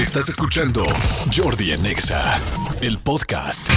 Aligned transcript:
Estás 0.00 0.30
escuchando 0.30 0.82
Jordi 1.30 1.72
Anexa, 1.74 2.40
el 2.80 2.98
podcast. 2.98 3.68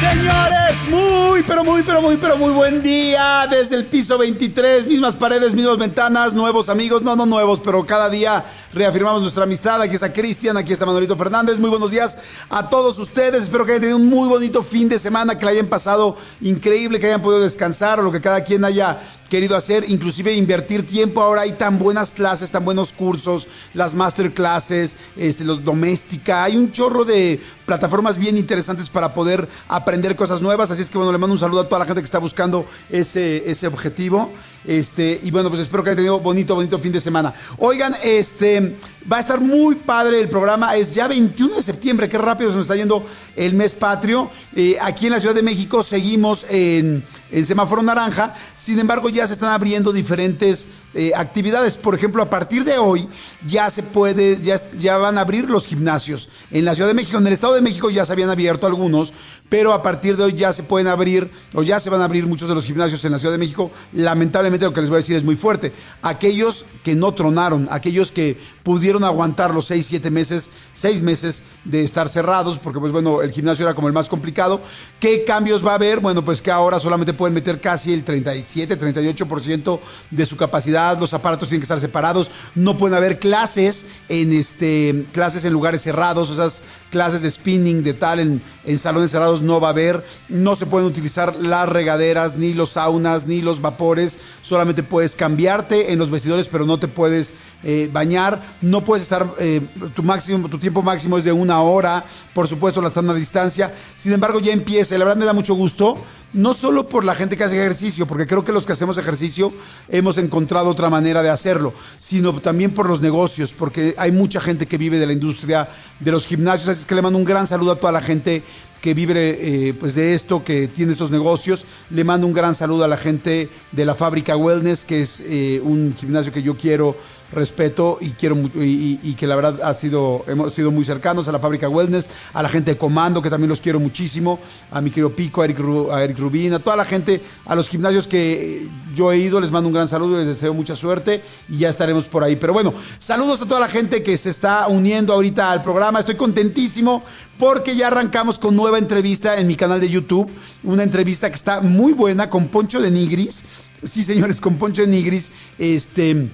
Señores, 0.00 0.76
muy, 0.90 1.42
pero 1.44 1.62
muy, 1.62 1.82
pero 1.84 2.02
muy, 2.02 2.16
pero 2.16 2.36
muy 2.36 2.50
buen 2.50 2.82
día 2.82 3.46
desde 3.48 3.76
el 3.76 3.86
piso 3.86 4.18
23, 4.18 4.88
mismas 4.88 5.14
paredes, 5.14 5.54
mismas 5.54 5.78
ventanas, 5.78 6.34
nuevos 6.34 6.68
amigos, 6.68 7.02
no, 7.02 7.14
no 7.14 7.26
nuevos, 7.26 7.60
pero 7.60 7.86
cada 7.86 8.10
día 8.10 8.44
reafirmamos 8.72 9.22
nuestra 9.22 9.44
amistad. 9.44 9.80
Aquí 9.80 9.94
está 9.94 10.12
Cristian, 10.12 10.56
aquí 10.56 10.72
está 10.72 10.84
Manolito 10.84 11.14
Fernández. 11.14 11.60
Muy 11.60 11.70
buenos 11.70 11.92
días 11.92 12.18
a 12.50 12.68
todos 12.68 12.98
ustedes. 12.98 13.44
Espero 13.44 13.64
que 13.64 13.72
hayan 13.72 13.82
tenido 13.82 13.98
un 13.98 14.08
muy 14.08 14.28
bonito 14.28 14.62
fin 14.62 14.88
de 14.88 14.98
semana, 14.98 15.38
que 15.38 15.44
la 15.44 15.52
hayan 15.52 15.66
pasado 15.66 16.16
increíble, 16.40 16.98
que 16.98 17.06
hayan 17.06 17.22
podido 17.22 17.42
descansar 17.42 18.00
o 18.00 18.02
lo 18.02 18.10
que 18.10 18.20
cada 18.20 18.42
quien 18.42 18.64
haya 18.64 19.00
querido 19.30 19.56
hacer, 19.56 19.88
inclusive 19.88 20.34
invertir 20.34 20.86
tiempo. 20.86 21.22
Ahora 21.22 21.42
hay 21.42 21.52
tan 21.52 21.78
buenas 21.78 22.12
clases, 22.12 22.50
tan 22.50 22.64
buenos 22.64 22.92
cursos, 22.92 23.46
las 23.74 23.94
masterclasses, 23.94 24.96
este, 25.16 25.44
los 25.44 25.64
doméstica. 25.64 26.44
Hay 26.44 26.56
un 26.56 26.72
chorro 26.72 27.04
de 27.04 27.40
plataformas 27.64 28.18
bien 28.18 28.36
interesantes 28.36 28.90
para 28.90 29.14
poder 29.14 29.48
aprender 29.68 29.83
cosas 30.16 30.40
nuevas. 30.40 30.70
Así 30.70 30.82
es 30.82 30.90
que 30.90 30.98
bueno, 30.98 31.12
le 31.12 31.18
mando 31.18 31.32
un 31.34 31.38
saludo 31.38 31.60
a 31.60 31.68
toda 31.68 31.78
la 31.78 31.84
gente 31.84 32.00
que 32.00 32.06
está 32.06 32.18
buscando 32.18 32.66
ese, 32.90 33.48
ese 33.50 33.66
objetivo. 33.66 34.30
Este, 34.64 35.20
y 35.22 35.30
bueno, 35.30 35.50
pues 35.50 35.60
espero 35.60 35.82
que 35.84 35.90
hayan 35.90 35.96
tenido 35.96 36.20
bonito, 36.20 36.54
bonito 36.54 36.78
fin 36.78 36.92
de 36.92 37.00
semana. 37.00 37.34
Oigan, 37.58 37.94
este 38.02 38.76
va 39.10 39.18
a 39.18 39.20
estar 39.20 39.40
muy 39.40 39.74
padre 39.76 40.20
el 40.20 40.28
programa. 40.28 40.74
Es 40.76 40.92
ya 40.92 41.06
21 41.06 41.56
de 41.56 41.62
septiembre, 41.62 42.08
qué 42.08 42.18
rápido 42.18 42.50
se 42.50 42.56
nos 42.56 42.64
está 42.64 42.76
yendo 42.76 43.04
el 43.36 43.54
mes 43.54 43.74
patrio. 43.74 44.30
Eh, 44.54 44.76
aquí 44.80 45.06
en 45.06 45.12
la 45.12 45.20
Ciudad 45.20 45.34
de 45.34 45.42
México 45.42 45.82
seguimos 45.82 46.46
en, 46.48 47.04
en 47.30 47.46
semáforo 47.46 47.82
naranja. 47.82 48.34
Sin 48.56 48.78
embargo, 48.78 49.08
ya 49.08 49.26
se 49.26 49.34
están 49.34 49.50
abriendo 49.50 49.92
diferentes 49.92 50.68
eh, 50.94 51.10
actividades. 51.14 51.76
Por 51.76 51.94
ejemplo, 51.94 52.22
a 52.22 52.30
partir 52.30 52.64
de 52.64 52.78
hoy 52.78 53.08
ya 53.44 53.68
se 53.68 53.82
puede, 53.82 54.40
ya, 54.40 54.60
ya 54.76 54.96
van 54.96 55.18
a 55.18 55.22
abrir 55.22 55.50
los 55.50 55.66
gimnasios. 55.66 56.28
En 56.52 56.64
la 56.64 56.74
Ciudad 56.74 56.88
de 56.88 56.94
México, 56.94 57.18
en 57.18 57.26
el 57.26 57.32
Estado 57.32 57.54
de 57.54 57.62
México 57.62 57.90
ya 57.90 58.06
se 58.06 58.12
habían 58.12 58.30
abierto 58.30 58.66
algunos, 58.66 59.12
pero 59.54 59.72
a 59.72 59.80
partir 59.80 60.16
de 60.16 60.24
hoy 60.24 60.32
ya 60.32 60.52
se 60.52 60.64
pueden 60.64 60.88
abrir, 60.88 61.30
o 61.54 61.62
ya 61.62 61.78
se 61.78 61.88
van 61.88 62.00
a 62.00 62.06
abrir 62.06 62.26
muchos 62.26 62.48
de 62.48 62.56
los 62.56 62.64
gimnasios 62.64 63.04
en 63.04 63.12
la 63.12 63.20
Ciudad 63.20 63.30
de 63.30 63.38
México. 63.38 63.70
Lamentablemente 63.92 64.66
lo 64.66 64.72
que 64.72 64.80
les 64.80 64.90
voy 64.90 64.96
a 64.96 64.98
decir 64.98 65.14
es 65.14 65.22
muy 65.22 65.36
fuerte. 65.36 65.72
Aquellos 66.02 66.64
que 66.82 66.96
no 66.96 67.14
tronaron, 67.14 67.68
aquellos 67.70 68.10
que 68.10 68.36
pudieron 68.64 69.04
aguantar 69.04 69.54
los 69.54 69.66
seis, 69.66 69.86
siete 69.86 70.10
meses, 70.10 70.50
seis 70.72 71.04
meses 71.04 71.44
de 71.64 71.84
estar 71.84 72.08
cerrados, 72.08 72.58
porque 72.58 72.80
pues 72.80 72.90
bueno, 72.90 73.22
el 73.22 73.30
gimnasio 73.30 73.64
era 73.64 73.76
como 73.76 73.86
el 73.86 73.94
más 73.94 74.08
complicado. 74.08 74.60
¿Qué 74.98 75.22
cambios 75.22 75.64
va 75.64 75.70
a 75.70 75.74
haber? 75.76 76.00
Bueno, 76.00 76.24
pues 76.24 76.42
que 76.42 76.50
ahora 76.50 76.80
solamente 76.80 77.12
pueden 77.12 77.34
meter 77.34 77.60
casi 77.60 77.92
el 77.92 78.02
37, 78.02 78.76
38% 78.76 79.78
de 80.10 80.26
su 80.26 80.36
capacidad, 80.36 80.98
los 80.98 81.14
aparatos 81.14 81.48
tienen 81.48 81.60
que 81.60 81.66
estar 81.66 81.78
separados, 81.78 82.28
no 82.56 82.76
pueden 82.76 82.96
haber 82.96 83.20
clases 83.20 83.86
en 84.08 84.32
este 84.32 85.06
clases 85.12 85.44
en 85.44 85.52
lugares 85.52 85.82
cerrados, 85.82 86.30
esas 86.30 86.64
clases 86.94 87.22
de 87.22 87.30
spinning 87.32 87.82
de 87.82 87.92
tal 87.92 88.20
en, 88.20 88.78
salones 88.78 89.10
cerrados 89.10 89.42
no 89.42 89.60
va 89.60 89.66
a 89.66 89.70
haber, 89.72 90.06
no 90.28 90.54
se 90.54 90.64
pueden 90.64 90.86
utilizar 90.86 91.34
las 91.34 91.68
regaderas, 91.68 92.36
ni 92.36 92.54
los 92.54 92.70
saunas, 92.70 93.26
ni 93.26 93.42
los 93.42 93.60
vapores, 93.60 94.16
solamente 94.42 94.84
puedes 94.84 95.16
cambiarte 95.16 95.90
en 95.90 95.98
los 95.98 96.08
vestidores, 96.08 96.46
pero 96.46 96.64
no 96.64 96.78
te 96.78 96.86
puedes 96.86 97.34
eh, 97.64 97.90
bañar, 97.92 98.44
no 98.60 98.84
puedes 98.84 99.02
estar, 99.02 99.34
eh, 99.40 99.60
tu 99.92 100.04
máximo, 100.04 100.48
tu 100.48 100.60
tiempo 100.60 100.82
máximo 100.82 101.18
es 101.18 101.24
de 101.24 101.32
una 101.32 101.60
hora, 101.62 102.04
por 102.32 102.46
supuesto 102.46 102.80
la 102.80 102.92
sana 102.92 103.12
distancia, 103.12 103.74
sin 103.96 104.12
embargo 104.12 104.38
ya 104.38 104.52
empieza, 104.52 104.96
la 104.96 105.04
verdad 105.04 105.18
me 105.18 105.24
da 105.24 105.32
mucho 105.32 105.56
gusto, 105.56 105.98
no 106.34 106.52
solo 106.52 106.88
por 106.88 107.04
la 107.04 107.14
gente 107.14 107.36
que 107.36 107.44
hace 107.44 107.58
ejercicio, 107.58 108.06
porque 108.06 108.26
creo 108.26 108.44
que 108.44 108.52
los 108.52 108.66
que 108.66 108.72
hacemos 108.72 108.98
ejercicio 108.98 109.52
hemos 109.88 110.18
encontrado 110.18 110.68
otra 110.68 110.90
manera 110.90 111.22
de 111.22 111.30
hacerlo, 111.30 111.72
sino 111.98 112.32
también 112.40 112.72
por 112.72 112.88
los 112.88 113.00
negocios, 113.00 113.54
porque 113.54 113.94
hay 113.96 114.12
mucha 114.12 114.40
gente 114.40 114.66
que 114.66 114.76
vive 114.76 114.98
de 114.98 115.06
la 115.06 115.12
industria 115.12 115.68
de 116.00 116.10
los 116.10 116.26
gimnasios, 116.26 116.68
así 116.68 116.84
que 116.84 116.94
le 116.94 117.02
mando 117.02 117.18
un 117.18 117.24
gran 117.24 117.46
saludo 117.46 117.72
a 117.72 117.76
toda 117.76 117.92
la 117.92 118.02
gente 118.02 118.42
que 118.84 118.92
vive 118.92 119.38
eh, 119.40 119.72
pues 119.72 119.94
de 119.94 120.12
esto, 120.12 120.44
que 120.44 120.68
tiene 120.68 120.92
estos 120.92 121.10
negocios. 121.10 121.64
Le 121.88 122.04
mando 122.04 122.26
un 122.26 122.34
gran 122.34 122.54
saludo 122.54 122.84
a 122.84 122.88
la 122.88 122.98
gente 122.98 123.48
de 123.72 123.84
la 123.86 123.94
fábrica 123.94 124.36
Wellness, 124.36 124.84
que 124.84 125.00
es 125.00 125.22
eh, 125.24 125.58
un 125.64 125.94
gimnasio 125.96 126.30
que 126.30 126.42
yo 126.42 126.58
quiero 126.58 126.94
respeto 127.34 127.98
y 128.00 128.10
quiero 128.10 128.36
y, 128.54 128.98
y, 129.02 129.14
que 129.14 129.26
la 129.26 129.36
verdad 129.36 129.60
ha 129.62 129.74
sido 129.74 130.24
hemos 130.26 130.54
sido 130.54 130.70
muy 130.70 130.84
cercanos 130.84 131.28
a 131.28 131.32
la 131.32 131.38
fábrica 131.38 131.68
Wellness, 131.68 132.08
a 132.32 132.42
la 132.42 132.48
gente 132.48 132.72
de 132.72 132.78
Comando 132.78 133.20
que 133.20 133.30
también 133.30 133.48
los 133.48 133.60
quiero 133.60 133.80
muchísimo, 133.80 134.38
a 134.70 134.80
mi 134.80 134.90
querido 134.90 135.14
Pico, 135.14 135.42
a 135.42 135.44
Eric, 135.44 135.58
a 135.90 136.04
Eric 136.04 136.18
Rubín, 136.18 136.52
a 136.52 136.58
toda 136.58 136.76
la 136.76 136.84
gente, 136.84 137.22
a 137.44 137.54
los 137.54 137.68
gimnasios 137.68 138.08
que 138.08 138.68
yo 138.94 139.12
he 139.12 139.18
ido, 139.18 139.40
les 139.40 139.50
mando 139.50 139.68
un 139.68 139.74
gran 139.74 139.88
saludo, 139.88 140.18
les 140.18 140.26
deseo 140.26 140.54
mucha 140.54 140.76
suerte 140.76 141.22
y 141.48 141.58
ya 141.58 141.68
estaremos 141.68 142.06
por 142.06 142.22
ahí. 142.22 142.36
Pero 142.36 142.52
bueno, 142.52 142.74
saludos 142.98 143.42
a 143.42 143.46
toda 143.46 143.60
la 143.60 143.68
gente 143.68 144.02
que 144.02 144.16
se 144.16 144.30
está 144.30 144.68
uniendo 144.68 145.12
ahorita 145.12 145.50
al 145.50 145.62
programa, 145.62 146.00
estoy 146.00 146.16
contentísimo 146.16 147.02
porque 147.38 147.74
ya 147.74 147.88
arrancamos 147.88 148.38
con 148.38 148.54
nueva 148.56 148.78
entrevista 148.78 149.38
en 149.38 149.46
mi 149.46 149.56
canal 149.56 149.80
de 149.80 149.88
YouTube, 149.88 150.30
una 150.62 150.82
entrevista 150.82 151.28
que 151.28 151.36
está 151.36 151.60
muy 151.60 151.92
buena 151.92 152.30
con 152.30 152.48
Poncho 152.48 152.80
de 152.80 152.90
Nigris. 152.90 153.44
Sí, 153.82 154.02
señores, 154.04 154.40
con 154.40 154.56
Poncho 154.56 154.82
de 154.82 154.88
Nigris, 154.88 155.32
este 155.58 156.30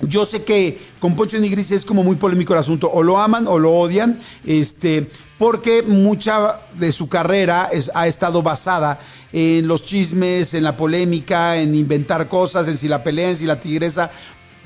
yo 0.00 0.24
sé 0.24 0.44
que 0.44 0.78
con 1.00 1.16
Poncho 1.16 1.38
Nigris 1.38 1.70
es 1.70 1.84
como 1.84 2.02
muy 2.02 2.16
polémico 2.16 2.52
el 2.52 2.60
asunto, 2.60 2.90
o 2.92 3.02
lo 3.02 3.18
aman 3.18 3.46
o 3.46 3.58
lo 3.58 3.72
odian, 3.72 4.20
este, 4.44 5.08
porque 5.38 5.82
mucha 5.82 6.60
de 6.74 6.92
su 6.92 7.08
carrera 7.08 7.70
ha 7.94 8.06
estado 8.06 8.42
basada 8.42 9.00
en 9.32 9.66
los 9.66 9.84
chismes, 9.84 10.54
en 10.54 10.64
la 10.64 10.76
polémica, 10.76 11.56
en 11.56 11.74
inventar 11.74 12.28
cosas, 12.28 12.68
en 12.68 12.76
si 12.76 12.88
la 12.88 13.02
pelea, 13.02 13.30
en 13.30 13.36
si 13.36 13.46
la 13.46 13.60
tigresa. 13.60 14.10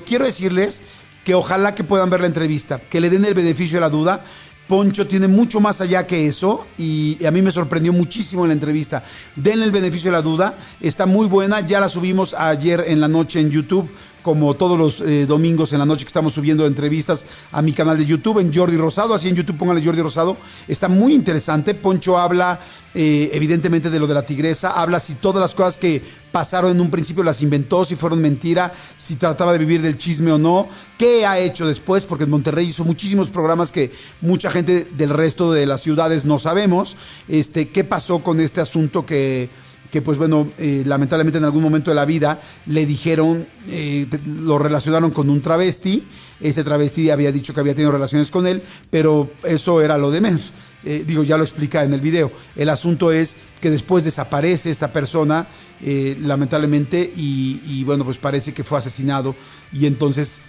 Quiero 0.05 0.25
decirles 0.25 0.83
que 1.23 1.33
ojalá 1.33 1.75
que 1.75 1.83
puedan 1.83 2.09
ver 2.09 2.21
la 2.21 2.27
entrevista, 2.27 2.79
que 2.79 2.99
le 2.99 3.09
den 3.09 3.25
el 3.25 3.33
beneficio 3.33 3.77
de 3.77 3.81
la 3.81 3.89
duda. 3.89 4.23
Poncho 4.67 5.05
tiene 5.05 5.27
mucho 5.27 5.59
más 5.59 5.81
allá 5.81 6.07
que 6.07 6.27
eso 6.27 6.65
y 6.77 7.23
a 7.25 7.31
mí 7.31 7.41
me 7.41 7.51
sorprendió 7.51 7.91
muchísimo 7.91 8.43
en 8.43 8.49
la 8.49 8.53
entrevista. 8.53 9.03
Denle 9.35 9.65
el 9.65 9.71
beneficio 9.71 10.09
de 10.09 10.17
la 10.17 10.21
duda, 10.21 10.57
está 10.79 11.05
muy 11.05 11.27
buena, 11.27 11.59
ya 11.59 11.81
la 11.81 11.89
subimos 11.89 12.33
ayer 12.33 12.85
en 12.87 13.01
la 13.01 13.09
noche 13.09 13.41
en 13.41 13.51
YouTube 13.51 13.91
como 14.21 14.53
todos 14.55 14.77
los 14.77 15.01
eh, 15.01 15.25
domingos 15.25 15.73
en 15.73 15.79
la 15.79 15.85
noche 15.85 16.05
que 16.05 16.09
estamos 16.09 16.33
subiendo 16.33 16.65
entrevistas 16.65 17.25
a 17.51 17.61
mi 17.61 17.73
canal 17.73 17.97
de 17.97 18.05
YouTube 18.05 18.39
en 18.39 18.53
Jordi 18.53 18.77
Rosado, 18.77 19.13
así 19.13 19.29
en 19.29 19.35
YouTube 19.35 19.57
pónganle 19.57 19.83
Jordi 19.83 20.01
Rosado, 20.01 20.37
está 20.67 20.87
muy 20.87 21.13
interesante, 21.13 21.73
Poncho 21.73 22.17
habla 22.17 22.59
eh, 22.93 23.29
evidentemente 23.33 23.89
de 23.89 23.99
lo 23.99 24.07
de 24.07 24.13
la 24.13 24.25
tigresa, 24.25 24.71
habla 24.71 24.99
si 24.99 25.15
todas 25.15 25.41
las 25.41 25.55
cosas 25.55 25.77
que 25.77 26.03
pasaron 26.31 26.71
en 26.71 26.81
un 26.81 26.91
principio 26.91 27.23
las 27.23 27.41
inventó, 27.41 27.85
si 27.85 27.95
fueron 27.95 28.21
mentira, 28.21 28.73
si 28.97 29.15
trataba 29.15 29.53
de 29.53 29.59
vivir 29.59 29.81
del 29.81 29.97
chisme 29.97 30.31
o 30.31 30.37
no, 30.37 30.67
qué 30.97 31.25
ha 31.25 31.39
hecho 31.39 31.67
después, 31.67 32.05
porque 32.05 32.25
en 32.25 32.29
Monterrey 32.29 32.67
hizo 32.67 32.83
muchísimos 32.83 33.29
programas 33.29 33.71
que 33.71 33.91
mucha 34.21 34.51
gente 34.51 34.85
del 34.85 35.09
resto 35.09 35.51
de 35.51 35.65
las 35.65 35.81
ciudades 35.81 36.25
no 36.25 36.39
sabemos, 36.39 36.95
este, 37.27 37.69
qué 37.69 37.83
pasó 37.83 38.19
con 38.19 38.39
este 38.39 38.61
asunto 38.61 39.05
que 39.05 39.49
que 39.91 40.01
pues 40.01 40.17
bueno, 40.17 40.51
eh, 40.57 40.83
lamentablemente 40.85 41.37
en 41.37 41.43
algún 41.43 41.61
momento 41.61 41.91
de 41.91 41.95
la 41.95 42.05
vida 42.05 42.41
le 42.65 42.85
dijeron, 42.85 43.45
eh, 43.67 44.07
lo 44.25 44.57
relacionaron 44.57 45.11
con 45.11 45.29
un 45.29 45.41
travesti, 45.41 46.07
este 46.39 46.63
travesti 46.63 47.09
había 47.09 47.31
dicho 47.31 47.53
que 47.53 47.59
había 47.59 47.75
tenido 47.75 47.91
relaciones 47.91 48.31
con 48.31 48.47
él, 48.47 48.63
pero 48.89 49.31
eso 49.43 49.81
era 49.81 49.97
lo 49.97 50.09
de 50.09 50.21
menos. 50.21 50.53
Eh, 50.83 51.03
digo, 51.05 51.23
ya 51.23 51.37
lo 51.37 51.43
explica 51.43 51.83
en 51.83 51.93
el 51.93 52.01
video. 52.01 52.31
El 52.55 52.69
asunto 52.69 53.11
es 53.11 53.35
que 53.59 53.69
después 53.69 54.03
desaparece 54.03 54.71
esta 54.71 54.91
persona, 54.91 55.47
lamentablemente, 55.83 57.11
y, 57.15 57.61
y, 57.65 57.83
bueno, 57.83 58.03
pues 58.03 58.17
parece 58.17 58.53
que 58.53 58.63
fue 58.63 58.79
asesinado. 58.79 59.35
Y 59.71 59.85
entonces, 59.85 60.41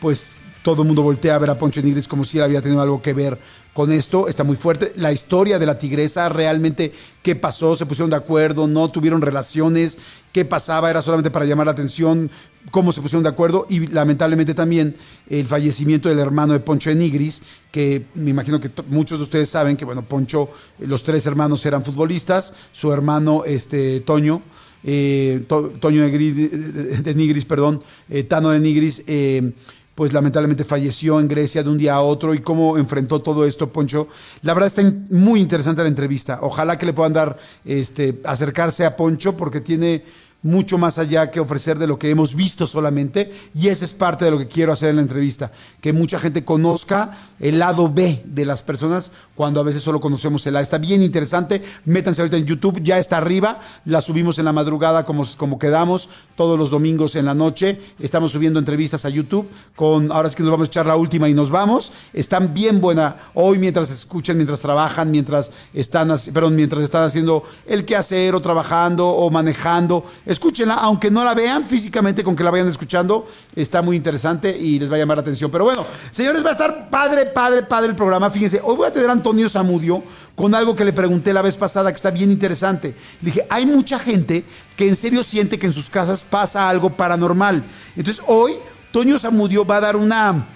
pues 0.00 0.36
todo 0.74 0.82
el 0.82 0.86
mundo 0.88 1.02
voltea 1.02 1.34
a 1.34 1.38
ver 1.38 1.48
a 1.48 1.56
Poncho 1.56 1.80
Nigris 1.80 2.06
como 2.06 2.24
si 2.24 2.36
él 2.36 2.44
había 2.44 2.60
tenido 2.60 2.82
algo 2.82 3.00
que 3.00 3.14
ver 3.14 3.38
con 3.72 3.90
esto. 3.90 4.28
Está 4.28 4.44
muy 4.44 4.56
fuerte. 4.56 4.92
La 4.96 5.12
historia 5.12 5.58
de 5.58 5.64
la 5.64 5.78
tigresa, 5.78 6.28
realmente, 6.28 6.92
¿qué 7.22 7.34
pasó? 7.34 7.74
¿Se 7.74 7.86
pusieron 7.86 8.10
de 8.10 8.16
acuerdo? 8.16 8.66
¿No 8.66 8.90
tuvieron 8.90 9.22
relaciones? 9.22 9.96
¿Qué 10.30 10.44
pasaba? 10.44 10.90
¿Era 10.90 11.00
solamente 11.00 11.30
para 11.30 11.46
llamar 11.46 11.64
la 11.64 11.72
atención? 11.72 12.30
¿Cómo 12.70 12.92
se 12.92 13.00
pusieron 13.00 13.22
de 13.22 13.30
acuerdo? 13.30 13.66
Y 13.70 13.86
lamentablemente 13.86 14.52
también 14.52 14.94
el 15.30 15.46
fallecimiento 15.46 16.10
del 16.10 16.18
hermano 16.18 16.52
de 16.52 16.60
Poncho 16.60 16.90
de 16.90 16.96
Nigris, 16.96 17.40
que 17.72 18.04
me 18.14 18.28
imagino 18.28 18.60
que 18.60 18.70
muchos 18.88 19.20
de 19.20 19.24
ustedes 19.24 19.48
saben 19.48 19.74
que, 19.74 19.86
bueno, 19.86 20.06
Poncho, 20.06 20.50
los 20.80 21.02
tres 21.02 21.24
hermanos 21.24 21.64
eran 21.64 21.82
futbolistas. 21.82 22.52
Su 22.72 22.92
hermano, 22.92 23.44
este, 23.46 24.00
Toño, 24.00 24.42
eh, 24.84 25.44
to, 25.48 25.72
Toño 25.80 26.02
de, 26.02 27.14
Nigris, 27.14 27.44
perdón, 27.44 27.82
eh, 28.08 28.22
Tano 28.22 28.50
de 28.50 28.60
Nigris, 28.60 29.02
eh, 29.06 29.52
pues 29.98 30.12
lamentablemente 30.12 30.62
falleció 30.62 31.18
en 31.18 31.26
Grecia 31.26 31.64
de 31.64 31.70
un 31.70 31.76
día 31.76 31.94
a 31.94 32.02
otro 32.02 32.32
y 32.32 32.38
cómo 32.38 32.78
enfrentó 32.78 33.18
todo 33.18 33.44
esto, 33.44 33.72
Poncho. 33.72 34.06
La 34.42 34.54
verdad 34.54 34.68
está 34.68 34.82
muy 35.10 35.40
interesante 35.40 35.82
la 35.82 35.88
entrevista. 35.88 36.38
Ojalá 36.40 36.78
que 36.78 36.86
le 36.86 36.92
puedan 36.92 37.12
dar, 37.12 37.36
este, 37.64 38.20
acercarse 38.22 38.84
a 38.84 38.94
Poncho 38.94 39.36
porque 39.36 39.60
tiene 39.60 40.04
mucho 40.42 40.78
más 40.78 40.98
allá 40.98 41.32
que 41.32 41.40
ofrecer 41.40 41.78
de 41.78 41.88
lo 41.88 41.98
que 41.98 42.10
hemos 42.10 42.36
visto 42.36 42.68
solamente 42.68 43.32
y 43.54 43.68
esa 43.68 43.84
es 43.84 43.92
parte 43.92 44.24
de 44.24 44.30
lo 44.30 44.38
que 44.38 44.46
quiero 44.46 44.72
hacer 44.72 44.90
en 44.90 44.96
la 44.96 45.02
entrevista, 45.02 45.50
que 45.80 45.92
mucha 45.92 46.20
gente 46.20 46.44
conozca 46.44 47.10
el 47.40 47.58
lado 47.58 47.92
B 47.92 48.22
de 48.24 48.44
las 48.44 48.62
personas 48.62 49.10
cuando 49.34 49.60
a 49.60 49.64
veces 49.64 49.82
solo 49.82 50.00
conocemos 50.00 50.46
el 50.46 50.56
A. 50.56 50.60
Está 50.60 50.78
bien 50.78 51.02
interesante, 51.02 51.62
métanse 51.84 52.20
ahorita 52.20 52.36
en 52.36 52.44
YouTube, 52.44 52.80
ya 52.82 52.98
está 52.98 53.16
arriba, 53.16 53.60
la 53.84 54.00
subimos 54.00 54.38
en 54.38 54.44
la 54.44 54.52
madrugada 54.52 55.04
como, 55.04 55.24
como 55.36 55.58
quedamos, 55.58 56.08
todos 56.36 56.56
los 56.56 56.70
domingos 56.70 57.16
en 57.16 57.24
la 57.24 57.34
noche, 57.34 57.80
estamos 57.98 58.30
subiendo 58.30 58.60
entrevistas 58.60 59.04
a 59.04 59.08
YouTube, 59.08 59.48
con 59.74 60.12
ahora 60.12 60.28
es 60.28 60.36
que 60.36 60.44
nos 60.44 60.52
vamos 60.52 60.68
a 60.68 60.70
echar 60.70 60.86
la 60.86 60.96
última 60.96 61.28
y 61.28 61.34
nos 61.34 61.50
vamos, 61.50 61.92
están 62.12 62.54
bien 62.54 62.80
buena, 62.80 63.16
hoy 63.34 63.58
mientras 63.58 63.90
escuchan, 63.90 64.36
mientras 64.36 64.60
trabajan, 64.60 65.10
mientras 65.10 65.50
están, 65.74 66.12
perdón, 66.32 66.54
mientras 66.54 66.84
están 66.84 67.04
haciendo 67.04 67.42
el 67.66 67.84
quehacer 67.84 68.36
o 68.36 68.40
trabajando 68.40 69.08
o 69.08 69.30
manejando, 69.30 70.04
escúchenla, 70.28 70.74
aunque 70.74 71.10
no 71.10 71.24
la 71.24 71.32
vean 71.34 71.64
físicamente, 71.64 72.22
con 72.22 72.36
que 72.36 72.44
la 72.44 72.50
vayan 72.50 72.68
escuchando, 72.68 73.26
está 73.56 73.80
muy 73.80 73.96
interesante 73.96 74.56
y 74.56 74.78
les 74.78 74.90
va 74.90 74.96
a 74.96 74.98
llamar 74.98 75.16
la 75.16 75.22
atención. 75.22 75.50
Pero 75.50 75.64
bueno, 75.64 75.86
señores, 76.10 76.44
va 76.44 76.50
a 76.50 76.52
estar 76.52 76.90
padre, 76.90 77.26
padre, 77.26 77.62
padre 77.62 77.88
el 77.88 77.96
programa. 77.96 78.28
Fíjense, 78.28 78.60
hoy 78.62 78.76
voy 78.76 78.86
a 78.86 78.92
tener 78.92 79.08
a 79.08 79.12
Antonio 79.12 79.48
Zamudio 79.48 80.04
con 80.36 80.54
algo 80.54 80.76
que 80.76 80.84
le 80.84 80.92
pregunté 80.92 81.32
la 81.32 81.40
vez 81.40 81.56
pasada 81.56 81.90
que 81.90 81.96
está 81.96 82.10
bien 82.10 82.30
interesante. 82.30 82.94
Le 83.22 83.26
dije, 83.26 83.46
hay 83.48 83.64
mucha 83.64 83.98
gente 83.98 84.44
que 84.76 84.86
en 84.86 84.96
serio 84.96 85.24
siente 85.24 85.58
que 85.58 85.66
en 85.66 85.72
sus 85.72 85.88
casas 85.88 86.24
pasa 86.24 86.68
algo 86.68 86.94
paranormal. 86.94 87.64
Entonces 87.96 88.22
hoy, 88.26 88.56
Antonio 88.86 89.18
Zamudio 89.18 89.64
va 89.64 89.76
a 89.76 89.80
dar 89.80 89.96
una, 89.96 90.46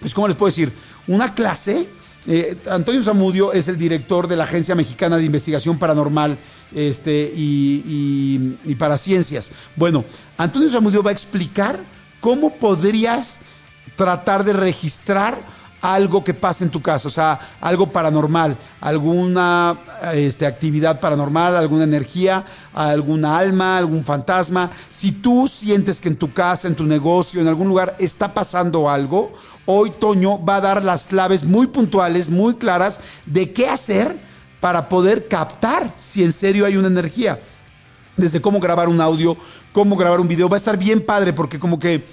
pues, 0.00 0.12
¿cómo 0.12 0.28
les 0.28 0.36
puedo 0.36 0.50
decir? 0.50 0.70
Una 1.06 1.34
clase 1.34 1.88
eh, 2.30 2.58
Antonio 2.70 3.02
Zamudio 3.02 3.54
es 3.54 3.68
el 3.68 3.78
director 3.78 4.28
de 4.28 4.36
la 4.36 4.44
Agencia 4.44 4.74
Mexicana 4.74 5.16
de 5.16 5.24
Investigación 5.24 5.78
Paranormal 5.78 6.36
este, 6.74 7.32
y, 7.34 8.58
y, 8.66 8.74
para 8.74 8.98
Ciencias. 8.98 9.50
Bueno, 9.74 10.04
Antonio 10.36 10.68
Zamudio 10.68 11.02
va 11.02 11.08
a 11.08 11.14
explicar 11.14 11.80
cómo 12.20 12.54
podrías 12.56 13.40
tratar 13.96 14.44
de 14.44 14.52
registrar 14.52 15.38
algo 15.80 16.24
que 16.24 16.34
pasa 16.34 16.64
en 16.64 16.70
tu 16.70 16.82
casa, 16.82 17.08
o 17.08 17.10
sea, 17.10 17.38
algo 17.60 17.90
paranormal, 17.90 18.56
alguna 18.80 19.78
este, 20.12 20.46
actividad 20.46 21.00
paranormal, 21.00 21.56
alguna 21.56 21.84
energía, 21.84 22.44
alguna 22.74 23.38
alma, 23.38 23.78
algún 23.78 24.04
fantasma. 24.04 24.70
Si 24.90 25.12
tú 25.12 25.46
sientes 25.48 26.00
que 26.00 26.08
en 26.08 26.16
tu 26.16 26.32
casa, 26.32 26.68
en 26.68 26.74
tu 26.74 26.84
negocio, 26.84 27.40
en 27.40 27.48
algún 27.48 27.68
lugar 27.68 27.96
está 27.98 28.34
pasando 28.34 28.90
algo, 28.90 29.32
hoy 29.66 29.90
Toño 29.90 30.44
va 30.44 30.56
a 30.56 30.60
dar 30.60 30.84
las 30.84 31.06
claves 31.06 31.44
muy 31.44 31.68
puntuales, 31.68 32.28
muy 32.28 32.54
claras 32.54 33.00
de 33.26 33.52
qué 33.52 33.68
hacer 33.68 34.18
para 34.60 34.88
poder 34.88 35.28
captar 35.28 35.92
si 35.96 36.24
en 36.24 36.32
serio 36.32 36.66
hay 36.66 36.76
una 36.76 36.88
energía. 36.88 37.40
Desde 38.16 38.40
cómo 38.40 38.58
grabar 38.58 38.88
un 38.88 39.00
audio, 39.00 39.36
cómo 39.72 39.94
grabar 39.94 40.18
un 40.18 40.26
video. 40.26 40.48
Va 40.48 40.56
a 40.56 40.58
estar 40.58 40.76
bien 40.76 41.04
padre 41.04 41.32
porque 41.32 41.60
como 41.60 41.78
que 41.78 42.04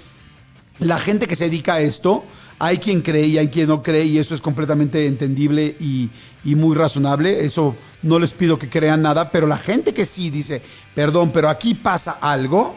la 0.78 0.98
gente 0.98 1.26
que 1.26 1.34
se 1.34 1.44
dedica 1.44 1.74
a 1.74 1.80
esto, 1.80 2.24
hay 2.58 2.78
quien 2.78 3.00
cree 3.00 3.26
y 3.26 3.38
hay 3.38 3.48
quien 3.48 3.68
no 3.68 3.82
cree 3.82 4.04
y 4.04 4.18
eso 4.18 4.34
es 4.34 4.40
completamente 4.40 5.06
entendible 5.06 5.76
y, 5.78 6.10
muy 6.44 6.76
razonable. 6.76 7.44
Eso 7.44 7.74
no 8.02 8.18
les 8.18 8.32
pido 8.32 8.58
que 8.58 8.68
crean 8.68 9.02
nada, 9.02 9.30
pero 9.30 9.46
la 9.46 9.58
gente 9.58 9.92
que 9.92 10.06
sí 10.06 10.30
dice, 10.30 10.62
perdón, 10.94 11.32
pero 11.32 11.48
aquí 11.48 11.74
pasa 11.74 12.18
algo, 12.20 12.74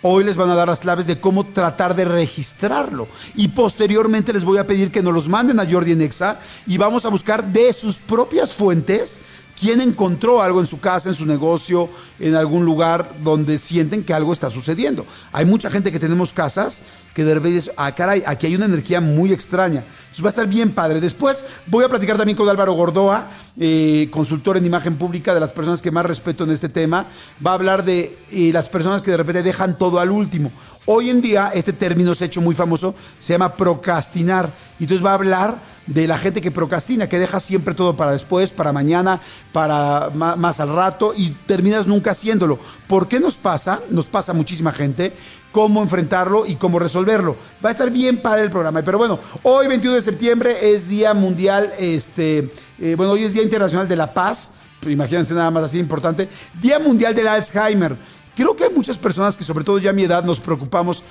Hoy 0.00 0.22
les 0.22 0.36
van 0.36 0.48
a 0.48 0.54
dar 0.54 0.68
las 0.68 0.78
claves 0.78 1.08
de 1.08 1.18
cómo 1.18 1.44
tratar 1.46 1.96
de 1.96 2.04
registrarlo. 2.04 3.08
Y 3.34 3.48
posteriormente 3.48 4.32
les 4.32 4.44
voy 4.44 4.58
a 4.58 4.66
pedir 4.66 4.92
que 4.92 5.02
nos 5.02 5.12
los 5.12 5.28
manden 5.28 5.58
a 5.58 5.68
Jordi 5.68 5.96
Nexa 5.96 6.38
y 6.68 6.78
vamos 6.78 7.04
a 7.04 7.08
buscar 7.08 7.44
de 7.52 7.72
sus 7.72 7.98
propias 7.98 8.54
fuentes 8.54 9.18
quién 9.58 9.80
encontró 9.80 10.40
algo 10.40 10.60
en 10.60 10.66
su 10.66 10.80
casa, 10.80 11.08
en 11.08 11.14
su 11.14 11.26
negocio, 11.26 11.88
en 12.20 12.34
algún 12.34 12.64
lugar 12.64 13.16
donde 13.22 13.58
sienten 13.58 14.04
que 14.04 14.14
algo 14.14 14.32
está 14.32 14.50
sucediendo. 14.50 15.06
Hay 15.32 15.44
mucha 15.44 15.70
gente 15.70 15.90
que 15.90 15.98
tenemos 15.98 16.32
casas 16.32 16.82
que 17.14 17.24
de 17.24 17.34
repente 17.34 17.56
dice, 17.56 17.72
ah, 17.76 17.94
caray, 17.94 18.22
aquí 18.26 18.46
hay 18.46 18.54
una 18.54 18.66
energía 18.66 19.00
muy 19.00 19.32
extraña. 19.32 19.80
Entonces 19.80 20.24
va 20.24 20.28
a 20.28 20.30
estar 20.30 20.46
bien 20.46 20.70
padre. 20.70 21.00
Después 21.00 21.44
voy 21.66 21.84
a 21.84 21.88
platicar 21.88 22.16
también 22.16 22.36
con 22.36 22.48
Álvaro 22.48 22.74
Gordoa, 22.74 23.30
eh, 23.58 24.08
consultor 24.12 24.56
en 24.56 24.66
imagen 24.66 24.96
pública, 24.96 25.34
de 25.34 25.40
las 25.40 25.52
personas 25.52 25.82
que 25.82 25.90
más 25.90 26.06
respeto 26.06 26.44
en 26.44 26.50
este 26.50 26.68
tema. 26.68 27.08
Va 27.44 27.52
a 27.52 27.54
hablar 27.54 27.84
de 27.84 28.16
eh, 28.30 28.50
las 28.52 28.70
personas 28.70 29.02
que 29.02 29.10
de 29.10 29.16
repente 29.16 29.42
dejan 29.42 29.76
todo 29.76 29.98
al 29.98 30.10
último. 30.10 30.52
Hoy 30.90 31.10
en 31.10 31.20
día, 31.20 31.50
este 31.52 31.74
término 31.74 32.14
se 32.14 32.24
ha 32.24 32.26
hecho 32.28 32.40
muy 32.40 32.54
famoso, 32.54 32.94
se 33.18 33.34
llama 33.34 33.54
procrastinar. 33.56 34.54
Y 34.78 34.84
entonces 34.84 35.04
va 35.04 35.10
a 35.10 35.14
hablar 35.16 35.60
de 35.86 36.08
la 36.08 36.16
gente 36.16 36.40
que 36.40 36.50
procrastina, 36.50 37.10
que 37.10 37.18
deja 37.18 37.40
siempre 37.40 37.74
todo 37.74 37.94
para 37.94 38.12
después, 38.12 38.52
para 38.52 38.72
mañana, 38.72 39.20
para 39.52 40.08
más, 40.08 40.60
al 40.60 40.74
rato 40.74 41.12
y 41.14 41.32
terminas 41.44 41.86
nunca 41.86 42.12
haciéndolo. 42.12 42.58
¿Por 42.86 43.06
qué 43.06 43.20
nos 43.20 43.36
pasa? 43.36 43.80
Nos 43.90 44.06
pasa 44.06 44.32
muchísima 44.32 44.72
gente 44.72 45.12
cómo 45.52 45.82
enfrentarlo 45.82 46.46
y 46.46 46.56
cómo 46.56 46.78
resolverlo. 46.78 47.36
Va 47.62 47.68
a 47.68 47.72
estar 47.72 47.90
bien 47.90 48.22
padre 48.22 48.44
el 48.44 48.50
programa. 48.50 48.80
Pero 48.80 48.96
bueno, 48.96 49.18
hoy 49.42 49.66
21 49.66 49.96
de 49.96 50.00
septiembre 50.00 50.72
es 50.74 50.88
Día 50.88 51.12
Mundial, 51.12 51.70
este, 51.78 52.50
eh, 52.78 52.94
bueno, 52.96 53.12
hoy 53.12 53.24
es 53.24 53.34
Día 53.34 53.42
Internacional 53.42 53.86
de 53.86 53.96
la 53.96 54.14
Paz. 54.14 54.52
Imagínense 54.86 55.34
nada 55.34 55.50
más 55.50 55.64
así 55.64 55.78
importante. 55.78 56.30
Día 56.62 56.78
Mundial 56.78 57.14
del 57.14 57.28
Alzheimer. 57.28 57.98
Creo 58.38 58.54
que 58.54 58.62
hay 58.62 58.70
muchas 58.72 58.96
personas 58.96 59.36
que 59.36 59.42
sobre 59.42 59.64
todo 59.64 59.80
ya 59.80 59.90
a 59.90 59.92
mi 59.92 60.04
edad 60.04 60.22
nos 60.22 60.38
preocupamos. 60.38 61.02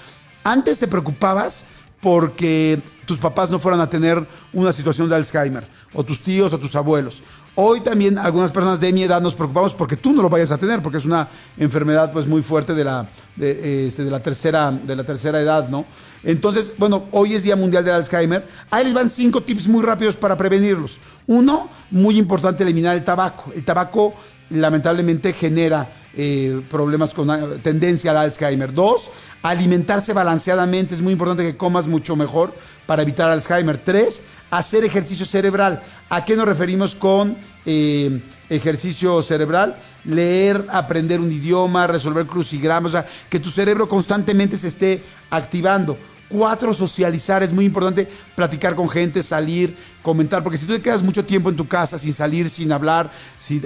Antes 0.46 0.80
te 0.80 0.88
preocupabas 0.88 1.66
porque 2.00 2.82
tus 3.06 3.18
papás 3.18 3.50
no 3.50 3.60
fueran 3.60 3.82
a 3.82 3.90
tener 3.90 4.26
una 4.54 4.72
situación 4.72 5.10
de 5.10 5.16
Alzheimer, 5.18 5.68
o 5.94 6.06
tus 6.06 6.22
tíos 6.22 6.54
o 6.54 6.58
tus 6.58 6.74
abuelos. 6.78 7.22
Hoy 7.56 7.82
también 7.82 8.18
algunas 8.18 8.54
personas 8.54 8.80
de 8.80 8.94
mi 8.94 9.04
edad 9.04 9.20
nos 9.20 9.36
preocupamos 9.36 9.76
porque 9.76 9.98
tú 9.98 10.14
no 10.14 10.22
lo 10.22 10.30
vayas 10.30 10.52
a 10.52 10.58
tener, 10.58 10.82
porque 10.82 11.00
es 11.00 11.06
una 11.06 11.28
enfermedad 11.58 12.14
pues 12.14 12.28
muy 12.28 12.42
fuerte 12.42 12.74
de 12.74 12.86
la, 12.86 13.10
de, 13.36 13.88
este, 13.88 14.06
de 14.06 14.12
la, 14.12 14.24
tercera, 14.24 14.72
de 14.72 14.96
la 14.96 15.04
tercera 15.04 15.42
edad, 15.42 15.68
¿no? 15.68 15.86
Entonces, 16.24 16.72
bueno, 16.78 17.10
hoy 17.12 17.34
es 17.34 17.44
Día 17.44 17.58
Mundial 17.58 17.84
del 17.84 17.96
Alzheimer. 17.96 18.48
Ahí 18.72 18.86
les 18.86 18.94
van 18.94 19.10
cinco 19.10 19.44
tips 19.44 19.68
muy 19.68 19.84
rápidos 19.84 20.16
para 20.16 20.38
prevenirlos. 20.38 21.02
Uno, 21.26 21.70
muy 21.92 22.18
importante, 22.18 22.64
eliminar 22.64 22.96
el 22.96 23.04
tabaco. 23.04 23.52
El 23.54 23.66
tabaco 23.66 24.14
lamentablemente 24.50 25.34
genera 25.34 25.90
eh, 26.16 26.62
problemas 26.70 27.14
con 27.14 27.30
ah, 27.30 27.48
tendencia 27.62 28.12
al 28.12 28.18
Alzheimer. 28.18 28.74
Dos, 28.74 29.12
alimentarse 29.44 30.14
balanceadamente. 30.14 30.96
Es 30.96 31.02
muy 31.02 31.14
importante 31.14 31.44
que 31.44 31.58
comas 31.58 31.88
mucho 31.88 32.16
mejor 32.16 32.54
para 32.86 33.02
evitar 33.04 33.30
Alzheimer. 33.30 33.78
Tres, 33.78 34.24
hacer 34.50 34.84
ejercicio 34.84 35.26
cerebral. 35.26 35.84
¿A 36.10 36.26
qué 36.26 36.36
nos 36.36 36.48
referimos 36.48 36.96
con 36.96 37.38
eh, 37.66 38.22
ejercicio 38.50 39.22
cerebral? 39.22 39.78
Leer, 40.06 40.66
aprender 40.72 41.20
un 41.20 41.32
idioma, 41.32 41.86
resolver 41.86 42.26
crucigramas, 42.26 42.90
o 42.90 42.94
sea, 42.94 43.06
que 43.30 43.40
tu 43.40 43.50
cerebro 43.50 43.88
constantemente 43.88 44.58
se 44.58 44.70
esté 44.70 45.04
activando. 45.30 45.98
Cuatro, 46.30 46.74
socializar. 46.74 47.42
Es 47.42 47.54
muy 47.54 47.66
importante 47.66 48.08
platicar 48.36 48.76
con 48.76 48.90
gente, 48.90 49.24
salir, 49.24 49.78
comentar, 50.02 50.44
porque 50.44 50.58
si 50.58 50.66
tú 50.66 50.74
te 50.74 50.82
quedas 50.82 51.02
mucho 51.02 51.24
tiempo 51.24 51.50
en 51.50 51.56
tu 51.56 51.68
casa 51.68 51.98
sin 51.98 52.14
salir, 52.14 52.50
sin 52.50 52.72
hablar, 52.72 53.12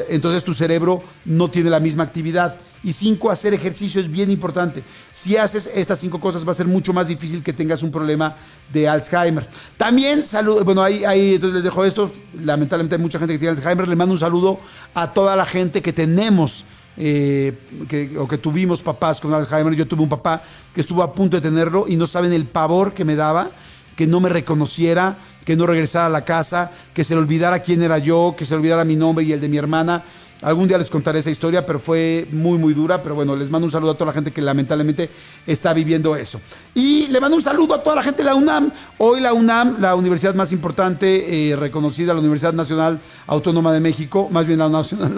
entonces 0.09 0.43
tu 0.43 0.53
cerebro 0.53 1.01
no 1.25 1.49
tiene 1.49 1.69
la 1.69 1.79
misma 1.79 2.03
actividad. 2.03 2.57
Y 2.83 2.93
cinco, 2.93 3.29
hacer 3.29 3.53
ejercicio 3.53 4.01
es 4.01 4.09
bien 4.09 4.31
importante. 4.31 4.83
Si 5.11 5.37
haces 5.37 5.69
estas 5.73 5.99
cinco 5.99 6.19
cosas 6.19 6.47
va 6.47 6.51
a 6.51 6.55
ser 6.55 6.67
mucho 6.67 6.93
más 6.93 7.07
difícil 7.07 7.43
que 7.43 7.53
tengas 7.53 7.83
un 7.83 7.91
problema 7.91 8.35
de 8.71 8.87
Alzheimer. 8.87 9.47
También 9.77 10.23
salud, 10.23 10.63
bueno, 10.63 10.81
ahí, 10.81 11.03
ahí 11.03 11.35
entonces 11.35 11.55
les 11.55 11.63
dejo 11.63 11.85
esto. 11.85 12.11
Lamentablemente 12.43 12.95
hay 12.95 13.01
mucha 13.01 13.19
gente 13.19 13.33
que 13.35 13.39
tiene 13.39 13.57
Alzheimer. 13.57 13.87
Le 13.87 13.95
mando 13.95 14.13
un 14.13 14.19
saludo 14.19 14.59
a 14.93 15.13
toda 15.13 15.35
la 15.35 15.45
gente 15.45 15.81
que 15.81 15.93
tenemos 15.93 16.65
eh, 16.97 17.57
que, 17.87 18.17
o 18.17 18.27
que 18.27 18.37
tuvimos 18.37 18.81
papás 18.81 19.19
con 19.19 19.33
Alzheimer. 19.33 19.73
Yo 19.73 19.87
tuve 19.87 20.03
un 20.03 20.09
papá 20.09 20.43
que 20.73 20.81
estuvo 20.81 21.03
a 21.03 21.13
punto 21.13 21.37
de 21.37 21.41
tenerlo 21.41 21.85
y 21.87 21.95
no 21.95 22.07
saben 22.07 22.33
el 22.33 22.45
pavor 22.45 22.93
que 22.93 23.05
me 23.05 23.15
daba 23.15 23.51
que 23.95 24.07
no 24.07 24.19
me 24.19 24.29
reconociera, 24.29 25.17
que 25.45 25.55
no 25.55 25.67
regresara 25.67 26.07
a 26.07 26.09
la 26.09 26.25
casa, 26.25 26.71
que 26.93 27.03
se 27.03 27.13
le 27.13 27.21
olvidara 27.21 27.59
quién 27.59 27.83
era 27.83 27.99
yo, 27.99 28.33
que 28.37 28.45
se 28.45 28.55
le 28.55 28.57
olvidara 28.57 28.83
mi 28.83 28.95
nombre 28.95 29.23
y 29.23 29.31
el 29.31 29.39
de 29.39 29.47
mi 29.47 29.57
hermana. 29.57 30.03
Algún 30.41 30.67
día 30.67 30.77
les 30.77 30.89
contaré 30.89 31.19
esa 31.19 31.29
historia, 31.29 31.65
pero 31.65 31.79
fue 31.79 32.27
muy, 32.31 32.57
muy 32.57 32.73
dura. 32.73 33.01
Pero 33.01 33.15
bueno, 33.15 33.35
les 33.35 33.49
mando 33.51 33.65
un 33.65 33.71
saludo 33.71 33.91
a 33.91 33.93
toda 33.93 34.07
la 34.07 34.13
gente 34.13 34.31
que 34.31 34.41
lamentablemente 34.41 35.09
está 35.45 35.73
viviendo 35.73 36.15
eso. 36.15 36.41
Y 36.73 37.07
le 37.07 37.19
mando 37.19 37.37
un 37.37 37.43
saludo 37.43 37.75
a 37.75 37.83
toda 37.83 37.97
la 37.97 38.03
gente 38.03 38.23
de 38.23 38.25
la 38.25 38.35
UNAM. 38.35 38.71
Hoy 38.97 39.19
la 39.19 39.33
UNAM, 39.33 39.79
la 39.79 39.95
universidad 39.95 40.33
más 40.33 40.51
importante, 40.51 41.51
eh, 41.51 41.55
reconocida, 41.55 42.13
la 42.13 42.19
Universidad 42.19 42.53
Nacional 42.53 42.99
Autónoma 43.27 43.71
de 43.71 43.79
México, 43.79 44.27
más 44.31 44.47
bien 44.47 44.59
la, 44.59 44.67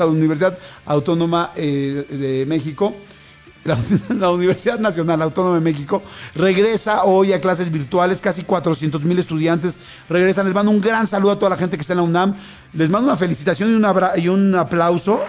Universidad 0.05 0.57
Autónoma 0.85 1.51
eh, 1.55 2.05
de 2.09 2.45
México, 2.45 2.93
la, 4.09 4.29
Universidad 4.29 4.79
Nacional 4.79 5.21
Autónoma 5.21 5.55
de 5.55 5.61
México 5.61 6.03
regresa 6.35 7.03
hoy 7.03 7.31
a 7.31 7.39
clases 7.39 7.71
virtuales, 7.71 8.21
casi 8.21 8.43
400 8.43 9.05
mil 9.05 9.17
estudiantes 9.19 9.79
regresan. 10.09 10.45
Les 10.45 10.53
mando 10.53 10.71
un 10.71 10.81
gran 10.81 11.07
saludo 11.07 11.31
a 11.31 11.39
toda 11.39 11.51
la 11.51 11.57
gente 11.57 11.77
que 11.77 11.81
está 11.81 11.93
en 11.93 11.97
la 11.97 12.03
UNAM. 12.03 12.35
Les 12.73 12.89
mando 12.89 13.07
una 13.07 13.17
felicitación 13.17 13.69
y 13.69 14.21
y 14.21 14.27
un 14.27 14.55
aplauso, 14.55 15.23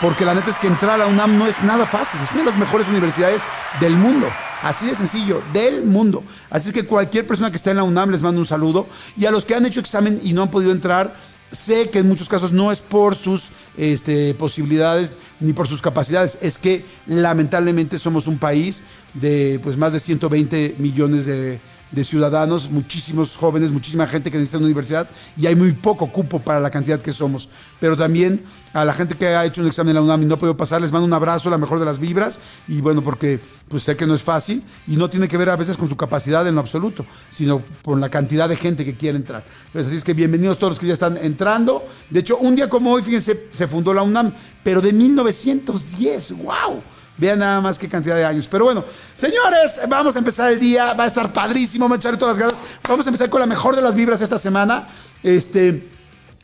porque 0.00 0.24
la 0.24 0.34
neta 0.34 0.50
es 0.50 0.58
que 0.58 0.68
entrar 0.68 0.92
a 0.92 0.98
la 0.98 1.06
UNAM 1.06 1.36
no 1.36 1.46
es 1.46 1.60
nada 1.62 1.84
fácil. 1.84 2.20
Es 2.22 2.30
una 2.30 2.40
de 2.40 2.46
las 2.46 2.58
mejores 2.58 2.86
universidades 2.88 3.42
del 3.80 3.94
mundo. 3.94 4.28
Así 4.62 4.86
de 4.86 4.94
sencillo, 4.94 5.42
del 5.52 5.82
mundo. 5.84 6.22
Así 6.50 6.68
es 6.68 6.74
que 6.74 6.84
cualquier 6.84 7.26
persona 7.26 7.50
que 7.50 7.56
esté 7.56 7.70
en 7.70 7.78
la 7.78 7.82
UNAM 7.82 8.10
les 8.10 8.22
mando 8.22 8.40
un 8.40 8.46
saludo. 8.46 8.86
Y 9.16 9.26
a 9.26 9.30
los 9.30 9.44
que 9.44 9.54
han 9.54 9.66
hecho 9.66 9.80
examen 9.80 10.20
y 10.22 10.32
no 10.32 10.42
han 10.42 10.50
podido 10.50 10.70
entrar, 10.70 11.14
sé 11.52 11.90
que 11.90 12.00
en 12.00 12.08
muchos 12.08 12.28
casos 12.28 12.52
no 12.52 12.72
es 12.72 12.80
por 12.80 13.16
sus 13.16 13.50
este, 13.76 14.34
posibilidades 14.34 15.16
ni 15.40 15.52
por 15.52 15.68
sus 15.68 15.82
capacidades, 15.82 16.38
es 16.40 16.58
que 16.58 16.84
lamentablemente 17.06 17.98
somos 17.98 18.26
un 18.26 18.38
país 18.38 18.82
de 19.14 19.60
pues, 19.62 19.76
más 19.76 19.92
de 19.92 20.00
120 20.00 20.76
millones 20.78 21.26
de, 21.26 21.60
de 21.90 22.04
ciudadanos, 22.04 22.70
muchísimos 22.70 23.36
jóvenes, 23.36 23.70
muchísima 23.70 24.06
gente 24.06 24.30
que 24.30 24.38
necesita 24.38 24.58
una 24.58 24.66
universidad 24.66 25.08
y 25.36 25.46
hay 25.46 25.56
muy 25.56 25.72
poco 25.72 26.10
cupo 26.12 26.40
para 26.40 26.60
la 26.60 26.70
cantidad 26.70 27.00
que 27.00 27.12
somos. 27.12 27.48
Pero 27.80 27.96
también 27.96 28.42
a 28.72 28.84
la 28.84 28.92
gente 28.92 29.16
que 29.16 29.26
ha 29.28 29.44
hecho 29.44 29.60
un 29.60 29.66
examen 29.66 29.90
en 29.90 29.94
la 29.96 30.02
UNAM 30.02 30.22
y 30.22 30.26
no 30.26 30.34
ha 30.34 30.38
podido 30.38 30.56
pasar, 30.56 30.80
les 30.80 30.92
mando 30.92 31.06
un 31.06 31.12
abrazo, 31.12 31.50
la 31.50 31.58
mejor 31.58 31.78
de 31.78 31.84
las 31.84 31.98
vibras 31.98 32.40
y 32.68 32.80
bueno, 32.80 33.02
porque 33.02 33.40
pues 33.68 33.82
sé 33.82 33.96
que 33.96 34.06
no 34.06 34.14
es 34.14 34.22
fácil 34.22 34.62
y 34.86 34.96
no 34.96 35.10
tiene 35.10 35.28
que 35.28 35.36
ver 35.36 35.50
a 35.50 35.56
veces 35.56 35.76
con 35.76 35.88
su 35.88 35.96
capacidad 35.96 36.46
en 36.46 36.54
lo 36.54 36.60
absoluto, 36.60 37.04
sino 37.28 37.62
con 37.82 38.00
la 38.00 38.08
cantidad 38.08 38.48
de 38.48 38.56
gente 38.56 38.84
que 38.84 38.96
quiere 38.96 39.16
entrar. 39.16 39.44
Pues, 39.72 39.86
así 39.86 39.96
es 39.96 40.04
que 40.04 40.14
bienvenidos 40.14 40.58
todos 40.58 40.72
los 40.72 40.78
que 40.78 40.86
ya 40.86 40.94
están 40.94 41.16
entrando. 41.16 41.84
De 42.08 42.20
hecho, 42.20 42.38
un 42.38 42.54
día 42.54 42.68
como 42.68 42.92
hoy, 42.92 43.02
fíjense, 43.02 43.48
se 43.50 43.66
fundó 43.66 43.92
la 43.92 44.02
UNAM, 44.02 44.32
pero 44.62 44.80
de 44.80 44.92
1910, 44.92 46.32
wow 46.38 46.82
Vean 47.20 47.38
nada 47.38 47.60
más 47.60 47.78
qué 47.78 47.86
cantidad 47.86 48.16
de 48.16 48.24
años. 48.24 48.48
Pero 48.50 48.64
bueno, 48.64 48.82
señores, 49.14 49.78
vamos 49.88 50.16
a 50.16 50.18
empezar 50.18 50.50
el 50.50 50.58
día. 50.58 50.94
Va 50.94 51.04
a 51.04 51.06
estar 51.06 51.30
padrísimo, 51.32 51.86
me 51.86 51.96
echaré 51.96 52.16
todas 52.16 52.38
las 52.38 52.48
ganas. 52.48 52.62
Vamos 52.88 53.06
a 53.06 53.10
empezar 53.10 53.28
con 53.28 53.40
la 53.40 53.46
mejor 53.46 53.76
de 53.76 53.82
las 53.82 53.94
vibras 53.94 54.22
esta 54.22 54.38
semana. 54.38 54.88
Este. 55.22 55.88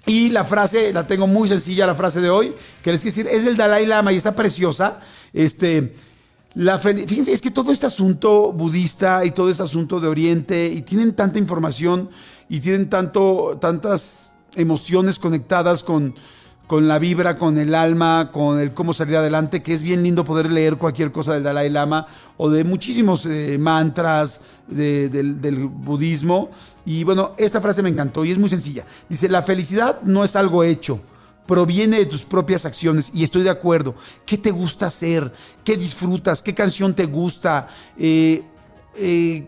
Y 0.05 0.29
la 0.29 0.45
frase, 0.45 0.93
la 0.93 1.07
tengo 1.07 1.27
muy 1.27 1.49
sencilla, 1.49 1.85
la 1.87 1.97
frase 1.97 2.21
de 2.21 2.31
hoy, 2.31 2.55
que 2.81 2.93
les 2.93 3.03
quiero 3.03 3.17
decir, 3.17 3.27
es 3.29 3.45
del 3.45 3.57
Dalai 3.57 3.87
Lama 3.87 4.13
y 4.13 4.17
está 4.17 4.37
preciosa. 4.37 5.01
Este, 5.33 5.95
la 6.55 6.79
fíjense, 6.79 7.33
es 7.33 7.41
que 7.41 7.51
todo 7.51 7.73
este 7.73 7.87
asunto 7.87 8.53
budista 8.53 9.25
y 9.25 9.33
todo 9.33 9.51
este 9.51 9.65
asunto 9.65 9.99
de 9.99 10.07
Oriente, 10.07 10.69
y 10.69 10.83
tienen 10.83 11.13
tanta 11.15 11.41
información 11.41 12.09
y 12.49 12.61
tienen 12.61 12.89
tanto, 12.89 13.59
tantas 13.61 14.35
emociones 14.55 15.19
conectadas 15.19 15.83
con, 15.83 16.15
con 16.67 16.89
la 16.89 16.99
vibra, 16.99 17.37
con 17.37 17.59
el 17.59 17.75
alma, 17.75 18.31
con 18.33 18.59
el 18.59 18.75
cómo 18.75 18.93
salir 18.93 19.17
adelante, 19.17 19.63
que 19.63 19.73
es 19.73 19.83
bien 19.83 20.03
lindo 20.03 20.25
poder 20.25 20.51
leer 20.51 20.77
cualquier 20.77 21.13
cosa 21.13 21.35
del 21.35 21.45
Dalai 21.45 21.71
Lama 21.71 22.07
o 22.37 22.51
de 22.51 22.65
muchísimos 22.65 23.25
eh, 23.27 23.57
mantras 23.59 24.41
del, 24.67 25.69
budismo. 25.69 26.51
Y 26.85 27.05
bueno, 27.05 27.35
esta 27.37 27.61
frase 27.61 27.83
me 27.83 27.89
encantó 27.89 28.25
y 28.25 28.33
es 28.33 28.39
muy 28.39 28.49
sencilla. 28.49 28.85
Dice, 29.09 29.29
la 29.29 29.43
felicidad 29.43 30.01
no 30.03 30.25
es 30.25 30.35
algo 30.35 30.65
hecho, 30.65 31.01
proviene 31.47 31.99
de 31.99 32.07
tus 32.07 32.25
propias 32.25 32.67
acciones 32.67 33.13
y 33.15 33.23
estoy 33.23 33.43
de 33.43 33.51
acuerdo. 33.51 33.95
¿Qué 34.25 34.37
te 34.37 34.51
gusta 34.51 34.87
hacer? 34.87 35.33
¿Qué 35.63 35.77
disfrutas? 35.77 36.43
¿Qué 36.43 36.53
canción 36.53 36.95
te 36.95 37.07
gusta? 37.07 37.69
Eh, 37.97 38.43
eh, 38.97 39.47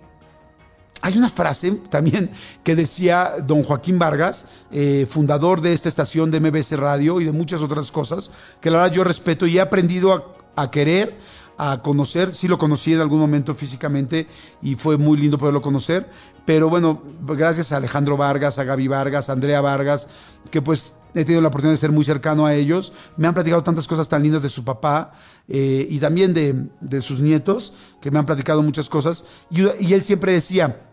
hay 1.00 1.16
una 1.16 1.28
frase 1.28 1.72
también 1.90 2.30
que 2.64 2.74
decía 2.74 3.34
don 3.44 3.62
Joaquín 3.62 3.98
Vargas, 3.98 4.46
eh, 4.70 5.06
fundador 5.08 5.60
de 5.60 5.72
esta 5.72 5.88
estación 5.88 6.30
de 6.30 6.40
MBS 6.40 6.76
Radio 6.78 7.20
y 7.20 7.24
de 7.24 7.32
muchas 7.32 7.62
otras 7.62 7.92
cosas, 7.92 8.30
que 8.60 8.70
la 8.70 8.82
verdad 8.82 8.94
yo 8.94 9.04
respeto 9.04 9.46
y 9.46 9.58
he 9.58 9.60
aprendido 9.60 10.34
a, 10.56 10.70
querer, 10.70 11.16
a 11.56 11.82
conocer. 11.82 12.34
Sí 12.34 12.48
lo 12.48 12.58
conocí 12.58 12.94
en 12.94 13.00
algún 13.00 13.20
momento 13.20 13.54
físicamente 13.54 14.26
y 14.60 14.74
fue 14.74 14.96
muy 14.96 15.18
lindo 15.18 15.38
poderlo 15.38 15.62
conocer. 15.62 16.08
Pero 16.44 16.70
bueno, 16.70 17.02
gracias 17.26 17.72
a 17.72 17.76
Alejandro 17.76 18.16
Vargas, 18.16 18.58
a 18.58 18.64
Gaby 18.64 18.88
Vargas, 18.88 19.28
a 19.28 19.34
Andrea 19.34 19.60
Vargas, 19.60 20.08
que 20.50 20.62
pues 20.62 20.94
he 21.14 21.24
tenido 21.24 21.42
la 21.42 21.48
oportunidad 21.48 21.74
de 21.74 21.78
ser 21.78 21.92
muy 21.92 22.04
cercano 22.04 22.46
a 22.46 22.54
ellos. 22.54 22.92
Me 23.16 23.28
han 23.28 23.34
platicado 23.34 23.62
tantas 23.62 23.86
cosas 23.86 24.08
tan 24.08 24.22
lindas 24.22 24.42
de 24.42 24.48
su 24.48 24.64
papá 24.64 25.12
eh, 25.46 25.86
y 25.88 25.98
también 25.98 26.32
de, 26.32 27.02
sus 27.02 27.20
nietos, 27.20 27.74
que 28.00 28.10
me 28.10 28.18
han 28.18 28.26
platicado 28.26 28.62
muchas 28.62 28.88
cosas. 28.88 29.26
y 29.50 29.92
él 29.92 30.02
siempre 30.02 30.32
decía, 30.32 30.87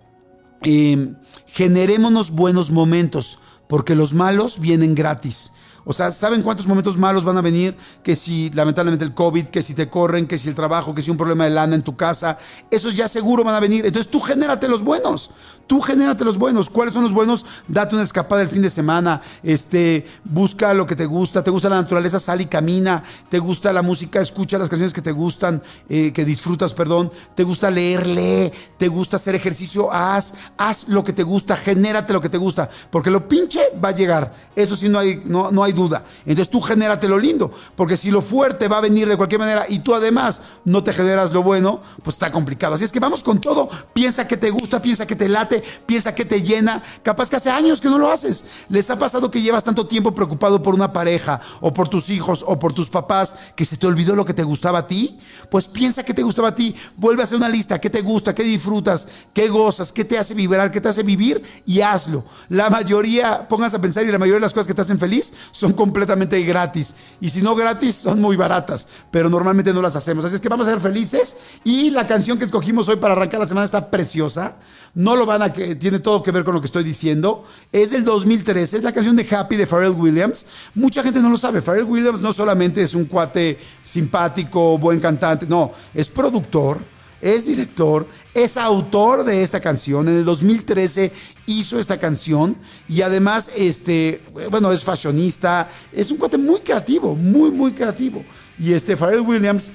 eh, 0.66 1.14
generémonos 1.48 2.32
buenos 2.32 2.72
momentos, 2.72 3.40
porque 3.68 3.96
los 3.96 4.14
malos 4.14 4.60
vienen 4.60 4.96
gratis. 4.96 5.54
O 5.86 5.94
sea, 5.94 6.12
¿saben 6.12 6.42
cuántos 6.42 6.68
momentos 6.68 6.98
malos 6.98 7.24
van 7.24 7.38
a 7.38 7.42
venir? 7.42 7.78
Que 8.04 8.16
si 8.16 8.50
lamentablemente 8.50 9.06
el 9.06 9.14
COVID, 9.14 9.46
que 9.50 9.62
si 9.62 9.76
te 9.76 9.88
corren, 9.88 10.26
que 10.26 10.40
si 10.40 10.50
el 10.50 10.56
trabajo, 10.56 10.96
que 10.96 11.04
si 11.04 11.12
un 11.12 11.18
problema 11.18 11.44
de 11.44 11.52
lana 11.52 11.76
en 11.76 11.84
tu 11.84 11.96
casa, 11.96 12.40
esos 12.72 12.96
ya 12.96 13.08
seguro 13.08 13.44
van 13.44 13.54
a 13.54 13.60
venir. 13.60 13.86
Entonces 13.86 14.12
tú 14.12 14.20
genérate 14.20 14.68
los 14.68 14.84
buenos. 14.84 15.30
Tú 15.68 15.82
genérate 15.82 16.26
los 16.26 16.38
buenos. 16.38 16.70
¿Cuáles 16.70 16.94
son 16.94 17.04
los 17.04 17.14
buenos? 17.14 17.46
Date 17.68 17.96
una 17.96 18.04
escapada 18.04 18.42
el 18.42 18.48
fin 18.48 18.62
de 18.62 18.70
semana. 18.70 19.22
Este, 19.44 20.06
busca 20.24 20.74
lo 20.74 20.86
que 20.88 20.96
te 20.96 21.06
gusta. 21.06 21.44
Te 21.44 21.52
gusta 21.52 21.70
la 21.70 21.78
naturaleza, 21.78 22.20
sal 22.20 22.42
y 22.42 22.48
camina. 22.48 23.04
Te 23.30 23.38
gusta 23.38 23.72
la 23.72 23.82
música, 23.84 24.22
escucha 24.22 24.58
las 24.58 24.70
canciones 24.70 24.94
que 24.94 25.02
te 25.02 25.12
gustan, 25.12 25.62
eh, 25.88 26.12
que 26.14 26.26
disfrutas, 26.26 26.74
perdón. 26.74 27.12
Te 27.36 27.44
gusta 27.44 27.70
leer, 27.70 28.08
lee. 28.08 28.52
Te 28.78 28.88
gusta 28.88 29.18
hacer 29.18 29.36
ejercicio, 29.36 29.92
haz. 29.92 30.34
Haz 30.58 30.88
lo 30.88 31.04
que 31.04 31.14
te 31.14 31.24
gusta, 31.24 31.56
genérate 31.56 32.14
lo 32.14 32.22
que 32.22 32.30
te 32.30 32.38
gusta. 32.38 32.70
Porque 32.90 33.12
lo 33.12 33.28
pinche 33.28 33.62
va 33.84 33.90
a 33.90 33.96
llegar. 33.96 34.34
Eso 34.56 34.76
sí, 34.76 34.90
no 34.90 35.00
hay, 35.00 35.22
no, 35.26 35.52
no 35.52 35.64
hay 35.64 35.75
duda. 35.76 36.04
Entonces 36.26 36.50
tú 36.50 36.62
genérate 36.62 37.08
lo 37.08 37.20
lindo, 37.20 37.52
porque 37.76 37.98
si 37.98 38.10
lo 38.10 38.22
fuerte 38.22 38.68
va 38.68 38.78
a 38.78 38.82
venir 38.82 39.08
de 39.08 39.18
cualquier 39.18 39.40
manera 39.40 39.66
y 39.70 39.80
tú 39.80 39.94
además 39.94 40.42
no 40.64 40.84
te 40.84 40.94
generas 40.94 41.32
lo 41.32 41.44
bueno, 41.44 41.82
pues 42.04 42.16
está 42.16 42.32
complicado. 42.32 42.76
Así 42.76 42.84
es 42.84 42.92
que 42.92 43.00
vamos 43.00 43.22
con 43.22 43.40
todo. 43.40 43.70
Piensa 43.94 44.28
que 44.28 44.38
te 44.38 44.50
gusta, 44.50 44.82
piensa 44.82 45.06
que 45.06 45.16
te 45.16 45.30
late, 45.30 45.64
piensa 45.86 46.16
que 46.16 46.26
te 46.26 46.42
llena. 46.42 46.82
Capaz 47.04 47.30
que 47.30 47.36
hace 47.36 47.50
años 47.50 47.82
que 47.82 47.90
no 47.90 47.98
lo 47.98 48.12
haces. 48.12 48.46
¿Les 48.70 48.90
ha 48.90 48.98
pasado 48.98 49.30
que 49.30 49.42
llevas 49.42 49.64
tanto 49.64 49.86
tiempo 49.86 50.14
preocupado 50.14 50.62
por 50.62 50.74
una 50.74 50.92
pareja 50.92 51.42
o 51.62 51.74
por 51.74 51.88
tus 51.88 52.10
hijos 52.10 52.44
o 52.48 52.58
por 52.58 52.74
tus 52.74 52.90
papás 52.90 53.36
que 53.56 53.66
se 53.66 53.78
te 53.78 53.86
olvidó 53.86 54.16
lo 54.16 54.26
que 54.26 54.34
te 54.34 54.44
gustaba 54.44 54.80
a 54.80 54.88
ti? 54.88 55.20
Pues 55.50 55.68
piensa 55.68 56.04
que 56.04 56.14
te 56.14 56.24
gustaba 56.24 56.50
a 56.50 56.56
ti. 56.56 56.76
Vuelve 56.98 57.22
a 57.22 57.26
hacer 57.26 57.38
una 57.38 57.50
lista. 57.50 57.80
¿Qué 57.80 57.90
te 57.90 58.02
gusta? 58.02 58.34
¿Qué 58.34 58.44
disfrutas? 58.44 59.08
¿Qué 59.34 59.50
gozas? 59.50 59.92
¿Qué 59.92 60.06
te 60.06 60.18
hace 60.18 60.34
vibrar? 60.34 60.72
¿Qué 60.72 60.82
te 60.82 60.90
hace 60.90 61.04
vivir? 61.04 61.44
Y 61.66 61.82
hazlo. 61.82 62.24
La 62.50 62.70
mayoría, 62.70 63.48
pongas 63.48 63.74
a 63.74 63.82
pensar, 63.82 64.06
y 64.06 64.12
la 64.12 64.20
mayoría 64.20 64.36
de 64.36 64.42
las 64.42 64.54
cosas 64.54 64.68
que 64.68 64.74
te 64.74 64.82
hacen 64.82 65.00
feliz 65.00 65.34
son 65.52 65.65
son 65.66 65.74
completamente 65.74 66.40
gratis. 66.44 66.96
Y 67.20 67.30
si 67.30 67.42
no 67.42 67.56
gratis, 67.56 67.96
son 67.96 68.22
muy 68.22 68.36
baratas, 68.36 68.88
pero 69.10 69.30
normalmente 69.30 69.74
no 69.74 69.82
las 69.82 69.96
hacemos. 69.96 70.24
Así 70.24 70.36
es 70.36 70.42
que 70.42 70.50
vamos 70.50 70.68
a 70.68 70.72
ser 70.72 70.80
felices. 70.80 71.38
Y 71.64 71.90
la 71.90 72.06
canción 72.06 72.38
que 72.38 72.46
escogimos 72.46 72.88
hoy 72.88 72.98
para 72.98 73.14
arrancar 73.14 73.40
la 73.40 73.48
semana 73.48 73.66
está 73.66 73.90
preciosa. 73.90 74.58
No 74.94 75.16
lo 75.16 75.26
van 75.26 75.42
a 75.42 75.52
que 75.52 75.76
tiene 75.76 76.00
todo 76.00 76.22
que 76.22 76.30
ver 76.30 76.44
con 76.44 76.54
lo 76.54 76.62
que 76.62 76.68
estoy 76.68 76.84
diciendo. 76.84 77.46
Es 77.72 77.90
del 77.90 78.04
2013, 78.04 78.78
es 78.78 78.84
la 78.84 78.92
canción 78.92 79.16
de 79.16 79.28
Happy 79.28 79.56
de 79.56 79.66
Pharrell 79.66 79.92
Williams. 79.92 80.46
Mucha 80.76 81.02
gente 81.02 81.20
no 81.20 81.30
lo 81.30 81.38
sabe. 81.38 81.62
Pharrell 81.62 81.86
Williams 81.86 82.22
no 82.22 82.32
solamente 82.32 82.84
es 82.84 82.94
un 82.94 83.06
cuate 83.06 83.58
simpático, 83.84 84.78
buen 84.78 85.00
cantante, 85.00 85.48
no, 85.48 85.72
es 85.94 86.10
productor 86.10 86.95
es 87.22 87.46
director, 87.46 88.08
es 88.34 88.58
autor 88.58 89.24
de 89.24 89.44
esta 89.44 89.60
canción. 89.60 90.08
En 90.08 90.18
el 90.18 90.26
2013 90.26 91.12
hizo 91.46 91.80
esta 91.80 91.98
canción 91.98 92.58
y 92.88 93.02
además, 93.02 93.50
este, 93.56 94.22
bueno, 94.52 94.72
es 94.72 94.84
fashionista, 94.84 95.70
es 95.92 96.12
un 96.12 96.18
cuate 96.18 96.38
muy 96.38 96.60
creativo, 96.60 97.16
muy, 97.16 97.52
muy 97.52 97.74
creativo. 97.74 98.24
Y 98.60 98.74
este, 98.74 98.96
Pharrell 98.96 99.22
Williams 99.22 99.72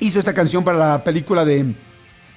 hizo 0.00 0.18
esta 0.18 0.34
canción 0.34 0.64
para 0.64 0.78
la 0.78 1.04
película 1.04 1.44
de, 1.44 1.74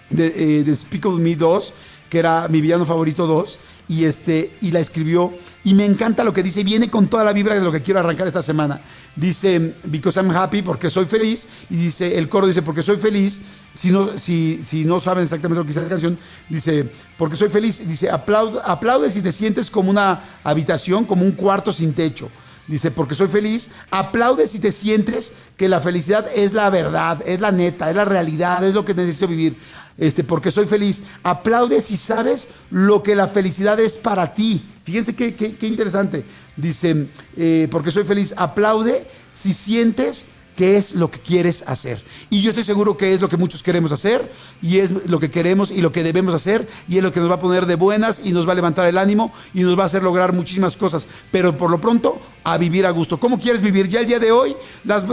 de, 0.10 0.62
eh, 0.62 0.76
Speak 0.76 1.06
of 1.06 1.20
Me 1.20 1.36
2, 1.36 1.74
que 2.10 2.20
era 2.20 2.48
mi 2.48 2.62
villano 2.62 2.86
favorito 2.86 3.28
2 3.28 3.60
y, 3.88 4.06
este, 4.06 4.54
y 4.62 4.72
la 4.72 4.80
escribió. 4.80 5.34
Y 5.64 5.74
me 5.74 5.86
encanta 5.86 6.24
lo 6.24 6.34
que 6.34 6.44
dice, 6.44 6.64
viene 6.64 6.90
con 6.90 7.08
toda 7.08 7.24
la 7.24 7.34
vibra 7.34 7.56
de 7.56 7.62
lo 7.62 7.72
que 7.72 7.82
quiero 7.82 8.00
arrancar 8.00 8.28
esta 8.28 8.42
semana. 8.42 8.82
Dice, 9.16 9.76
because 9.86 10.20
I'm 10.20 10.30
happy, 10.32 10.62
porque 10.62 10.90
soy 10.90 11.06
feliz. 11.06 11.48
Y 11.70 11.78
dice, 11.78 12.18
el 12.18 12.30
coro 12.30 12.48
dice, 12.48 12.62
porque 12.62 12.82
soy 12.82 12.98
feliz. 12.98 13.42
Si 13.74 13.92
no, 13.92 14.18
si, 14.18 14.60
si 14.62 14.86
no 14.86 15.00
saben 15.00 15.24
exactamente 15.24 15.60
lo 15.60 15.64
que 15.64 15.70
dice 15.70 15.82
la 15.82 15.90
canción, 15.90 16.18
dice, 16.50 16.92
porque 17.18 17.36
soy 17.36 17.50
feliz. 17.50 17.88
Dice, 17.88 18.10
aplaude, 18.10 18.60
aplaude 18.64 19.10
si 19.10 19.22
te 19.22 19.32
sientes 19.32 19.72
como 19.72 19.90
una 19.90 20.40
habitación, 20.44 21.06
como 21.06 21.24
un 21.24 21.32
cuarto 21.32 21.72
sin 21.72 21.94
techo. 21.94 22.30
Dice, 22.68 22.92
porque 22.92 23.16
soy 23.16 23.28
feliz. 23.28 23.70
Aplaude 23.90 24.48
si 24.48 24.60
te 24.60 24.74
sientes 24.74 25.34
que 25.56 25.70
la 25.70 25.80
felicidad 25.80 26.28
es 26.36 26.54
la 26.54 26.70
verdad, 26.70 27.24
es 27.26 27.40
la 27.40 27.52
neta, 27.52 27.90
es 27.90 27.96
la 27.96 28.04
realidad, 28.04 28.64
es 28.66 28.74
lo 28.74 28.84
que 28.84 28.94
necesito 28.94 29.28
vivir. 29.28 29.58
Este, 29.98 30.24
porque 30.24 30.52
soy 30.52 30.66
feliz. 30.66 31.04
Aplaude 31.24 31.82
si 31.82 31.98
sabes 31.98 32.48
lo 32.70 33.02
que 33.02 33.16
la 33.16 33.28
felicidad 33.28 33.80
es 33.80 33.98
para 33.98 34.34
ti. 34.34 34.64
Fíjense 34.84 35.16
qué, 35.16 35.36
qué, 35.36 35.68
interesante. 35.68 36.24
Dice, 36.56 37.08
eh, 37.36 37.68
porque 37.72 37.92
soy 37.92 38.04
feliz. 38.04 38.34
Aplaude 38.38 39.08
si 39.32 39.54
sientes 39.54 40.28
qué 40.58 40.76
es 40.76 40.94
lo 40.94 41.10
que 41.10 41.20
quieres 41.20 41.64
hacer. 41.68 42.04
Y 42.30 42.42
yo 42.42 42.50
estoy 42.50 42.66
seguro 42.66 42.98
que 42.98 43.14
es 43.14 43.22
lo 43.22 43.30
que 43.30 43.38
muchos 43.38 43.64
queremos 43.64 43.94
hacer 43.94 44.30
y 44.62 44.80
es 44.80 44.92
lo 45.08 45.20
que 45.20 45.30
queremos 45.30 45.72
y 45.72 45.82
lo 45.82 45.92
que 45.94 46.04
debemos 46.04 46.34
hacer 46.34 46.68
y 46.90 46.98
es 46.98 47.04
lo 47.04 47.12
que 47.12 47.22
nos 47.22 47.30
va 47.30 47.36
a 47.36 47.40
poner 47.40 47.66
de 47.68 47.76
buenas 47.76 48.22
y 48.24 48.34
nos 48.34 48.46
va 48.48 48.52
a 48.52 48.56
levantar 48.56 48.88
el 48.88 48.98
ánimo 48.98 49.32
y 49.54 49.62
nos 49.62 49.78
va 49.78 49.84
a 49.84 49.86
hacer 49.86 50.04
lograr 50.04 50.34
muchísimas 50.34 50.76
cosas. 50.76 51.08
Pero 51.32 51.56
por 51.56 51.70
lo 51.70 51.80
pronto, 51.80 52.20
a 52.44 52.58
vivir 52.58 52.86
a 52.86 52.92
gusto. 52.92 53.20
¿Cómo 53.20 53.40
quieres 53.40 53.62
vivir? 53.62 53.88
Ya 53.88 54.00
el 54.00 54.08
día 54.08 54.20
de 54.20 54.32
hoy, 54.32 54.56
las, 54.84 55.06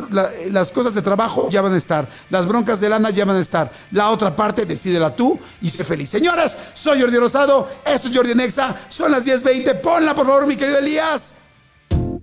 las 0.51 0.73
cosas 0.73 0.95
de 0.95 1.03
trabajo 1.03 1.49
ya 1.51 1.61
van 1.61 1.75
a 1.75 1.77
estar, 1.77 2.09
las 2.31 2.47
broncas 2.47 2.81
de 2.81 2.89
lana 2.89 3.11
ya 3.11 3.25
van 3.25 3.37
a 3.37 3.41
estar. 3.41 3.71
La 3.91 4.11
otra 4.11 4.35
parte, 4.35 4.65
decídela 4.65 5.15
tú 5.15 5.39
y 5.61 5.69
sé 5.69 5.85
feliz. 5.85 6.09
Señoras, 6.09 6.57
soy 6.73 7.01
Jordi 7.01 7.19
Rosado, 7.19 7.69
esto 7.85 8.09
es 8.09 8.17
Jordi 8.17 8.35
Nexa, 8.35 8.77
son 8.89 9.13
las 9.13 9.27
10.20. 9.27 9.81
Ponla 9.81 10.15
por 10.15 10.27
favor, 10.27 10.47
mi 10.47 10.57
querido 10.57 10.79
Elías. 10.79 11.35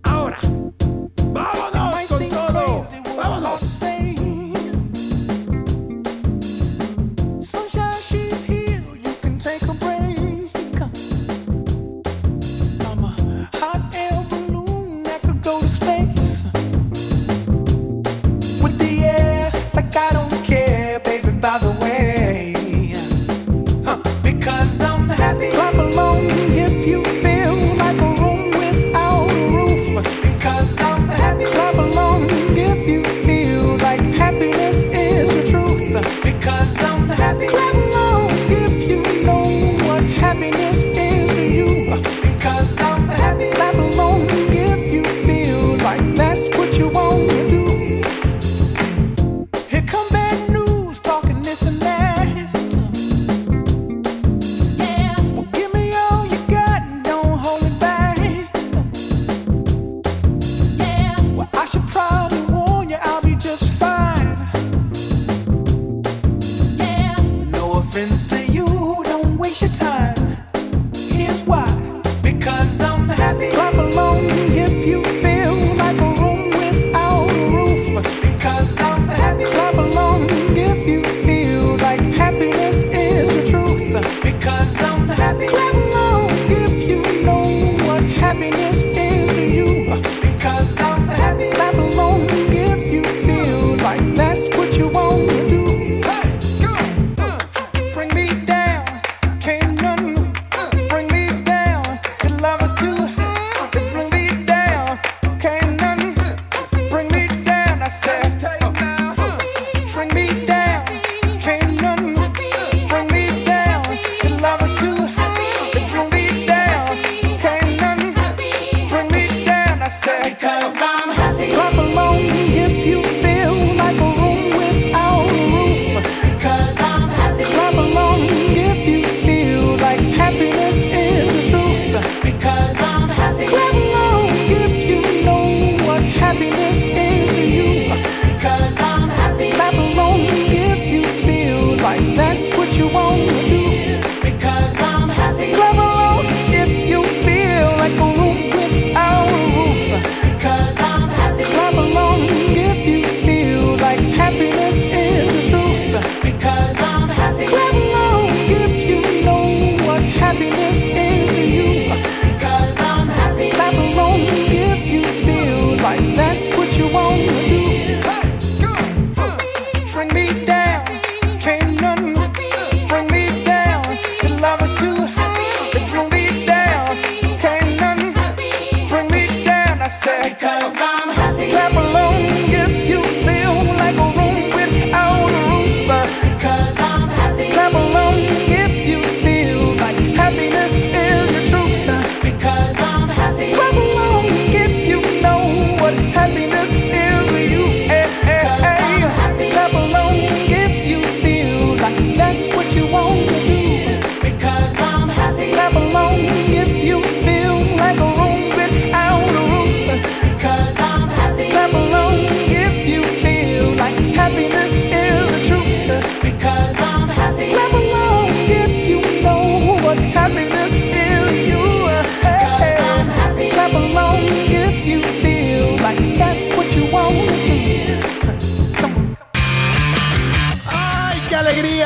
Ahora, 0.04 0.40
vámonos. 1.32 1.81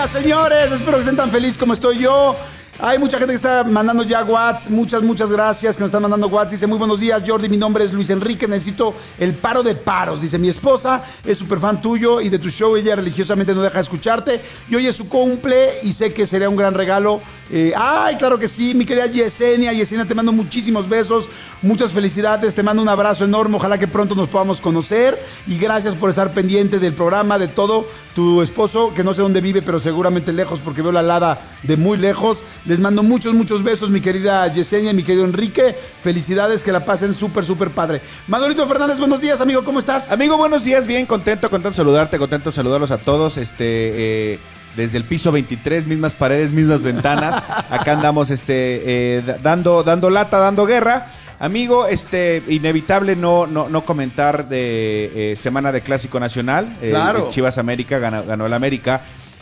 Señores. 0.07 0.71
Espero 0.71 0.97
que 0.97 1.01
estén 1.01 1.15
tan 1.15 1.31
felices 1.31 1.57
como 1.57 1.73
estoy 1.73 1.99
yo. 1.99 2.35
Hay 2.77 2.99
mucha 2.99 3.17
gente 3.17 3.31
que 3.31 3.37
está 3.37 3.63
mandando 3.63 4.03
ya. 4.03 4.25
Muchas, 4.69 5.01
muchas 5.01 5.31
gracias 5.31 5.77
que 5.77 5.81
nos 5.81 5.87
están 5.87 6.01
mandando 6.01 6.27
WhatsApp. 6.27 6.51
Dice, 6.51 6.67
muy 6.67 6.77
buenos 6.77 6.99
días, 6.99 7.23
Jordi. 7.25 7.47
Mi 7.47 7.55
nombre 7.55 7.85
es 7.85 7.93
Luis 7.93 8.09
Enrique. 8.09 8.49
Necesito 8.49 8.93
el 9.17 9.33
paro 9.33 9.63
de 9.63 9.75
paros. 9.75 10.19
Dice, 10.19 10.37
mi 10.37 10.49
esposa 10.49 11.01
es 11.23 11.37
súper 11.37 11.59
fan 11.59 11.81
tuyo 11.81 12.19
y 12.19 12.27
de 12.27 12.37
tu 12.37 12.49
show. 12.49 12.75
Ella 12.75 12.97
religiosamente 12.97 13.55
no 13.55 13.61
deja 13.61 13.75
de 13.75 13.81
escucharte. 13.81 14.41
Y 14.67 14.75
hoy 14.75 14.87
es 14.87 14.95
su 14.97 15.07
cumple 15.07 15.69
y 15.83 15.93
sé 15.93 16.13
que 16.13 16.27
sería 16.27 16.49
un 16.49 16.57
gran 16.57 16.73
regalo. 16.73 17.21
Eh, 17.49 17.71
ay, 17.77 18.17
claro 18.17 18.37
que 18.37 18.49
sí, 18.49 18.73
mi 18.73 18.85
querida 18.85 19.05
Yesenia. 19.05 19.71
Yesenia, 19.71 20.05
te 20.05 20.13
mando 20.13 20.33
muchísimos 20.33 20.89
besos. 20.89 21.29
Muchas 21.61 21.93
felicidades. 21.93 22.55
Te 22.55 22.63
mando 22.63 22.81
un 22.81 22.89
abrazo 22.89 23.23
enorme. 23.23 23.55
Ojalá 23.55 23.77
que 23.77 23.87
pronto 23.87 24.15
nos 24.15 24.27
podamos 24.27 24.59
conocer. 24.59 25.23
Y 25.47 25.57
gracias 25.57 25.95
por 25.95 26.09
estar 26.09 26.33
pendiente 26.33 26.79
del 26.79 26.93
programa, 26.93 27.39
de 27.39 27.47
todo. 27.47 27.87
Tu 28.15 28.41
esposo, 28.41 28.93
que 28.93 29.03
no 29.03 29.13
sé 29.13 29.21
dónde 29.21 29.39
vive, 29.39 29.61
pero 29.61 29.79
seguramente 29.79 30.33
lejos 30.33 30.59
porque 30.59 30.81
veo 30.81 30.91
la 30.91 31.01
lada 31.01 31.39
de 31.63 31.77
muy 31.77 31.97
lejos. 31.97 32.43
Les 32.65 32.79
mando 32.79 33.03
muchos, 33.03 33.33
muchos 33.35 33.61
besos, 33.61 33.91
mi 33.91 34.01
querida 34.01 34.47
Yesenia 34.51 34.91
y 34.91 34.93
mi 34.95 35.03
querido 35.03 35.23
Enrique. 35.23 35.75
Felicidades, 36.01 36.63
que 36.63 36.71
la 36.71 36.83
pasen 36.83 37.13
súper, 37.13 37.45
súper 37.45 37.69
padre. 37.69 38.01
Manolito 38.27 38.67
Fernández, 38.67 38.99
buenos 38.99 39.21
días, 39.21 39.39
amigo, 39.39 39.63
¿cómo 39.63 39.77
estás? 39.77 40.11
Amigo, 40.11 40.35
buenos 40.35 40.63
días, 40.63 40.87
bien, 40.87 41.05
contento, 41.05 41.49
contento 41.51 41.69
de 41.69 41.75
saludarte, 41.75 42.17
contento 42.17 42.49
de 42.49 42.55
saludarlos 42.55 42.91
a 42.91 42.97
todos. 42.97 43.37
Este. 43.37 44.33
Eh, 44.33 44.39
desde 44.75 44.97
el 44.97 45.05
piso 45.05 45.31
23, 45.31 45.87
mismas 45.87 46.15
paredes, 46.15 46.51
mismas 46.51 46.81
ventanas. 46.81 47.41
Acá 47.69 47.93
andamos 47.93 48.29
este, 48.29 49.17
eh, 49.17 49.23
dando, 49.41 49.83
dando 49.83 50.09
lata, 50.09 50.39
dando 50.39 50.65
guerra. 50.65 51.07
Amigo, 51.39 51.87
este, 51.87 52.43
inevitable 52.47 53.15
no, 53.15 53.45
no, 53.47 53.69
no 53.69 53.85
comentar 53.85 54.47
de 54.49 55.31
eh, 55.31 55.35
semana 55.35 55.71
de 55.71 55.81
Clásico 55.81 56.19
Nacional. 56.19 56.77
Eh, 56.81 56.89
Claro. 56.89 57.29
Chivas 57.29 57.57
América 57.57 57.99
ganó, 57.99 58.25
ganó 58.25 58.45
el 58.45 58.53
América 58.53 59.01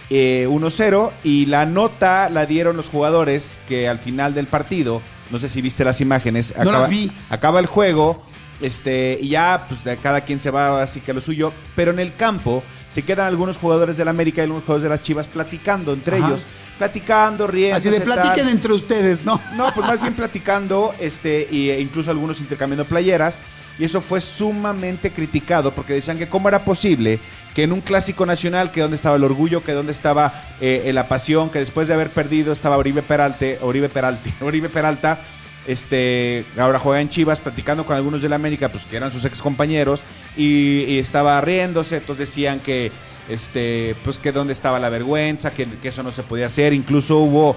eh, 0.10 0.48
1-0 0.50 1.12
y 1.24 1.46
la 1.48 1.66
nota 1.66 2.30
la 2.30 2.46
dieron 2.46 2.78
los 2.78 2.90
jugadores 2.90 3.60
que 3.68 3.88
al 3.88 4.00
final 4.00 4.34
del 4.34 4.48
partido, 4.48 5.02
no 5.32 5.40
sé 5.40 5.50
si 5.50 5.62
viste 5.62 5.84
las 5.84 6.02
imágenes, 6.02 6.54
No 6.64 6.72
las 6.72 6.90
vi. 6.90 7.12
acaba 7.30 7.60
el 7.60 7.66
juego. 7.68 8.24
Este, 8.62 9.18
y 9.20 9.30
ya, 9.30 9.66
pues 9.68 9.84
de 9.84 9.98
cada 9.98 10.22
quien 10.22 10.40
se 10.40 10.50
va 10.50 10.82
así 10.82 11.02
que 11.02 11.12
a 11.12 11.14
lo 11.14 11.20
suyo. 11.22 11.52
Pero 11.76 11.92
en 11.92 12.00
el 12.00 12.16
campo 12.16 12.64
se 12.88 13.02
quedan 13.02 13.28
algunos 13.28 13.58
jugadores 13.58 13.98
del 13.98 14.08
América 14.08 14.40
y 14.42 14.44
algunos 14.44 14.64
jugadores 14.64 14.84
de 14.84 14.90
las 14.90 15.02
Chivas 15.02 15.28
platicando 15.28 15.92
entre 15.92 16.18
Ajá. 16.18 16.28
ellos. 16.28 16.42
Platicando, 16.78 17.48
riendo. 17.48 17.78
Así 17.78 17.90
de 17.90 18.00
platiquen 18.02 18.48
entre 18.50 18.74
ustedes, 18.74 19.26
¿no? 19.26 19.40
No, 19.58 19.74
pues 19.74 19.88
más 19.88 20.00
bien 20.02 20.14
platicando, 20.16 20.94
este, 21.00 21.48
e 21.50 21.82
incluso 21.82 22.10
algunos 22.12 22.40
intercambiando 22.40 22.86
playeras. 22.86 23.38
Y 23.80 23.86
eso 23.86 24.02
fue 24.02 24.22
sumamente 24.22 25.12
criticado 25.12 25.74
porque 25.74 25.94
decían 25.94 26.18
que 26.18 26.30
cómo 26.30 26.48
era 26.48 26.64
posible 26.64 27.20
que 27.54 27.64
en 27.64 27.72
un 27.72 27.82
clásico 27.82 28.26
nacional, 28.26 28.72
que 28.72 28.82
donde 28.82 28.96
estaba 28.96 29.16
el 29.16 29.24
orgullo, 29.24 29.64
que 29.64 29.74
donde 29.74 29.92
estaba 29.92 30.44
eh, 30.60 30.90
la 30.94 31.08
pasión, 31.08 31.50
que 31.50 31.60
después 31.60 31.88
de 31.88 31.94
haber 31.94 32.12
perdido 32.12 32.52
estaba 32.52 32.78
Oribe 32.78 33.02
Peralte, 33.04 33.60
Oribe 33.62 33.90
Peralte, 33.90 34.34
Oribe 34.42 34.70
Peralta, 34.70 35.20
este, 35.68 36.46
ahora 36.58 36.80
juega 36.80 37.02
en 37.02 37.10
Chivas, 37.10 37.40
platicando 37.40 37.86
con 37.86 37.96
algunos 37.96 38.22
de 38.22 38.30
la 38.30 38.36
América, 38.36 38.70
pues 38.70 38.86
que 38.86 38.98
eran 38.98 39.14
sus 39.14 39.24
ex 39.26 39.42
compañeros, 39.42 40.04
y, 40.36 40.84
y 40.88 41.00
estaba 41.00 41.40
riéndose, 41.42 41.98
entonces 41.98 42.28
decían 42.28 42.60
que, 42.60 42.92
este, 43.30 43.96
pues 44.04 44.20
que 44.20 44.32
dónde 44.32 44.54
estaba 44.54 44.80
la 44.80 44.90
vergüenza, 44.90 45.52
que, 45.52 45.68
que 45.68 45.88
eso 45.88 46.04
no 46.04 46.12
se 46.12 46.24
podía 46.24 46.48
hacer, 46.48 46.74
incluso 46.74 47.18
hubo 47.20 47.56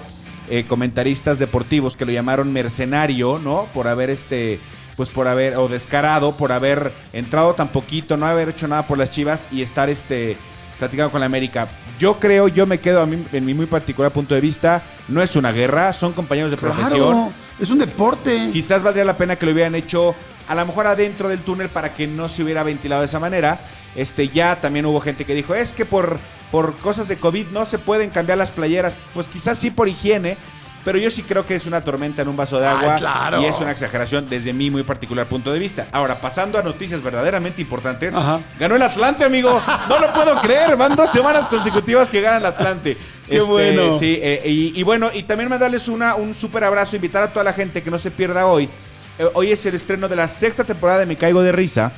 eh, 0.49 0.63
comentaristas 0.65 1.39
deportivos 1.39 1.97
que 1.97 2.05
lo 2.05 2.13
llamaron 2.13 2.53
mercenario, 2.53 3.37
¿no? 3.37 3.67
Por 3.73 3.89
haber 3.89 4.09
este, 4.09 4.61
pues 4.97 5.09
por 5.11 5.27
haber, 5.27 5.55
o 5.55 5.69
descarado, 5.69 6.35
por 6.35 6.51
haber 6.51 6.91
entrado 7.13 7.53
tan 7.53 7.69
poquito, 7.69 8.17
no 8.17 8.25
haber 8.25 8.49
hecho 8.49 8.67
nada 8.67 8.87
por 8.87 8.97
las 8.97 9.11
Chivas 9.11 9.47
y 9.51 9.61
estar 9.61 9.89
este 9.89 10.37
platicando 10.79 11.11
con 11.11 11.19
la 11.19 11.27
América. 11.27 11.69
Yo 11.99 12.19
creo, 12.19 12.47
yo 12.47 12.65
me 12.65 12.79
quedo 12.79 13.01
a 13.01 13.05
mí, 13.05 13.23
en 13.31 13.45
mi 13.45 13.53
muy 13.53 13.67
particular 13.67 14.11
punto 14.11 14.35
de 14.35 14.41
vista, 14.41 14.83
no 15.07 15.21
es 15.21 15.35
una 15.35 15.51
guerra, 15.51 15.93
son 15.93 16.13
compañeros 16.13 16.51
de 16.51 16.57
profesión. 16.57 17.31
Es 17.59 17.69
un 17.69 17.79
deporte. 17.79 18.49
Quizás 18.51 18.83
valdría 18.83 19.05
la 19.05 19.17
pena 19.17 19.35
que 19.35 19.45
lo 19.45 19.51
hubieran 19.51 19.75
hecho 19.75 20.15
a 20.47 20.55
lo 20.55 20.65
mejor 20.65 20.87
adentro 20.87 21.29
del 21.29 21.41
túnel 21.41 21.69
para 21.69 21.93
que 21.93 22.07
no 22.07 22.27
se 22.27 22.43
hubiera 22.43 22.63
ventilado 22.63 23.01
de 23.01 23.07
esa 23.07 23.19
manera. 23.19 23.59
Este 23.95 24.29
ya 24.29 24.61
también 24.61 24.85
hubo 24.85 24.99
gente 24.99 25.25
que 25.25 25.33
dijo, 25.33 25.53
es 25.55 25.73
que 25.73 25.85
por, 25.85 26.19
por 26.51 26.77
cosas 26.77 27.07
de 27.07 27.17
COVID 27.17 27.47
no 27.47 27.65
se 27.65 27.79
pueden 27.79 28.09
cambiar 28.09 28.37
las 28.37 28.51
playeras. 28.51 28.95
Pues 29.13 29.29
quizás 29.29 29.57
sí 29.57 29.71
por 29.71 29.87
higiene, 29.89 30.37
pero 30.87 30.99
yo 30.99 31.11
sí 31.11 31.21
creo 31.23 31.45
que 31.45 31.53
es 31.53 31.65
una 31.65 31.83
tormenta 31.83 32.21
en 32.21 32.29
un 32.29 32.37
vaso 32.37 32.61
de 32.61 32.65
Ay, 32.65 32.77
agua 32.77 32.95
claro. 32.95 33.41
y 33.41 33.45
es 33.45 33.59
una 33.59 33.71
exageración 33.71 34.29
desde 34.29 34.53
mi 34.53 34.71
muy 34.71 34.83
particular 34.83 35.27
punto 35.27 35.51
de 35.51 35.59
vista. 35.59 35.89
Ahora, 35.91 36.15
pasando 36.21 36.57
a 36.57 36.63
noticias 36.63 37.01
verdaderamente 37.03 37.61
importantes, 37.61 38.15
Ajá. 38.15 38.39
ganó 38.57 38.77
el 38.77 38.81
Atlante, 38.81 39.25
amigo. 39.25 39.61
No 39.89 39.99
lo 39.99 40.13
puedo 40.13 40.39
creer, 40.39 40.77
van 40.77 40.95
dos 40.95 41.09
semanas 41.09 41.49
consecutivas 41.49 42.07
que 42.07 42.21
gana 42.21 42.37
el 42.37 42.45
Atlante. 42.45 42.95
Qué 43.29 43.41
bueno. 43.41 43.97
Sí, 43.97 44.17
eh, 44.23 44.43
y, 44.45 44.79
y 44.79 44.83
bueno, 44.83 45.09
y 45.13 45.23
también 45.23 45.49
mandarles 45.49 45.89
una, 45.89 46.15
un 46.15 46.33
súper 46.33 46.63
abrazo, 46.63 46.95
invitar 46.95 47.21
a 47.21 47.33
toda 47.33 47.43
la 47.43 47.51
gente 47.51 47.83
que 47.83 47.91
no 47.91 47.99
se 47.99 48.09
pierda 48.09 48.45
hoy. 48.45 48.69
Eh, 49.19 49.27
hoy 49.33 49.51
es 49.51 49.65
el 49.65 49.75
estreno 49.75 50.07
de 50.07 50.15
la 50.15 50.29
sexta 50.29 50.63
temporada 50.63 50.99
de 50.99 51.05
Me 51.05 51.17
Caigo 51.17 51.41
de 51.41 51.51
Risa. 51.51 51.91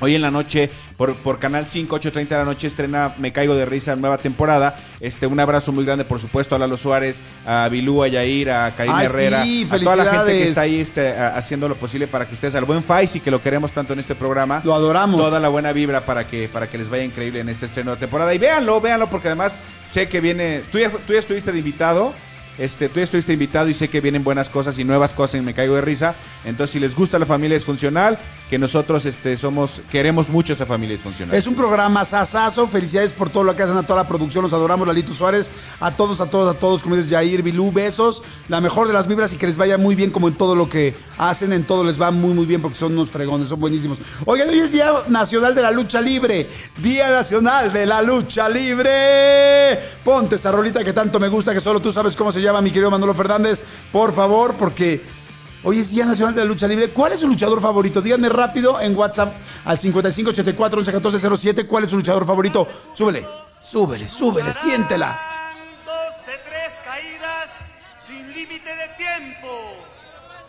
Hoy 0.00 0.14
en 0.14 0.22
la 0.22 0.30
noche, 0.30 0.70
por, 0.96 1.16
por 1.16 1.38
Canal 1.38 1.66
5, 1.66 1.98
8.30 1.98 2.28
de 2.28 2.36
la 2.36 2.44
noche, 2.44 2.66
estrena 2.68 3.14
Me 3.18 3.32
Caigo 3.32 3.54
de 3.56 3.64
Risa, 3.66 3.96
nueva 3.96 4.18
temporada. 4.18 4.76
Este, 5.00 5.26
un 5.26 5.40
abrazo 5.40 5.72
muy 5.72 5.84
grande, 5.84 6.04
por 6.04 6.20
supuesto, 6.20 6.54
a 6.54 6.58
Lalo 6.58 6.76
Suárez, 6.76 7.20
a 7.44 7.68
Bilú, 7.68 8.02
a 8.04 8.08
Yair, 8.08 8.50
a 8.50 8.74
Karina 8.76 8.98
Ay, 8.98 9.06
Herrera, 9.06 9.42
sí, 9.42 9.66
a 9.70 9.78
toda 9.80 9.96
la 9.96 10.04
gente 10.04 10.32
que 10.38 10.44
está 10.44 10.60
ahí 10.62 10.80
este, 10.80 11.10
a- 11.16 11.36
haciendo 11.36 11.68
lo 11.68 11.76
posible 11.76 12.06
para 12.06 12.28
que 12.28 12.34
ustedes, 12.34 12.54
al 12.54 12.64
buen 12.64 12.82
Faisy, 12.82 13.20
que 13.20 13.30
lo 13.30 13.42
queremos 13.42 13.72
tanto 13.72 13.92
en 13.92 13.98
este 13.98 14.14
programa, 14.14 14.60
Lo 14.64 14.74
adoramos. 14.74 15.20
toda 15.20 15.40
la 15.40 15.48
buena 15.48 15.72
vibra 15.72 16.04
para 16.04 16.26
que, 16.26 16.48
para 16.48 16.68
que 16.70 16.78
les 16.78 16.88
vaya 16.88 17.02
increíble 17.04 17.40
en 17.40 17.48
este 17.48 17.66
estreno 17.66 17.90
de 17.92 17.96
temporada. 17.96 18.32
Y 18.34 18.38
véanlo, 18.38 18.80
véanlo, 18.80 19.10
porque 19.10 19.28
además 19.28 19.60
sé 19.82 20.08
que 20.08 20.20
viene. 20.20 20.62
Tú 20.70 20.78
ya, 20.78 20.90
tú 20.90 21.12
ya 21.12 21.18
estuviste 21.18 21.50
de 21.52 21.58
invitado. 21.58 22.14
Este, 22.58 22.88
tú 22.88 23.00
estuviste 23.00 23.32
invitado 23.32 23.68
y 23.68 23.74
sé 23.74 23.88
que 23.88 24.00
vienen 24.00 24.24
buenas 24.24 24.50
cosas 24.50 24.78
y 24.78 24.84
nuevas 24.84 25.14
cosas 25.14 25.36
en 25.36 25.44
Me 25.44 25.54
Caigo 25.54 25.76
de 25.76 25.80
Risa. 25.80 26.16
Entonces, 26.44 26.72
si 26.72 26.80
les 26.80 26.94
gusta 26.94 27.18
la 27.18 27.26
familia 27.26 27.56
disfuncional, 27.56 28.18
que 28.50 28.58
nosotros 28.58 29.04
este, 29.04 29.36
somos, 29.36 29.82
queremos 29.90 30.28
mucho 30.28 30.54
esa 30.54 30.66
familia 30.66 30.96
disfuncional. 30.96 31.36
Es 31.36 31.46
un 31.46 31.54
programa 31.54 32.04
sasazo. 32.04 32.66
Felicidades 32.66 33.12
por 33.12 33.30
todo 33.30 33.44
lo 33.44 33.54
que 33.54 33.62
hacen 33.62 33.76
a 33.76 33.84
toda 33.84 34.02
la 34.02 34.08
producción. 34.08 34.42
Los 34.42 34.52
adoramos, 34.52 34.86
Lalito 34.88 35.14
Suárez. 35.14 35.50
A 35.80 35.94
todos, 35.94 36.20
a 36.20 36.26
todos, 36.26 36.54
a 36.54 36.58
todos. 36.58 36.82
Como 36.82 36.96
dices, 36.96 37.12
Jair, 37.12 37.42
Bilú, 37.42 37.70
besos. 37.70 38.22
La 38.48 38.60
mejor 38.60 38.88
de 38.88 38.94
las 38.94 39.06
vibras 39.06 39.32
y 39.32 39.36
que 39.36 39.46
les 39.46 39.58
vaya 39.58 39.78
muy 39.78 39.94
bien 39.94 40.10
como 40.10 40.28
en 40.28 40.34
todo 40.34 40.56
lo 40.56 40.68
que 40.68 40.96
hacen. 41.18 41.52
En 41.52 41.64
todo 41.64 41.84
les 41.84 42.00
va 42.00 42.10
muy, 42.10 42.34
muy 42.34 42.46
bien 42.46 42.62
porque 42.62 42.78
son 42.78 42.92
unos 42.92 43.10
fregones, 43.10 43.50
son 43.50 43.60
buenísimos. 43.60 43.98
Oigan, 44.24 44.48
hoy 44.48 44.58
es 44.58 44.72
Día 44.72 44.92
Nacional 45.08 45.54
de 45.54 45.62
la 45.62 45.70
Lucha 45.70 46.00
Libre. 46.00 46.48
Día 46.78 47.10
Nacional 47.10 47.72
de 47.72 47.86
la 47.86 48.02
Lucha 48.02 48.48
Libre. 48.48 49.78
Ponte 50.02 50.36
esa 50.36 50.50
rolita 50.50 50.82
que 50.82 50.92
tanto 50.92 51.20
me 51.20 51.28
gusta, 51.28 51.52
que 51.52 51.60
solo 51.60 51.80
tú 51.80 51.92
sabes 51.92 52.16
cómo 52.16 52.32
se 52.32 52.40
llama, 52.40 52.47
mi 52.62 52.70
querido 52.70 52.90
Manolo 52.90 53.14
Fernández. 53.14 53.62
Por 53.92 54.12
favor, 54.12 54.56
porque 54.56 55.02
Hoy 55.64 55.80
es 55.80 55.90
Día 55.90 56.06
Nacional 56.06 56.34
de 56.34 56.42
la 56.42 56.46
Lucha 56.46 56.68
Libre. 56.68 56.90
¿Cuál 56.90 57.12
es 57.12 57.20
su 57.20 57.26
luchador 57.26 57.60
favorito? 57.60 58.00
Díganme 58.00 58.28
rápido 58.28 58.80
en 58.80 58.96
WhatsApp 58.96 59.34
al 59.64 59.78
5584 59.78 60.78
111407 60.78 61.66
cuál 61.66 61.84
es 61.84 61.90
su 61.90 61.96
luchador 61.96 62.24
favorito. 62.24 62.66
Súbele, 62.94 63.26
súbele, 63.58 64.08
súbele, 64.08 64.52
siéntela. 64.52 65.20
Dos 65.84 66.26
de 66.26 66.38
tres 66.48 66.80
caídas 66.84 67.58
sin 67.98 68.32
límite 68.32 68.70
de 68.70 68.88
tiempo. 68.96 69.48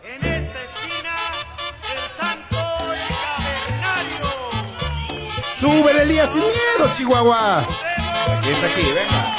En 0.04 0.26
esta 0.26 0.64
esquina, 0.64 1.16
el 1.92 2.00
santo 2.16 2.56
y 2.94 3.04
cavernario. 3.76 4.30
Súbele, 5.56 6.04
Elías, 6.04 6.30
sin 6.30 6.42
miedo, 6.42 6.94
Chihuahua. 6.94 7.60
Aquí 7.60 8.50
está 8.52 8.68
aquí, 8.68 8.84
venga. 8.84 9.39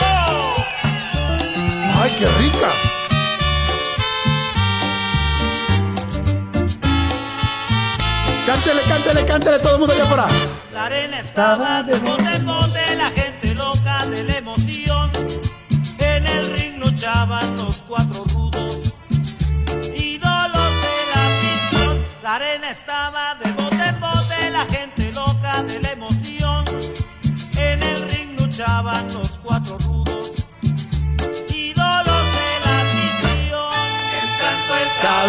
Ay, 2.03 2.11
qué 2.19 2.27
rica. 2.27 2.69
Cántele, 8.47 8.83
cántele, 8.89 9.27
cántele, 9.27 9.59
todo 9.59 9.75
el 9.75 9.79
mundo 9.81 9.93
allá 9.93 10.05
afuera. 10.05 10.29
La 10.73 10.87
arena 10.87 11.19
estaba 11.21 11.83
de 11.83 11.99
bote 11.99 12.35
en 12.37 12.47
bote, 12.47 12.97
la 12.97 13.11
gente 13.11 13.55
loca 13.55 14.07
de 14.07 14.25
la 14.25 14.39
emoción. 14.39 15.11
En 15.99 16.27
el 16.27 16.53
ring 16.55 16.79
luchaban 16.79 17.55
los 17.57 17.83
cuatro 17.83 18.25
rudos, 18.33 18.95
ídolos 19.95 20.73
de 20.87 20.97
la 21.13 21.21
afición. 21.29 22.07
La 22.23 22.37
arena 22.37 22.71
estaba 22.71 23.30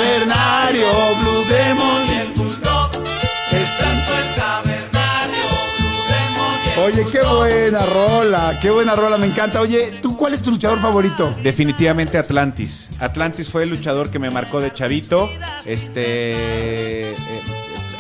Cavernario, 0.02 0.88
Blue 1.22 1.46
Demon. 1.46 2.08
y 2.08 2.18
el 2.18 2.34
bulldog. 2.34 2.92
El 3.52 3.66
santo, 3.68 4.12
el 4.18 4.36
cavernario, 4.36 5.44
Blue 5.78 6.04
Demon 6.10 6.60
y 6.66 6.70
el 6.70 6.80
Oye, 6.80 7.12
qué 7.12 7.22
buena 7.22 7.86
rola, 7.86 8.58
qué 8.60 8.72
buena 8.72 8.96
rola, 8.96 9.20
me 9.20 9.28
encanta. 9.28 9.62
Oye, 9.62 9.92
¿tú 10.02 10.18
cuál 10.18 10.34
es 10.34 10.42
tu 10.42 10.50
luchador 10.50 10.82
favorito? 10.82 11.36
Definitivamente 11.44 12.18
Atlantis. 12.18 12.90
Atlantis 13.00 13.52
fue 13.52 13.62
el 13.64 13.70
luchador 13.70 14.10
que 14.10 14.18
me 14.18 14.32
marcó 14.32 14.60
de 14.60 14.74
chavito. 14.74 15.30
Este. 15.66 17.12
eh, 17.12 17.16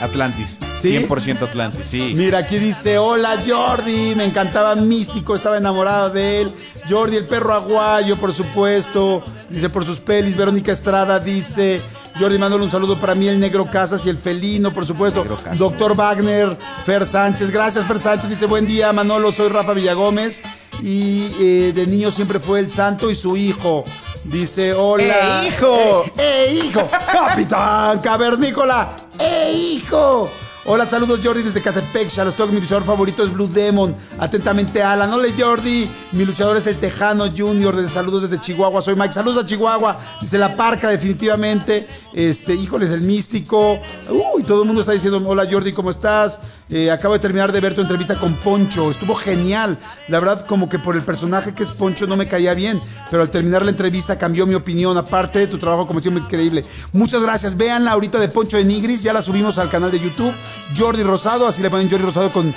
Atlantis. 0.01 0.57
¿Sí? 0.73 0.97
100% 0.97 1.43
Atlantis, 1.43 1.87
sí. 1.87 2.13
Mira, 2.15 2.39
aquí 2.39 2.57
dice, 2.57 2.97
hola 2.97 3.37
Jordi, 3.45 4.15
me 4.15 4.25
encantaba 4.25 4.75
Místico, 4.75 5.35
estaba 5.35 5.57
enamorado 5.57 6.09
de 6.09 6.41
él. 6.41 6.51
Jordi, 6.89 7.17
el 7.17 7.25
perro 7.25 7.53
aguayo, 7.53 8.17
por 8.17 8.33
supuesto. 8.33 9.23
Dice, 9.49 9.69
por 9.69 9.85
sus 9.85 9.99
pelis. 9.99 10.35
Verónica 10.35 10.71
Estrada 10.71 11.19
dice, 11.19 11.81
Jordi, 12.19 12.37
mándole 12.37 12.63
un 12.63 12.71
saludo 12.71 12.97
para 12.97 13.15
mí, 13.15 13.27
el 13.27 13.39
Negro 13.39 13.65
Casas 13.65 14.05
y 14.05 14.09
el 14.09 14.17
Felino, 14.17 14.71
por 14.73 14.85
supuesto. 14.85 15.25
Doctor 15.57 15.95
Wagner, 15.95 16.57
Fer 16.85 17.05
Sánchez, 17.05 17.51
gracias 17.51 17.85
Fer 17.85 18.01
Sánchez. 18.01 18.29
Dice, 18.29 18.45
buen 18.45 18.65
día 18.65 18.91
Manolo, 18.91 19.31
soy 19.31 19.49
Rafa 19.49 19.73
Villagómez. 19.73 20.41
Y 20.81 21.31
eh, 21.39 21.73
de 21.75 21.85
niño 21.85 22.11
siempre 22.11 22.39
fue 22.39 22.59
el 22.59 22.71
santo 22.71 23.11
y 23.11 23.15
su 23.15 23.37
hijo. 23.37 23.85
Dice, 24.23 24.73
hola. 24.73 25.43
¡Eh, 25.43 25.47
hijo! 25.47 26.03
¡Eh, 26.17 26.45
¡Eh, 26.47 26.62
hijo! 26.65 26.88
¡Capitán 27.12 27.99
Cavernícola! 27.99 28.95
¡Eh, 29.17 29.51
hijo! 29.51 30.29
Hola, 30.63 30.88
saludos 30.88 31.21
Jordi 31.23 31.41
desde 31.41 31.60
Catepec, 31.60 32.07
Shalostock, 32.07 32.51
mi 32.51 32.62
luchador 32.62 32.84
favorito 32.84 33.23
es 33.23 33.34
Blue 33.34 33.47
Demon. 33.47 33.95
Atentamente 34.19 34.84
Alan. 34.84 35.12
Hola 35.12 35.27
Jordi, 35.36 35.89
mi 36.12 36.23
luchador 36.23 36.55
es 36.55 36.67
el 36.67 36.77
Tejano 36.77 37.31
Junior. 37.36 37.75
Desde 37.75 37.91
saludos 37.91 38.29
desde 38.29 38.39
Chihuahua, 38.39 38.79
soy 38.84 38.95
Mike. 38.95 39.12
Saludos 39.12 39.43
a 39.43 39.47
Chihuahua. 39.47 39.97
Dice 40.21 40.38
la 40.38 40.55
parca, 40.55 40.89
definitivamente. 40.89 41.88
Este, 42.13 42.53
híjoles, 42.53 42.91
el 42.91 43.01
místico. 43.01 43.79
Uy, 44.07 44.43
todo 44.43 44.62
el 44.62 44.67
mundo 44.67 44.81
está 44.81 44.93
diciendo, 44.93 45.19
hola 45.27 45.47
Jordi, 45.49 45.73
¿cómo 45.73 45.89
estás? 45.89 46.39
Eh, 46.69 46.89
acabo 46.89 47.13
de 47.13 47.19
terminar 47.19 47.52
de 47.52 47.60
ver 47.60 47.76
tu 47.76 47.82
entrevista 47.82 48.15
con 48.15 48.34
Poncho. 48.36 48.91
Estuvo 48.91 49.15
genial. 49.15 49.78
La 50.08 50.19
verdad, 50.19 50.45
como 50.45 50.69
que 50.69 50.80
por 50.80 50.95
el 50.95 51.04
personaje 51.04 51.54
que 51.54 51.63
es 51.63 51.71
Poncho 51.71 52.08
no 52.08 52.15
me 52.15 52.28
caía 52.28 52.54
bien. 52.54 52.80
Pero 53.10 53.24
al 53.24 53.30
terminar 53.30 53.63
la 53.63 53.71
entrevista 53.71 54.17
cambió 54.17 54.45
mi 54.45 54.56
opinión. 54.56 54.97
Aparte 54.97 55.39
de 55.39 55.47
tu 55.47 55.58
trabajo, 55.58 55.88
como 55.88 56.00
siempre, 56.00 56.24
increíble. 56.24 56.63
Muchas 56.93 57.21
gracias. 57.21 57.58
Véanla 57.58 57.91
ahorita 57.91 58.19
de 58.19 58.30
Poncho 58.30 58.58
de 58.58 58.63
Nigris. 58.63 59.04
Ya 59.04 59.13
la 59.13 59.21
subimos 59.21 59.58
al 59.58 59.69
canal 59.69 59.91
de 59.91 60.00
YouTube. 60.00 60.34
Jordi 60.78 61.04
Rosado, 61.04 61.47
así 61.47 61.62
le 61.62 61.69
ponen 61.69 61.89
Jordi 61.89 62.06
Rosado 62.06 62.32
con, 62.32 62.54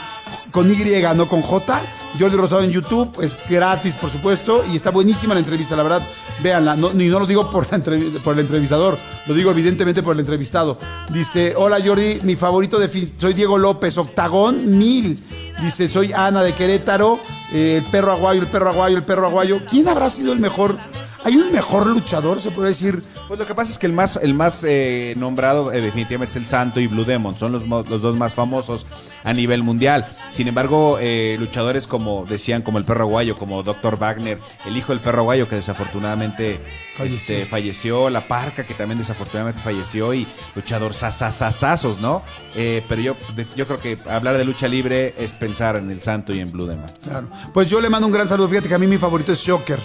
con 0.51 0.71
Y, 0.71 0.77
no 1.17 1.29
con 1.29 1.43
J. 1.43 1.83
Jordi 2.19 2.37
Rosado 2.37 2.63
en 2.63 2.71
YouTube. 2.71 3.21
Es 3.21 3.37
gratis, 3.49 3.95
por 3.97 4.11
supuesto. 4.11 4.65
Y 4.71 4.77
está 4.77 4.91
buenísima 4.91 5.35
la 5.35 5.41
entrevista, 5.41 5.75
la 5.75 5.83
verdad. 5.83 6.03
Véanla. 6.43 6.77
No, 6.77 6.93
y 6.93 7.09
no 7.09 7.19
lo 7.19 7.27
digo 7.27 7.51
por, 7.51 7.71
la 7.71 7.79
por 8.23 8.35
el 8.35 8.41
entrevistador. 8.41 8.97
Lo 9.27 9.35
digo 9.35 9.51
evidentemente 9.51 10.03
por 10.03 10.15
el 10.15 10.21
entrevistado. 10.21 10.79
Dice, 11.11 11.55
hola 11.57 11.79
Jordi, 11.85 12.21
mi 12.23 12.37
favorito 12.37 12.79
de 12.79 13.11
soy 13.19 13.35
Diego 13.35 13.59
López, 13.59 13.99
Octagón 14.05 14.79
Mil. 14.79 15.19
Dice, 15.61 15.89
soy 15.89 16.13
Ana 16.13 16.43
de 16.43 16.53
Querétaro, 16.53 17.19
eh, 17.53 17.81
el 17.83 17.91
perro 17.91 18.13
aguayo, 18.13 18.41
el 18.43 18.49
perro 18.49 18.71
aguayo, 18.71 18.97
el 18.97 19.05
perro 19.05 19.27
aguayo. 19.27 19.61
¿Quién 19.69 19.89
habrá 19.89 20.11
sido 20.11 20.33
el 20.33 20.41
mejor? 20.41 20.77
¿Hay 21.25 21.37
un 21.37 21.53
mejor 21.53 21.87
luchador, 21.87 22.41
se 22.41 22.51
puede 22.51 22.69
decir? 22.69 23.03
Pues 23.29 23.39
lo 23.39 23.47
que 23.47 23.55
pasa 23.55 23.73
es 23.73 23.79
que 23.79 23.87
el 23.87 23.93
más, 23.93 24.17
el 24.17 24.35
más 24.35 24.63
eh, 24.67 25.15
nombrado 25.17 25.73
eh, 25.73 25.81
definitivamente 25.81 26.33
es 26.33 26.37
el 26.37 26.47
Santo 26.47 26.81
y 26.81 26.87
Blue 26.87 27.05
Demon. 27.05 27.39
Son 27.39 27.53
los, 27.53 27.67
los 27.67 28.03
dos 28.03 28.17
más 28.17 28.35
famosos 28.35 28.87
a 29.25 29.33
nivel 29.33 29.63
mundial. 29.63 30.07
Sin 30.31 30.47
embargo, 30.49 30.99
eh, 31.01 31.37
luchadores 31.41 31.87
como 31.87 32.25
decían, 32.27 32.63
como 32.63 32.79
el 32.79 32.85
perro 32.85 33.05
aguayo, 33.05 33.37
como 33.37 33.63
Dr. 33.63 33.99
Wagner, 33.99 34.39
el 34.67 34.77
hijo 34.77 34.93
del 34.93 35.01
perro 35.01 35.21
aguayo 35.21 35.49
que 35.49 35.57
desafortunadamente 35.57 36.61
Falleció. 36.95 37.37
este, 37.37 37.47
falleció, 37.47 38.11
la 38.11 38.29
parca 38.29 38.65
que 38.65 38.75
también 38.75 38.99
desafortunadamente 38.99 39.61
falleció 39.63 40.15
y 40.15 40.27
luchador 40.55 40.95
sasasasazos, 40.95 42.01
¿no? 42.01 42.23
Eh, 42.55 42.85
pero 42.89 43.01
yo, 43.03 43.17
yo 43.57 43.67
creo 43.67 43.81
que 43.81 43.99
hablar 44.09 44.37
de 44.37 44.45
lucha 44.45 44.69
libre 44.69 45.15
es 45.19 45.33
pensar 45.33 45.77
en 45.77 45.91
el 45.91 46.01
Santo 46.01 46.35
y 46.35 46.41
en 46.41 46.53
Blue 46.53 46.67
Demon. 46.67 46.91
Claro. 47.03 47.29
Pues 47.53 47.69
yo 47.69 47.81
le 47.81 47.89
mando 47.91 48.07
un 48.07 48.13
gran 48.13 48.29
saludo. 48.29 48.49
Fíjate 48.49 48.69
que 48.69 48.75
a 48.75 48.79
mí 48.79 48.87
mi 48.87 48.99
favorito 48.99 49.33
es 49.33 49.41
Shocker. 49.41 49.79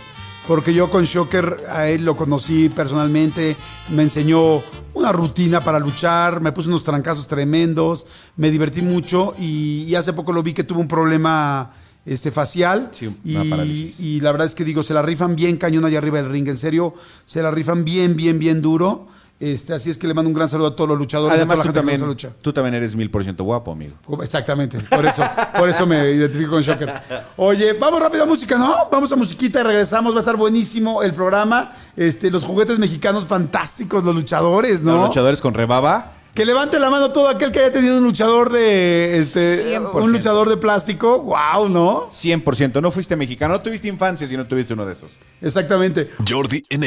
Porque 0.49 0.73
yo 0.73 0.89
con 0.89 1.03
Shocker 1.03 1.57
a 1.69 1.89
él 1.89 2.03
lo 2.03 2.17
conocí 2.17 2.69
personalmente. 2.69 3.55
Me 3.89 4.01
enseñó 4.01 4.63
una 4.95 5.11
rutina 5.11 5.63
para 5.63 5.77
luchar. 5.77 6.41
Me 6.41 6.51
puso 6.51 6.69
unos 6.69 6.83
trancazos 6.83 7.27
tremendos. 7.27 8.07
Me 8.35 8.49
divertí 8.49 8.81
mucho. 8.81 9.35
Y, 9.37 9.83
y 9.87 9.93
hace 9.93 10.11
poco 10.11 10.33
lo 10.33 10.41
vi 10.41 10.53
que 10.53 10.63
tuvo 10.63 10.79
un 10.79 10.87
problema 10.87 11.71
este, 12.03 12.31
facial. 12.31 12.89
Sí, 12.93 13.15
una 13.25 13.63
y, 13.63 13.93
y 13.99 14.21
la 14.21 14.31
verdad 14.31 14.47
es 14.47 14.55
que 14.55 14.63
digo, 14.63 14.81
se 14.81 14.95
la 14.95 15.03
rifan 15.03 15.35
bien 15.35 15.55
cañón 15.55 15.85
allá 15.85 15.99
arriba 15.99 16.19
del 16.19 16.31
ring. 16.31 16.47
En 16.47 16.57
serio, 16.57 16.95
se 17.25 17.43
la 17.43 17.51
rifan 17.51 17.85
bien, 17.85 18.15
bien, 18.15 18.39
bien 18.39 18.59
duro. 18.63 19.05
Este, 19.39 19.73
así 19.73 19.89
es 19.89 19.97
que 19.97 20.05
le 20.05 20.13
mando 20.13 20.27
un 20.27 20.33
gran 20.33 20.49
saludo 20.49 20.67
a 20.67 20.75
todos 20.75 20.89
los 20.89 20.97
luchadores. 20.97 21.37
Además, 21.37 21.59
a 21.59 21.61
tú 21.61 21.69
toda 21.69 21.81
la 21.81 21.81
gente 21.81 21.91
que 21.91 21.97
también, 21.97 22.09
lucha. 22.09 22.29
tú 22.41 22.51
también 22.51 22.75
eres 22.75 22.95
mil 22.95 23.09
por 23.09 23.23
ciento 23.23 23.45
guapo, 23.45 23.71
amigo. 23.71 23.95
Exactamente, 24.21 24.77
por 24.79 25.05
eso, 25.05 25.23
por 25.57 25.69
eso 25.69 25.85
me 25.85 26.11
identifico 26.11 26.51
con 26.51 26.61
Shocker. 26.61 26.91
Oye, 27.37 27.73
vamos 27.73 28.01
rápido 28.01 28.23
a 28.23 28.25
música, 28.25 28.57
¿no? 28.57 28.89
Vamos 28.91 29.11
a 29.13 29.15
musiquita 29.15 29.61
y 29.61 29.63
regresamos, 29.63 30.13
va 30.13 30.17
a 30.17 30.19
estar 30.19 30.35
buenísimo 30.35 31.01
el 31.03 31.13
programa. 31.13 31.71
Este, 31.95 32.29
los 32.29 32.43
juguetes 32.43 32.79
mexicanos 32.79 33.25
fantásticos, 33.25 34.03
los 34.03 34.13
luchadores, 34.13 34.83
¿no? 34.83 34.97
Los 34.97 35.07
luchadores 35.07 35.41
con 35.41 35.53
rebaba. 35.53 36.13
Que 36.33 36.45
levante 36.45 36.77
la 36.79 36.89
mano 36.89 37.11
todo 37.11 37.27
aquel 37.27 37.51
que 37.51 37.59
haya 37.59 37.71
tenido 37.71 37.97
un 37.97 38.03
luchador 38.03 38.51
de 38.51 39.17
este 39.17 39.77
100%. 39.77 40.03
un 40.03 40.11
luchador 40.11 40.47
de 40.47 40.57
plástico. 40.57 41.21
Wow, 41.21 41.69
¿no? 41.69 42.07
100%. 42.09 42.81
No 42.81 42.91
fuiste 42.91 43.15
mexicano, 43.15 43.55
no 43.55 43.61
tuviste 43.61 43.87
infancia 43.87 44.27
si 44.27 44.37
no 44.37 44.45
tuviste 44.47 44.73
uno 44.73 44.85
de 44.85 44.93
esos. 44.93 45.11
Exactamente. 45.41 46.11
Jordi 46.27 46.63
en 46.69 46.83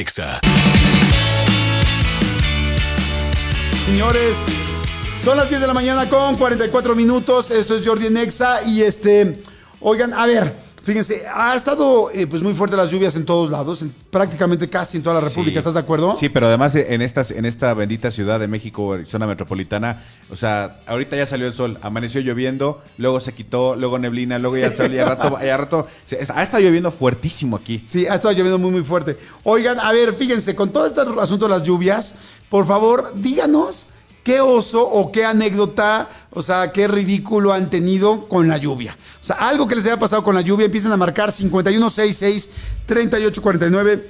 Señores, 3.87 4.37
son 5.23 5.37
las 5.37 5.49
10 5.49 5.61
de 5.61 5.67
la 5.67 5.75
mañana 5.75 6.09
con 6.09 6.37
44 6.37 6.95
minutos. 6.95 7.51
Esto 7.51 7.77
es 7.77 7.87
Jordi 7.87 8.11
Nexa 8.11 8.63
y 8.65 8.83
este, 8.83 9.43
oigan, 9.81 10.15
a 10.15 10.25
ver, 10.27 10.55
fíjense, 10.83 11.25
ha 11.33 11.55
estado 11.55 12.11
eh, 12.13 12.27
pues 12.27 12.43
muy 12.43 12.55
fuerte 12.55 12.77
las 12.77 12.91
lluvias 12.91 13.17
en 13.17 13.25
todos 13.27 13.51
lados, 13.51 13.83
en- 13.83 13.93
prácticamente 14.11 14.69
casi 14.71 14.97
en 14.99 15.03
toda 15.03 15.21
la 15.21 15.29
República, 15.29 15.55
Sí. 15.55 15.59
¿estás 15.59 15.75
de 15.75 15.81
acuerdo? 15.81 16.15
Sí, 16.17 16.29
pero 16.29 16.47
además 16.47 16.75
eh, 16.75 16.87
en, 16.91 17.03
estas, 17.03 17.31
en 17.33 17.45
esta 17.45 17.75
bendita 17.75 18.11
ciudad 18.11 18.39
de 18.41 18.49
México, 18.49 18.97
zona 19.05 19.27
metropolitana, 19.27 20.03
o 20.31 20.37
sea, 20.37 20.81
ahorita 20.87 21.17
ya 21.17 21.27
salió 21.27 21.47
el 21.47 21.53
sol, 21.53 21.79
amaneció 21.83 22.21
lloviendo, 22.21 22.83
luego 22.99 23.21
se 23.21 23.33
quitó, 23.35 23.75
luego 23.77 23.99
neblina, 23.99 24.39
luego 24.39 24.57
ya 24.57 24.71
salió, 24.73 24.97
y 24.97 25.01
al 25.01 25.09
rato, 25.09 25.39
y 25.45 25.49
al 25.49 25.59
rato 25.59 25.87
se- 26.07 26.19
ha 26.35 26.43
estado 26.43 26.63
lloviendo 26.63 26.91
fuertísimo 26.91 27.57
aquí. 27.57 27.83
Sí, 27.87 28.07
ha 28.07 28.15
estado 28.15 28.33
lloviendo 28.33 28.59
muy, 28.59 28.71
muy 28.71 28.83
fuerte. 28.83 29.19
Oigan, 29.45 29.79
a 29.81 29.93
ver, 29.93 30.15
fíjense, 30.15 30.55
con 30.55 30.71
todo 30.71 30.87
este 30.87 31.01
asunto 31.21 31.47
de 31.47 31.51
las 31.51 31.63
lluvias, 31.63 32.15
por 32.53 32.67
favor, 32.67 33.13
díganos 33.15 33.87
qué 34.23 34.43
oso 34.43 34.87
o 34.87 35.11
qué 35.11 35.25
anécdota, 35.25 36.11
o 36.29 36.43
sea, 36.43 36.71
qué 36.71 36.87
ridículo 36.87 37.55
han 37.55 37.71
tenido 37.71 38.29
con 38.29 38.47
la 38.47 38.59
lluvia. 38.59 38.95
O 39.23 39.25
sea, 39.25 39.37
algo 39.37 39.67
que 39.67 39.75
les 39.75 39.87
haya 39.87 39.99
pasado 39.99 40.23
con 40.23 40.35
la 40.35 40.43
lluvia, 40.43 40.67
empiecen 40.67 40.93
a 40.93 40.99
marcar 40.99 41.31
5166-3849. 41.31 44.03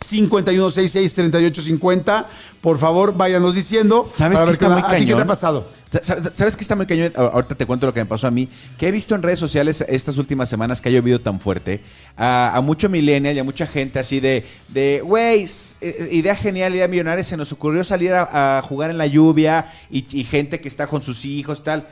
5166-3850. 0.00 2.26
Por 2.60 2.78
favor, 2.78 3.16
váyanos 3.16 3.54
diciendo. 3.54 4.06
¿Sabes 4.08 4.38
qué 4.40 4.50
está 4.50 4.68
muy 4.68 4.80
¿a 4.80 4.86
ti 4.86 4.90
¿Qué 4.92 4.98
te 4.98 5.04
cañón? 5.06 5.20
ha 5.22 5.26
pasado? 5.26 5.68
Sa- 5.90 6.02
sa- 6.02 6.30
¿Sabes 6.34 6.56
qué 6.56 6.62
está 6.62 6.76
muy 6.76 6.86
cañón? 6.86 7.12
Ahorita 7.16 7.54
te 7.54 7.66
cuento 7.66 7.86
lo 7.86 7.94
que 7.94 8.00
me 8.00 8.06
pasó 8.06 8.26
a 8.26 8.30
mí. 8.30 8.48
Que 8.78 8.88
he 8.88 8.92
visto 8.92 9.14
en 9.14 9.22
redes 9.22 9.38
sociales 9.38 9.84
estas 9.88 10.18
últimas 10.18 10.48
semanas 10.48 10.80
que 10.80 10.88
ha 10.88 10.92
llovido 10.92 11.20
tan 11.20 11.40
fuerte. 11.40 11.80
A, 12.16 12.52
a 12.54 12.60
mucho 12.60 12.88
millennial 12.88 13.34
y 13.36 13.38
a 13.38 13.44
mucha 13.44 13.66
gente 13.66 13.98
así 13.98 14.20
de, 14.20 14.46
de 14.68 15.00
güey, 15.04 15.46
eh, 15.80 16.08
idea 16.12 16.34
genial, 16.36 16.74
idea 16.74 16.88
millonaria. 16.88 17.24
Se 17.24 17.36
nos 17.36 17.52
ocurrió 17.52 17.82
salir 17.84 18.12
a, 18.12 18.58
a 18.58 18.62
jugar 18.62 18.90
en 18.90 18.98
la 18.98 19.06
lluvia 19.06 19.66
y, 19.90 20.04
y 20.18 20.24
gente 20.24 20.60
que 20.60 20.68
está 20.68 20.86
con 20.86 21.02
sus 21.02 21.24
hijos, 21.24 21.62
tal. 21.64 21.88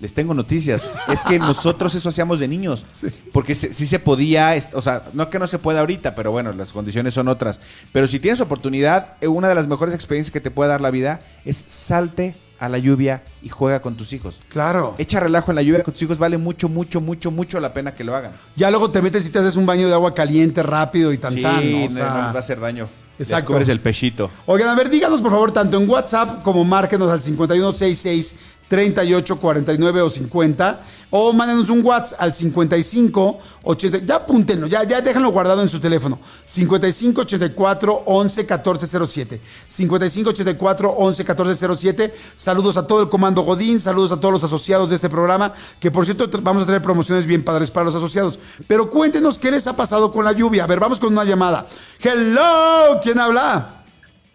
Les 0.00 0.14
tengo 0.14 0.34
noticias. 0.34 0.88
Es 1.08 1.20
que 1.24 1.38
nosotros 1.38 1.94
eso 1.94 2.08
hacíamos 2.08 2.38
de 2.38 2.48
niños. 2.48 2.84
Porque 3.32 3.54
si 3.54 3.72
sí 3.72 3.86
se 3.86 3.98
podía, 3.98 4.54
o 4.74 4.80
sea, 4.80 5.04
no 5.12 5.30
que 5.30 5.38
no 5.38 5.46
se 5.46 5.58
pueda 5.58 5.80
ahorita, 5.80 6.14
pero 6.14 6.30
bueno, 6.30 6.52
las 6.52 6.72
condiciones 6.72 7.14
son 7.14 7.28
otras. 7.28 7.60
Pero 7.92 8.06
si 8.06 8.20
tienes 8.20 8.40
oportunidad, 8.40 9.14
eh, 9.20 9.28
una 9.28 9.48
de 9.48 9.54
las 9.54 9.66
mejores 9.66 9.94
experiencias 9.94 10.32
que 10.32 10.40
te 10.40 10.50
puede 10.50 10.70
dar 10.70 10.80
la 10.80 10.90
vida 10.90 11.20
es 11.44 11.64
salte 11.66 12.36
a 12.58 12.68
la 12.68 12.78
lluvia 12.78 13.22
y 13.42 13.48
juega 13.48 13.80
con 13.80 13.96
tus 13.96 14.12
hijos. 14.12 14.40
Claro. 14.48 14.94
Echa 14.98 15.20
relajo 15.20 15.50
en 15.50 15.56
la 15.56 15.62
lluvia 15.62 15.82
con 15.82 15.94
tus 15.94 16.02
hijos, 16.02 16.18
vale 16.18 16.38
mucho, 16.38 16.68
mucho, 16.68 17.00
mucho, 17.00 17.30
mucho 17.30 17.60
la 17.60 17.72
pena 17.72 17.94
que 17.94 18.04
lo 18.04 18.14
hagan. 18.14 18.32
Ya 18.56 18.70
luego 18.70 18.90
te 18.90 19.00
metes 19.00 19.26
y 19.26 19.30
te 19.30 19.38
haces 19.38 19.56
un 19.56 19.66
baño 19.66 19.88
de 19.88 19.94
agua 19.94 20.14
caliente 20.14 20.62
rápido 20.62 21.12
y 21.12 21.18
tan 21.18 21.32
sí, 21.32 21.42
tan, 21.42 21.72
¿no? 21.72 21.84
O 21.84 21.90
sea, 21.90 22.08
no 22.08 22.22
les 22.22 22.32
va 22.32 22.36
a 22.36 22.38
hacer 22.38 22.60
daño. 22.60 22.88
Exacto. 23.18 23.46
Descubres 23.46 23.68
el 23.68 23.80
pechito. 23.80 24.30
Oigan, 24.46 24.68
a 24.68 24.74
ver, 24.76 24.90
díganos 24.90 25.20
por 25.20 25.32
favor, 25.32 25.52
tanto 25.52 25.76
en 25.76 25.88
WhatsApp 25.88 26.42
como 26.42 26.64
márquenos 26.64 27.10
al 27.10 27.20
5166 27.20 28.36
38 28.68 29.40
49 29.40 30.02
o 30.02 30.10
50 30.10 30.80
o 31.10 31.32
mándenos 31.32 31.70
un 31.70 31.84
WhatsApp 31.84 32.20
al 32.20 32.34
55 32.34 33.38
80, 33.62 33.98
ya 33.98 34.16
apúntenlo, 34.16 34.66
ya, 34.66 34.84
ya 34.84 35.00
déjenlo 35.00 35.30
guardado 35.30 35.62
en 35.62 35.68
su 35.68 35.80
teléfono. 35.80 36.18
55 36.44 37.22
84 37.22 38.02
11 38.06 38.46
14 38.46 39.06
07. 39.06 39.40
55 39.68 40.30
84 40.30 40.90
11 40.90 41.24
14 41.24 41.76
07. 41.76 42.14
Saludos 42.36 42.76
a 42.76 42.86
todo 42.86 43.02
el 43.02 43.08
comando 43.08 43.42
Godín, 43.42 43.80
saludos 43.80 44.12
a 44.12 44.20
todos 44.20 44.32
los 44.32 44.44
asociados 44.44 44.90
de 44.90 44.96
este 44.96 45.08
programa, 45.08 45.52
que 45.80 45.90
por 45.90 46.04
cierto 46.04 46.28
vamos 46.42 46.64
a 46.64 46.66
tener 46.66 46.82
promociones 46.82 47.26
bien 47.26 47.42
padres 47.42 47.70
para 47.70 47.86
los 47.86 47.94
asociados. 47.94 48.38
Pero 48.66 48.90
cuéntenos 48.90 49.38
qué 49.38 49.50
les 49.50 49.66
ha 49.66 49.76
pasado 49.76 50.12
con 50.12 50.24
la 50.24 50.32
lluvia. 50.32 50.64
A 50.64 50.66
ver, 50.66 50.80
vamos 50.80 51.00
con 51.00 51.12
una 51.12 51.24
llamada. 51.24 51.66
Hello, 52.00 53.00
¿quién 53.02 53.18
habla? 53.18 53.84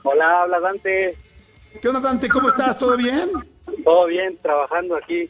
Hola, 0.04 0.42
habla 0.42 0.60
Dante. 0.60 1.18
¿Qué 1.82 1.88
onda, 1.88 2.00
Dante? 2.00 2.30
¿Cómo 2.30 2.50
estás? 2.50 2.78
¿Todo 2.78 2.98
bien? 2.98 3.30
Todo 3.84 4.06
bien, 4.08 4.38
trabajando 4.42 4.96
aquí. 4.96 5.30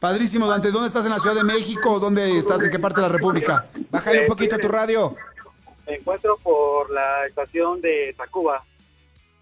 Padrísimo, 0.00 0.48
Dante. 0.48 0.70
¿Dónde 0.70 0.88
estás? 0.88 1.04
¿En 1.04 1.12
la 1.12 1.20
Ciudad 1.20 1.36
de 1.36 1.44
México? 1.44 2.00
¿Dónde 2.00 2.38
estás? 2.38 2.62
¿En 2.64 2.70
qué 2.70 2.78
parte 2.78 3.00
de 3.00 3.06
la 3.06 3.12
República? 3.12 3.66
Bájale 3.90 4.22
un 4.22 4.26
poquito 4.26 4.58
tu 4.58 4.68
radio. 4.68 5.14
Me 5.86 5.96
encuentro 5.96 6.36
por 6.42 6.90
la 6.90 7.26
estación 7.26 7.80
de 7.80 8.14
Tacuba. 8.16 8.64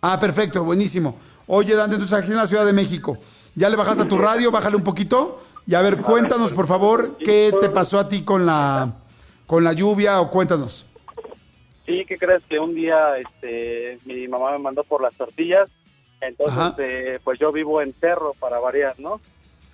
Ah, 0.03 0.19
perfecto, 0.19 0.65
buenísimo. 0.65 1.19
Oye, 1.47 1.75
Dante, 1.75 1.97
tú 1.97 2.05
estás 2.05 2.23
aquí 2.23 2.31
en 2.31 2.37
la 2.37 2.47
Ciudad 2.47 2.65
de 2.65 2.73
México. 2.73 3.19
Ya 3.55 3.69
le 3.69 3.77
bajaste 3.77 4.03
a 4.03 4.09
tu 4.09 4.19
radio, 4.19 4.51
bájale 4.51 4.77
un 4.77 4.85
poquito. 4.85 5.43
Y 5.67 5.75
a 5.75 5.83
ver, 5.83 5.99
cuéntanos, 6.03 6.53
por 6.53 6.67
favor, 6.67 7.17
qué 7.19 7.53
te 7.61 7.69
pasó 7.71 7.99
a 7.99 8.09
ti 8.09 8.25
con 8.25 8.47
la, 8.47 8.93
con 9.47 9.65
la 9.65 9.73
lluvia 9.73 10.21
o 10.21 10.31
cuéntanos. 10.31 10.87
Sí, 11.87 12.05
¿qué 12.07 12.17
crees? 12.19 12.43
Que 12.49 12.59
un 12.59 12.75
día 12.75 13.17
este, 13.19 13.99
mi 14.05 14.29
mamá 14.29 14.53
me 14.53 14.59
mandó 14.59 14.85
por 14.85 15.03
las 15.03 15.15
tortillas. 15.15 15.69
Entonces, 16.21 16.75
eh, 16.79 17.19
pues 17.25 17.39
yo 17.39 17.51
vivo 17.53 17.81
en 17.81 17.95
Cerro 17.95 18.35
para 18.39 18.59
variar, 18.59 18.99
¿no? 18.99 19.21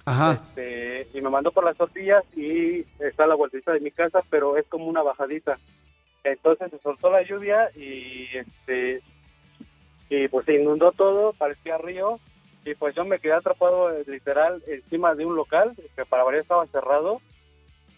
Ajá. 0.05 0.33
Este, 0.49 1.09
y 1.19 1.21
me 1.21 1.31
mandó 1.31 1.51
por 1.51 1.65
las 1.65 1.77
tortillas 1.77 2.23
y 2.37 2.85
está 3.01 3.25
a 3.25 3.27
la 3.27 3.35
vueltita 3.35 3.73
de 3.73 3.81
mi 3.81 3.91
casa, 3.91 4.23
pero 4.31 4.57
es 4.57 4.65
como 4.69 4.87
una 4.87 5.03
bajadita. 5.03 5.59
Entonces 6.23 6.71
se 6.71 6.79
soltó 6.79 7.11
la 7.11 7.23
lluvia 7.23 7.71
y 7.77 8.27
este 8.37 9.03
y 10.09 10.29
pues 10.29 10.47
se 10.47 10.55
inundó 10.55 10.93
todo, 10.93 11.33
parecía 11.33 11.79
río 11.79 12.21
y 12.65 12.75
pues 12.75 12.95
yo 12.95 13.05
me 13.05 13.19
quedé 13.19 13.33
atrapado 13.33 13.91
literal 14.07 14.63
encima 14.69 15.15
de 15.17 15.25
un 15.27 15.35
local 15.35 15.75
que 15.97 16.05
para 16.05 16.23
variar 16.25 16.43
estaba 16.43 16.67
cerrado 16.67 17.21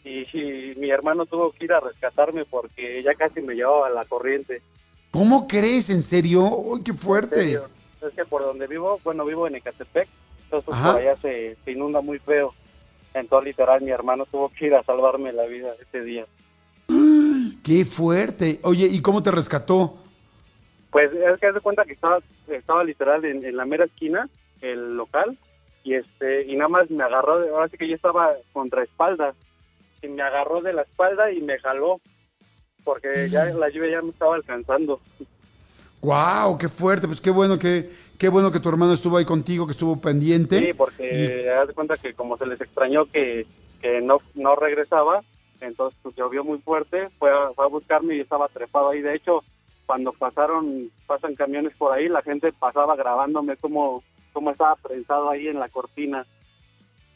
y, 0.04 0.20
y 0.32 0.74
mi 0.76 0.90
hermano 0.90 1.26
tuvo 1.26 1.52
que 1.52 1.64
ir 1.66 1.72
a 1.74 1.80
rescatarme 1.80 2.46
porque 2.46 3.02
ya 3.02 3.14
casi 3.14 3.42
me 3.42 3.54
llevaba 3.54 3.90
la 3.90 4.06
corriente. 4.06 4.62
¿Cómo 5.11 5.46
crees? 5.46 5.90
¿En 5.90 6.02
serio? 6.02 6.42
¡Uy, 6.48 6.82
qué 6.82 6.92
En 6.92 6.96
fuerte! 6.98 7.34
serio. 7.37 7.68
Es 8.02 8.14
que 8.14 8.24
por 8.24 8.42
donde 8.42 8.66
vivo, 8.66 9.00
bueno, 9.04 9.24
vivo 9.24 9.46
en 9.46 9.56
Ecatepec, 9.56 10.08
entonces 10.44 10.72
Ajá. 10.72 10.92
por 10.92 11.00
allá 11.00 11.16
se, 11.20 11.56
se 11.64 11.72
inunda 11.72 12.00
muy 12.00 12.18
feo. 12.20 12.54
Entonces, 13.14 13.48
literal, 13.48 13.80
mi 13.82 13.90
hermano 13.90 14.26
tuvo 14.26 14.50
que 14.50 14.66
ir 14.66 14.74
a 14.74 14.82
salvarme 14.84 15.32
la 15.32 15.46
vida 15.46 15.72
ese 15.80 16.02
día. 16.02 16.26
¡Qué 17.64 17.84
fuerte! 17.84 18.61
Oye, 18.62 18.87
¿y 18.90 19.02
cómo 19.02 19.22
te 19.22 19.30
rescató? 19.30 19.96
Pues 20.90 21.12
es 21.12 21.38
que 21.40 21.46
haz 21.46 21.54
de 21.54 21.61
cuenta 21.61 21.84
que 21.84 21.92
estaba, 21.92 22.18
estaba 22.48 22.82
literal 22.84 23.24
en, 23.24 23.44
en 23.44 23.56
la 23.56 23.64
mera 23.66 23.84
esquina, 23.84 24.28
el 24.62 24.96
local, 24.96 25.37
y 25.84 25.94
este 25.94 26.44
y 26.44 26.56
nada 26.56 26.68
más 26.68 26.90
me 26.90 27.04
agarró, 27.04 27.40
de- 27.40 27.50
ahora 27.50 27.68
sí 27.68 27.76
que 27.76 27.88
yo 27.88 27.94
estaba 27.94 28.34
contra 28.52 28.82
espalda, 28.84 29.34
y 30.02 30.08
me 30.08 30.22
agarró 30.22 30.62
de 30.62 30.72
la 30.72 30.82
espalda 30.82 31.30
y 31.32 31.40
me 31.42 31.58
jaló, 31.58 32.00
porque 32.84 33.28
ya 33.28 33.44
la 33.46 33.68
lluvia 33.68 33.90
ya 33.92 34.02
me 34.02 34.11
estaba 34.11 34.37
alcanzando. 34.37 35.00
¡Wow! 36.02 36.58
¡Qué 36.58 36.68
fuerte! 36.68 37.06
Pues 37.06 37.20
qué 37.20 37.30
bueno 37.30 37.58
que, 37.58 37.90
qué 38.18 38.28
bueno 38.28 38.52
que 38.52 38.61
tu 38.61 38.68
hermano 38.68 38.92
estuvo 38.92 39.16
ahí 39.16 39.24
contigo, 39.24 39.66
que 39.66 39.72
estuvo 39.72 40.00
pendiente. 40.00 40.58
Sí, 40.61 40.72
porque 40.72 41.50
haz 41.50 41.68
de 41.68 41.74
cuenta 41.74 41.96
que 41.96 42.14
como 42.14 42.37
se 42.37 42.46
les 42.46 42.61
extrañó 42.61 43.06
que, 43.06 43.46
que 43.80 44.00
no, 44.00 44.18
no 44.34 44.54
regresaba, 44.54 45.22
entonces 45.61 45.98
pues 46.02 46.14
llovió 46.16 46.44
muy 46.44 46.58
fuerte, 46.58 47.08
fue 47.18 47.30
a, 47.30 47.50
fue 47.54 47.64
a 47.64 47.68
buscarme 47.68 48.16
y 48.16 48.20
estaba 48.20 48.48
trepado 48.48 48.90
ahí. 48.90 49.00
De 49.00 49.16
hecho, 49.16 49.42
cuando 49.87 50.12
pasaron, 50.12 50.90
pasan 51.06 51.34
camiones 51.34 51.74
por 51.76 51.92
ahí, 51.92 52.08
la 52.08 52.22
gente 52.22 52.52
pasaba 52.52 52.94
grabándome 52.94 53.56
como, 53.56 54.04
como 54.32 54.50
estaba 54.50 54.76
prensado 54.76 55.30
ahí 55.30 55.48
en 55.48 55.58
la 55.58 55.68
cortina. 55.68 56.24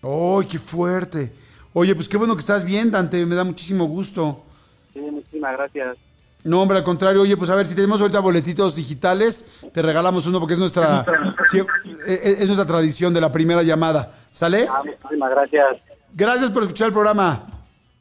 ¡Ay, 0.03 0.47
qué 0.51 0.59
fuerte! 0.59 1.33
Oye, 1.75 1.95
pues 1.95 2.09
qué 2.09 2.17
bueno 2.17 2.35
que 2.35 2.41
estás 2.41 2.65
bien, 2.65 2.91
Dante, 2.91 3.25
me 3.25 3.37
da 3.37 3.45
muchísimo 3.45 3.85
gusto. 3.85 4.45
Sí, 4.93 5.01
muchísimas 5.01 5.53
gracias. 5.57 5.97
No, 6.45 6.61
hombre, 6.61 6.79
al 6.79 6.85
contrario, 6.85 7.23
oye, 7.23 7.37
pues 7.37 7.51
a 7.51 7.55
ver, 7.55 7.67
si 7.67 7.75
tenemos 7.75 8.01
ahorita 8.01 8.19
boletitos 8.21 8.75
digitales, 8.75 9.49
te 9.73 9.81
regalamos 9.81 10.27
uno 10.27 10.41
porque 10.41 10.55
es 10.55 10.59
nuestra, 10.61 11.07
sí, 11.51 11.61
es, 12.07 12.41
es 12.41 12.47
nuestra 12.47 12.67
tradición 12.67 13.15
de 13.15 13.21
la 13.21 13.31
primera 13.31 13.63
llamada. 13.63 14.15
¿Sale? 14.31 14.67
Ah, 14.69 14.83
muchísimas 14.85 15.31
gracias. 15.31 15.77
Gracias 16.15 16.51
por 16.51 16.63
escuchar 16.63 16.89
el 16.89 16.93
programa. 16.93 17.47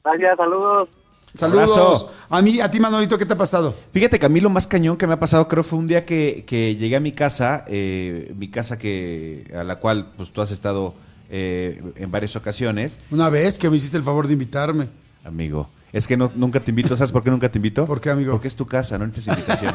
Gracias, 0.04 0.38
saludos. 0.38 0.89
Saludos. 1.36 1.71
Abrazo. 1.77 2.13
A 2.30 2.41
mí, 2.41 2.60
a 2.60 2.69
ti, 2.71 2.80
Manolito, 2.80 3.17
¿qué 3.17 3.25
te 3.25 3.34
ha 3.34 3.38
pasado? 3.38 3.73
Fíjate 3.93 4.17
que 4.19 4.25
a 4.25 4.30
mí 4.30 4.41
lo 4.41 4.49
más 4.49 4.67
cañón 4.67 4.97
que 4.97 5.08
me 5.08 5.13
ha 5.13 5.19
pasado 5.19 5.47
creo 5.47 5.63
fue 5.63 5.80
un 5.80 5.88
día 5.88 6.06
que, 6.06 6.43
que 6.45 6.75
llegué 6.75 6.95
a 6.95 6.99
mi 6.99 7.12
casa, 7.13 7.63
eh, 7.67 8.34
mi 8.36 8.49
casa 8.49 8.77
que 8.77 9.49
a 9.58 9.63
la 9.63 9.77
cual 9.77 10.08
pues 10.17 10.32
tú 10.32 10.41
has 10.41 10.51
estado 10.51 10.93
eh, 11.30 11.82
en 11.95 12.12
varias 12.12 12.36
ocasiones, 12.36 12.99
Una 13.12 13.30
vez 13.30 13.58
que 13.60 13.69
me 13.69 13.77
hiciste 13.77 13.95
el 13.95 14.04
favor 14.04 14.27
de 14.27 14.34
invitarme. 14.34 14.89
amigo. 15.23 15.69
Es 15.93 16.08
que 16.08 16.15
no, 16.15 16.32
nunca 16.36 16.60
te 16.60 16.71
invito, 16.71 16.95
¿sabes 16.95 17.12
por 17.12 17.23
qué 17.23 17.30
nunca 17.32 17.49
te 17.51 17.58
invito? 17.58 17.86
¿Por 17.86 17.99
qué, 17.99 18.10
amigo? 18.10 18.32
Porque 18.32 18.47
es 18.47 18.56
tu 18.56 18.65
casa, 18.65 18.97
no 18.97 19.06
necesitas 19.08 19.38
invitación. 19.39 19.73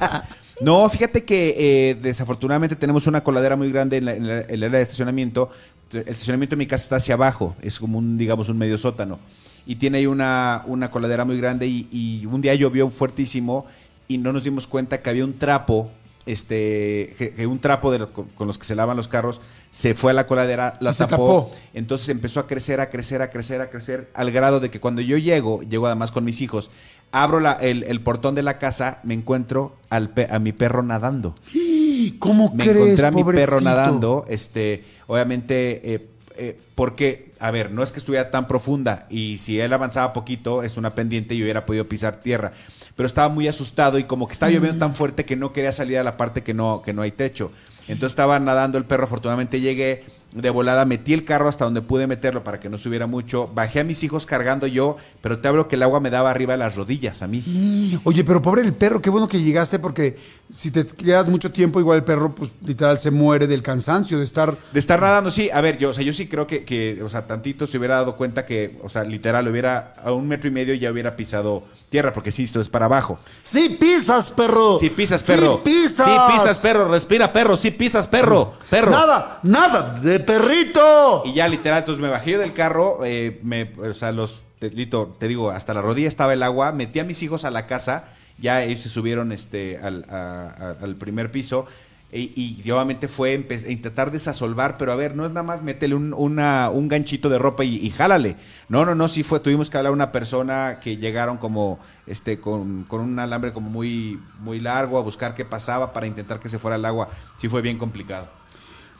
no, 0.60 0.88
fíjate 0.88 1.24
que 1.24 1.54
eh, 1.90 1.94
desafortunadamente 2.00 2.76
tenemos 2.76 3.06
una 3.06 3.22
coladera 3.24 3.56
muy 3.56 3.70
grande 3.72 3.96
en, 3.96 4.04
la, 4.04 4.14
en 4.14 4.26
la- 4.28 4.40
en 4.42 4.50
el 4.50 4.62
área 4.64 4.78
de 4.78 4.82
estacionamiento. 4.82 5.50
El 5.92 6.00
estacionamiento 6.00 6.54
de 6.54 6.58
mi 6.58 6.66
casa 6.66 6.84
está 6.84 6.96
hacia 6.96 7.14
abajo, 7.14 7.56
es 7.62 7.78
como 7.80 7.98
un, 7.98 8.18
digamos, 8.18 8.48
un 8.48 8.58
medio 8.58 8.78
sótano. 8.78 9.18
Y 9.66 9.76
tiene 9.76 9.98
ahí 9.98 10.06
una, 10.06 10.62
una 10.66 10.90
coladera 10.90 11.24
muy 11.24 11.38
grande 11.38 11.66
y, 11.66 11.88
y 11.90 12.24
un 12.26 12.40
día 12.40 12.54
llovió 12.54 12.88
fuertísimo 12.90 13.66
y 14.06 14.18
no 14.18 14.32
nos 14.32 14.44
dimos 14.44 14.66
cuenta 14.66 15.02
que 15.02 15.10
había 15.10 15.24
un 15.24 15.38
trapo, 15.38 15.90
este, 16.24 17.14
que, 17.18 17.32
que 17.34 17.46
un 17.46 17.58
trapo 17.58 17.90
de 17.90 17.98
lo- 17.98 18.12
con 18.12 18.46
los 18.46 18.58
que 18.58 18.64
se 18.64 18.74
lavan 18.74 18.96
los 18.96 19.08
carros 19.08 19.40
se 19.70 19.94
fue 19.94 20.10
a 20.12 20.14
la 20.14 20.26
coladera, 20.26 20.74
la 20.80 20.92
tapó, 20.92 21.10
tapó. 21.10 21.50
entonces 21.74 22.08
empezó 22.08 22.40
a 22.40 22.46
crecer, 22.46 22.80
a 22.80 22.88
crecer, 22.90 23.22
a 23.22 23.30
crecer, 23.30 23.60
a 23.60 23.70
crecer, 23.70 24.10
al 24.14 24.30
grado 24.30 24.60
de 24.60 24.70
que 24.70 24.80
cuando 24.80 25.00
yo 25.02 25.18
llego, 25.18 25.62
llego 25.62 25.86
además 25.86 26.10
con 26.12 26.24
mis 26.24 26.40
hijos, 26.40 26.70
abro 27.12 27.40
la- 27.40 27.52
el, 27.52 27.84
el 27.84 28.00
portón 28.00 28.34
de 28.34 28.42
la 28.42 28.58
casa, 28.58 29.00
me 29.02 29.14
encuentro 29.14 29.76
al 29.90 30.10
pe- 30.10 30.28
a 30.30 30.38
mi 30.38 30.52
perro 30.52 30.82
nadando. 30.82 31.34
¿Cómo 32.18 32.52
Me 32.54 32.64
crees, 32.64 32.76
encontré 32.84 33.06
a 33.06 33.10
mi 33.10 33.22
pobrecito? 33.22 33.50
perro 33.50 33.60
nadando, 33.60 34.24
este, 34.28 34.84
obviamente, 35.06 35.94
eh, 35.94 36.08
eh, 36.36 36.58
porque, 36.74 37.32
a 37.40 37.50
ver, 37.50 37.70
no 37.70 37.82
es 37.82 37.92
que 37.92 37.98
estuviera 37.98 38.30
tan 38.30 38.46
profunda 38.46 39.06
y 39.10 39.38
si 39.38 39.60
él 39.60 39.72
avanzaba 39.72 40.12
poquito, 40.12 40.62
es 40.62 40.76
una 40.76 40.94
pendiente 40.94 41.34
y 41.34 41.38
yo 41.38 41.44
hubiera 41.44 41.66
podido 41.66 41.88
pisar 41.88 42.20
tierra, 42.22 42.52
pero 42.96 43.06
estaba 43.06 43.28
muy 43.28 43.48
asustado 43.48 43.98
y 43.98 44.04
como 44.04 44.26
que 44.28 44.32
estaba 44.32 44.50
lloviendo 44.52 44.78
tan 44.78 44.94
fuerte 44.94 45.24
que 45.24 45.36
no 45.36 45.52
quería 45.52 45.72
salir 45.72 45.98
a 45.98 46.04
la 46.04 46.16
parte 46.16 46.42
que 46.42 46.54
no, 46.54 46.82
que 46.82 46.92
no 46.92 47.02
hay 47.02 47.10
techo. 47.12 47.50
Entonces 47.88 48.12
estaba 48.12 48.38
nadando 48.38 48.78
el 48.78 48.84
perro, 48.84 49.04
afortunadamente 49.04 49.60
llegué 49.60 50.04
de 50.32 50.50
volada, 50.50 50.84
metí 50.84 51.14
el 51.14 51.24
carro 51.24 51.48
hasta 51.48 51.64
donde 51.64 51.80
pude 51.80 52.06
meterlo 52.06 52.44
para 52.44 52.60
que 52.60 52.68
no 52.68 52.76
subiera 52.76 53.06
mucho, 53.06 53.50
bajé 53.54 53.80
a 53.80 53.84
mis 53.84 54.02
hijos 54.04 54.26
cargando 54.26 54.66
yo, 54.66 54.98
pero 55.22 55.38
te 55.38 55.48
hablo 55.48 55.68
que 55.68 55.76
el 55.76 55.82
agua 55.82 56.00
me 56.00 56.10
daba 56.10 56.30
arriba 56.30 56.52
de 56.52 56.58
las 56.58 56.76
rodillas 56.76 57.22
a 57.22 57.26
mí. 57.26 57.98
Oye, 58.04 58.24
pero 58.24 58.42
pobre 58.42 58.62
el 58.62 58.74
perro, 58.74 59.00
qué 59.00 59.08
bueno 59.08 59.26
que 59.26 59.40
llegaste 59.40 59.78
porque 59.78 60.18
si 60.50 60.70
te 60.70 60.86
quedas 60.86 61.28
mucho 61.28 61.52
tiempo, 61.52 61.78
igual 61.78 61.98
el 61.98 62.04
perro, 62.04 62.34
pues 62.34 62.50
literal 62.64 62.98
se 62.98 63.10
muere 63.10 63.46
del 63.46 63.62
cansancio 63.62 64.18
de 64.18 64.24
estar. 64.24 64.56
De 64.72 64.80
estar 64.80 65.00
nadando, 65.00 65.30
sí, 65.30 65.50
a 65.52 65.60
ver, 65.60 65.76
yo, 65.78 65.90
o 65.90 65.92
sea, 65.92 66.02
yo 66.02 66.12
sí 66.12 66.26
creo 66.26 66.46
que, 66.46 66.64
que, 66.64 67.02
o 67.02 67.08
sea, 67.08 67.26
tantito 67.26 67.66
se 67.66 67.76
hubiera 67.76 67.96
dado 67.96 68.16
cuenta 68.16 68.46
que, 68.46 68.78
o 68.82 68.88
sea, 68.88 69.04
literal, 69.04 69.46
hubiera 69.48 69.94
a 70.02 70.12
un 70.12 70.26
metro 70.26 70.48
y 70.48 70.52
medio 70.52 70.74
ya 70.74 70.90
hubiera 70.90 71.16
pisado 71.16 71.64
tierra, 71.90 72.12
porque 72.12 72.32
sí, 72.32 72.44
esto 72.44 72.60
es 72.60 72.68
para 72.68 72.86
abajo. 72.86 73.18
¡Sí 73.42 73.76
pisas, 73.78 74.30
perro! 74.32 74.78
Sí 74.78 74.90
pisas, 74.90 75.22
perro. 75.22 75.60
¡Sí 75.64 75.70
pisas! 75.70 76.06
Sí 76.06 76.32
pisas, 76.32 76.58
perro. 76.58 76.88
Respira, 76.88 77.32
perro. 77.32 77.56
Sí 77.56 77.70
pisas, 77.70 78.08
perro. 78.08 78.54
Perro. 78.70 78.90
¡Nada! 78.90 79.40
¡Nada! 79.42 80.00
¡De 80.00 80.20
perrito! 80.20 81.22
Y 81.24 81.34
ya, 81.34 81.48
literal, 81.48 81.80
entonces 81.80 82.00
me 82.00 82.08
bajé 82.08 82.32
yo 82.32 82.38
del 82.38 82.52
carro, 82.52 83.00
eh, 83.04 83.40
me, 83.42 83.72
o 83.78 83.92
sea, 83.92 84.12
los, 84.12 84.44
te, 84.58 84.70
Lito, 84.70 85.16
te 85.18 85.28
digo, 85.28 85.50
hasta 85.50 85.74
la 85.74 85.82
rodilla 85.82 86.08
estaba 86.08 86.32
el 86.32 86.42
agua, 86.42 86.72
metí 86.72 86.98
a 86.98 87.04
mis 87.04 87.22
hijos 87.22 87.44
a 87.44 87.50
la 87.50 87.66
casa, 87.66 88.04
ya 88.40 88.62
ellos 88.62 88.80
se 88.82 88.88
subieron 88.88 89.32
este, 89.32 89.78
al, 89.78 90.04
a- 90.10 90.76
al 90.80 90.96
primer 90.96 91.30
piso, 91.30 91.66
y, 92.10 92.62
y 92.64 92.70
obviamente 92.70 93.06
fue 93.06 93.32
a 93.32 93.70
intentar 93.70 94.10
desasolvar, 94.10 94.78
pero 94.78 94.92
a 94.92 94.96
ver, 94.96 95.14
no 95.14 95.26
es 95.26 95.30
nada 95.30 95.42
más 95.42 95.62
métele 95.62 95.94
un, 95.94 96.14
una- 96.16 96.70
un 96.70 96.88
ganchito 96.88 97.28
de 97.28 97.38
ropa 97.38 97.64
y, 97.64 97.76
y 97.76 97.90
jálale. 97.90 98.36
No, 98.70 98.86
no, 98.86 98.94
no, 98.94 99.08
sí 99.08 99.22
fue, 99.22 99.40
tuvimos 99.40 99.68
que 99.68 99.76
hablar 99.76 99.90
a 99.90 99.94
una 99.94 100.10
persona 100.10 100.80
que 100.82 100.96
llegaron 100.96 101.36
como, 101.36 101.78
este, 102.06 102.40
con, 102.40 102.84
con 102.84 103.02
un 103.02 103.18
alambre 103.18 103.52
como 103.52 103.68
muy, 103.68 104.18
muy 104.40 104.58
largo 104.58 104.96
a 104.98 105.02
buscar 105.02 105.34
qué 105.34 105.44
pasaba 105.44 105.92
para 105.92 106.06
intentar 106.06 106.40
que 106.40 106.48
se 106.48 106.58
fuera 106.58 106.76
el 106.76 106.84
agua. 106.86 107.10
Sí 107.36 107.46
fue 107.46 107.60
bien 107.60 107.76
complicado. 107.76 108.28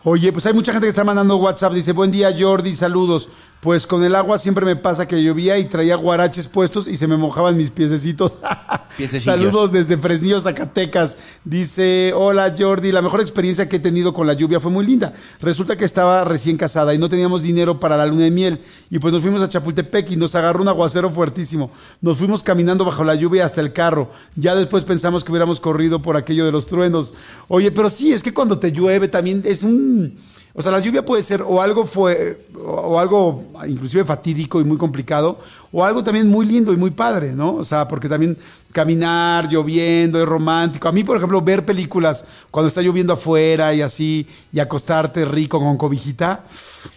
Oye, 0.05 0.31
pues 0.33 0.47
hay 0.47 0.53
mucha 0.53 0.73
gente 0.73 0.85
que 0.87 0.91
está 0.91 1.03
mandando 1.03 1.37
WhatsApp. 1.39 1.73
Dice, 1.73 1.93
buen 1.93 2.11
día 2.11 2.31
Jordi, 2.39 2.77
saludos. 2.77 3.31
Pues 3.61 3.89
con 3.89 4.05
el 4.05 4.15
agua 4.15 4.39
siempre 4.39 4.65
me 4.65 4.77
pasa 4.77 5.09
que 5.09 5.21
llovía 5.21 5.59
y 5.59 5.65
traía 5.65 5.97
guaraches 5.97 6.47
puestos 6.47 6.87
y 6.87 6.97
se 6.97 7.09
me 7.09 7.17
mojaban 7.17 7.57
mis 7.57 7.71
piececitos. 7.71 8.35
Saludos 9.21 9.73
desde 9.73 9.97
Fresnillo, 9.97 10.41
Zacatecas. 10.41 11.17
Dice, 11.45 12.13
hola 12.15 12.55
Jordi, 12.57 12.93
la 12.93 13.03
mejor 13.03 13.21
experiencia 13.21 13.69
que 13.69 13.77
he 13.77 13.81
tenido 13.81 14.15
con 14.15 14.29
la 14.29 14.35
lluvia 14.35 14.61
fue 14.61 14.71
muy 14.71 14.87
linda. 14.87 15.13
Resulta 15.41 15.77
que 15.77 15.85
estaba 15.85 16.23
recién 16.23 16.57
casada 16.57 16.95
y 16.95 16.99
no 16.99 17.09
teníamos 17.09 17.43
dinero 17.43 17.81
para 17.81 17.97
la 17.97 18.07
luna 18.07 18.23
de 18.23 18.31
miel. 18.31 18.61
Y 18.91 19.01
pues 19.01 19.13
nos 19.13 19.23
fuimos 19.23 19.43
a 19.43 19.49
Chapultepec 19.49 20.13
y 20.13 20.17
nos 20.17 20.37
agarró 20.37 20.63
un 20.63 20.69
aguacero 20.69 21.11
fuertísimo. 21.11 21.73
Nos 22.01 22.17
fuimos 22.17 22.45
caminando 22.45 22.85
bajo 22.85 23.03
la 23.03 23.17
lluvia 23.17 23.45
hasta 23.45 23.61
el 23.61 23.73
carro. 23.73 24.09
Ya 24.37 24.55
después 24.55 24.85
pensamos 24.85 25.25
que 25.25 25.33
hubiéramos 25.33 25.59
corrido 25.59 26.01
por 26.01 26.17
aquello 26.17 26.45
de 26.45 26.53
los 26.53 26.69
truenos. 26.69 27.13
Oye, 27.49 27.73
pero 27.73 27.91
sí, 27.91 28.13
es 28.13 28.23
que 28.23 28.33
cuando 28.33 28.61
te 28.61 28.71
llueve 28.71 29.09
también 29.09 29.43
es 29.45 29.65
un... 29.65 30.17
O 30.59 30.63
sea, 30.63 30.73
la 30.73 30.81
lluvia 30.81 31.05
puede 31.05 31.23
ser 31.23 31.41
o 31.41 31.63
algo 31.63 31.87
fue, 31.87 32.49
o, 32.61 32.99
algo 32.99 33.45
inclusive 33.69 34.03
fatídico 34.03 34.61
y 34.61 34.65
muy 34.65 34.77
complicado, 34.77 35.39
o 35.71 35.85
algo 35.85 36.03
también 36.03 36.29
muy 36.29 36.47
lindo 36.47 36.73
y 36.73 36.77
muy 36.77 36.91
padre, 36.91 37.33
¿no? 37.33 37.55
O 37.55 37.63
sea, 37.63 37.87
porque 37.87 38.09
también 38.09 38.37
caminar 38.73 39.49
lloviendo, 39.49 40.21
es 40.23 40.29
romántico. 40.29 40.89
A 40.89 40.93
mí, 40.93 41.05
por 41.05 41.17
ejemplo, 41.17 41.41
ver 41.41 41.65
películas 41.65 42.25
cuando 42.51 42.69
está 42.69 42.83
lloviendo 42.83 43.13
afuera 43.13 43.75
y 43.75 43.81
así, 43.83 44.27
y 44.53 44.61
acostarte 44.61 45.25
rico 45.25 45.59
con 45.59 45.77
cobijita, 45.77 46.45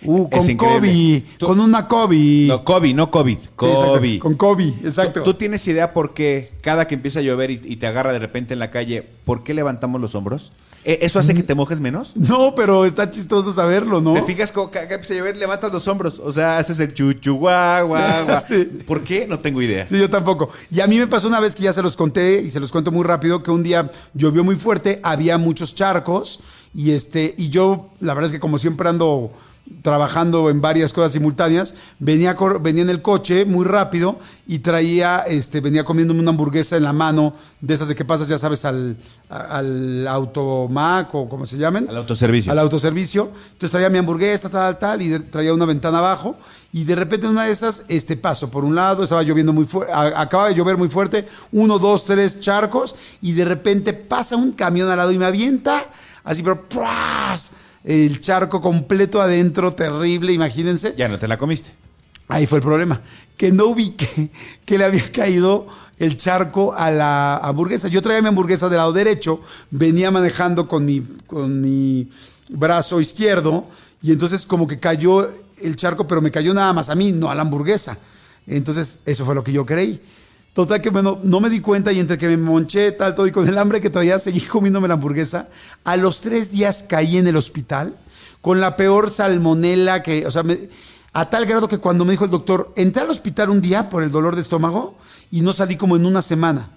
uh, 0.04 0.30
con. 0.30 0.56
Kobe, 0.58 1.24
Tú- 1.38 1.48
con 1.48 1.60
una 1.60 1.88
Kobe. 1.88 2.46
No, 2.48 2.64
COVID, 2.64 2.96
no 2.96 3.10
COVID. 3.12 3.38
Sí, 3.38 3.44
exacto, 3.66 3.94
COVID. 3.94 4.20
con 4.20 4.34
Kobe, 4.36 4.74
exacto. 4.84 5.24
¿Tú, 5.24 5.32
tú 5.32 5.38
tienes 5.38 5.68
idea 5.68 5.94
por 5.94 6.14
qué 6.14 6.52
cada 6.62 6.88
que 6.88 6.96
empieza 6.96 7.20
a 7.20 7.24
llover 7.24 7.52
y, 7.52 7.62
y 7.64 7.76
te 7.78 7.88
agarra 7.88 8.14
de 8.14 8.20
repente 8.20 8.54
en 8.54 8.60
la 8.60 8.72
calle, 8.72 9.08
¿por 9.26 9.44
qué 9.44 9.54
levantamos 9.54 10.00
los 10.02 10.14
hombros? 10.16 10.52
Eh, 10.84 11.00
¿Eso 11.04 11.20
hace 11.20 11.36
que 11.36 11.44
te 11.44 11.54
mojes 11.54 11.80
menos? 11.80 12.14
No, 12.16 12.56
pero 12.56 12.86
está 12.86 13.10
chistoso 13.10 13.52
saberlo, 13.52 14.02
¿no? 14.02 14.14
¿Te 14.14 14.24
fijas 14.24 14.52
cada 14.52 14.88
que 14.88 14.94
empieza 14.96 15.14
a 15.14 15.18
llover 15.18 15.38
levantas 15.38 15.72
los 15.72 15.88
hombros? 15.88 16.20
O 16.20 16.32
sea, 16.32 16.58
haces 16.58 16.80
el 16.80 16.94
chuchu, 16.94 17.36
guau, 17.36 17.88
guau, 17.88 18.26
guau. 18.26 18.42
Sí. 18.48 18.66
¿Por 18.88 19.04
qué? 19.04 19.28
No 19.28 19.40
tengo 19.40 19.62
idea. 19.62 19.86
Sí, 19.86 20.00
yo 20.00 20.10
tampoco. 20.10 20.50
Y 20.72 20.80
a 20.80 20.88
mí 20.88 20.98
me 20.98 21.06
pasó 21.08 21.28
una 21.28 21.40
vez 21.40 21.56
que 21.56 21.61
ya 21.62 21.74
se 21.74 21.82
los 21.82 21.96
conté 21.96 22.42
y 22.42 22.50
se 22.50 22.60
los 22.60 22.72
cuento 22.72 22.92
muy 22.92 23.04
rápido 23.04 23.44
que 23.44 23.52
un 23.52 23.64
día 23.64 23.92
llovió 24.14 24.44
muy 24.44 24.56
fuerte, 24.56 25.00
había 25.04 25.38
muchos 25.38 25.76
charcos 25.76 26.40
y 26.74 26.92
este 26.92 27.36
y 27.38 27.50
yo 27.50 27.90
la 28.00 28.14
verdad 28.14 28.28
es 28.28 28.34
que 28.34 28.40
como 28.40 28.58
siempre 28.58 28.90
ando 28.90 29.32
trabajando 29.82 30.50
en 30.50 30.62
varias 30.62 30.92
cosas 30.94 31.14
simultáneas, 31.14 31.76
venía 32.00 32.36
venía 32.62 32.84
en 32.84 32.90
el 32.90 33.02
coche 33.02 33.46
muy 33.46 33.66
rápido 33.66 34.20
y 34.48 34.60
traía 34.60 35.20
este 35.20 35.62
venía 35.62 35.84
comiéndome 35.84 36.20
una 36.20 36.32
hamburguesa 36.32 36.78
en 36.78 36.84
la 36.84 36.94
mano 36.94 37.36
de 37.62 37.74
esas 37.74 37.88
de 37.88 37.96
que 37.96 38.04
pasas 38.04 38.28
ya 38.28 38.38
sabes 38.38 38.66
al 38.66 38.98
al 39.30 40.08
automac 40.08 41.14
o 41.16 41.30
como 41.30 41.46
se 41.46 41.58
llamen 41.58 41.88
Al 41.90 41.98
autoservicio. 41.98 42.52
al 42.52 42.60
autoservicio. 42.60 43.32
Entonces 43.54 43.72
traía 43.72 43.90
mi 43.90 43.98
hamburguesa, 43.98 44.50
tal, 44.50 44.78
tal, 44.78 45.02
y 45.02 45.18
traía 45.20 45.54
una 45.54 45.66
ventana 45.66 46.00
abajo. 46.00 46.36
Y 46.74 46.84
de 46.84 46.96
repente 46.96 47.26
en 47.26 47.34
una 47.34 47.46
de 47.46 47.52
esas, 47.52 47.86
este 47.88 48.18
paso 48.18 48.50
por 48.50 48.64
un 48.66 48.76
lado, 48.76 49.04
estaba 49.04 49.24
lloviendo 49.24 49.54
muy 49.54 49.66
fuerte, 49.66 49.94
acaba 49.94 50.48
de 50.48 50.56
llover 50.56 50.78
muy 50.78 50.90
fuerte, 50.90 51.28
uno, 51.52 51.80
dos, 51.80 52.06
tres 52.06 52.40
charcos, 52.40 52.96
y 53.22 53.34
de 53.34 53.46
repente 53.46 53.94
pasa 53.94 54.36
un 54.36 54.54
camión 54.54 54.90
al 54.90 54.98
lado 54.98 55.12
y 55.12 55.18
me 55.18 55.26
avienta, 55.26 55.86
así, 56.24 56.42
pero 56.44 56.68
¡pras! 56.70 57.54
El 57.84 58.22
charco 58.22 58.62
completo 58.62 59.22
adentro, 59.22 59.74
terrible, 59.74 60.34
imagínense. 60.34 60.94
Ya 60.98 61.08
no 61.08 61.18
te 61.18 61.28
la 61.28 61.38
comiste. 61.38 61.72
Ahí 62.28 62.48
fue 62.48 62.60
el 62.60 62.64
problema, 62.64 63.02
que 63.36 63.52
no 63.52 63.66
ubiqué 63.66 64.32
que 64.66 64.78
le 64.78 64.86
había 64.86 65.12
caído 65.12 65.68
el 66.00 66.18
charco 66.18 66.74
a 66.74 66.90
la 66.90 67.38
hamburguesa. 67.38 67.88
Yo 67.88 68.02
traía 68.02 68.22
mi 68.22 68.30
hamburguesa 68.30 68.70
del 68.70 68.78
lado 68.78 68.94
derecho, 68.94 69.42
venía 69.70 70.10
manejando 70.12 70.68
con 70.68 70.86
mi, 70.86 71.02
con 71.28 71.62
mi 71.62 72.10
brazo 72.50 73.02
izquierdo 73.02 73.68
y 74.02 74.12
entonces 74.12 74.46
como 74.46 74.66
que 74.66 74.80
cayó 74.80 75.30
el 75.62 75.76
charco, 75.76 76.08
pero 76.08 76.22
me 76.22 76.32
cayó 76.32 76.54
nada 76.54 76.74
más 76.74 76.90
a 76.90 76.96
mí, 76.96 77.12
no 77.12 77.30
a 77.30 77.36
la 77.36 77.42
hamburguesa. 77.42 77.98
Entonces 78.48 79.00
eso 79.06 79.26
fue 79.26 79.36
lo 79.36 79.44
que 79.44 79.52
yo 79.52 79.66
creí. 79.66 80.02
Total 80.54 80.82
que 80.82 80.90
bueno, 80.90 81.18
no 81.24 81.40
me 81.40 81.50
di 81.50 81.62
cuenta 81.62 81.94
y 81.94 82.00
entre 82.00 82.18
que 82.18 82.28
me 82.28 82.36
monché 82.36 82.92
tal, 82.92 83.16
todo 83.16 83.26
y 83.26 83.32
con 83.32 83.48
el 83.48 83.58
hambre 83.58 83.80
que 83.80 83.90
traía 83.90 84.20
seguí 84.20 84.42
comiéndome 84.42 84.88
la 84.90 84.96
hamburguesa. 84.96 85.48
A 85.86 85.96
los 85.96 86.20
tres 86.22 86.52
días 86.52 86.84
caí 86.88 87.18
en 87.18 87.28
el 87.28 87.38
hospital 87.38 87.96
con 88.42 88.60
la 88.60 88.76
peor 88.76 89.12
salmonela 89.12 90.04
que, 90.04 90.26
o 90.26 90.32
sea, 90.32 90.44
me- 90.44 90.70
a 91.14 91.30
tal 91.30 91.46
grado 91.46 91.68
que 91.70 91.78
cuando 91.78 92.04
me 92.06 92.12
dijo 92.12 92.26
el 92.26 92.32
doctor, 92.32 92.74
entré 92.76 93.02
al 93.02 93.10
hospital 93.10 93.50
un 93.50 93.62
día 93.62 93.90
por 93.90 94.04
el 94.04 94.12
dolor 94.12 94.36
de 94.36 94.42
estómago 94.42 94.98
y 95.32 95.42
no 95.42 95.54
salí 95.54 95.78
como 95.78 95.96
en 95.96 96.06
una 96.06 96.22
semana. 96.22 96.72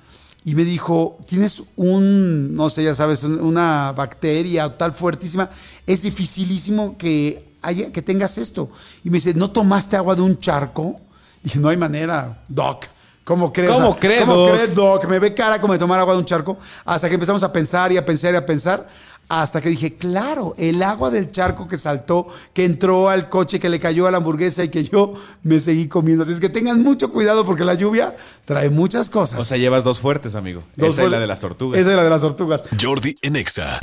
Y 0.44 0.54
me 0.54 0.64
dijo, 0.64 1.18
tienes 1.26 1.62
un, 1.74 2.54
no 2.54 2.68
sé, 2.70 2.84
ya 2.84 2.94
sabes, 2.94 3.24
un- 3.24 3.40
una 3.40 3.92
bacteria 3.92 4.76
tal 4.76 4.92
fuertísima, 4.92 5.50
es 5.86 6.02
dificilísimo 6.02 6.96
que, 6.98 7.44
haya, 7.62 7.90
que 7.90 8.02
tengas 8.02 8.38
esto. 8.38 8.70
Y 9.02 9.10
me 9.10 9.16
dice, 9.16 9.34
¿no 9.34 9.50
tomaste 9.50 9.96
agua 9.96 10.14
de 10.14 10.22
un 10.22 10.38
charco? 10.38 11.00
Dije, 11.42 11.58
no 11.58 11.70
hay 11.70 11.76
manera, 11.76 12.44
doc. 12.48 12.84
¿Cómo 13.24 13.52
crees? 13.52 13.70
¿Cómo 13.70 13.88
O 13.88 13.92
sea, 13.92 14.00
cree, 14.00 14.20
¿Cómo 14.20 14.36
doc? 14.36 14.52
crees, 14.54 14.74
doc? 14.74 15.04
Me 15.08 15.18
ve 15.18 15.32
cara 15.34 15.60
como 15.60 15.72
de 15.72 15.78
tomar 15.78 15.98
agua 15.98 16.12
de 16.12 16.18
un 16.20 16.26
charco. 16.26 16.58
Hasta 16.84 17.08
que 17.08 17.14
empezamos 17.14 17.42
a 17.42 17.52
pensar 17.52 17.90
y 17.90 17.96
a 17.96 18.04
pensar 18.04 18.34
y 18.34 18.36
a 18.36 18.44
pensar. 18.44 18.86
Hasta 19.26 19.62
que 19.62 19.70
dije, 19.70 19.94
claro, 19.96 20.54
el 20.58 20.82
agua 20.82 21.08
del 21.10 21.32
charco 21.32 21.66
que 21.66 21.78
saltó, 21.78 22.26
que 22.52 22.66
entró 22.66 23.08
al 23.08 23.30
coche, 23.30 23.58
que 23.58 23.70
le 23.70 23.80
cayó 23.80 24.06
a 24.06 24.10
la 24.10 24.18
hamburguesa 24.18 24.62
y 24.62 24.68
que 24.68 24.84
yo 24.84 25.14
me 25.42 25.58
seguí 25.60 25.88
comiendo. 25.88 26.24
Así 26.24 26.32
es 26.32 26.40
que 26.40 26.50
tengan 26.50 26.82
mucho 26.82 27.10
cuidado 27.10 27.46
porque 27.46 27.64
la 27.64 27.72
lluvia 27.72 28.14
trae 28.44 28.68
muchas 28.68 29.08
cosas. 29.08 29.40
O 29.40 29.42
sea, 29.42 29.56
llevas 29.56 29.82
dos 29.82 29.98
fuertes, 30.00 30.34
amigo. 30.34 30.62
Dos 30.76 30.88
Esa 30.90 30.96
fue- 30.96 31.04
es 31.06 31.10
la 31.12 31.20
de 31.20 31.26
las 31.26 31.40
tortugas. 31.40 31.80
Esa 31.80 31.90
es 31.92 31.96
la 31.96 32.04
de 32.04 32.10
las 32.10 32.20
tortugas. 32.20 32.64
Jordi 32.78 33.16
en 33.22 33.36
Exa. 33.36 33.80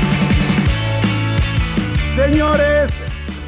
Señores, 2.15 2.91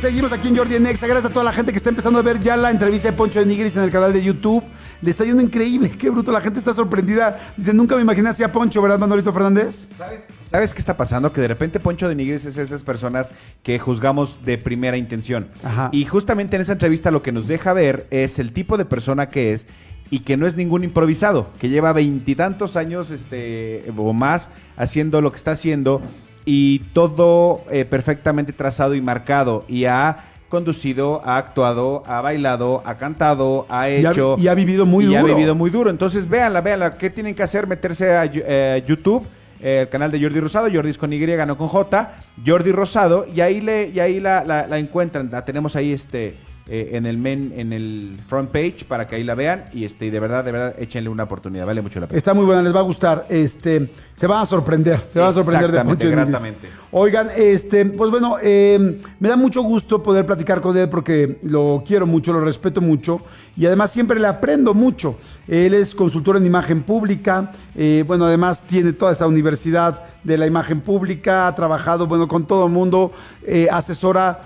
seguimos 0.03 0.33
aquí 0.33 0.49
en 0.49 0.57
Jordi 0.57 0.75
en 0.75 0.85
Exa. 0.85 1.07
Gracias 1.07 1.31
a 1.31 1.33
toda 1.33 1.45
la 1.45 1.53
gente 1.53 1.71
que 1.71 1.77
está 1.77 1.89
empezando 1.89 2.19
a 2.19 2.21
ver 2.21 2.41
ya 2.41 2.57
la 2.57 2.69
entrevista 2.71 3.09
de 3.09 3.15
Poncho 3.15 3.39
de 3.39 3.45
Nigris 3.45 3.77
en 3.77 3.83
el 3.83 3.89
canal 3.89 4.11
de 4.11 4.21
YouTube. 4.21 4.61
Le 5.01 5.09
está 5.09 5.23
yendo 5.23 5.41
increíble, 5.41 5.89
qué 5.97 6.09
bruto. 6.09 6.33
La 6.33 6.41
gente 6.41 6.59
está 6.59 6.73
sorprendida. 6.73 7.53
Dice, 7.55 7.73
nunca 7.73 7.95
me 7.95 8.01
imaginé 8.01 8.27
así 8.27 8.43
a 8.43 8.51
Poncho, 8.51 8.81
¿verdad, 8.81 8.99
Manolito 8.99 9.31
Fernández? 9.31 9.87
¿Sabes, 9.97 10.25
¿Sabes 10.51 10.73
qué 10.73 10.79
está 10.79 10.97
pasando? 10.97 11.31
Que 11.31 11.39
de 11.39 11.47
repente 11.47 11.79
Poncho 11.79 12.09
de 12.09 12.15
Nigris 12.15 12.43
es 12.43 12.57
esas 12.57 12.83
personas 12.83 13.31
que 13.63 13.79
juzgamos 13.79 14.43
de 14.43 14.57
primera 14.57 14.97
intención. 14.97 15.47
Ajá. 15.63 15.87
Y 15.93 16.03
justamente 16.03 16.57
en 16.57 16.63
esa 16.63 16.73
entrevista 16.73 17.09
lo 17.09 17.23
que 17.23 17.31
nos 17.31 17.47
deja 17.47 17.71
ver 17.71 18.05
es 18.11 18.39
el 18.39 18.51
tipo 18.51 18.77
de 18.77 18.83
persona 18.83 19.29
que 19.29 19.53
es 19.53 19.67
y 20.09 20.19
que 20.19 20.35
no 20.35 20.47
es 20.47 20.57
ningún 20.57 20.83
improvisado, 20.83 21.49
que 21.59 21.69
lleva 21.69 21.93
veintitantos 21.93 22.75
años 22.75 23.09
este, 23.09 23.85
o 23.95 24.11
más 24.11 24.49
haciendo 24.75 25.21
lo 25.21 25.31
que 25.31 25.37
está 25.37 25.51
haciendo 25.51 26.01
y 26.45 26.79
todo 26.93 27.61
eh, 27.71 27.85
perfectamente 27.85 28.53
trazado 28.53 28.95
y 28.95 29.01
marcado 29.01 29.63
y 29.67 29.85
ha 29.85 30.25
conducido, 30.49 31.21
ha 31.25 31.37
actuado, 31.37 32.03
ha 32.05 32.21
bailado, 32.21 32.83
ha 32.85 32.95
cantado, 32.97 33.65
ha 33.69 33.89
Y 33.89 34.05
ha- 34.05 34.11
hecho 34.11 34.35
y 34.37 34.47
ha 34.47 34.53
vivido 34.53 34.85
muy 34.85 35.05
y 35.05 35.15
ha 35.15 35.21
duro. 35.21 35.35
vivido 35.35 35.55
muy 35.55 35.71
duro. 35.71 35.89
Entonces, 35.89 36.29
véanla, 36.29 36.61
véanla. 36.61 36.97
¿Qué 36.97 37.09
tienen 37.09 37.33
que 37.33 37.41
hacer? 37.43 37.65
Meterse 37.65 38.11
a 38.15 38.25
eh, 38.31 38.83
YouTube, 38.87 39.25
eh, 39.59 39.79
el 39.81 39.89
canal 39.89 40.11
de 40.11 40.21
Jordi 40.21 40.39
Rosado. 40.39 40.67
Jordi 40.71 40.91
es 40.91 40.97
con 40.99 41.11
Y, 41.11 41.19
no 41.25 41.57
con 41.57 41.67
J. 41.69 42.13
Jordi 42.45 42.71
Rosado. 42.71 43.25
Y 43.33 43.41
ahí, 43.41 43.61
le, 43.61 43.87
y 43.89 43.99
ahí 43.99 44.19
la, 44.19 44.43
la- 44.43 44.67
la 44.67 44.77
encuentran. 44.77 45.29
La 45.31 45.43
tenemos 45.43 45.75
ahí 45.75 45.91
este, 45.91 46.35
eh, 46.67 46.91
en 46.93 47.05
el 47.05 47.17
men, 47.17 47.53
en 47.57 47.73
el 47.73 48.19
front 48.25 48.49
page 48.49 48.85
para 48.87 49.07
que 49.07 49.15
ahí 49.15 49.23
la 49.23 49.35
vean. 49.35 49.65
Y 49.73 49.85
este, 49.85 50.05
y 50.05 50.09
de 50.09 50.19
verdad, 50.19 50.43
de 50.43 50.51
verdad, 50.51 50.75
échenle 50.77 51.09
una 51.09 51.23
oportunidad. 51.23 51.65
Vale 51.65 51.81
mucho 51.81 51.99
la 51.99 52.07
pena. 52.07 52.17
Está 52.17 52.33
muy 52.33 52.45
buena, 52.45 52.61
les 52.61 52.73
va 52.73 52.79
a 52.79 52.83
gustar. 52.83 53.25
Este, 53.29 53.91
se 54.15 54.27
van 54.27 54.41
a 54.41 54.45
sorprender, 54.45 55.01
se 55.11 55.19
van 55.19 55.29
a 55.29 55.31
sorprender 55.31 55.71
de 55.71 56.09
gratamente. 56.11 56.69
Oigan, 56.91 57.29
este, 57.35 57.85
pues 57.85 58.11
bueno, 58.11 58.37
eh, 58.41 59.01
me 59.19 59.29
da 59.29 59.35
mucho 59.35 59.61
gusto 59.61 60.01
poder 60.01 60.25
platicar 60.25 60.61
con 60.61 60.77
él 60.77 60.89
porque 60.89 61.39
lo 61.43 61.83
quiero 61.85 62.05
mucho, 62.05 62.31
lo 62.31 62.41
respeto 62.41 62.81
mucho 62.81 63.21
y 63.57 63.65
además 63.65 63.91
siempre 63.91 64.19
le 64.19 64.27
aprendo 64.27 64.73
mucho. 64.73 65.17
Él 65.47 65.73
es 65.73 65.95
consultor 65.95 66.37
en 66.37 66.45
imagen 66.45 66.83
pública, 66.83 67.51
eh, 67.75 68.03
bueno, 68.07 68.25
además 68.25 68.63
tiene 68.63 68.93
toda 68.93 69.11
esa 69.11 69.27
universidad 69.27 70.03
de 70.23 70.37
la 70.37 70.45
imagen 70.45 70.81
pública, 70.81 71.47
ha 71.47 71.55
trabajado, 71.55 72.07
bueno, 72.07 72.27
con 72.27 72.45
todo 72.45 72.67
el 72.67 72.71
mundo, 72.71 73.11
eh, 73.45 73.67
asesora 73.71 74.41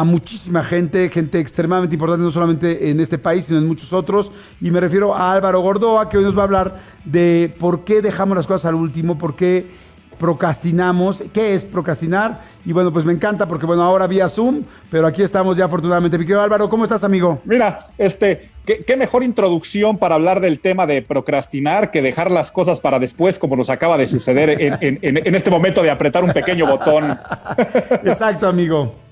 a 0.00 0.04
muchísima 0.04 0.62
gente, 0.62 1.08
gente 1.08 1.40
extremadamente 1.40 1.96
importante, 1.96 2.22
no 2.22 2.30
solamente 2.30 2.90
en 2.90 3.00
este 3.00 3.18
país, 3.18 3.46
sino 3.46 3.58
en 3.58 3.66
muchos 3.66 3.92
otros. 3.92 4.30
Y 4.60 4.70
me 4.70 4.78
refiero 4.80 5.14
a 5.14 5.32
Álvaro 5.32 5.60
Gordoa, 5.60 6.08
que 6.08 6.18
hoy 6.18 6.24
nos 6.24 6.36
va 6.36 6.42
a 6.42 6.44
hablar 6.44 6.76
de 7.04 7.52
por 7.58 7.84
qué 7.84 8.00
dejamos 8.00 8.36
las 8.36 8.46
cosas 8.46 8.66
al 8.66 8.74
último, 8.76 9.18
por 9.18 9.34
qué 9.34 9.66
procrastinamos, 10.18 11.24
qué 11.32 11.54
es 11.54 11.64
procrastinar. 11.64 12.42
Y 12.64 12.72
bueno, 12.72 12.92
pues 12.92 13.04
me 13.04 13.12
encanta 13.12 13.48
porque, 13.48 13.66
bueno, 13.66 13.82
ahora 13.82 14.06
vía 14.06 14.28
Zoom, 14.28 14.62
pero 14.90 15.06
aquí 15.06 15.22
estamos 15.22 15.56
ya 15.56 15.64
afortunadamente. 15.64 16.16
Mi 16.18 16.24
querido 16.24 16.42
Álvaro, 16.42 16.68
¿cómo 16.68 16.84
estás, 16.84 17.02
amigo? 17.02 17.40
Mira, 17.44 17.86
este, 17.98 18.50
¿qué, 18.66 18.84
qué 18.84 18.96
mejor 18.96 19.24
introducción 19.24 19.96
para 19.98 20.14
hablar 20.16 20.40
del 20.40 20.60
tema 20.60 20.86
de 20.86 21.02
procrastinar 21.02 21.90
que 21.90 22.02
dejar 22.02 22.30
las 22.30 22.52
cosas 22.52 22.80
para 22.80 22.98
después, 23.00 23.38
como 23.38 23.56
nos 23.56 23.70
acaba 23.70 23.96
de 23.96 24.06
suceder 24.06 24.50
en, 24.60 24.74
en- 24.80 24.98
en- 25.02 25.26
en 25.26 25.34
este 25.34 25.50
momento 25.50 25.82
de 25.82 25.90
apretar 25.90 26.22
un 26.22 26.32
pequeño 26.32 26.66
botón. 26.66 27.18
Exacto, 28.04 28.46
amigo. 28.48 29.07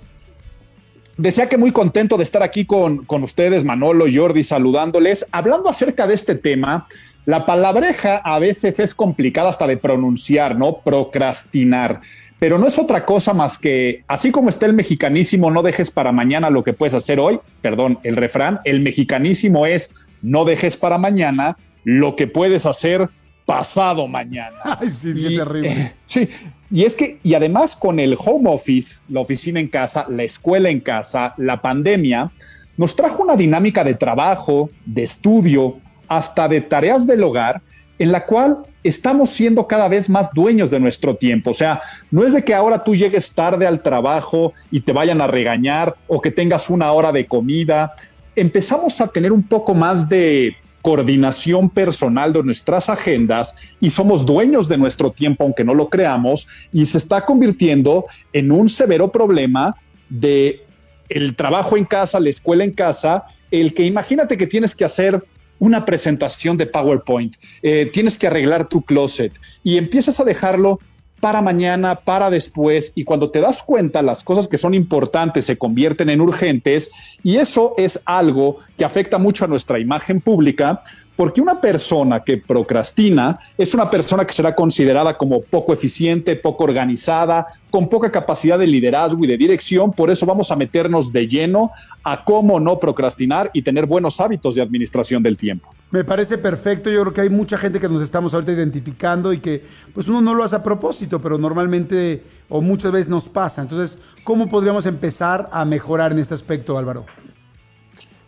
Decía 1.17 1.49
que 1.49 1.57
muy 1.57 1.73
contento 1.73 2.19
de 2.19 2.25
estar 2.25 2.43
aquí 2.43 2.67
con, 2.67 3.07
con 3.07 3.23
ustedes, 3.23 3.64
Manolo, 3.64 4.05
Jordi, 4.12 4.45
saludándoles. 4.45 5.27
Hablando 5.33 5.71
acerca 5.71 6.07
de 6.07 6.12
este 6.12 6.35
tema, 6.35 6.87
la 7.25 7.47
palabreja 7.47 8.17
a 8.19 8.39
veces 8.39 8.79
es 8.81 8.95
complicada 8.95 9.49
hasta 9.49 9.67
de 9.67 9.79
pronunciar, 9.79 10.59
¿no? 10.59 10.81
Procrastinar. 10.85 12.03
Pero 12.39 12.59
no 12.59 12.67
es 12.67 12.79
otra 12.79 13.07
cosa 13.07 13.33
más 13.33 13.59
que, 13.59 14.05
así 14.09 14.31
como 14.31 14.51
está 14.51 14.67
el 14.67 14.75
mexicanísimo, 14.75 15.51
no 15.51 15.62
dejes 15.62 15.91
para 15.91 16.12
mañana 16.12 16.51
lo 16.51 16.62
que 16.62 16.75
puedes 16.75 16.93
hacer 16.93 17.19
hoy, 17.19 17.41
perdón, 17.62 17.99
el 18.03 18.14
refrán, 18.17 18.61
el 18.64 18.81
mexicanísimo 18.81 19.64
es, 19.64 19.95
no 20.21 20.45
dejes 20.45 20.77
para 20.77 20.99
mañana 20.99 21.57
lo 21.83 22.14
que 22.14 22.27
puedes 22.27 22.67
hacer 22.67 23.09
pasado 23.47 24.07
mañana. 24.09 24.57
Ay, 24.80 24.90
sí, 24.90 25.14
qué 25.14 25.20
Y, 25.32 25.36
terrible. 25.36 25.70
eh, 25.72 25.92
sí, 26.05 26.28
y 26.70 26.84
es 26.84 26.94
que, 26.94 27.18
y 27.22 27.34
además 27.34 27.76
con 27.76 27.99
el 28.01 28.16
home 28.18 28.51
office, 28.51 28.99
la 29.09 29.20
oficina 29.20 29.61
en 29.61 29.68
casa, 29.68 30.05
la 30.09 30.24
escuela 30.24 30.68
en 30.68 30.80
casa, 30.80 31.32
la 31.38 31.62
pandemia, 31.62 32.30
nos 32.76 32.94
trajo 32.94 33.22
una 33.22 33.36
dinámica 33.36 33.84
de 33.84 33.94
trabajo, 33.94 34.68
de 34.84 35.05
estudio, 35.05 35.78
hasta 36.09 36.49
de 36.49 36.61
tareas 36.61 37.07
del 37.07 37.22
hogar, 37.22 37.62
en 37.99 38.12
la 38.12 38.26
cual 38.26 38.59
estamos 38.84 39.30
siendo 39.30 39.66
cada 39.66 39.88
vez 39.88 40.11
más 40.11 40.30
dueños 40.34 40.70
de 40.70 40.78
nuestro 40.78 41.16
tiempo. 41.16 41.51
O 41.51 41.55
sea, 41.55 41.80
no 42.11 42.24
es 42.24 42.34
de 42.34 42.44
que 42.44 42.53
ahora 42.55 42.84
tú 42.84 42.94
llegues 42.94 43.32
tarde 43.32 43.66
al 43.66 43.80
trabajo 43.82 44.53
y 44.70 44.80
te 44.80 44.92
vayan 44.92 45.20
a 45.20 45.26
regañar 45.26 45.97
o 46.07 46.20
que 46.20 46.30
tengas 46.30 46.68
una 46.68 46.92
hora 46.92 47.11
de 47.12 47.26
comida. 47.26 47.94
Empezamos 48.36 49.01
a 49.01 49.07
tener 49.09 49.32
un 49.32 49.42
poco 49.42 49.72
más 49.74 50.09
de 50.09 50.55
coordinación 50.87 51.68
personal 51.68 52.32
de 52.32 52.45
nuestras 52.45 52.89
agendas 52.89 53.57
y 53.80 53.91
somos 53.91 54.24
dueños 54.24 54.68
de 54.68 54.78
nuestro 54.78 55.11
tiempo, 55.11 55.43
aunque 55.43 55.64
no 55.64 55.74
lo 55.74 55.89
creamos, 55.89 56.47
y 56.72 56.87
se 56.87 56.99
está 56.99 57.24
convirtiendo 57.24 58.05
en 58.32 58.53
un 58.53 58.68
severo 58.68 59.11
problema 59.11 59.74
de 60.09 60.62
el 61.09 61.34
trabajo 61.34 61.76
en 61.76 61.87
casa, 61.87 62.20
la 62.20 62.30
escuela 62.30 62.62
en 62.62 62.70
casa, 62.70 63.24
el 63.51 63.74
que 63.74 63.82
imagínate 63.82 64.37
que 64.37 64.47
tienes 64.47 64.76
que 64.76 64.84
hacer 64.84 65.24
una 65.59 65.84
presentación 65.84 66.57
de 66.57 66.66
PowerPoint, 66.66 67.34
eh, 67.62 67.91
tienes 67.93 68.16
que 68.16 68.28
arreglar 68.28 68.68
tu 68.68 68.82
closet 68.82 69.32
y 69.64 69.78
empiezas 69.78 70.20
a 70.20 70.24
dejarlo 70.24 70.78
para 71.21 71.43
mañana, 71.43 71.97
para 71.97 72.31
después, 72.31 72.93
y 72.95 73.05
cuando 73.05 73.31
te 73.31 73.41
das 73.41 73.62
cuenta 73.62 74.03
las 74.03 74.23
cosas 74.23 74.49
que 74.49 74.59
son 74.59 74.75
importantes 74.75 75.47
se 75.47 75.57
convierten 75.57 76.11
en 76.11 76.21
urgentes, 76.21 76.91
y 77.23 77.37
eso 77.37 77.75
es 77.77 78.03
algo 78.05 78.59
que 78.77 78.85
afecta 78.85 79.19
mucho 79.19 79.45
a 79.45 79.49
nuestra 79.49 79.79
imagen 79.79 80.21
pública, 80.21 80.83
porque 81.17 81.41
una 81.41 81.61
persona 81.61 82.23
que 82.23 82.37
procrastina 82.37 83.39
es 83.57 83.73
una 83.75 83.91
persona 83.91 84.27
que 84.27 84.35
será 84.35 84.55
considerada 84.55 85.17
como 85.17 85.41
poco 85.41 85.73
eficiente, 85.73 86.37
poco 86.37 86.64
organizada, 86.64 87.47
con 87.71 87.89
poca 87.89 88.12
capacidad 88.12 88.59
de 88.59 88.67
liderazgo 88.67 89.25
y 89.25 89.27
de 89.27 89.39
dirección. 89.39 89.93
Por 89.93 90.11
eso 90.11 90.27
vamos 90.27 90.51
a 90.51 90.57
meternos 90.57 91.12
de 91.12 91.27
lleno 91.27 91.71
a 92.05 92.23
cómo 92.23 92.61
no 92.61 92.79
procrastinar 92.79 93.51
y 93.55 93.62
tener 93.62 93.87
buenos 93.87 94.21
hábitos 94.21 94.55
de 94.55 94.62
administración 94.62 95.23
del 95.23 95.39
tiempo. 95.39 95.76
Me 95.91 96.03
parece 96.03 96.37
perfecto. 96.37 96.91
Yo 96.91 97.03
creo 97.03 97.14
que 97.14 97.20
hay 97.20 97.30
mucha 97.30 97.57
gente 97.59 97.78
que 97.78 97.89
nos 97.89 98.03
estamos 98.03 98.34
ahorita 98.34 98.53
identificando 98.53 99.32
y 99.32 99.39
que 99.39 99.64
pues 99.95 100.09
uno 100.09 100.20
no 100.20 100.34
lo 100.34 100.43
hace 100.43 100.57
a 100.57 100.62
propósito, 100.62 101.20
pero 101.20 101.39
normalmente 101.39 102.24
o 102.49 102.61
muchas 102.61 102.91
veces 102.91 103.09
nos 103.09 103.28
pasa. 103.28 103.62
Entonces, 103.62 103.99
¿cómo 104.24 104.49
podríamos 104.49 104.87
empezar 104.87 105.49
a 105.53 105.64
mejorar 105.64 106.12
en 106.12 106.18
este 106.18 106.34
aspecto, 106.34 106.76
Álvaro? 106.76 107.07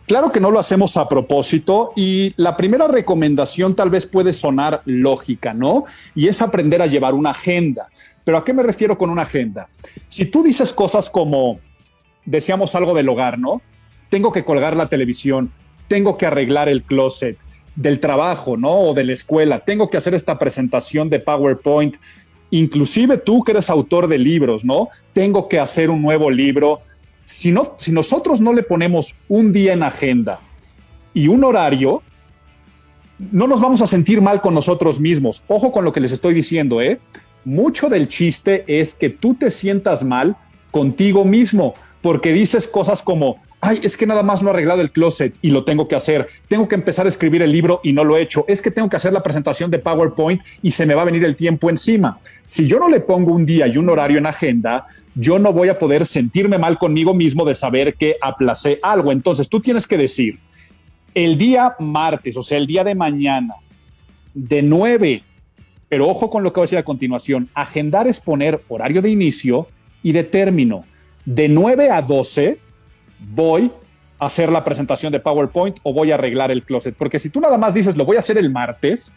Claro 0.07 0.31
que 0.31 0.39
no 0.39 0.49
lo 0.49 0.57
hacemos 0.57 0.97
a 0.97 1.07
propósito 1.07 1.91
y 1.95 2.33
la 2.37 2.57
primera 2.57 2.87
recomendación 2.87 3.75
tal 3.75 3.91
vez 3.91 4.07
puede 4.07 4.33
sonar 4.33 4.81
lógica, 4.85 5.53
¿no? 5.53 5.83
Y 6.15 6.27
es 6.29 6.41
aprender 6.41 6.81
a 6.81 6.87
llevar 6.87 7.13
una 7.13 7.31
agenda. 7.31 7.89
Pero 8.23 8.37
¿a 8.37 8.45
qué 8.45 8.53
me 8.53 8.63
refiero 8.63 8.97
con 8.97 9.09
una 9.09 9.23
agenda? 9.23 9.67
Si 10.07 10.25
tú 10.25 10.41
dices 10.41 10.73
cosas 10.73 11.09
como, 11.09 11.59
decíamos 12.25 12.73
algo 12.73 12.95
del 12.95 13.09
hogar, 13.09 13.37
¿no? 13.37 13.61
Tengo 14.09 14.31
que 14.31 14.43
colgar 14.43 14.75
la 14.75 14.89
televisión, 14.89 15.51
tengo 15.87 16.17
que 16.17 16.25
arreglar 16.25 16.69
el 16.69 16.83
closet 16.83 17.37
del 17.79 18.01
trabajo, 18.01 18.57
¿no? 18.57 18.89
O 18.89 18.93
de 18.93 19.05
la 19.05 19.13
escuela, 19.13 19.59
tengo 19.59 19.89
que 19.89 19.95
hacer 19.95 20.13
esta 20.13 20.37
presentación 20.37 21.09
de 21.09 21.21
PowerPoint. 21.21 21.95
Inclusive 22.51 23.17
tú 23.17 23.41
que 23.43 23.53
eres 23.53 23.69
autor 23.69 24.09
de 24.09 24.17
libros, 24.17 24.65
¿no? 24.65 24.89
Tengo 25.13 25.47
que 25.47 25.59
hacer 25.59 25.89
un 25.89 26.01
nuevo 26.01 26.29
libro 26.29 26.81
si, 27.25 27.51
no, 27.51 27.75
si 27.77 27.91
nosotros 27.91 28.41
no 28.41 28.51
le 28.51 28.63
ponemos 28.63 29.15
un 29.29 29.53
día 29.53 29.71
en 29.73 29.83
agenda 29.83 30.41
y 31.13 31.27
un 31.27 31.43
horario, 31.43 32.01
no 33.31 33.47
nos 33.47 33.61
vamos 33.61 33.81
a 33.81 33.87
sentir 33.87 34.19
mal 34.19 34.41
con 34.41 34.53
nosotros 34.53 34.99
mismos. 34.99 35.43
Ojo 35.47 35.71
con 35.71 35.85
lo 35.85 35.93
que 35.93 36.01
les 36.01 36.11
estoy 36.11 36.33
diciendo, 36.33 36.81
¿eh? 36.81 36.99
Mucho 37.45 37.87
del 37.87 38.09
chiste 38.09 38.65
es 38.67 38.93
que 38.93 39.09
tú 39.09 39.35
te 39.35 39.51
sientas 39.51 40.03
mal 40.03 40.35
contigo 40.71 41.23
mismo, 41.23 41.75
porque 42.01 42.33
dices 42.33 42.67
cosas 42.67 43.01
como, 43.01 43.37
ay, 43.61 43.81
es 43.83 43.97
que 43.97 44.05
nada 44.05 44.23
más 44.23 44.41
no 44.41 44.49
he 44.49 44.53
arreglado 44.53 44.81
el 44.81 44.91
closet 44.91 45.35
y 45.41 45.51
lo 45.51 45.63
tengo 45.63 45.87
que 45.87 45.95
hacer. 45.95 46.27
Tengo 46.47 46.67
que 46.67 46.75
empezar 46.75 47.05
a 47.05 47.09
escribir 47.09 47.41
el 47.41 47.51
libro 47.51 47.81
y 47.83 47.93
no 47.93 48.03
lo 48.03 48.15
he 48.15 48.21
hecho. 48.21 48.45
Es 48.47 48.61
que 48.61 48.71
tengo 48.71 48.89
que 48.89 48.97
hacer 48.97 49.13
la 49.13 49.23
presentación 49.23 49.69
de 49.69 49.79
PowerPoint 49.79 50.41
y 50.61 50.71
se 50.71 50.85
me 50.85 50.93
va 50.93 51.01
a 51.01 51.05
venir 51.05 51.23
el 51.25 51.35
tiempo 51.35 51.69
encima. 51.69 52.19
Si 52.45 52.67
yo 52.67 52.79
no 52.79 52.89
le 52.89 53.01
pongo 53.01 53.33
un 53.33 53.45
día 53.45 53.67
y 53.67 53.77
un 53.77 53.89
horario 53.89 54.17
en 54.17 54.25
agenda, 54.25 54.87
yo 55.15 55.39
no 55.39 55.51
voy 55.51 55.69
a 55.69 55.77
poder 55.77 56.05
sentirme 56.05 56.57
mal 56.57 56.77
conmigo 56.77 57.13
mismo 57.13 57.45
de 57.45 57.55
saber 57.55 57.95
que 57.95 58.15
aplacé 58.21 58.79
algo. 58.81 59.11
Entonces 59.11 59.49
tú 59.49 59.59
tienes 59.59 59.85
que 59.85 59.97
decir, 59.97 60.39
el 61.13 61.37
día 61.37 61.75
martes, 61.79 62.37
o 62.37 62.41
sea, 62.41 62.57
el 62.57 62.67
día 62.67 62.83
de 62.83 62.95
mañana, 62.95 63.55
de 64.33 64.61
9, 64.61 65.23
pero 65.89 66.07
ojo 66.07 66.29
con 66.29 66.43
lo 66.43 66.53
que 66.53 66.59
voy 66.59 66.63
a 66.63 66.67
decir 66.67 66.77
a 66.77 66.83
continuación, 66.83 67.49
agendar 67.53 68.07
es 68.07 68.19
poner 68.19 68.61
horario 68.69 69.01
de 69.01 69.09
inicio 69.09 69.67
y 70.01 70.13
de 70.13 70.23
término. 70.23 70.85
De 71.25 71.49
9 71.49 71.89
a 71.89 72.01
12 72.01 72.68
voy 73.19 73.71
a 74.19 74.25
hacer 74.25 74.51
la 74.51 74.63
presentación 74.63 75.11
de 75.11 75.19
PowerPoint 75.19 75.77
o 75.83 75.93
voy 75.93 76.11
a 76.11 76.15
arreglar 76.15 76.51
el 76.51 76.63
closet. 76.63 76.95
Porque 76.97 77.19
si 77.19 77.29
tú 77.29 77.39
nada 77.39 77.57
más 77.57 77.73
dices, 77.73 77.95
lo 77.95 78.05
voy 78.05 78.17
a 78.17 78.19
hacer 78.19 78.37
el 78.37 78.49
martes, 78.49 79.11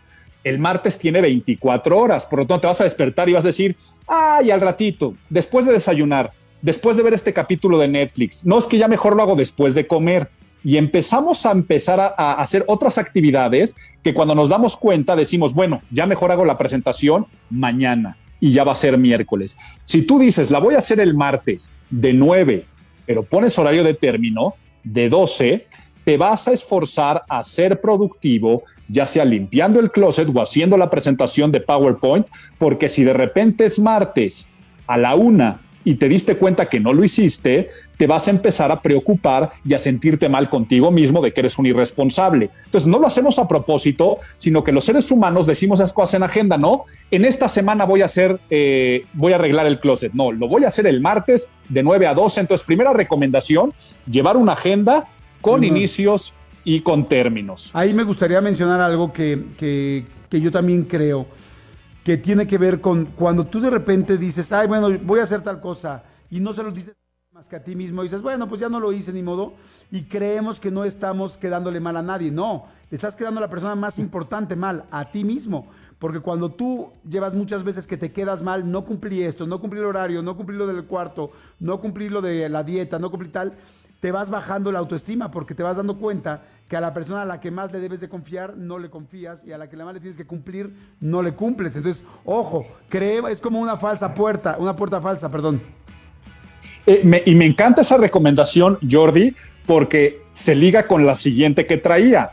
el 0.44 0.58
martes 0.58 0.98
tiene 0.98 1.20
24 1.20 1.98
horas, 1.98 2.26
por 2.26 2.40
lo 2.40 2.46
tanto 2.46 2.62
te 2.62 2.66
vas 2.66 2.80
a 2.80 2.84
despertar 2.84 3.28
y 3.28 3.32
vas 3.32 3.44
a 3.44 3.48
decir, 3.48 3.76
ay, 4.06 4.50
al 4.50 4.60
ratito, 4.60 5.14
después 5.28 5.66
de 5.66 5.72
desayunar, 5.72 6.32
después 6.60 6.96
de 6.96 7.02
ver 7.02 7.14
este 7.14 7.32
capítulo 7.32 7.78
de 7.78 7.88
Netflix, 7.88 8.44
no 8.44 8.58
es 8.58 8.66
que 8.66 8.78
ya 8.78 8.88
mejor 8.88 9.16
lo 9.16 9.22
hago 9.22 9.36
después 9.36 9.74
de 9.74 9.86
comer. 9.86 10.28
Y 10.64 10.76
empezamos 10.76 11.44
a 11.44 11.50
empezar 11.50 11.98
a, 12.00 12.34
hacer 12.34 12.64
otras 12.68 12.96
actividades 12.96 13.74
que 14.04 14.14
cuando 14.14 14.36
nos 14.36 14.48
damos 14.48 14.76
cuenta 14.76 15.16
decimos, 15.16 15.54
bueno, 15.54 15.82
ya 15.90 16.06
mejor 16.06 16.30
hago 16.30 16.44
la 16.44 16.56
presentación 16.56 17.26
mañana 17.50 18.16
y 18.38 18.52
ya 18.52 18.62
va 18.62 18.72
a 18.72 18.76
ser 18.76 18.96
miércoles. 18.96 19.56
Si 19.82 20.02
tú 20.02 20.20
dices, 20.20 20.52
la 20.52 20.60
voy 20.60 20.76
a 20.76 20.78
hacer 20.78 21.00
el 21.00 21.14
martes 21.14 21.70
de 21.90 22.12
9, 22.12 22.64
pero 23.06 23.22
pones 23.22 23.58
horario 23.58 23.84
de 23.84 23.94
término 23.94 24.54
de 24.84 25.08
12, 25.08 25.66
te 26.04 26.16
vas 26.16 26.48
a 26.48 26.52
esforzar 26.52 27.22
a 27.28 27.44
ser 27.44 27.80
productivo, 27.80 28.64
ya 28.88 29.06
sea 29.06 29.24
limpiando 29.24 29.80
el 29.80 29.90
closet 29.90 30.28
o 30.34 30.42
haciendo 30.42 30.76
la 30.76 30.90
presentación 30.90 31.52
de 31.52 31.60
PowerPoint, 31.60 32.26
porque 32.58 32.88
si 32.88 33.04
de 33.04 33.12
repente 33.12 33.64
es 33.64 33.78
martes 33.78 34.48
a 34.86 34.98
la 34.98 35.14
una 35.14 35.60
y 35.84 35.94
te 35.96 36.08
diste 36.08 36.36
cuenta 36.36 36.68
que 36.68 36.80
no 36.80 36.92
lo 36.92 37.04
hiciste, 37.04 37.68
te 37.96 38.06
vas 38.06 38.28
a 38.28 38.30
empezar 38.30 38.70
a 38.72 38.80
preocupar 38.80 39.52
y 39.64 39.74
a 39.74 39.78
sentirte 39.78 40.28
mal 40.28 40.48
contigo 40.48 40.90
mismo 40.90 41.20
de 41.20 41.32
que 41.32 41.40
eres 41.40 41.58
un 41.58 41.66
irresponsable. 41.66 42.50
Entonces, 42.64 42.88
no 42.88 42.98
lo 42.98 43.06
hacemos 43.06 43.38
a 43.38 43.48
propósito, 43.48 44.18
sino 44.36 44.64
que 44.64 44.72
los 44.72 44.84
seres 44.84 45.10
humanos 45.10 45.46
decimos 45.46 45.80
esas 45.80 45.92
cosas 45.92 46.14
en 46.14 46.22
agenda, 46.22 46.58
¿no? 46.58 46.84
En 47.10 47.24
esta 47.24 47.48
semana 47.48 47.84
voy 47.84 48.02
a 48.02 48.06
hacer, 48.06 48.40
eh, 48.50 49.06
voy 49.12 49.32
a 49.32 49.36
arreglar 49.36 49.66
el 49.66 49.80
closet. 49.80 50.12
No, 50.12 50.32
lo 50.32 50.48
voy 50.48 50.64
a 50.64 50.68
hacer 50.68 50.86
el 50.86 51.00
martes 51.00 51.48
de 51.68 51.82
9 51.82 52.06
a 52.06 52.14
12. 52.14 52.40
Entonces, 52.40 52.66
primera 52.66 52.92
recomendación, 52.92 53.72
llevar 54.10 54.36
una 54.36 54.52
agenda 54.52 55.08
con 55.40 55.64
inicios 55.64 56.34
y 56.64 56.80
con 56.80 57.08
términos. 57.08 57.70
Ahí 57.72 57.92
me 57.92 58.04
gustaría 58.04 58.40
mencionar 58.40 58.80
algo 58.80 59.12
que, 59.12 59.42
que, 59.58 60.04
que 60.30 60.40
yo 60.40 60.50
también 60.50 60.84
creo 60.84 61.26
que 62.04 62.16
tiene 62.16 62.46
que 62.46 62.58
ver 62.58 62.80
con 62.80 63.06
cuando 63.06 63.46
tú 63.46 63.60
de 63.60 63.70
repente 63.70 64.18
dices, 64.18 64.52
ay, 64.52 64.66
bueno, 64.66 64.88
voy 65.02 65.20
a 65.20 65.24
hacer 65.24 65.42
tal 65.42 65.60
cosa 65.60 66.04
y 66.30 66.40
no 66.40 66.52
se 66.52 66.62
lo 66.62 66.70
dices 66.70 66.94
más 67.32 67.48
que 67.48 67.56
a 67.56 67.64
ti 67.64 67.74
mismo, 67.74 68.02
dices, 68.02 68.20
bueno, 68.20 68.46
pues 68.46 68.60
ya 68.60 68.68
no 68.68 68.78
lo 68.78 68.92
hice 68.92 69.10
ni 69.10 69.22
modo, 69.22 69.54
y 69.90 70.02
creemos 70.02 70.60
que 70.60 70.70
no 70.70 70.84
estamos 70.84 71.38
quedándole 71.38 71.80
mal 71.80 71.96
a 71.96 72.02
nadie. 72.02 72.30
No, 72.30 72.66
le 72.90 72.96
estás 72.96 73.16
quedando 73.16 73.38
a 73.38 73.40
la 73.40 73.48
persona 73.48 73.74
más 73.74 73.98
importante 73.98 74.54
mal, 74.54 74.84
a 74.90 75.10
ti 75.10 75.24
mismo. 75.24 75.66
Porque 75.98 76.20
cuando 76.20 76.50
tú 76.52 76.90
llevas 77.08 77.32
muchas 77.32 77.64
veces 77.64 77.86
que 77.86 77.96
te 77.96 78.12
quedas 78.12 78.42
mal, 78.42 78.70
no 78.70 78.84
cumplí 78.84 79.22
esto, 79.22 79.46
no 79.46 79.62
cumplí 79.62 79.80
el 79.80 79.86
horario, 79.86 80.20
no 80.20 80.36
cumplí 80.36 80.58
lo 80.58 80.66
del 80.66 80.84
cuarto, 80.84 81.30
no 81.58 81.80
cumplí 81.80 82.10
lo 82.10 82.20
de 82.20 82.50
la 82.50 82.62
dieta, 82.62 82.98
no 82.98 83.10
cumplí 83.10 83.30
tal, 83.30 83.54
te 84.02 84.10
vas 84.10 84.30
bajando 84.30 84.72
la 84.72 84.80
autoestima 84.80 85.30
porque 85.30 85.54
te 85.54 85.62
vas 85.62 85.76
dando 85.76 85.96
cuenta 85.96 86.42
que 86.68 86.76
a 86.76 86.80
la 86.80 86.92
persona 86.92 87.22
a 87.22 87.24
la 87.24 87.38
que 87.38 87.52
más 87.52 87.70
le 87.70 87.78
debes 87.78 88.00
de 88.00 88.08
confiar 88.08 88.56
no 88.56 88.80
le 88.80 88.90
confías 88.90 89.44
y 89.46 89.52
a 89.52 89.58
la 89.58 89.68
que 89.68 89.76
más 89.76 89.94
le 89.94 90.00
tienes 90.00 90.16
que 90.16 90.26
cumplir 90.26 90.74
no 90.98 91.22
le 91.22 91.34
cumples. 91.34 91.76
Entonces, 91.76 92.04
ojo, 92.24 92.66
cree, 92.88 93.22
es 93.30 93.40
como 93.40 93.60
una 93.60 93.76
falsa 93.76 94.12
puerta, 94.12 94.56
una 94.58 94.74
puerta 94.74 95.00
falsa, 95.00 95.30
perdón. 95.30 95.62
Eh, 96.84 97.22
y 97.26 97.34
me 97.36 97.46
encanta 97.46 97.82
esa 97.82 97.96
recomendación, 97.96 98.76
Jordi, 98.90 99.36
porque 99.66 100.22
se 100.32 100.56
liga 100.56 100.88
con 100.88 101.06
la 101.06 101.14
siguiente 101.14 101.64
que 101.68 101.76
traía. 101.76 102.32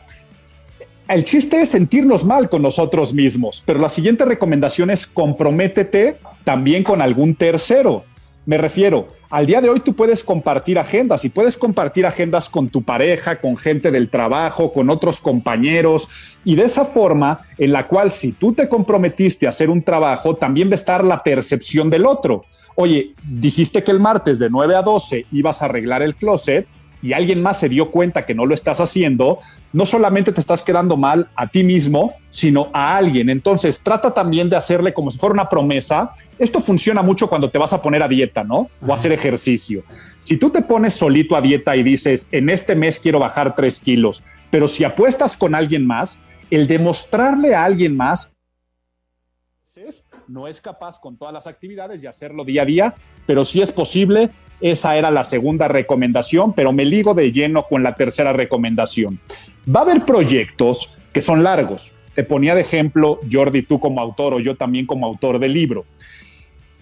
El 1.08 1.24
chiste 1.24 1.62
es 1.62 1.70
sentirnos 1.70 2.26
mal 2.26 2.50
con 2.50 2.64
nosotros 2.64 3.14
mismos, 3.14 3.62
pero 3.64 3.78
la 3.78 3.90
siguiente 3.90 4.26
recomendación 4.26 4.90
es 4.90 5.06
comprométete 5.06 6.18
también 6.44 6.84
con 6.84 7.00
algún 7.00 7.36
tercero. 7.36 8.06
Me 8.48 8.58
refiero, 8.58 9.19
al 9.30 9.46
día 9.46 9.62
de 9.62 9.70
hoy 9.70 9.80
tú 9.82 9.94
puedes 9.94 10.24
compartir 10.24 10.80
agendas 10.80 11.24
y 11.24 11.30
puedes 11.30 11.58
compartir 11.58 12.06
agendas 12.06 12.50
con 12.50 12.70
tu 12.70 12.82
pareja, 12.82 13.40
con 13.40 13.58
gente 13.58 13.92
del 13.92 14.10
trabajo, 14.10 14.74
con 14.74 14.90
otros 14.90 15.20
compañeros 15.20 16.10
y 16.44 16.56
de 16.56 16.64
esa 16.64 16.84
forma 16.84 17.42
en 17.58 17.72
la 17.72 17.88
cual 17.88 18.12
si 18.12 18.32
tú 18.32 18.54
te 18.54 18.68
comprometiste 18.68 19.46
a 19.46 19.50
hacer 19.50 19.70
un 19.70 19.84
trabajo, 19.84 20.36
también 20.36 20.70
va 20.70 20.74
a 20.74 20.76
estar 20.76 21.04
la 21.04 21.22
percepción 21.22 21.92
del 21.92 22.08
otro. 22.08 22.46
Oye, 22.76 23.14
dijiste 23.24 23.84
que 23.84 23.92
el 23.92 24.00
martes 24.00 24.40
de 24.40 24.50
9 24.50 24.76
a 24.76 24.82
12 24.82 25.28
ibas 25.32 25.62
a 25.62 25.66
arreglar 25.66 26.02
el 26.02 26.16
closet 26.16 26.66
y 27.02 27.14
alguien 27.14 27.42
más 27.42 27.60
se 27.60 27.70
dio 27.70 27.92
cuenta 27.92 28.26
que 28.26 28.36
no 28.36 28.46
lo 28.46 28.54
estás 28.54 28.80
haciendo, 28.80 29.40
no 29.72 29.86
solamente 29.86 30.32
te 30.32 30.42
estás 30.42 30.64
quedando 30.64 30.98
mal 30.98 31.30
a 31.36 31.48
ti 31.48 31.64
mismo, 31.64 32.14
sino 32.30 32.70
a 32.74 32.98
alguien. 32.98 33.30
Entonces, 33.30 33.82
trata 33.82 34.14
también 34.14 34.50
de 34.50 34.56
hacerle 34.56 34.94
como 34.94 35.12
si 35.12 35.18
fuera 35.18 35.34
una 35.34 35.50
promesa. 35.50 36.12
Esto 36.38 36.60
funciona 36.60 37.02
mucho 37.02 37.30
cuando 37.30 37.50
te 37.50 37.58
vas 37.58 37.74
a 37.74 37.82
poner 37.82 38.04
a 38.04 38.08
dieta, 38.08 38.44
¿no? 38.44 38.70
O 38.86 38.92
a 38.92 38.96
hacer 38.96 39.12
ejercicio. 39.12 39.84
Si 40.20 40.38
tú 40.38 40.50
te 40.50 40.62
pones 40.62 40.94
solito 40.94 41.36
a 41.36 41.42
dieta 41.42 41.76
y 41.76 41.84
dices, 41.84 42.28
en 42.32 42.50
este 42.50 42.76
mes 42.76 43.00
quiero 43.00 43.20
bajar 43.20 43.56
tres 43.56 43.80
kilos, 43.80 44.24
pero 44.50 44.68
si 44.68 44.84
apuestas 44.84 45.38
con 45.38 45.56
alguien 45.56 45.86
más, 45.86 46.20
el 46.50 46.68
demostrarle 46.68 47.56
a 47.56 47.64
alguien 47.64 47.96
más 47.96 48.34
no 50.28 50.48
es 50.48 50.62
capaz 50.62 51.00
con 51.00 51.18
todas 51.18 51.34
las 51.34 51.48
actividades 51.48 52.02
y 52.04 52.08
hacerlo 52.08 52.44
día 52.44 52.64
a 52.64 52.66
día, 52.66 52.96
pero 53.26 53.46
sí 53.46 53.62
es 53.62 53.72
posible. 53.72 54.30
Esa 54.62 54.98
era 54.98 55.10
la 55.12 55.24
segunda 55.24 55.68
recomendación, 55.68 56.54
pero 56.54 56.74
me 56.74 56.86
ligo 56.86 57.14
de 57.14 57.32
lleno 57.32 57.64
con 57.64 57.84
la 57.84 57.96
tercera 57.96 58.34
recomendación. 58.34 59.20
Va 59.74 59.82
a 59.82 59.84
haber 59.84 60.06
proyectos 60.06 61.06
que 61.14 61.22
son 61.22 61.44
largos. 61.44 61.94
Te 62.16 62.24
ponía 62.24 62.56
de 62.56 62.62
ejemplo, 62.62 63.20
Jordi, 63.32 63.62
tú 63.62 63.80
como 63.80 64.02
autor 64.02 64.34
o 64.34 64.40
yo 64.40 64.56
también 64.56 64.86
como 64.86 65.06
autor 65.06 65.40
del 65.40 65.54
libro. 65.54 65.86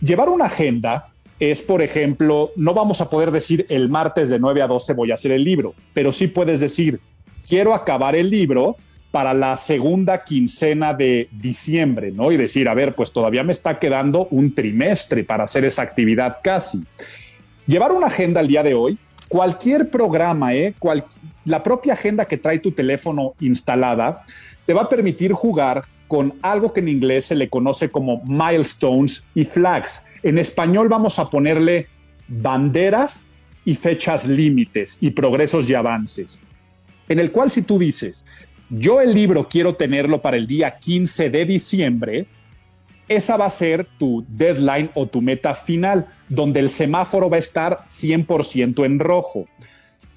Llevar 0.02 0.30
una 0.30 0.46
agenda 0.46 1.10
es, 1.40 1.62
por 1.62 1.82
ejemplo, 1.82 2.52
no 2.56 2.74
vamos 2.74 3.02
a 3.02 3.10
poder 3.10 3.32
decir 3.32 3.66
el 3.70 3.90
martes 3.90 4.30
de 4.30 4.40
9 4.40 4.62
a 4.62 4.68
12 4.68 4.94
voy 4.94 5.12
a 5.12 5.16
hacer 5.16 5.32
el 5.32 5.44
libro, 5.44 5.76
pero 5.94 6.12
sí 6.12 6.28
puedes 6.28 6.60
decir, 6.60 7.00
quiero 7.48 7.74
acabar 7.74 8.16
el 8.16 8.30
libro 8.30 8.78
para 9.12 9.34
la 9.34 9.58
segunda 9.58 10.22
quincena 10.22 10.94
de 10.94 11.30
diciembre, 11.32 12.12
¿no? 12.12 12.32
Y 12.32 12.38
decir, 12.38 12.68
a 12.68 12.74
ver, 12.74 12.94
pues 12.94 13.12
todavía 13.12 13.44
me 13.44 13.52
está 13.52 13.80
quedando 13.80 14.28
un 14.32 14.54
trimestre 14.54 15.24
para 15.24 15.46
hacer 15.46 15.66
esa 15.66 15.82
actividad 15.82 16.38
casi. 16.44 16.84
Llevar 17.68 17.92
una 17.92 18.08
agenda 18.08 18.40
al 18.40 18.48
día 18.48 18.64
de 18.64 18.74
hoy, 18.74 18.98
cualquier 19.28 19.90
programa, 19.90 20.56
¿eh? 20.56 20.74
la 21.44 21.64
propia 21.64 21.94
agenda 21.94 22.24
que 22.26 22.38
trae 22.38 22.60
tu 22.60 22.72
teléfono 22.72 23.34
instalada, 23.42 24.24
te 24.66 24.74
va 24.74 24.84
a 24.84 24.90
permitir 24.90 25.34
jugar 25.34 25.84
con 26.08 26.36
algo 26.42 26.72
que 26.72 26.80
en 26.80 26.88
inglés 26.88 27.26
se 27.26 27.36
le 27.36 27.50
conoce 27.50 27.92
como 27.92 28.24
milestones 28.24 29.28
y 29.36 29.44
flags. 29.44 30.02
En 30.24 30.38
español 30.38 30.88
vamos 30.88 31.20
a 31.20 31.30
ponerle 31.30 31.88
banderas 32.30 33.24
y 33.66 33.76
fechas 33.76 34.26
límites 34.26 34.98
y 35.02 35.12
progresos 35.12 35.70
y 35.70 35.74
avances. 35.74 36.42
En 37.10 37.20
el 37.20 37.34
cual 37.34 37.52
si 37.52 37.64
tú 37.64 37.78
dices, 37.78 38.26
yo 38.70 39.02
el 39.02 39.14
libro 39.14 39.50
quiero 39.50 39.76
tenerlo 39.76 40.22
para 40.22 40.38
el 40.38 40.48
día 40.48 40.78
15 40.80 41.30
de 41.30 41.46
diciembre, 41.46 42.28
esa 43.10 43.36
va 43.36 43.46
a 43.46 43.50
ser 43.50 43.86
tu 43.98 44.26
deadline 44.30 44.90
o 44.94 45.06
tu 45.06 45.22
meta 45.22 45.54
final, 45.54 46.08
donde 46.30 46.60
el 46.60 46.70
semáforo 46.70 47.30
va 47.30 47.38
a 47.38 47.40
estar 47.40 47.80
100% 47.86 48.86
en 48.86 49.00
rojo. 49.00 49.46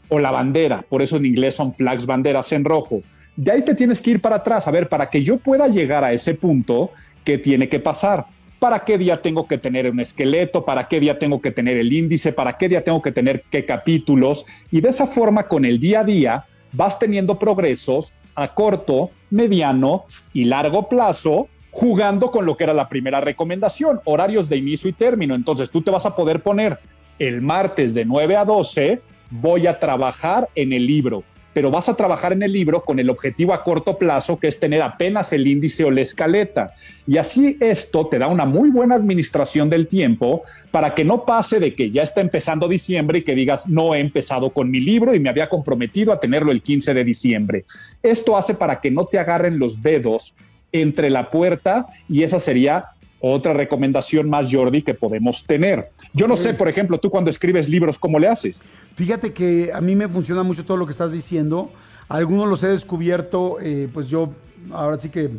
O 0.09 0.19
la 0.19 0.31
bandera, 0.31 0.83
por 0.89 1.03
eso 1.03 1.17
en 1.17 1.27
inglés 1.27 1.55
son 1.55 1.73
flags, 1.73 2.07
banderas 2.07 2.53
en 2.53 2.65
rojo. 2.65 3.03
De 3.37 3.53
ahí 3.53 3.63
te 3.63 3.75
tienes 3.75 4.03
que 4.03 4.11
ir 4.11 4.21
para 4.21 4.37
atrás, 4.37 4.67
a 4.67 4.71
ver, 4.71 4.89
para 4.89 5.09
que 5.09 5.23
yo 5.23 5.39
pueda 5.39 5.69
llegar 5.69 6.05
a 6.05 6.13
ese 6.13 6.35
punto, 6.35 6.91
¿qué 7.25 7.39
tiene 7.39 7.69
que 7.69 7.79
pasar? 7.79 8.27
¿Para 8.59 8.81
qué 8.81 8.99
día 8.99 9.17
tengo 9.17 9.47
que 9.47 9.57
tener 9.57 9.91
un 9.91 10.01
esqueleto? 10.01 10.65
¿Para 10.65 10.87
qué 10.87 11.01
día 11.01 11.19
tengo 11.19 11.41
que 11.41 11.51
tener 11.51 11.79
el 11.79 11.93
índice? 11.93 12.33
¿Para 12.33 12.59
qué 12.59 12.69
día 12.69 12.85
tengo 12.85 13.01
que 13.01 13.13
tener 13.13 13.45
qué 13.51 13.65
capítulos? 13.65 14.45
Y 14.71 14.83
de 14.83 14.91
esa 14.91 15.07
forma, 15.07 15.45
con 15.45 15.65
el 15.65 15.81
día 15.81 16.01
a 16.01 16.05
día, 16.05 16.45
vas 16.73 16.99
teniendo 16.99 17.39
progresos 17.39 18.13
a 18.35 18.55
corto, 18.55 19.09
mediano 19.31 20.05
y 20.33 20.45
largo 20.45 20.89
plazo, 20.89 21.49
jugando 21.71 22.31
con 22.31 22.47
lo 22.47 22.57
que 22.57 22.65
era 22.65 22.75
la 22.75 22.89
primera 22.89 23.21
recomendación, 23.21 24.01
horarios 24.05 24.49
de 24.49 24.57
inicio 24.57 24.91
y 24.91 24.93
término. 24.93 25.35
Entonces 25.35 25.71
tú 25.71 25.83
te 25.83 25.91
vas 25.91 26.07
a 26.07 26.15
poder 26.15 26.43
poner 26.43 26.79
el 27.19 27.43
martes 27.43 27.95
de 27.95 28.05
9 28.05 28.37
a 28.37 28.45
12, 28.45 29.01
voy 29.31 29.67
a 29.67 29.79
trabajar 29.79 30.49
en 30.55 30.73
el 30.73 30.87
libro 30.87 31.23
pero 31.53 31.71
vas 31.71 31.89
a 31.89 31.97
trabajar 31.97 32.33
en 32.33 32.43
el 32.43 32.53
libro 32.53 32.83
con 32.85 32.99
el 32.99 33.11
objetivo 33.11 33.53
a 33.53 33.63
corto 33.63 33.99
plazo, 33.99 34.39
que 34.39 34.49
es 34.49 34.61
tener 34.61 34.83
apenas 34.83 35.33
el 35.33 35.47
índice 35.47 35.85
o 35.85 35.91
la 35.91 36.01
escaleta. 36.01 36.75
Y 37.07 37.17
así 37.17 37.57
esto 37.61 38.07
te 38.07 38.19
da 38.19 38.29
una 38.29 38.45
muy 38.45 38.71
buena 38.71 38.95
administración 38.95 39.69
del 39.69 39.89
tiempo 39.89 40.43
para 40.71 40.95
que 40.95 41.05
no 41.05 41.25
pase 41.25 41.59
de 41.59 41.75
que 41.75 41.91
ya 41.91 42.03
está 42.03 42.21
empezando 42.21 42.69
diciembre 42.69 43.19
y 43.19 43.23
que 43.23 43.35
digas, 43.35 43.69
no 43.69 43.95
he 43.95 44.01
empezado 44.01 44.51
con 44.51 44.71
mi 44.71 44.81
libro 44.81 45.15
y 45.15 45.21
me 45.21 45.29
había 45.29 45.49
comprometido 45.49 46.13
a 46.13 46.21
tenerlo 46.21 46.53
el 46.53 46.63
15 46.63 46.95
de 46.95 47.05
diciembre. 47.05 47.65
Esto 48.03 48.37
hace 48.37 48.55
para 48.55 48.81
que 48.81 48.91
no 48.91 49.07
te 49.07 49.19
agarren 49.19 49.59
los 49.59 49.83
dedos 49.83 50.35
entre 50.73 51.11
la 51.11 51.31
puerta 51.31 51.87
y 52.09 52.23
esa 52.23 52.39
sería 52.39 52.91
otra 53.21 53.53
recomendación 53.53 54.31
más, 54.31 54.49
Jordi, 54.51 54.83
que 54.83 54.95
podemos 54.95 55.45
tener. 55.47 55.91
Yo 56.15 56.27
no 56.27 56.37
sé, 56.37 56.55
por 56.55 56.69
ejemplo, 56.69 56.99
tú 56.99 57.11
cuando 57.11 57.29
escribes 57.29 57.69
libros, 57.69 57.99
¿cómo 57.99 58.19
le 58.19 58.29
haces? 58.29 58.67
Fíjate 58.95 59.33
que 59.33 59.71
a 59.75 59.81
mí 59.81 59.95
me 59.95 60.09
funciona 60.09 60.43
mucho 60.43 60.65
todo 60.65 60.79
lo 60.79 60.87
que 60.87 60.93
estás 60.93 61.13
diciendo. 61.13 61.71
Algunos 62.09 62.49
los 62.49 62.63
he 62.63 62.69
descubierto, 62.69 63.59
eh, 63.61 63.89
pues 63.93 64.09
yo 64.09 64.31
ahora 64.73 64.99
sí 64.99 65.11
que 65.11 65.31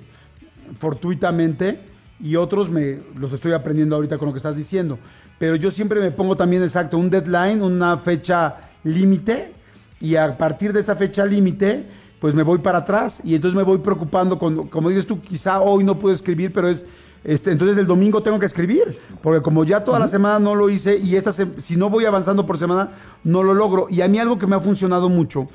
fortuitamente, 0.80 1.80
y 2.20 2.36
otros 2.36 2.70
me 2.70 3.00
los 3.16 3.34
estoy 3.34 3.54
aprendiendo 3.54 3.96
ahorita 3.96 4.20
con 4.20 4.28
lo 4.28 4.34
que 4.34 4.38
estás 4.38 4.56
diciendo. 4.56 5.00
Pero 5.40 5.56
yo 5.56 5.72
siempre 5.72 6.00
me 6.00 6.12
pongo 6.12 6.38
también 6.38 6.64
exacto 6.64 6.98
un 7.00 7.10
deadline, 7.10 7.64
una 7.64 7.98
fecha 7.98 8.70
límite, 8.84 9.54
y 10.00 10.16
a 10.16 10.38
partir 10.38 10.72
de 10.72 10.82
esa 10.82 10.96
fecha 10.96 11.26
límite, 11.26 11.86
pues 12.22 12.36
me 12.36 12.44
voy 12.44 12.60
para 12.60 12.78
atrás 12.78 13.22
y 13.26 13.36
entonces 13.36 13.58
me 13.58 13.64
voy 13.64 13.80
preocupando, 13.80 14.40
con, 14.40 14.68
como 14.68 14.90
dices 14.90 15.08
tú, 15.08 15.20
quizá 15.20 15.60
hoy 15.60 15.84
no 15.84 16.00
puedo 16.00 16.16
escribir, 16.16 16.54
pero 16.54 16.70
es 16.70 16.86
este, 17.24 17.52
entonces 17.52 17.78
el 17.78 17.86
domingo 17.86 18.24
tengo 18.24 18.40
que 18.40 18.46
escribir, 18.46 18.98
porque 19.22 19.42
como 19.42 19.64
ya 19.64 19.84
toda 19.84 20.00
la 20.00 20.08
semana 20.08 20.40
no 20.40 20.56
lo 20.56 20.70
hice 20.70 20.98
y 20.98 21.16
esta 21.16 21.32
si 21.32 21.76
no 21.76 21.90
voy 21.90 22.06
avanzando 22.06 22.46
por 22.46 22.58
semana, 22.58 22.92
no 23.24 23.44
lo 23.44 23.54
logro. 23.54 23.88
Y 23.90 24.02
a 24.02 24.08
mí 24.08 24.18
algo 24.18 24.40
que 24.40 24.48
me 24.48 24.56
ha 24.56 24.60
funcionado 24.60 25.10
mucho, 25.10 25.48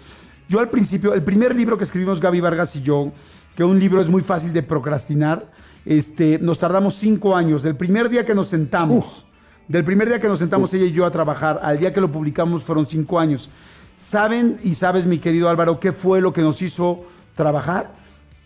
yo 0.48 0.60
al 0.60 0.68
principio, 0.68 1.14
el 1.14 1.22
primer 1.22 1.56
libro 1.56 1.76
que 1.76 1.84
escribimos 1.84 2.20
Gaby 2.20 2.40
Vargas 2.40 2.76
y 2.76 2.82
yo, 2.82 3.10
que 3.56 3.64
un 3.64 3.80
libro 3.80 4.00
es 4.00 4.08
muy 4.08 4.22
fácil 4.22 4.52
de 4.52 4.62
procrastinar, 4.62 5.50
este, 5.84 6.38
nos 6.38 6.58
tardamos 6.58 6.94
cinco 6.94 7.36
años. 7.36 7.62
Del 7.62 7.76
primer 7.76 8.08
día 8.08 8.24
que 8.24 8.34
nos 8.34 8.48
sentamos, 8.48 9.26
del 9.66 9.84
primer 9.84 10.08
día 10.08 10.20
que 10.20 10.28
nos 10.28 10.38
sentamos 10.38 10.72
ella 10.72 10.84
y 10.84 10.92
yo 10.92 11.04
a 11.04 11.10
trabajar, 11.10 11.58
al 11.62 11.78
día 11.78 11.92
que 11.92 12.00
lo 12.00 12.12
publicamos 12.12 12.62
fueron 12.62 12.86
cinco 12.86 13.18
años. 13.18 13.50
¿Saben 13.96 14.58
y 14.62 14.74
sabes, 14.74 15.06
mi 15.06 15.18
querido 15.18 15.48
Álvaro, 15.48 15.80
qué 15.80 15.92
fue 15.92 16.20
lo 16.20 16.32
que 16.32 16.42
nos 16.42 16.60
hizo 16.60 17.04
trabajar? 17.34 17.94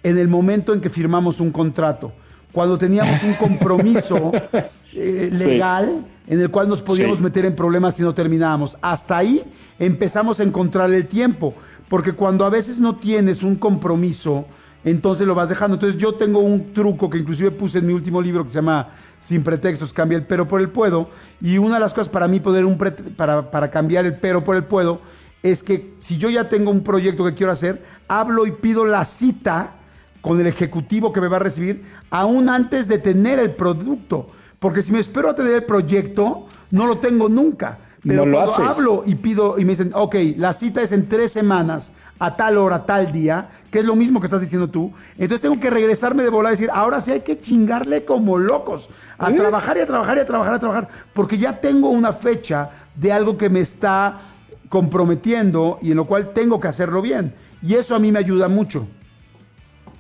En 0.03 0.17
el 0.17 0.29
momento 0.29 0.73
en 0.73 0.81
que 0.81 0.89
firmamos 0.89 1.41
un 1.41 1.51
contrato 1.51 2.13
cuando 2.53 2.79
teníamos 2.79 3.23
un 3.23 3.35
compromiso 3.35 4.33
eh, 4.95 5.31
legal 5.33 6.05
en 6.27 6.41
el 6.41 6.51
cual 6.51 6.69
nos 6.69 6.83
podíamos 6.83 7.21
meter 7.21 7.45
en 7.45 7.55
problemas 7.55 7.97
si 7.97 8.03
no 8.03 8.15
terminábamos. 8.15 8.77
Hasta 8.81 9.19
ahí 9.19 9.43
empezamos 9.79 10.41
a 10.41 10.45
encontrar 10.45 10.93
el 10.93 11.07
tiempo, 11.07 11.55
porque 11.89 12.13
cuando 12.13 12.45
a 12.45 12.51
veces 12.51 12.79
no 12.79 12.97
tienes 12.97 13.43
un 13.43 13.57
compromiso, 13.57 14.47
entonces 14.85 15.27
lo 15.27 15.35
vas 15.35 15.49
dejando. 15.49 15.75
Entonces 15.75 16.01
yo 16.01 16.15
tengo 16.15 16.41
un 16.41 16.73
truco 16.73 17.11
que 17.11 17.19
inclusive 17.19 17.51
puse 17.51 17.79
en 17.79 17.87
mi 17.87 17.93
último 17.93 18.23
libro 18.23 18.45
que 18.45 18.51
se 18.51 18.57
llama 18.57 18.91
Sin 19.19 19.43
pretextos, 19.43 19.93
cambia 19.93 20.17
el 20.19 20.25
pero 20.25 20.47
por 20.47 20.61
el 20.61 20.69
puedo. 20.69 21.09
Y 21.41 21.59
una 21.59 21.75
de 21.75 21.81
las 21.81 21.93
cosas 21.93 22.09
para 22.09 22.29
mí 22.29 22.41
poder 22.41 22.65
un 22.65 22.79
para, 23.17 23.51
para 23.51 23.71
cambiar 23.71 24.05
el 24.07 24.15
pero 24.15 24.45
por 24.45 24.57
el 24.57 24.65
puedo 24.65 25.01
es 25.43 25.63
que 25.63 25.95
si 25.99 26.19
yo 26.19 26.29
ya 26.31 26.49
tengo 26.49 26.71
un 26.71 26.83
proyecto 26.83 27.25
que 27.25 27.35
quiero 27.35 27.53
hacer, 27.53 27.83
hablo 28.09 28.47
y 28.47 28.53
pido 28.53 28.85
la 28.85 29.05
cita 29.05 29.75
con 30.21 30.41
el 30.41 30.47
ejecutivo 30.47 31.13
que 31.13 31.21
me 31.21 31.29
va 31.29 31.37
a 31.37 31.41
recibir 31.41 31.85
aún 32.11 32.49
antes 32.49 32.89
de 32.89 32.99
tener 32.99 33.39
el 33.39 33.55
producto. 33.55 34.29
Porque 34.59 34.83
si 34.83 34.93
me 34.93 34.99
espero 34.99 35.31
a 35.31 35.35
tener 35.35 35.55
el 35.55 35.65
proyecto, 35.65 36.47
no 36.71 36.87
lo 36.87 36.99
tengo 36.99 37.29
nunca. 37.29 37.79
Pero 38.07 38.25
no 38.25 38.45
cuando 38.45 38.65
hablo 38.65 39.03
y 39.07 39.15
pido 39.17 39.59
y 39.59 39.65
me 39.65 39.73
dicen, 39.73 39.93
ok, 39.95 40.17
la 40.37 40.53
cita 40.53 40.83
es 40.83 40.93
en 40.93 41.09
tres 41.09 41.33
semanas, 41.33 41.93
a 42.19 42.37
tal 42.37 42.57
hora, 42.57 42.87
tal 42.87 43.13
día, 43.13 43.51
que 43.71 43.81
es 43.81 43.85
lo 43.85 43.95
mismo 43.95 44.21
que 44.21 44.27
estás 44.27 44.41
diciendo 44.41 44.69
tú, 44.69 44.93
entonces 45.19 45.41
tengo 45.41 45.61
que 45.61 45.69
regresarme 45.69 46.23
de 46.23 46.31
volar 46.31 46.53
y 46.53 46.57
decir, 46.57 46.71
ahora 46.73 47.01
sí 47.03 47.11
hay 47.13 47.21
que 47.21 47.41
chingarle 47.41 48.05
como 48.05 48.39
locos, 48.39 48.89
a 49.19 49.31
trabajar 49.33 49.77
y 49.77 49.81
a 49.81 49.87
trabajar 49.87 50.17
y 50.17 50.21
a 50.21 50.27
trabajar, 50.27 50.55
a 50.55 50.59
trabajar, 50.59 50.89
porque 51.13 51.37
ya 51.37 51.61
tengo 51.61 51.91
una 51.91 52.13
fecha 52.13 52.71
de 52.95 53.13
algo 53.13 53.37
que 53.37 53.51
me 53.51 53.61
está 53.61 54.30
comprometiendo 54.71 55.79
y 55.83 55.91
en 55.91 55.99
lo 55.99 56.07
cual 56.07 56.33
tengo 56.33 56.61
que 56.61 56.69
hacerlo 56.69 57.03
bien. 57.03 57.35
Y 57.61 57.75
eso 57.75 57.95
a 57.95 57.99
mí 57.99 58.11
me 58.11 58.21
ayuda 58.21 58.49
mucho. 58.49 58.87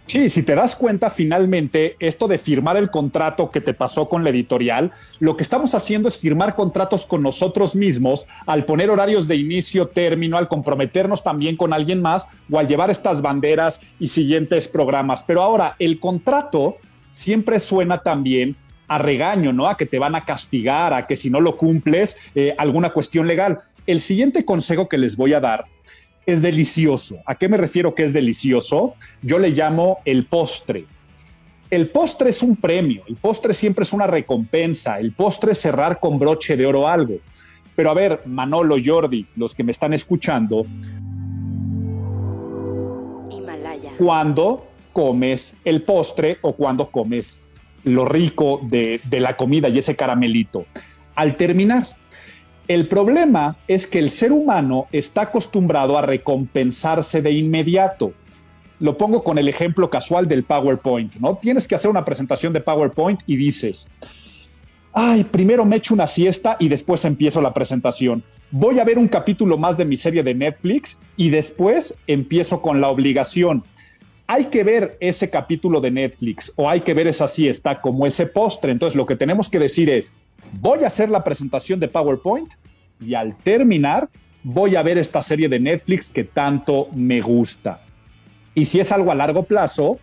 Sí, 0.06 0.28
si 0.28 0.42
te 0.42 0.54
das 0.56 0.74
cuenta, 0.74 1.08
finalmente, 1.08 1.96
esto 2.00 2.26
de 2.26 2.38
firmar 2.38 2.76
el 2.76 2.90
contrato 2.90 3.50
que 3.50 3.60
te 3.60 3.74
pasó 3.74 4.08
con 4.08 4.24
la 4.24 4.30
editorial, 4.30 4.90
lo 5.20 5.36
que 5.36 5.44
estamos 5.44 5.74
haciendo 5.74 6.08
es 6.08 6.18
firmar 6.18 6.56
contratos 6.56 7.06
con 7.06 7.22
nosotros 7.22 7.76
mismos 7.76 8.26
al 8.46 8.64
poner 8.64 8.90
horarios 8.90 9.28
de 9.28 9.36
inicio, 9.36 9.86
término, 9.86 10.36
al 10.36 10.48
comprometernos 10.48 11.22
también 11.22 11.56
con 11.56 11.72
alguien 11.72 12.02
más 12.02 12.26
o 12.50 12.58
al 12.58 12.66
llevar 12.66 12.90
estas 12.90 13.22
banderas 13.22 13.80
y 14.00 14.08
siguientes 14.08 14.66
programas. 14.66 15.22
Pero 15.22 15.42
ahora, 15.42 15.76
el 15.78 16.00
contrato 16.00 16.78
siempre 17.10 17.60
suena 17.60 18.02
también 18.02 18.56
a 18.90 18.98
regaño, 18.98 19.52
¿no? 19.52 19.68
A 19.68 19.76
que 19.76 19.86
te 19.86 20.00
van 20.00 20.16
a 20.16 20.24
castigar, 20.24 20.92
a 20.92 21.06
que 21.06 21.14
si 21.14 21.30
no 21.30 21.40
lo 21.40 21.56
cumples, 21.56 22.16
eh, 22.34 22.56
alguna 22.58 22.92
cuestión 22.92 23.28
legal. 23.28 23.60
El 23.86 24.00
siguiente 24.00 24.44
consejo 24.44 24.88
que 24.88 24.98
les 24.98 25.16
voy 25.16 25.34
a 25.34 25.40
dar 25.40 25.64
es 26.26 26.42
delicioso. 26.42 27.18
¿A 27.26 27.34
qué 27.34 27.48
me 27.48 27.56
refiero 27.56 27.94
que 27.94 28.04
es 28.04 28.12
delicioso? 28.12 28.94
Yo 29.22 29.38
le 29.38 29.50
llamo 29.50 29.98
el 30.04 30.26
postre. 30.26 30.86
El 31.70 31.88
postre 31.88 32.30
es 32.30 32.42
un 32.42 32.56
premio, 32.56 33.04
el 33.08 33.16
postre 33.16 33.54
siempre 33.54 33.84
es 33.84 33.92
una 33.92 34.08
recompensa, 34.08 34.98
el 34.98 35.12
postre 35.12 35.52
es 35.52 35.58
cerrar 35.58 36.00
con 36.00 36.18
broche 36.18 36.56
de 36.56 36.66
oro 36.66 36.88
algo. 36.88 37.14
Pero 37.76 37.90
a 37.90 37.94
ver, 37.94 38.22
Manolo, 38.26 38.76
Jordi, 38.84 39.26
los 39.36 39.54
que 39.54 39.62
me 39.62 39.70
están 39.70 39.94
escuchando, 39.94 40.66
Himalaya. 43.30 43.92
cuando 43.98 44.66
comes 44.92 45.54
el 45.64 45.82
postre 45.82 46.38
o 46.42 46.54
cuando 46.54 46.90
comes 46.90 47.44
lo 47.84 48.04
rico 48.04 48.60
de, 48.64 49.00
de 49.04 49.20
la 49.20 49.36
comida 49.36 49.68
y 49.68 49.78
ese 49.78 49.94
caramelito, 49.94 50.66
al 51.14 51.36
terminar, 51.36 51.84
el 52.70 52.86
problema 52.86 53.56
es 53.66 53.88
que 53.88 53.98
el 53.98 54.10
ser 54.10 54.30
humano 54.30 54.86
está 54.92 55.22
acostumbrado 55.22 55.98
a 55.98 56.02
recompensarse 56.02 57.20
de 57.20 57.32
inmediato. 57.32 58.12
Lo 58.78 58.96
pongo 58.96 59.24
con 59.24 59.38
el 59.38 59.48
ejemplo 59.48 59.90
casual 59.90 60.28
del 60.28 60.44
PowerPoint, 60.44 61.16
¿no? 61.16 61.34
Tienes 61.34 61.66
que 61.66 61.74
hacer 61.74 61.90
una 61.90 62.04
presentación 62.04 62.52
de 62.52 62.60
PowerPoint 62.60 63.22
y 63.26 63.34
dices, 63.34 63.90
ay, 64.92 65.24
primero 65.24 65.64
me 65.64 65.74
echo 65.74 65.94
una 65.94 66.06
siesta 66.06 66.56
y 66.60 66.68
después 66.68 67.04
empiezo 67.04 67.40
la 67.40 67.52
presentación. 67.52 68.22
Voy 68.52 68.78
a 68.78 68.84
ver 68.84 68.98
un 68.98 69.08
capítulo 69.08 69.58
más 69.58 69.76
de 69.76 69.84
mi 69.84 69.96
serie 69.96 70.22
de 70.22 70.36
Netflix 70.36 70.96
y 71.16 71.30
después 71.30 71.96
empiezo 72.06 72.62
con 72.62 72.80
la 72.80 72.86
obligación. 72.86 73.64
Hay 74.32 74.44
que 74.44 74.62
ver 74.62 74.96
ese 75.00 75.28
capítulo 75.28 75.80
de 75.80 75.90
Netflix 75.90 76.52
o 76.54 76.70
hay 76.70 76.82
que 76.82 76.94
ver 76.94 77.08
esa 77.08 77.26
siesta 77.26 77.80
como 77.80 78.06
ese 78.06 78.26
postre. 78.26 78.70
Entonces 78.70 78.96
lo 78.96 79.04
que 79.04 79.16
tenemos 79.16 79.50
que 79.50 79.58
decir 79.58 79.90
es, 79.90 80.14
voy 80.52 80.84
a 80.84 80.86
hacer 80.86 81.10
la 81.10 81.24
presentación 81.24 81.80
de 81.80 81.88
PowerPoint 81.88 82.48
y 83.00 83.14
al 83.14 83.34
terminar 83.34 84.08
voy 84.44 84.76
a 84.76 84.84
ver 84.84 84.98
esta 84.98 85.20
serie 85.20 85.48
de 85.48 85.58
Netflix 85.58 86.10
que 86.10 86.22
tanto 86.22 86.86
me 86.94 87.20
gusta. 87.20 87.82
Y 88.54 88.66
si 88.66 88.78
es 88.78 88.92
algo 88.92 89.10
a 89.10 89.16
largo 89.16 89.42
plazo, 89.42 89.98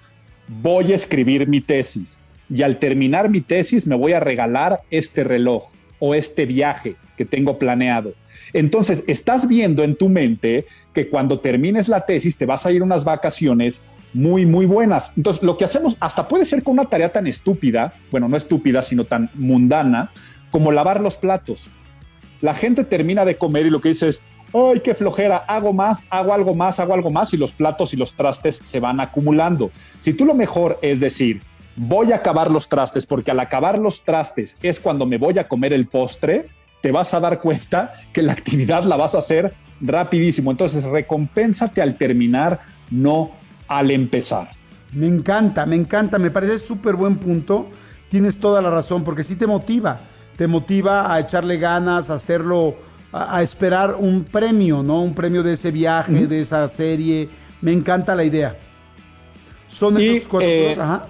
voy 0.49 0.91
a 0.91 0.95
escribir 0.95 1.47
mi 1.47 1.61
tesis. 1.61 2.19
Y 2.49 2.63
al 2.63 2.79
terminar 2.79 3.29
mi 3.29 3.39
tesis 3.39 3.87
me 3.87 3.95
voy 3.95 4.11
a 4.11 4.19
regalar 4.19 4.81
este 4.91 5.23
reloj 5.23 5.71
o 5.99 6.15
este 6.15 6.45
viaje 6.45 6.97
que 7.15 7.23
tengo 7.23 7.57
planeado. 7.57 8.13
Entonces, 8.51 9.05
estás 9.07 9.47
viendo 9.47 9.85
en 9.85 9.95
tu 9.95 10.09
mente 10.09 10.65
que 10.93 11.07
cuando 11.07 11.39
termines 11.39 11.87
la 11.87 12.05
tesis 12.05 12.37
te 12.37 12.45
vas 12.45 12.65
a 12.65 12.73
ir 12.73 12.83
unas 12.83 13.05
vacaciones 13.05 13.81
muy, 14.17 14.47
muy 14.47 14.65
buenas. 14.65 15.13
Entonces, 15.15 15.43
lo 15.43 15.57
que 15.57 15.65
hacemos 15.65 15.95
hasta 16.01 16.27
puede 16.27 16.43
ser 16.43 16.63
con 16.63 16.73
una 16.73 16.85
tarea 16.85 17.09
tan 17.09 17.27
estúpida, 17.27 17.93
bueno, 18.09 18.27
no 18.27 18.35
estúpida, 18.35 18.81
sino 18.81 19.05
tan 19.05 19.29
mundana, 19.35 20.09
como 20.49 20.71
lavar 20.71 21.01
los 21.01 21.17
platos. 21.17 21.69
La 22.41 22.55
gente 22.55 22.83
termina 22.83 23.25
de 23.25 23.37
comer 23.37 23.67
y 23.67 23.69
lo 23.69 23.79
que 23.79 23.89
dice 23.89 24.07
es, 24.07 24.23
¡ay, 24.53 24.79
qué 24.83 24.95
flojera! 24.95 25.37
Hago 25.37 25.71
más, 25.71 26.03
hago 26.09 26.33
algo 26.33 26.55
más, 26.55 26.79
hago 26.79 26.95
algo 26.95 27.11
más 27.11 27.31
y 27.35 27.37
los 27.37 27.53
platos 27.53 27.93
y 27.93 27.97
los 27.97 28.15
trastes 28.15 28.59
se 28.63 28.79
van 28.79 28.99
acumulando. 28.99 29.69
Si 29.99 30.13
tú 30.13 30.25
lo 30.25 30.33
mejor 30.33 30.79
es 30.81 30.99
decir, 30.99 31.43
voy 31.75 32.11
a 32.11 32.15
acabar 32.15 32.49
los 32.49 32.69
trastes 32.69 33.05
porque 33.05 33.29
al 33.29 33.39
acabar 33.39 33.77
los 33.77 34.03
trastes 34.03 34.57
es 34.63 34.79
cuando 34.79 35.05
me 35.05 35.19
voy 35.19 35.37
a 35.37 35.47
comer 35.47 35.73
el 35.73 35.85
postre, 35.85 36.47
te 36.81 36.91
vas 36.91 37.13
a 37.13 37.19
dar 37.19 37.39
cuenta 37.39 37.93
que 38.13 38.23
la 38.23 38.33
actividad 38.33 38.83
la 38.83 38.95
vas 38.95 39.13
a 39.13 39.19
hacer 39.19 39.53
rapidísimo. 39.79 40.49
Entonces, 40.49 40.83
recompénsate 40.83 41.83
al 41.83 41.97
terminar, 41.97 42.61
no 42.89 43.31
al 43.67 43.91
empezar. 43.91 44.51
Me 44.93 45.07
encanta, 45.07 45.65
me 45.65 45.75
encanta, 45.75 46.17
me 46.17 46.31
parece 46.31 46.59
súper 46.59 46.95
buen 46.95 47.17
punto. 47.17 47.67
Tienes 48.09 48.39
toda 48.39 48.61
la 48.61 48.69
razón, 48.69 49.03
porque 49.03 49.23
sí 49.23 49.35
te 49.35 49.47
motiva, 49.47 50.01
te 50.37 50.47
motiva 50.47 51.13
a 51.13 51.19
echarle 51.19 51.57
ganas, 51.57 52.09
a 52.09 52.15
hacerlo, 52.15 52.75
a, 53.11 53.37
a 53.37 53.43
esperar 53.43 53.95
un 53.99 54.23
premio, 54.23 54.81
¿no? 54.81 55.01
Un 55.01 55.13
premio 55.13 55.43
de 55.43 55.53
ese 55.53 55.71
viaje, 55.71 56.27
de 56.27 56.41
esa 56.41 56.67
serie. 56.67 57.29
Me 57.61 57.73
encanta 57.73 58.15
la 58.15 58.23
idea. 58.23 58.57
Son 59.67 59.99
Y, 59.99 60.09
esos 60.09 60.27
cuatro 60.27 60.49
eh, 60.49 60.75
ajá. 60.79 61.07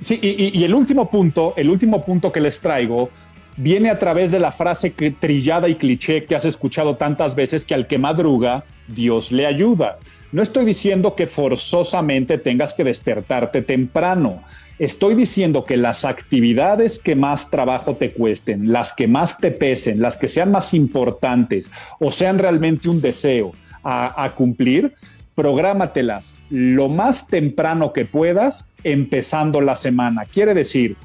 Sí, 0.00 0.18
y, 0.22 0.62
el 0.62 0.74
último 0.74 1.10
punto, 1.10 1.54
el 1.56 1.68
último 1.68 2.04
punto 2.04 2.30
que 2.30 2.40
les 2.40 2.60
traigo, 2.60 3.10
viene 3.56 3.90
a 3.90 3.98
través 3.98 4.30
de 4.30 4.38
la 4.38 4.52
frase 4.52 4.90
trillada 4.90 5.68
y 5.68 5.74
cliché 5.74 6.24
que 6.24 6.36
has 6.36 6.44
escuchado 6.44 6.96
tantas 6.96 7.34
veces 7.34 7.64
que 7.64 7.74
al 7.74 7.88
que 7.88 7.98
madruga, 7.98 8.64
Dios 8.86 9.32
le 9.32 9.44
ayuda. 9.44 9.98
No 10.30 10.42
estoy 10.42 10.66
diciendo 10.66 11.14
que 11.14 11.26
forzosamente 11.26 12.36
tengas 12.36 12.74
que 12.74 12.84
despertarte 12.84 13.62
temprano. 13.62 14.42
Estoy 14.78 15.14
diciendo 15.14 15.64
que 15.64 15.78
las 15.78 16.04
actividades 16.04 16.98
que 16.98 17.16
más 17.16 17.50
trabajo 17.50 17.96
te 17.96 18.12
cuesten, 18.12 18.70
las 18.70 18.92
que 18.92 19.08
más 19.08 19.38
te 19.38 19.50
pesen, 19.50 20.02
las 20.02 20.18
que 20.18 20.28
sean 20.28 20.50
más 20.50 20.74
importantes 20.74 21.70
o 21.98 22.10
sean 22.10 22.38
realmente 22.38 22.90
un 22.90 23.00
deseo 23.00 23.52
a, 23.82 24.22
a 24.22 24.34
cumplir, 24.34 24.94
prográmatelas 25.34 26.34
lo 26.50 26.88
más 26.88 27.26
temprano 27.28 27.94
que 27.94 28.04
puedas 28.04 28.68
empezando 28.84 29.62
la 29.62 29.76
semana. 29.76 30.26
Quiere 30.26 30.52
decir, 30.52 30.96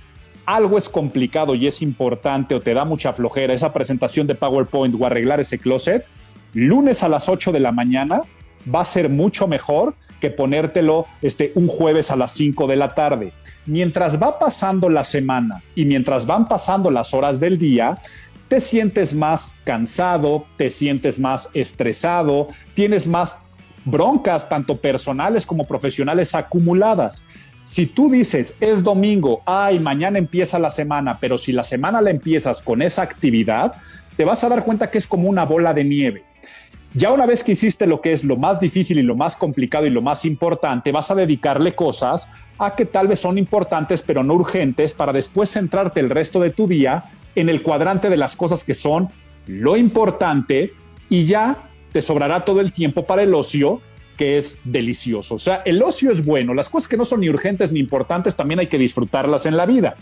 algo 0.45 0.77
es 0.77 0.89
complicado 0.89 1.55
y 1.55 1.65
es 1.65 1.81
importante 1.81 2.55
o 2.55 2.59
te 2.59 2.73
da 2.73 2.83
mucha 2.83 3.13
flojera 3.13 3.53
esa 3.53 3.71
presentación 3.71 4.27
de 4.27 4.35
PowerPoint 4.35 4.93
o 4.99 5.05
arreglar 5.05 5.39
ese 5.39 5.59
closet, 5.59 6.05
lunes 6.53 7.03
a 7.03 7.07
las 7.07 7.29
8 7.29 7.53
de 7.53 7.61
la 7.61 7.71
mañana 7.71 8.23
va 8.67 8.81
a 8.81 8.85
ser 8.85 9.09
mucho 9.09 9.47
mejor 9.47 9.95
que 10.19 10.29
ponértelo 10.29 11.05
este, 11.21 11.51
un 11.55 11.67
jueves 11.67 12.09
a 12.09 12.15
las 12.15 12.31
5 12.31 12.67
de 12.67 12.75
la 12.75 12.95
tarde. 12.95 13.33
Mientras 13.65 14.21
va 14.21 14.39
pasando 14.39 14.89
la 14.89 15.03
semana 15.03 15.63
y 15.75 15.85
mientras 15.85 16.25
van 16.25 16.47
pasando 16.47 16.89
las 16.91 17.13
horas 17.13 17.39
del 17.39 17.57
día, 17.57 17.99
te 18.47 18.61
sientes 18.61 19.13
más 19.13 19.55
cansado, 19.63 20.45
te 20.57 20.69
sientes 20.69 21.19
más 21.19 21.49
estresado, 21.53 22.47
tienes 22.73 23.07
más 23.07 23.41
broncas, 23.85 24.47
tanto 24.47 24.75
personales 24.75 25.45
como 25.45 25.65
profesionales, 25.65 26.35
acumuladas. 26.35 27.23
Si 27.63 27.85
tú 27.85 28.09
dices, 28.09 28.55
es 28.59 28.83
domingo, 28.83 29.41
ay, 29.45 29.79
mañana 29.79 30.19
empieza 30.19 30.59
la 30.59 30.71
semana, 30.71 31.17
pero 31.19 31.37
si 31.37 31.51
la 31.51 31.63
semana 31.63 32.01
la 32.01 32.11
empiezas 32.11 32.61
con 32.61 32.81
esa 32.81 33.01
actividad, 33.01 33.73
te 34.17 34.25
vas 34.25 34.43
a 34.43 34.49
dar 34.49 34.63
cuenta 34.63 34.91
que 34.91 34.97
es 34.97 35.07
como 35.07 35.29
una 35.29 35.45
bola 35.45 35.73
de 35.73 35.83
nieve. 35.83 36.23
Ya 36.95 37.11
una 37.11 37.25
vez 37.25 37.43
que 37.43 37.53
hiciste 37.53 37.87
lo 37.87 38.01
que 38.01 38.13
es 38.13 38.23
lo 38.23 38.37
más 38.37 38.59
difícil 38.59 38.99
y 38.99 39.03
lo 39.03 39.15
más 39.15 39.35
complicado 39.35 39.87
y 39.87 39.89
lo 39.89 40.03
más 40.03 40.25
importante, 40.25 40.91
vas 40.91 41.09
a 41.09 41.15
dedicarle 41.15 41.73
cosas 41.73 42.29
a 42.59 42.75
que 42.75 42.85
tal 42.85 43.07
vez 43.07 43.19
son 43.19 43.39
importantes 43.39 44.03
pero 44.03 44.23
no 44.23 44.35
urgentes 44.35 44.93
para 44.93 45.11
después 45.11 45.49
centrarte 45.49 45.99
el 45.99 46.11
resto 46.11 46.39
de 46.39 46.51
tu 46.51 46.67
día 46.67 47.05
en 47.35 47.49
el 47.49 47.63
cuadrante 47.63 48.11
de 48.11 48.17
las 48.17 48.35
cosas 48.35 48.63
que 48.63 48.75
son 48.75 49.09
lo 49.47 49.75
importante 49.75 50.73
y 51.09 51.25
ya 51.25 51.69
te 51.91 52.03
sobrará 52.03 52.45
todo 52.45 52.61
el 52.61 52.71
tiempo 52.73 53.07
para 53.07 53.23
el 53.23 53.33
ocio 53.33 53.81
que 54.15 54.37
es 54.37 54.59
delicioso. 54.63 55.35
O 55.35 55.39
sea, 55.39 55.63
el 55.65 55.81
ocio 55.81 56.11
es 56.11 56.23
bueno, 56.23 56.53
las 56.53 56.69
cosas 56.69 56.87
que 56.87 56.97
no 56.97 57.05
son 57.05 57.21
ni 57.21 57.29
urgentes 57.29 57.71
ni 57.71 57.79
importantes 57.79 58.35
también 58.35 58.59
hay 58.59 58.67
que 58.67 58.77
disfrutarlas 58.77 59.47
en 59.47 59.57
la 59.57 59.65
vida. 59.65 59.95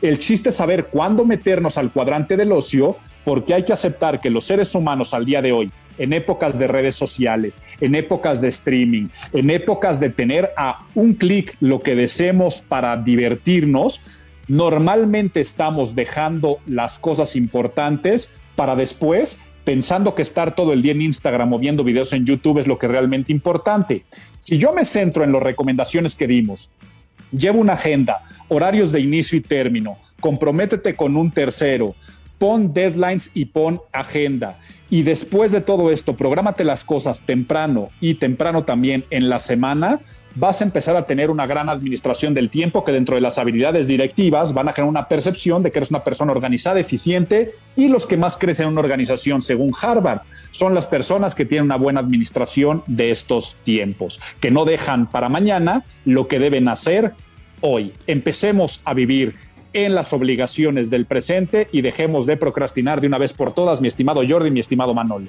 El 0.00 0.18
chiste 0.18 0.48
es 0.48 0.56
saber 0.56 0.86
cuándo 0.86 1.26
meternos 1.26 1.76
al 1.76 1.92
cuadrante 1.92 2.38
del 2.38 2.52
ocio 2.52 2.96
porque 3.26 3.52
hay 3.52 3.64
que 3.64 3.74
aceptar 3.74 4.22
que 4.22 4.30
los 4.30 4.44
seres 4.44 4.74
humanos 4.74 5.12
al 5.12 5.26
día 5.26 5.42
de 5.42 5.52
hoy, 5.52 5.70
en 5.98 6.12
épocas 6.12 6.58
de 6.58 6.66
redes 6.66 6.96
sociales, 6.96 7.60
en 7.80 7.94
épocas 7.94 8.40
de 8.40 8.48
streaming, 8.48 9.08
en 9.32 9.50
épocas 9.50 10.00
de 10.00 10.10
tener 10.10 10.50
a 10.56 10.86
un 10.94 11.14
clic 11.14 11.56
lo 11.60 11.80
que 11.80 11.94
deseemos 11.94 12.60
para 12.60 12.96
divertirnos, 12.96 14.00
normalmente 14.46 15.40
estamos 15.40 15.94
dejando 15.94 16.58
las 16.66 16.98
cosas 16.98 17.36
importantes 17.36 18.34
para 18.56 18.74
después 18.74 19.38
pensando 19.68 20.14
que 20.14 20.22
estar 20.22 20.54
todo 20.54 20.72
el 20.72 20.80
día 20.80 20.92
en 20.92 21.02
Instagram 21.02 21.52
o 21.52 21.58
viendo 21.58 21.84
videos 21.84 22.14
en 22.14 22.24
YouTube 22.24 22.58
es 22.58 22.66
lo 22.66 22.78
que 22.78 22.88
realmente 22.88 23.32
importante. 23.32 24.06
Si 24.38 24.56
yo 24.56 24.72
me 24.72 24.86
centro 24.86 25.24
en 25.24 25.32
las 25.32 25.42
recomendaciones 25.42 26.14
que 26.14 26.26
dimos, 26.26 26.70
llevo 27.30 27.60
una 27.60 27.74
agenda, 27.74 28.22
horarios 28.48 28.92
de 28.92 29.00
inicio 29.00 29.36
y 29.36 29.42
término, 29.42 29.98
comprométete 30.20 30.96
con 30.96 31.18
un 31.18 31.30
tercero, 31.30 31.94
pon 32.38 32.72
deadlines 32.72 33.30
y 33.34 33.46
pon 33.46 33.80
agenda. 33.92 34.58
Y 34.90 35.02
después 35.02 35.52
de 35.52 35.60
todo 35.60 35.90
esto, 35.90 36.16
prográmate 36.16 36.64
las 36.64 36.84
cosas 36.84 37.22
temprano 37.22 37.90
y 38.00 38.14
temprano 38.14 38.64
también 38.64 39.04
en 39.10 39.28
la 39.28 39.38
semana, 39.38 40.00
vas 40.34 40.60
a 40.60 40.64
empezar 40.64 40.96
a 40.96 41.06
tener 41.06 41.30
una 41.30 41.46
gran 41.46 41.68
administración 41.68 42.32
del 42.32 42.48
tiempo 42.48 42.84
que 42.84 42.92
dentro 42.92 43.16
de 43.16 43.20
las 43.20 43.38
habilidades 43.38 43.88
directivas 43.88 44.54
van 44.54 44.68
a 44.68 44.72
generar 44.72 44.90
una 44.90 45.08
percepción 45.08 45.62
de 45.62 45.72
que 45.72 45.80
eres 45.80 45.90
una 45.90 46.02
persona 46.02 46.32
organizada, 46.32 46.78
eficiente 46.78 47.52
y 47.76 47.88
los 47.88 48.06
que 48.06 48.16
más 48.16 48.36
crecen 48.36 48.66
en 48.66 48.72
una 48.72 48.80
organización, 48.80 49.42
según 49.42 49.72
Harvard, 49.80 50.20
son 50.50 50.74
las 50.74 50.86
personas 50.86 51.34
que 51.34 51.44
tienen 51.44 51.64
una 51.64 51.76
buena 51.76 52.00
administración 52.00 52.84
de 52.86 53.10
estos 53.10 53.56
tiempos, 53.64 54.20
que 54.40 54.50
no 54.50 54.64
dejan 54.64 55.06
para 55.06 55.28
mañana 55.28 55.84
lo 56.04 56.28
que 56.28 56.38
deben 56.38 56.68
hacer 56.68 57.12
hoy. 57.60 57.92
Empecemos 58.06 58.80
a 58.84 58.94
vivir 58.94 59.34
en 59.72 59.94
las 59.94 60.12
obligaciones 60.12 60.90
del 60.90 61.06
presente 61.06 61.68
y 61.72 61.82
dejemos 61.82 62.26
de 62.26 62.36
procrastinar 62.36 63.00
de 63.00 63.06
una 63.06 63.18
vez 63.18 63.32
por 63.32 63.52
todas, 63.52 63.80
mi 63.80 63.88
estimado 63.88 64.22
Jordi, 64.26 64.50
mi 64.50 64.60
estimado 64.60 64.94
Manolo. 64.94 65.28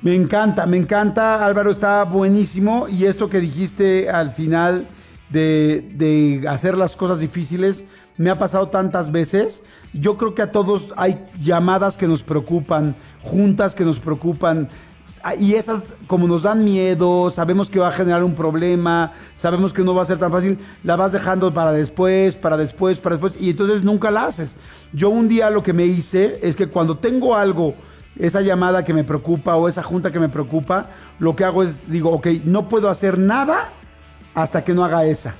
Me 0.00 0.14
encanta, 0.14 0.66
me 0.66 0.76
encanta, 0.76 1.44
Álvaro, 1.44 1.70
está 1.70 2.04
buenísimo. 2.04 2.86
Y 2.88 3.06
esto 3.06 3.28
que 3.28 3.40
dijiste 3.40 4.08
al 4.08 4.30
final 4.30 4.86
de, 5.30 5.90
de 5.94 6.48
hacer 6.48 6.78
las 6.78 6.94
cosas 6.94 7.18
difíciles, 7.18 7.84
me 8.16 8.30
ha 8.30 8.38
pasado 8.38 8.68
tantas 8.68 9.10
veces. 9.10 9.64
Yo 9.92 10.16
creo 10.16 10.34
que 10.34 10.42
a 10.42 10.52
todos 10.52 10.92
hay 10.96 11.24
llamadas 11.40 11.96
que 11.96 12.06
nos 12.06 12.22
preocupan, 12.22 12.94
juntas 13.22 13.74
que 13.74 13.84
nos 13.84 13.98
preocupan. 13.98 14.68
Y 15.38 15.54
esas, 15.54 15.92
como 16.06 16.26
nos 16.26 16.44
dan 16.44 16.64
miedo, 16.64 17.30
sabemos 17.30 17.70
que 17.70 17.78
va 17.78 17.88
a 17.88 17.92
generar 17.92 18.24
un 18.24 18.34
problema, 18.34 19.12
sabemos 19.34 19.72
que 19.72 19.82
no 19.82 19.94
va 19.94 20.02
a 20.02 20.06
ser 20.06 20.18
tan 20.18 20.30
fácil, 20.30 20.58
la 20.84 20.96
vas 20.96 21.12
dejando 21.12 21.52
para 21.52 21.72
después, 21.72 22.36
para 22.36 22.56
después, 22.56 22.98
para 22.98 23.16
después, 23.16 23.36
y 23.40 23.50
entonces 23.50 23.84
nunca 23.84 24.10
la 24.10 24.26
haces. 24.26 24.56
Yo 24.92 25.10
un 25.10 25.28
día 25.28 25.50
lo 25.50 25.62
que 25.62 25.72
me 25.72 25.86
hice 25.86 26.38
es 26.42 26.56
que 26.56 26.68
cuando 26.68 26.96
tengo 26.96 27.36
algo 27.36 27.74
esa 28.18 28.40
llamada 28.40 28.84
que 28.84 28.94
me 28.94 29.04
preocupa 29.04 29.56
o 29.56 29.68
esa 29.68 29.82
junta 29.82 30.10
que 30.10 30.18
me 30.18 30.28
preocupa, 30.28 30.90
lo 31.18 31.36
que 31.36 31.44
hago 31.44 31.62
es, 31.62 31.90
digo, 31.90 32.10
ok, 32.10 32.26
no 32.44 32.68
puedo 32.68 32.88
hacer 32.88 33.18
nada 33.18 33.72
hasta 34.34 34.64
que 34.64 34.74
no 34.74 34.84
haga 34.84 35.04
esa. 35.04 35.34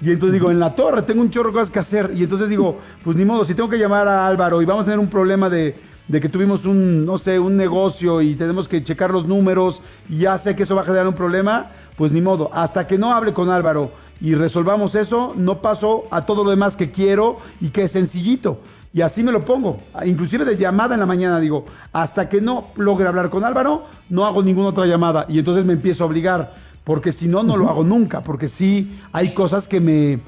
Y 0.00 0.10
entonces 0.10 0.32
digo, 0.32 0.50
en 0.50 0.58
la 0.58 0.74
torre 0.74 1.02
tengo 1.02 1.20
un 1.20 1.30
chorro 1.30 1.50
de 1.50 1.54
cosas 1.54 1.70
que 1.70 1.78
hacer. 1.78 2.10
Y 2.14 2.22
entonces 2.22 2.48
digo, 2.48 2.78
pues 3.04 3.16
ni 3.16 3.24
modo, 3.24 3.44
si 3.44 3.54
tengo 3.54 3.68
que 3.68 3.78
llamar 3.78 4.08
a 4.08 4.26
Álvaro 4.26 4.62
y 4.62 4.64
vamos 4.64 4.82
a 4.82 4.84
tener 4.86 4.98
un 4.98 5.08
problema 5.08 5.50
de, 5.50 5.76
de 6.10 6.20
que 6.20 6.28
tuvimos 6.28 6.64
un, 6.64 7.06
no 7.06 7.18
sé, 7.18 7.38
un 7.38 7.56
negocio 7.56 8.20
y 8.20 8.34
tenemos 8.34 8.66
que 8.66 8.82
checar 8.82 9.12
los 9.12 9.28
números 9.28 9.80
y 10.08 10.18
ya 10.18 10.36
sé 10.38 10.56
que 10.56 10.64
eso 10.64 10.74
va 10.74 10.82
a 10.82 10.84
generar 10.84 11.06
un 11.06 11.14
problema, 11.14 11.70
pues 11.96 12.10
ni 12.10 12.20
modo. 12.20 12.50
Hasta 12.52 12.88
que 12.88 12.98
no 12.98 13.14
hable 13.14 13.32
con 13.32 13.48
Álvaro 13.48 13.92
y 14.20 14.34
resolvamos 14.34 14.96
eso, 14.96 15.34
no 15.36 15.62
paso 15.62 16.08
a 16.10 16.26
todo 16.26 16.42
lo 16.42 16.50
demás 16.50 16.74
que 16.74 16.90
quiero 16.90 17.38
y 17.60 17.68
que 17.68 17.84
es 17.84 17.92
sencillito. 17.92 18.58
Y 18.92 19.02
así 19.02 19.22
me 19.22 19.30
lo 19.30 19.44
pongo. 19.44 19.78
Inclusive 20.04 20.44
de 20.44 20.56
llamada 20.56 20.94
en 20.94 21.00
la 21.00 21.06
mañana 21.06 21.38
digo, 21.38 21.66
hasta 21.92 22.28
que 22.28 22.40
no 22.40 22.70
logre 22.74 23.06
hablar 23.06 23.30
con 23.30 23.44
Álvaro, 23.44 23.84
no 24.08 24.26
hago 24.26 24.42
ninguna 24.42 24.70
otra 24.70 24.86
llamada. 24.86 25.26
Y 25.28 25.38
entonces 25.38 25.64
me 25.64 25.74
empiezo 25.74 26.02
a 26.02 26.08
obligar, 26.08 26.54
porque 26.82 27.12
si 27.12 27.28
no, 27.28 27.44
no 27.44 27.56
lo 27.56 27.68
hago 27.68 27.84
nunca, 27.84 28.24
porque 28.24 28.48
sí 28.48 28.98
hay 29.12 29.32
cosas 29.32 29.68
que 29.68 29.78
me, 29.78 30.18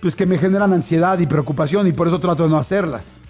pues 0.00 0.16
que 0.16 0.24
me 0.24 0.38
generan 0.38 0.72
ansiedad 0.72 1.18
y 1.18 1.26
preocupación 1.26 1.86
y 1.86 1.92
por 1.92 2.08
eso 2.08 2.18
trato 2.18 2.44
de 2.44 2.48
no 2.48 2.56
hacerlas. 2.56 3.20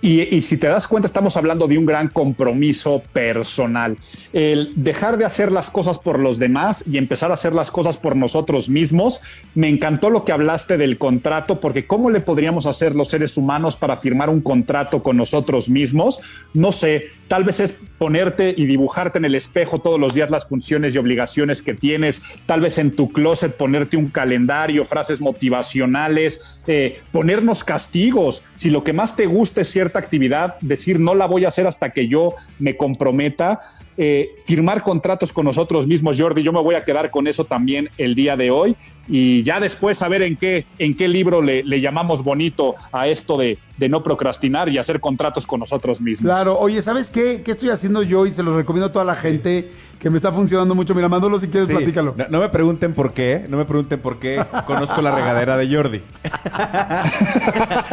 Y, 0.00 0.42
si 0.42 0.58
te 0.58 0.68
das 0.68 0.86
cuenta, 0.86 1.06
estamos 1.06 1.36
hablando 1.36 1.66
de 1.66 1.76
un 1.76 1.84
gran 1.84 2.08
compromiso 2.08 3.02
personal. 3.12 3.96
El 4.32 4.72
dejar 4.76 5.18
de 5.18 5.24
hacer 5.24 5.50
las 5.50 5.70
cosas 5.70 5.98
por 5.98 6.20
los 6.20 6.38
demás 6.38 6.84
y 6.86 6.98
empezar 6.98 7.32
a 7.32 7.34
hacer 7.34 7.52
las 7.52 7.72
cosas 7.72 7.96
por 7.96 8.14
nosotros 8.14 8.68
mismos. 8.68 9.20
Me 9.56 9.68
encantó 9.68 10.10
lo 10.10 10.24
que 10.24 10.30
hablaste 10.30 10.76
del 10.76 10.98
contrato, 10.98 11.60
porque 11.60 11.86
¿cómo 11.86 12.10
le 12.10 12.20
podríamos 12.20 12.66
hacer 12.66 12.94
los 12.94 13.08
seres 13.08 13.36
humanos 13.36 13.76
para 13.76 13.96
firmar 13.96 14.30
un 14.30 14.40
contrato 14.40 15.02
con 15.02 15.16
nosotros 15.16 15.68
mismos? 15.68 16.20
No 16.54 16.70
sé, 16.70 17.06
tal 17.26 17.42
vez 17.42 17.58
es 17.58 17.80
ponerte 17.98 18.54
y 18.56 18.66
dibujarte 18.66 19.18
en 19.18 19.24
el 19.24 19.34
espejo 19.34 19.80
todos 19.80 19.98
los 19.98 20.14
días 20.14 20.30
las 20.30 20.48
funciones 20.48 20.94
y 20.94 20.98
obligaciones 20.98 21.60
que 21.60 21.74
tienes. 21.74 22.22
Tal 22.46 22.60
vez 22.60 22.78
en 22.78 22.94
tu 22.94 23.10
closet 23.10 23.56
ponerte 23.56 23.96
un 23.96 24.10
calendario, 24.10 24.84
frases 24.84 25.20
motivacionales, 25.20 26.40
eh, 26.68 27.00
ponernos 27.10 27.64
castigos. 27.64 28.44
Si 28.54 28.70
lo 28.70 28.84
que 28.84 28.92
más 28.92 29.16
te 29.16 29.26
gusta 29.26 29.62
es 29.62 29.68
cierto 29.68 29.87
actividad, 29.96 30.58
decir 30.60 30.98
no 31.00 31.14
la 31.14 31.26
voy 31.26 31.44
a 31.44 31.48
hacer 31.48 31.66
hasta 31.66 31.90
que 31.90 32.08
yo 32.08 32.34
me 32.58 32.76
comprometa, 32.76 33.60
eh, 34.00 34.36
firmar 34.44 34.84
contratos 34.84 35.32
con 35.32 35.44
nosotros 35.44 35.88
mismos, 35.88 36.20
Jordi. 36.20 36.44
Yo 36.44 36.52
me 36.52 36.62
voy 36.62 36.76
a 36.76 36.84
quedar 36.84 37.10
con 37.10 37.26
eso 37.26 37.44
también 37.44 37.90
el 37.98 38.14
día 38.14 38.36
de 38.36 38.52
hoy 38.52 38.76
y 39.08 39.42
ya 39.42 39.58
después 39.58 39.98
saber 39.98 40.22
en 40.22 40.36
qué, 40.36 40.66
en 40.78 40.96
qué 40.96 41.08
libro 41.08 41.40
le, 41.40 41.80
llamamos 41.80 42.22
bonito 42.22 42.74
a 42.92 43.08
esto 43.08 43.36
de, 43.38 43.58
no 43.88 44.02
procrastinar 44.02 44.68
y 44.68 44.76
hacer 44.76 45.00
contratos 45.00 45.46
con 45.46 45.60
nosotros 45.60 46.00
mismos. 46.00 46.32
Claro, 46.32 46.58
oye, 46.58 46.82
¿sabes 46.82 47.10
qué? 47.10 47.42
¿Qué 47.42 47.52
estoy 47.52 47.70
haciendo 47.70 48.02
yo? 48.02 48.26
Y 48.26 48.32
se 48.32 48.42
lo 48.42 48.56
recomiendo 48.56 48.86
a 48.86 48.92
toda 48.92 49.04
la 49.04 49.14
gente 49.14 49.70
que 50.00 50.10
me 50.10 50.16
está 50.16 50.32
funcionando 50.32 50.74
mucho. 50.74 50.94
Mira, 50.96 51.08
mándalo 51.08 51.38
si 51.38 51.46
quieres, 51.48 51.68
platícalo. 51.68 52.14
No, 52.28 52.40
me 52.40 52.48
pregunten 52.48 52.92
por 52.92 53.12
qué, 53.12 53.46
no 53.48 53.56
me 53.56 53.64
pregunten 53.64 54.00
por 54.00 54.18
qué 54.18 54.44
conozco 54.66 55.00
la 55.00 55.14
regadera 55.14 55.56
de 55.56 55.74
Jordi. 55.74 56.02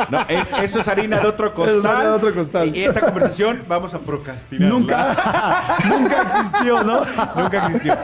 no, 0.09 0.21
eso 0.27 0.79
es 0.79 0.87
harina 0.87 1.19
de 1.19 1.27
otro 1.27 1.53
costal. 1.53 2.03
de 2.03 2.09
otro 2.09 2.33
costal. 2.33 2.75
Y 2.75 2.83
esa 2.83 3.01
conversación 3.01 3.63
vamos 3.67 3.93
a 3.93 3.99
procrastinar. 3.99 4.69
Nunca. 4.69 5.77
Nunca 5.99 6.21
existió, 6.23 6.83
¿no? 6.83 7.05
Nunca 7.35 7.67
existió. 7.67 7.97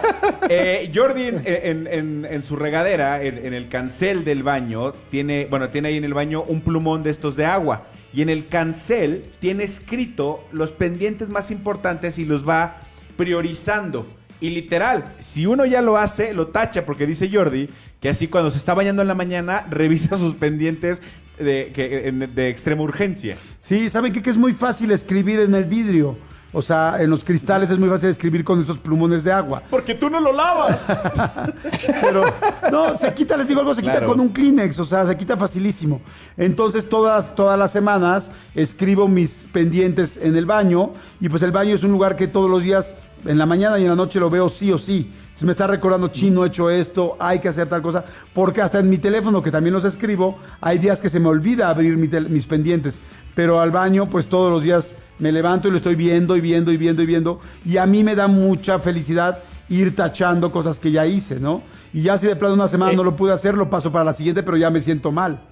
Eh, 0.50 0.92
Jordi 0.94 1.28
en, 1.28 2.44
su 2.44 2.56
regadera, 2.56 3.22
en, 3.22 3.54
el 3.54 3.70
cancel 3.70 4.24
del 4.24 4.44
baño, 4.44 4.94
tiene, 5.10 5.48
bueno, 5.50 5.70
tiene 5.70 5.90
ahí 5.90 5.98
en 5.98 6.04
el 6.04 6.14
baño 6.14 6.44
un 6.44 6.62
plumón 6.62 7.04
de 7.04 7.10
estos 7.10 7.36
de 7.36 7.46
agua. 7.46 7.84
Y 8.14 8.22
en 8.22 8.30
el 8.30 8.48
cancel 8.48 9.32
tiene 9.40 9.64
escrito 9.64 10.44
los 10.52 10.72
pendientes 10.72 11.30
más 11.30 11.52
importantes 11.52 12.18
y 12.18 12.26
los 12.26 12.48
va 12.48 12.78
priorizando. 13.16 14.08
Y 14.42 14.50
literal, 14.50 15.16
si 15.20 15.46
uno 15.46 15.66
ya 15.66 15.82
lo 15.82 15.98
hace, 15.98 16.34
lo 16.34 16.48
tacha, 16.48 16.86
porque 16.86 17.06
dice 17.06 17.30
Jordi 17.32 17.70
que 18.02 18.10
así 18.10 18.28
cuando 18.28 18.50
se 18.50 18.58
está 18.58 18.74
bañando 18.74 19.04
en 19.04 19.08
la 19.08 19.14
mañana, 19.14 19.66
revisa 19.70 20.18
sus 20.18 20.36
pendientes 20.36 21.02
de, 21.38 22.30
de 22.34 22.50
extrema 22.50 22.82
urgencia. 22.82 23.38
Sí, 23.60 23.90
¿saben 23.90 24.12
qué? 24.12 24.22
Que 24.22 24.32
es 24.32 24.38
muy 24.38 24.54
fácil 24.54 24.92
escribir 24.92 25.40
en 25.40 25.56
el 25.56 25.66
vidrio. 25.66 26.18
O 26.54 26.62
sea, 26.62 27.02
en 27.02 27.10
los 27.10 27.24
cristales 27.24 27.70
es 27.70 27.80
muy 27.80 27.88
fácil 27.88 28.10
escribir 28.10 28.44
con 28.44 28.62
esos 28.62 28.78
plumones 28.78 29.24
de 29.24 29.32
agua. 29.32 29.64
Porque 29.70 29.96
tú 29.96 30.10
no 30.10 30.20
lo 30.20 30.34
lavas. 30.34 30.84
Pero, 32.02 32.26
no, 32.70 32.98
se 32.98 33.14
quita, 33.14 33.38
les 33.38 33.48
digo 33.48 33.62
algo, 33.62 33.74
se 33.74 33.82
quita 33.82 34.04
con 34.04 34.20
un 34.20 34.30
Kleenex, 34.30 34.78
o 34.80 34.86
sea, 34.86 35.06
se 35.06 35.16
quita 35.16 35.38
facilísimo. 35.38 36.02
Entonces, 36.36 36.90
todas, 36.90 37.36
todas 37.36 37.58
las 37.58 37.72
semanas 37.72 38.32
escribo 38.54 39.08
mis 39.08 39.48
pendientes 39.54 40.18
en 40.18 40.36
el 40.36 40.46
baño, 40.46 40.92
y 41.22 41.30
pues 41.30 41.42
el 41.42 41.52
baño 41.52 41.74
es 41.74 41.84
un 41.84 41.92
lugar 41.92 42.18
que 42.18 42.28
todos 42.28 42.50
los 42.50 42.64
días, 42.64 42.96
en 43.26 43.38
la 43.38 43.46
mañana 43.46 43.80
y 43.80 43.84
en 43.84 43.90
la 43.90 43.96
noche, 43.96 44.20
lo 44.20 44.30
veo 44.30 44.50
sí 44.50 44.72
o 44.72 44.78
sí. 44.78 45.12
Si 45.36 45.46
me 45.46 45.52
está 45.52 45.66
recordando, 45.66 46.10
chino, 46.10 46.44
he 46.44 46.48
hecho 46.48 46.70
esto, 46.70 47.18
hay 47.20 47.40
que 47.40 47.48
hacer 47.48 47.68
tal 47.68 47.82
cosa. 47.82 48.06
Porque 48.34 48.62
hasta 48.62 48.80
en 48.80 48.90
mi 48.90 48.98
teléfono, 48.98 49.42
que 49.42 49.52
también 49.52 49.74
los 49.74 49.84
escribo, 49.84 50.38
hay 50.60 50.78
días 50.78 51.02
que 51.02 51.10
se 51.10 51.20
me 51.20 51.30
olvida 51.30 51.70
abrir 51.70 51.98
mis 51.98 52.46
pendientes. 52.46 53.02
Pero 53.34 53.60
al 53.60 53.72
baño, 53.72 54.10
pues 54.10 54.28
todos 54.28 54.52
los 54.52 54.64
días 54.64 54.96
me 55.20 55.32
levanto 55.32 55.68
y 55.68 55.72
lo 55.72 55.78
estoy 55.78 55.96
viendo 55.96 56.36
y 56.36 56.42
viendo 56.42 56.72
y 56.72 56.78
viendo 56.78 57.02
y 57.02 57.06
viendo. 57.06 57.40
Y 57.66 57.78
a 57.78 57.86
mí 57.86 58.04
me 58.04 58.16
da 58.16 58.28
mucha 58.28 58.80
felicidad 58.80 59.40
ir 59.70 59.96
tachando 59.96 60.52
cosas 60.52 60.80
que 60.80 60.92
ya 60.92 61.06
hice, 61.06 61.40
¿no? 61.40 61.64
Y 61.94 62.04
ya 62.04 62.18
si 62.18 62.28
de 62.28 62.36
plano 62.36 62.56
una 62.56 62.68
semana 62.68 62.92
no 62.94 63.04
lo 63.04 63.16
pude 63.16 63.32
hacer, 63.32 63.56
lo 63.56 63.70
paso 63.70 63.92
para 63.92 64.04
la 64.04 64.14
siguiente, 64.14 64.44
pero 64.44 64.58
ya 64.58 64.70
me 64.70 64.82
siento 64.82 65.12
mal. 65.12 65.48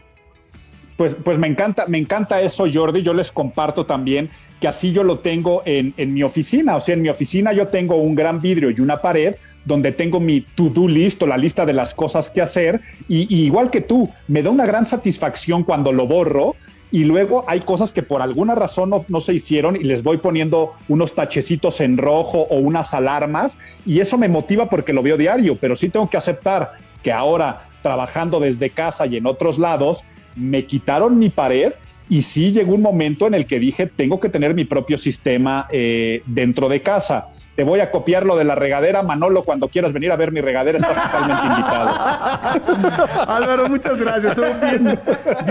Pues, 1.00 1.16
pues 1.16 1.38
me 1.38 1.48
encanta, 1.48 1.86
me 1.88 1.98
encanta 1.98 2.42
eso, 2.42 2.66
Jordi. 2.70 3.04
Yo 3.04 3.14
les 3.14 3.32
comparto 3.32 3.86
también 3.86 4.30
que 4.60 4.68
así 4.68 4.92
yo 4.92 5.06
lo 5.06 5.20
tengo 5.20 5.62
en, 5.64 5.94
en 5.96 6.14
mi 6.14 6.24
oficina. 6.24 6.76
O 6.76 6.82
sea, 6.82 6.94
en 6.94 7.02
mi 7.02 7.08
oficina 7.08 7.54
yo 7.54 7.70
tengo 7.70 7.96
un 7.96 8.16
gran 8.16 8.42
vidrio 8.42 8.70
y 8.70 8.82
una 8.82 9.02
pared 9.02 9.36
donde 9.64 9.94
tengo 9.94 10.20
mi 10.20 10.42
to-do 10.42 10.90
list 10.90 11.24
o 11.24 11.26
la 11.26 11.38
lista 11.38 11.66
de 11.66 11.72
las 11.72 11.94
cosas 11.94 12.30
que 12.30 12.42
hacer. 12.42 12.82
Y, 13.08 13.34
igual 13.46 13.70
que 13.70 13.80
tú, 13.80 14.10
me 14.28 14.44
da 14.44 14.50
una 14.50 14.66
gran 14.66 14.86
satisfacción 14.86 15.64
cuando 15.64 15.94
lo 15.94 16.06
borro. 16.06 16.58
Y 16.92 17.06
luego 17.06 17.46
hay 17.48 17.62
cosas 17.62 17.94
que 17.94 18.04
por 18.04 18.22
alguna 18.22 18.54
razón 18.54 18.92
no, 19.08 19.20
se 19.22 19.34
hicieron 19.34 19.78
y 19.78 19.86
les 19.86 20.04
voy 20.04 20.18
poniendo 20.18 20.74
unos 20.90 21.16
tachecitos 21.16 21.80
en 21.80 21.98
rojo 21.98 22.40
o 22.50 22.58
unas 22.58 22.94
alarmas. 22.94 23.58
Y 23.86 24.02
eso 24.02 24.18
me 24.18 24.28
motiva 24.28 24.70
porque 24.70 24.92
lo 24.92 25.02
veo 25.02 25.16
diario. 25.16 25.58
Pero 25.62 25.78
sí 25.78 25.88
tengo 25.88 26.10
que 26.10 26.18
aceptar 26.18 26.74
que 27.02 27.14
ahora, 27.14 27.70
trabajando 27.82 28.42
desde 28.42 28.72
casa 28.72 29.06
y 29.06 29.16
en 29.16 29.28
otros 29.28 29.60
lados, 29.60 30.04
me 30.40 30.66
quitaron 30.66 31.18
mi 31.20 31.30
pared 31.30 31.74
y 32.10 32.24
sí 32.24 32.52
llegó 32.52 32.74
un 32.74 32.82
momento 32.82 33.28
en 33.28 33.36
el 33.36 33.46
que 33.46 33.60
dije, 33.60 33.86
tengo 33.86 34.20
que 34.20 34.30
tener 34.30 34.54
mi 34.54 34.66
propio 34.66 34.98
sistema 34.98 35.68
eh, 35.72 36.24
dentro 36.26 36.68
de 36.70 36.82
casa 36.82 37.28
te 37.60 37.66
voy 37.66 37.82
a 37.82 37.92
copiar 37.92 38.26
lo 38.26 38.38
de 38.38 38.46
la 38.46 38.56
regadera. 38.56 39.04
Manolo, 39.04 39.44
cuando 39.44 39.68
quieras 39.68 39.92
venir 39.92 40.14
a 40.14 40.16
ver 40.16 40.32
mi 40.32 40.40
regadera, 40.40 40.78
estás 40.78 41.12
totalmente 41.12 41.46
invitado. 41.46 41.90
Álvaro, 43.28 43.68
muchas 43.68 44.00
gracias. 44.00 44.34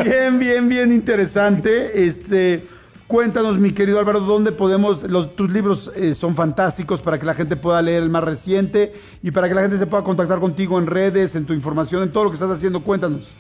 Bien, 0.02 0.38
bien, 0.38 0.68
bien, 0.70 0.90
interesante. 0.90 2.06
Este, 2.06 2.66
cuéntanos, 3.06 3.58
mi 3.58 3.72
querido 3.72 3.98
Álvaro, 3.98 4.20
dónde 4.20 4.52
podemos. 4.52 5.04
Tus 5.36 5.52
libros 5.52 5.92
eh, 5.96 6.14
son 6.14 6.34
fantásticos 6.34 7.02
para 7.02 7.18
que 7.18 7.26
la 7.26 7.34
gente 7.34 7.56
pueda 7.56 7.82
leer 7.82 8.04
el 8.04 8.08
más 8.08 8.24
reciente 8.24 8.94
y 9.22 9.30
para 9.30 9.46
que 9.50 9.54
la 9.54 9.60
gente 9.60 9.76
se 9.76 9.86
pueda 9.86 10.02
contactar 10.02 10.38
contigo 10.38 10.78
en 10.78 10.86
redes, 10.86 11.36
en 11.36 11.44
tu 11.44 11.52
información, 11.52 12.02
en 12.02 12.10
todo 12.10 12.24
lo 12.24 12.30
que 12.30 12.36
estás 12.36 12.50
haciendo. 12.50 12.82
Cuéntanos. 12.82 13.36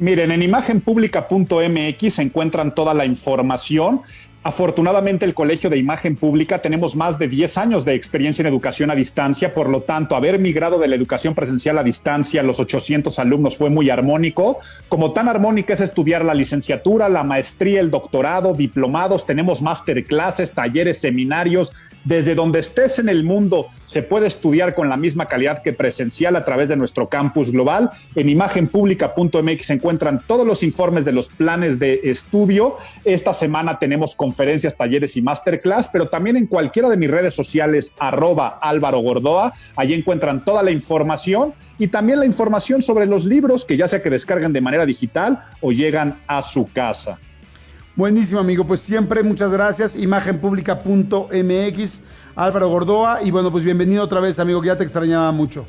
Miren, 0.00 0.30
en 0.30 0.42
imagenpublica.mx 0.42 2.14
se 2.14 2.22
encuentran 2.22 2.72
toda 2.72 2.94
la 2.94 3.04
información. 3.04 4.02
Afortunadamente, 4.44 5.24
el 5.24 5.34
Colegio 5.34 5.68
de 5.68 5.78
Imagen 5.78 6.14
Pública 6.14 6.60
tenemos 6.60 6.94
más 6.94 7.18
de 7.18 7.26
10 7.26 7.58
años 7.58 7.84
de 7.84 7.94
experiencia 7.94 8.42
en 8.42 8.46
educación 8.46 8.88
a 8.90 8.94
distancia, 8.94 9.52
por 9.52 9.68
lo 9.68 9.82
tanto, 9.82 10.14
haber 10.14 10.38
migrado 10.38 10.78
de 10.78 10.86
la 10.86 10.94
educación 10.94 11.34
presencial 11.34 11.76
a 11.76 11.82
distancia 11.82 12.42
los 12.44 12.60
800 12.60 13.18
alumnos 13.18 13.58
fue 13.58 13.68
muy 13.68 13.90
armónico. 13.90 14.58
Como 14.88 15.12
tan 15.12 15.28
armónica 15.28 15.74
es 15.74 15.80
estudiar 15.80 16.24
la 16.24 16.34
licenciatura, 16.34 17.08
la 17.08 17.24
maestría, 17.24 17.80
el 17.80 17.90
doctorado, 17.90 18.54
diplomados, 18.54 19.26
tenemos 19.26 19.60
masterclasses, 19.60 20.52
talleres, 20.52 20.98
seminarios. 20.98 21.72
Desde 22.04 22.34
donde 22.34 22.60
estés 22.60 23.00
en 23.00 23.08
el 23.08 23.24
mundo 23.24 23.66
se 23.84 24.02
puede 24.02 24.28
estudiar 24.28 24.74
con 24.74 24.88
la 24.88 24.96
misma 24.96 25.26
calidad 25.26 25.62
que 25.62 25.72
presencial 25.72 26.36
a 26.36 26.44
través 26.44 26.68
de 26.68 26.76
nuestro 26.76 27.08
campus 27.08 27.50
global. 27.50 27.90
En 28.14 28.28
imagenpublica.mx 28.28 29.66
se 29.66 29.74
encuentran 29.74 30.22
todos 30.26 30.46
los 30.46 30.62
informes 30.62 31.04
de 31.04 31.12
los 31.12 31.28
planes 31.28 31.78
de 31.78 32.00
estudio. 32.04 32.76
Esta 33.04 33.34
semana 33.34 33.78
tenemos 33.78 34.14
conferencias, 34.28 34.76
talleres 34.76 35.16
y 35.16 35.22
masterclass, 35.22 35.88
pero 35.90 36.08
también 36.08 36.36
en 36.36 36.46
cualquiera 36.46 36.90
de 36.90 36.98
mis 36.98 37.10
redes 37.10 37.34
sociales, 37.34 37.94
arroba 37.98 38.58
Álvaro 38.60 38.98
Gordoa. 38.98 39.54
Allí 39.74 39.94
encuentran 39.94 40.44
toda 40.44 40.62
la 40.62 40.70
información 40.70 41.54
y 41.78 41.88
también 41.88 42.18
la 42.18 42.26
información 42.26 42.82
sobre 42.82 43.06
los 43.06 43.24
libros 43.24 43.64
que 43.64 43.78
ya 43.78 43.88
sea 43.88 44.02
que 44.02 44.10
descargan 44.10 44.52
de 44.52 44.60
manera 44.60 44.84
digital 44.84 45.44
o 45.62 45.72
llegan 45.72 46.18
a 46.26 46.42
su 46.42 46.70
casa. 46.70 47.18
Buenísimo, 47.96 48.40
amigo. 48.40 48.66
Pues 48.66 48.80
siempre 48.80 49.22
muchas 49.22 49.50
gracias. 49.50 49.96
Imagenpublica.mx, 49.96 52.02
Álvaro 52.36 52.68
Gordoa. 52.68 53.22
Y 53.22 53.30
bueno, 53.30 53.50
pues 53.50 53.64
bienvenido 53.64 54.04
otra 54.04 54.20
vez, 54.20 54.38
amigo, 54.38 54.60
que 54.60 54.66
ya 54.66 54.76
te 54.76 54.84
extrañaba 54.84 55.32
mucho. 55.32 55.64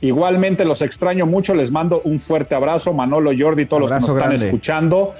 Igualmente 0.00 0.64
los 0.64 0.80
extraño 0.80 1.26
mucho, 1.26 1.54
les 1.54 1.70
mando 1.70 2.00
un 2.02 2.18
fuerte 2.18 2.54
abrazo, 2.54 2.94
Manolo, 2.94 3.30
Jordi, 3.38 3.66
todos 3.66 3.82
los 3.82 3.90
que 3.90 4.00
nos 4.00 4.08
están 4.08 4.32
escuchando. 4.32 5.14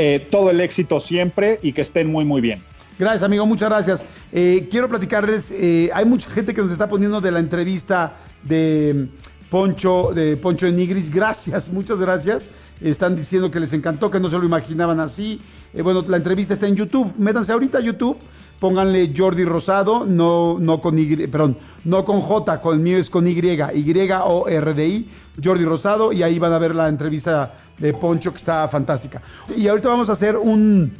Eh, 0.00 0.28
todo 0.30 0.50
el 0.50 0.60
éxito 0.60 1.00
siempre 1.00 1.58
y 1.60 1.72
que 1.72 1.82
estén 1.82 2.10
muy, 2.10 2.24
muy 2.24 2.40
bien. 2.40 2.62
Gracias, 2.98 3.24
amigo, 3.24 3.44
muchas 3.46 3.68
gracias. 3.68 4.04
Eh, 4.30 4.68
quiero 4.70 4.88
platicarles, 4.88 5.50
eh, 5.50 5.90
hay 5.92 6.04
mucha 6.04 6.30
gente 6.30 6.54
que 6.54 6.62
nos 6.62 6.70
está 6.70 6.88
poniendo 6.88 7.20
de 7.20 7.32
la 7.32 7.40
entrevista 7.40 8.16
de 8.44 9.08
Poncho, 9.50 10.12
de 10.14 10.36
Poncho 10.36 10.66
de 10.66 10.72
Nigris. 10.72 11.12
Gracias, 11.12 11.68
muchas 11.72 11.98
gracias. 11.98 12.50
Están 12.80 13.16
diciendo 13.16 13.50
que 13.50 13.58
les 13.58 13.72
encantó, 13.72 14.08
que 14.08 14.20
no 14.20 14.30
se 14.30 14.38
lo 14.38 14.44
imaginaban 14.44 15.00
así. 15.00 15.40
bueno, 15.82 16.04
la 16.06 16.16
entrevista 16.16 16.54
está 16.54 16.68
en 16.68 16.76
YouTube. 16.76 17.12
Métanse 17.18 17.52
ahorita 17.52 17.78
a 17.78 17.80
YouTube 17.80 18.18
pónganle 18.58 19.12
Jordi 19.16 19.44
Rosado, 19.44 20.04
no, 20.04 20.58
no 20.58 20.80
con 20.80 20.98
Y, 20.98 21.26
perdón, 21.28 21.58
no 21.84 22.04
con 22.04 22.20
J, 22.20 22.60
con 22.60 22.82
mío 22.82 22.98
es 22.98 23.10
con 23.10 23.26
Y, 23.26 23.38
Y-O-R-D-I, 23.38 25.08
Jordi 25.42 25.64
Rosado, 25.64 26.12
y 26.12 26.22
ahí 26.22 26.38
van 26.38 26.52
a 26.52 26.58
ver 26.58 26.74
la 26.74 26.88
entrevista 26.88 27.54
de 27.78 27.92
Poncho, 27.92 28.30
que 28.32 28.38
está 28.38 28.66
fantástica. 28.68 29.22
Y 29.54 29.68
ahorita 29.68 29.88
vamos 29.88 30.08
a 30.08 30.12
hacer 30.12 30.36
un, 30.36 30.96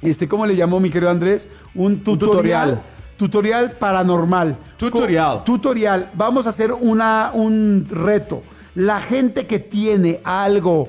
este, 0.00 0.28
¿cómo 0.28 0.46
le 0.46 0.56
llamó 0.56 0.80
mi 0.80 0.90
querido 0.90 1.10
Andrés? 1.10 1.48
Un 1.74 2.02
tutorial. 2.02 2.82
Tutorial 3.16 3.78
paranormal. 3.78 4.56
Tutorial. 4.76 5.44
Tutorial. 5.44 6.10
Vamos 6.14 6.46
a 6.46 6.48
hacer 6.48 6.72
una, 6.72 7.30
un 7.32 7.86
reto. 7.88 8.42
La 8.74 9.00
gente 9.00 9.46
que 9.46 9.58
tiene 9.58 10.20
algo 10.24 10.88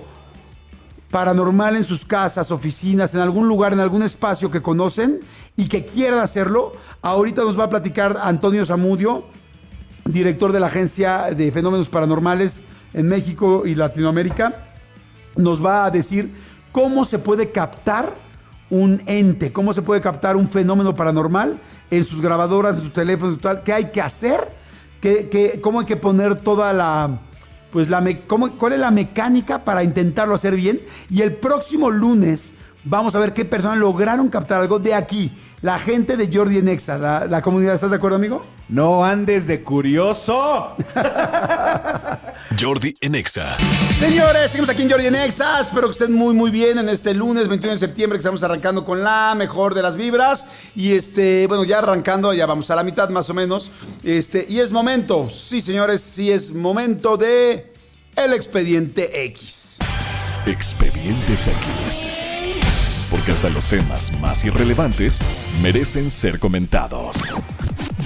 paranormal 1.11 1.75
en 1.75 1.83
sus 1.83 2.05
casas, 2.05 2.49
oficinas, 2.49 3.13
en 3.13 3.19
algún 3.19 3.47
lugar, 3.47 3.71
en 3.71 3.79
algún 3.79 4.01
espacio 4.01 4.49
que 4.49 4.63
conocen 4.63 5.19
y 5.55 5.67
que 5.67 5.85
quieran 5.85 6.17
hacerlo, 6.19 6.73
ahorita 7.03 7.43
nos 7.43 7.59
va 7.59 7.65
a 7.65 7.69
platicar 7.69 8.17
Antonio 8.19 8.65
Zamudio, 8.65 9.25
director 10.05 10.51
de 10.51 10.59
la 10.59 10.67
Agencia 10.67 11.27
de 11.35 11.51
Fenómenos 11.51 11.89
Paranormales 11.89 12.63
en 12.93 13.07
México 13.07 13.61
y 13.63 13.75
Latinoamérica, 13.75 14.72
nos 15.35 15.63
va 15.63 15.85
a 15.85 15.91
decir 15.91 16.33
cómo 16.71 17.05
se 17.05 17.19
puede 17.19 17.51
captar 17.51 18.15
un 18.69 19.01
ente, 19.05 19.53
cómo 19.53 19.73
se 19.73 19.81
puede 19.81 20.01
captar 20.01 20.35
un 20.35 20.47
fenómeno 20.47 20.95
paranormal 20.95 21.59
en 21.91 22.03
sus 22.03 22.21
grabadoras, 22.21 22.77
en 22.77 22.83
sus 22.83 22.93
teléfonos 22.93 23.39
tal, 23.39 23.63
qué 23.63 23.73
hay 23.73 23.91
que 23.91 24.01
hacer, 24.01 24.55
qué, 24.99 25.59
cómo 25.61 25.81
hay 25.81 25.85
que 25.85 25.97
poner 25.97 26.35
toda 26.35 26.73
la, 26.73 27.21
pues 27.71 27.89
la, 27.89 28.03
cuál 28.57 28.73
es 28.73 28.79
la 28.79 28.91
mecánica 28.91 29.63
para 29.63 29.83
intentarlo 29.83 30.33
hacer 30.33 30.55
bien. 30.55 30.81
Y 31.09 31.21
el 31.21 31.35
próximo 31.35 31.91
lunes 31.91 32.53
vamos 32.83 33.15
a 33.15 33.19
ver 33.19 33.33
qué 33.33 33.45
personas 33.45 33.77
lograron 33.77 34.29
captar 34.29 34.61
algo 34.61 34.79
de 34.79 34.93
aquí, 34.93 35.31
la 35.63 35.79
gente 35.79 36.17
de 36.17 36.29
Jordi 36.31 36.57
en 36.57 36.67
Exa, 36.67 36.97
la, 36.97 37.25
la 37.25 37.41
comunidad, 37.41 37.73
¿estás 37.73 37.89
de 37.89 37.95
acuerdo, 37.95 38.17
amigo? 38.17 38.45
No 38.67 39.05
andes 39.05 39.47
de 39.47 39.63
curioso. 39.63 40.75
Jordi 42.59 42.97
en 42.99 43.15
Exa. 43.15 43.55
Señores, 43.97 44.51
seguimos 44.51 44.69
aquí 44.69 44.83
en 44.83 44.91
Jordi 44.91 45.07
en 45.07 45.15
Exa. 45.15 45.61
Espero 45.61 45.87
que 45.87 45.91
estén 45.91 46.11
muy, 46.13 46.33
muy 46.33 46.51
bien 46.51 46.79
en 46.79 46.89
este 46.89 47.13
lunes 47.13 47.47
21 47.47 47.75
de 47.75 47.77
septiembre 47.77 48.17
que 48.17 48.19
estamos 48.19 48.43
arrancando 48.43 48.83
con 48.83 49.05
la 49.05 49.35
mejor 49.37 49.73
de 49.73 49.81
las 49.81 49.95
vibras. 49.95 50.47
Y 50.75 50.91
este, 50.91 51.47
bueno, 51.47 51.63
ya 51.63 51.77
arrancando, 51.79 52.33
ya 52.33 52.45
vamos 52.45 52.69
a 52.69 52.75
la 52.75 52.83
mitad 52.83 53.07
más 53.07 53.29
o 53.29 53.33
menos. 53.33 53.71
Este, 54.03 54.45
y 54.49 54.59
es 54.59 54.69
momento, 54.73 55.29
sí, 55.29 55.61
señores, 55.61 56.01
sí 56.01 56.29
es 56.29 56.53
momento 56.53 57.15
de 57.15 57.71
el 58.17 58.33
expediente 58.33 59.23
X. 59.27 59.79
Expedientes 60.45 61.47
X. 61.47 62.32
Porque 63.13 63.31
hasta 63.31 63.47
los 63.51 63.69
temas 63.69 64.11
más 64.19 64.43
irrelevantes 64.43 65.23
merecen 65.61 66.09
ser 66.09 66.39
comentados. 66.39 67.27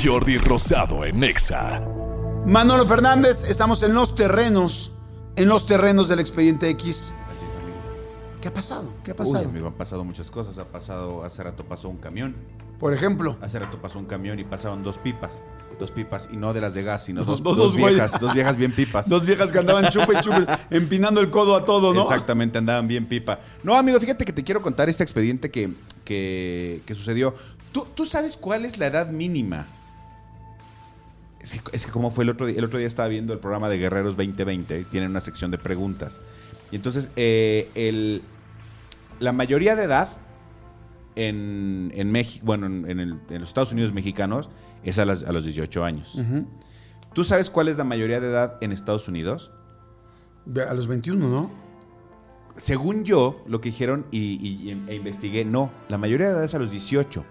Jordi 0.03 0.37
Rosado 0.37 1.05
en 1.05 1.23
Exa. 1.23 1.79
Manolo 2.45 2.85
Fernández, 2.85 3.45
estamos 3.45 3.83
en 3.83 3.93
los 3.93 4.15
terrenos, 4.15 4.91
en 5.37 5.47
los 5.47 5.65
terrenos 5.65 6.09
del 6.09 6.19
expediente 6.19 6.69
X. 6.71 7.13
Así 7.33 7.45
es, 7.45 7.63
amigo. 7.63 7.77
¿Qué 8.41 8.49
ha 8.49 8.53
pasado? 8.53 8.89
¿Qué 9.05 9.11
ha 9.11 9.13
Uy, 9.13 9.17
pasado? 9.17 9.47
amigo, 9.47 9.67
han 9.67 9.75
pasado 9.75 10.03
muchas 10.03 10.29
cosas. 10.29 10.57
Ha 10.57 10.65
pasado, 10.65 11.23
hace 11.23 11.41
rato 11.41 11.63
pasó 11.63 11.87
un 11.87 11.99
camión. 11.99 12.35
Por 12.77 12.91
ejemplo. 12.91 13.37
Hace 13.41 13.59
rato 13.59 13.81
pasó 13.81 13.99
un 13.99 14.07
camión 14.07 14.39
y 14.39 14.43
pasaban 14.43 14.83
dos 14.83 14.97
pipas. 14.97 15.41
Dos 15.79 15.91
pipas, 15.91 16.27
y 16.31 16.37
no 16.37 16.53
de 16.53 16.61
las 16.61 16.73
de 16.73 16.81
gas, 16.81 17.03
sino 17.03 17.21
No, 17.21 17.25
dos, 17.27 17.43
dos- 17.43 17.55
dos 17.55 17.65
dos 17.73 17.77
güeyes. 17.81 17.99
viejas, 17.99 18.19
dos 18.19 18.33
viejas 18.33 18.57
bien 18.57 18.71
pipas. 18.71 19.07
Dos 19.07 19.23
viejas 19.25 19.51
que 19.51 19.59
andaban 19.59 19.89
chupe 19.89 20.13
y 20.17 20.21
chupe, 20.21 20.45
empinando 20.71 21.21
el 21.21 21.29
codo 21.29 21.55
a 21.55 21.65
todo, 21.65 21.93
¿no? 21.93 22.01
Exactamente, 22.01 22.57
andaban 22.57 22.87
bien 22.87 23.05
pipa. 23.05 23.39
No, 23.63 23.75
amigo, 23.75 23.99
fíjate 23.99 24.25
que 24.25 24.33
te 24.33 24.43
quiero 24.43 24.61
contar 24.63 24.89
este 24.89 25.03
expediente 25.03 25.51
que, 25.51 25.69
que, 26.03 26.81
que 26.85 26.95
sucedió. 26.95 27.35
¿Tú, 27.71 27.85
tú 27.93 28.05
sabes 28.05 28.37
cuál 28.37 28.65
es 28.65 28.79
la 28.79 28.87
edad 28.87 29.09
mínima? 29.11 29.67
Es 31.39 31.51
que, 31.51 31.61
es 31.73 31.85
que 31.85 31.91
como 31.91 32.09
fue 32.09 32.23
el 32.23 32.31
otro 32.31 32.47
día, 32.47 32.57
el 32.57 32.65
otro 32.65 32.79
día 32.79 32.87
estaba 32.87 33.07
viendo 33.07 33.31
el 33.33 33.39
programa 33.39 33.69
de 33.69 33.77
Guerreros 33.77 34.17
2020, 34.17 34.85
tienen 34.85 35.11
una 35.11 35.21
sección 35.21 35.51
de 35.51 35.57
preguntas. 35.59 36.21
Y 36.71 36.75
entonces, 36.75 37.11
eh, 37.15 37.69
el, 37.75 38.23
la 39.19 39.31
mayoría 39.31 39.75
de 39.75 39.83
edad 39.83 40.09
en, 41.15 41.91
en 41.95 42.11
México, 42.11 42.45
bueno, 42.45 42.65
en, 42.65 42.89
en 42.89 42.99
el- 42.99 43.19
en 43.29 43.39
los 43.39 43.47
Estados 43.49 43.71
Unidos 43.71 43.93
mexicanos 43.93 44.49
es 44.83 44.99
a, 44.99 45.05
las- 45.05 45.23
a 45.23 45.31
los 45.31 45.43
18 45.43 45.83
años. 45.83 46.19
¿Tú 47.13 47.23
sabes 47.23 47.49
cuál 47.49 47.67
es 47.67 47.77
la 47.77 47.83
mayoría 47.83 48.19
de 48.19 48.29
edad 48.29 48.57
en 48.61 48.71
Estados 48.71 49.07
Unidos? 49.07 49.51
A 50.69 50.73
los 50.73 50.87
21, 50.87 51.27
¿no? 51.27 51.51
Según 52.55 53.03
yo, 53.03 53.43
lo 53.47 53.61
que 53.61 53.69
dijeron 53.69 54.05
y, 54.11 54.19
y- 54.41 54.83
e 54.87 54.95
investigué, 54.95 55.45
no, 55.45 55.71
la 55.89 55.97
mayoría 55.97 56.27
de 56.27 56.33
edad 56.33 56.43
es 56.43 56.55
a 56.55 56.59
los 56.59 56.71
18, 56.71 57.23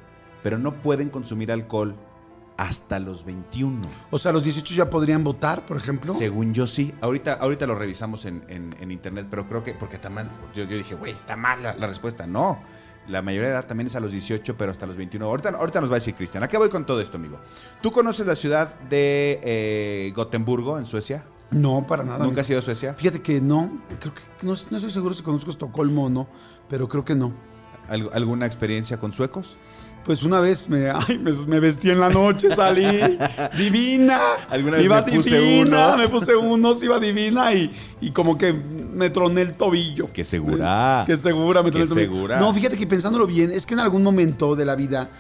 pero 0.42 0.56
no 0.58 0.74
pueden 0.82 1.08
consumir 1.08 1.50
alcohol 1.50 1.96
hasta 2.56 3.00
los 3.00 3.24
21. 3.24 3.82
O 4.10 4.18
sea, 4.18 4.32
los 4.32 4.44
18 4.44 4.74
ya 4.74 4.88
podrían 4.88 5.24
votar, 5.24 5.66
por 5.66 5.76
ejemplo. 5.76 6.14
Según 6.14 6.54
yo 6.54 6.66
sí. 6.66 6.94
Ahorita, 7.00 7.34
ahorita 7.34 7.66
lo 7.66 7.74
revisamos 7.74 8.24
en, 8.24 8.44
en- 8.48 8.74
en 8.80 8.90
internet, 8.92 9.26
pero 9.28 9.46
creo 9.48 9.64
que, 9.64 9.74
porque 9.74 9.98
también, 9.98 10.28
yo, 10.54 10.64
yo 10.64 10.76
dije, 10.76 10.94
güey, 10.94 11.12
está 11.12 11.36
mal 11.36 11.62
la, 11.62 11.74
la 11.74 11.86
respuesta. 11.88 12.26
No, 12.26 12.60
la 13.08 13.22
mayoría 13.22 13.48
de 13.48 13.54
edad 13.54 13.66
también 13.66 13.86
es 13.86 13.96
a 13.96 14.00
los 14.00 14.12
18, 14.12 14.56
pero 14.56 14.70
hasta 14.70 14.86
los 14.86 14.96
21. 14.96 15.24
Ahorita, 15.26 15.50
ahorita 15.50 15.80
nos 15.80 15.90
va 15.90 15.94
a 15.94 15.98
decir 15.98 16.14
Cristian. 16.14 16.42
¿A 16.42 16.48
qué 16.48 16.58
voy 16.58 16.68
con 16.68 16.84
todo 16.86 17.00
esto, 17.00 17.16
amigo? 17.16 17.38
¿Tú 17.80 17.92
conoces 17.92 18.26
la 18.26 18.34
ciudad 18.36 18.74
de 18.80 19.40
eh, 19.42 20.12
Gotemburgo, 20.14 20.78
en 20.78 20.86
Suecia? 20.86 21.24
No, 21.50 21.86
para 21.86 22.02
nada. 22.02 22.18
¿Nunca 22.18 22.26
amigo. 22.28 22.40
has 22.40 22.50
ido 22.50 22.58
a 22.58 22.62
Suecia? 22.62 22.94
Fíjate 22.94 23.22
que 23.22 23.40
no. 23.40 23.80
Creo 24.00 24.12
que 24.14 24.22
no, 24.42 24.48
no 24.70 24.76
estoy 24.76 24.90
seguro 24.90 25.14
si 25.14 25.22
conozco 25.22 25.50
Estocolmo 25.50 26.06
o 26.06 26.10
no, 26.10 26.28
pero 26.68 26.88
creo 26.88 27.04
que 27.04 27.14
no. 27.14 27.32
¿Al- 27.88 28.10
¿Alguna 28.12 28.46
experiencia 28.46 28.98
con 28.98 29.12
suecos? 29.12 29.56
Pues 30.06 30.22
una 30.22 30.38
vez 30.40 30.68
me, 30.68 30.88
ay, 30.94 31.18
me, 31.18 31.32
me 31.46 31.60
vestí 31.60 31.90
en 31.90 31.98
la 32.00 32.08
noche, 32.08 32.54
salí 32.54 32.86
divina. 33.58 34.18
Alguna 34.48 34.76
vez 34.76 34.84
iba 34.86 35.02
me 35.02 35.12
puse 35.12 35.38
divina, 35.38 35.86
unos. 35.88 35.98
me 35.98 36.08
puse 36.08 36.36
unos, 36.36 36.82
iba 36.82 36.98
divina 37.00 37.52
y, 37.52 37.74
y 38.00 38.10
como 38.12 38.38
que 38.38 38.52
me 38.52 39.10
troné 39.10 39.42
el 39.42 39.54
tobillo. 39.54 40.08
Qué 40.12 40.24
segura. 40.24 41.04
Qué 41.06 41.16
segura, 41.16 41.62
me 41.62 41.70
troné 41.70 41.84
el 41.84 41.88
tobillo. 41.90 42.08
segura. 42.12 42.40
No, 42.40 42.54
fíjate 42.54 42.76
que 42.76 42.86
pensándolo 42.86 43.26
bien, 43.26 43.50
es 43.50 43.66
que 43.66 43.74
en 43.74 43.80
algún 43.80 44.02
momento 44.02 44.54
de 44.54 44.64
la 44.64 44.76
vida, 44.76 45.10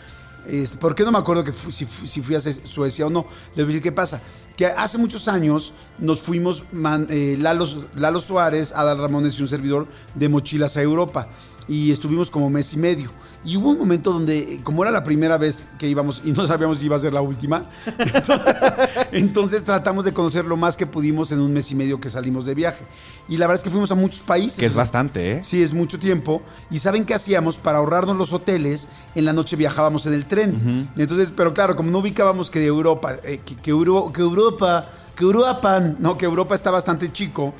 es, 0.46 0.76
¿por 0.76 0.94
qué 0.94 1.02
no 1.02 1.10
me 1.10 1.18
acuerdo 1.18 1.42
que 1.42 1.52
si, 1.52 1.84
si 1.84 2.22
fui 2.22 2.36
a 2.36 2.40
Suecia 2.40 3.06
o 3.06 3.10
no? 3.10 3.26
Les 3.56 3.56
voy 3.56 3.64
a 3.64 3.66
decir 3.66 3.82
qué 3.82 3.92
pasa. 3.92 4.22
Que 4.56 4.66
hace 4.66 4.96
muchos 4.96 5.26
años 5.28 5.72
nos 5.98 6.22
fuimos, 6.22 6.62
man- 6.72 7.08
eh, 7.10 7.36
Lalo, 7.38 7.66
Lalo 7.96 8.20
Suárez, 8.20 8.72
Adal 8.72 8.98
Ramones 8.98 9.38
y 9.38 9.42
un 9.42 9.48
servidor 9.48 9.86
de 10.14 10.28
mochilas 10.28 10.76
a 10.76 10.82
Europa. 10.82 11.28
Y 11.68 11.90
estuvimos 11.90 12.30
como 12.30 12.48
mes 12.48 12.72
y 12.74 12.76
medio. 12.76 13.10
Y 13.44 13.56
hubo 13.56 13.70
un 13.70 13.78
momento 13.78 14.12
donde, 14.12 14.60
como 14.62 14.82
era 14.82 14.90
la 14.92 15.02
primera 15.04 15.36
vez 15.36 15.68
que 15.78 15.88
íbamos 15.88 16.22
y 16.24 16.32
no 16.32 16.46
sabíamos 16.46 16.78
si 16.78 16.86
iba 16.86 16.96
a 16.96 16.98
ser 16.98 17.12
la 17.12 17.20
última, 17.22 17.68
entonces 19.12 19.64
tratamos 19.64 20.04
de 20.04 20.12
conocer 20.12 20.44
lo 20.44 20.56
más 20.56 20.76
que 20.76 20.86
pudimos 20.86 21.32
en 21.32 21.40
un 21.40 21.52
mes 21.52 21.70
y 21.70 21.74
medio 21.74 22.00
que 22.00 22.10
salimos 22.10 22.44
de 22.44 22.54
viaje. 22.54 22.84
Y 23.28 23.36
la 23.36 23.46
verdad 23.46 23.58
es 23.60 23.64
que 23.64 23.70
fuimos 23.70 23.90
a 23.90 23.94
muchos 23.94 24.22
países. 24.22 24.58
Que 24.58 24.66
es 24.66 24.74
bastante, 24.74 25.32
¿eh? 25.32 25.44
Sí, 25.44 25.62
es 25.62 25.72
mucho 25.72 25.98
tiempo. 25.98 26.42
¿Y 26.70 26.78
saben 26.78 27.04
qué 27.04 27.14
hacíamos? 27.14 27.58
Para 27.58 27.78
ahorrarnos 27.78 28.16
los 28.16 28.32
hoteles, 28.32 28.88
en 29.14 29.24
la 29.24 29.32
noche 29.32 29.56
viajábamos 29.56 30.06
en 30.06 30.14
el 30.14 30.26
tren. 30.26 30.88
Entonces, 30.96 31.32
pero 31.36 31.52
claro, 31.54 31.76
como 31.76 31.90
no 31.90 31.98
ubicábamos 31.98 32.50
que 32.50 32.64
Europa, 32.64 33.16
eh, 33.24 33.40
que, 33.44 33.56
que 33.56 33.70
Euro- 33.70 34.12
que 34.12 34.22
Europa, 34.22 34.88
que 35.14 35.24
Europa, 35.24 35.80
no, 35.98 36.16
que 36.18 36.24
Europa 36.26 36.54
está 36.54 36.70
bastante 36.70 37.12
chico. 37.12 37.54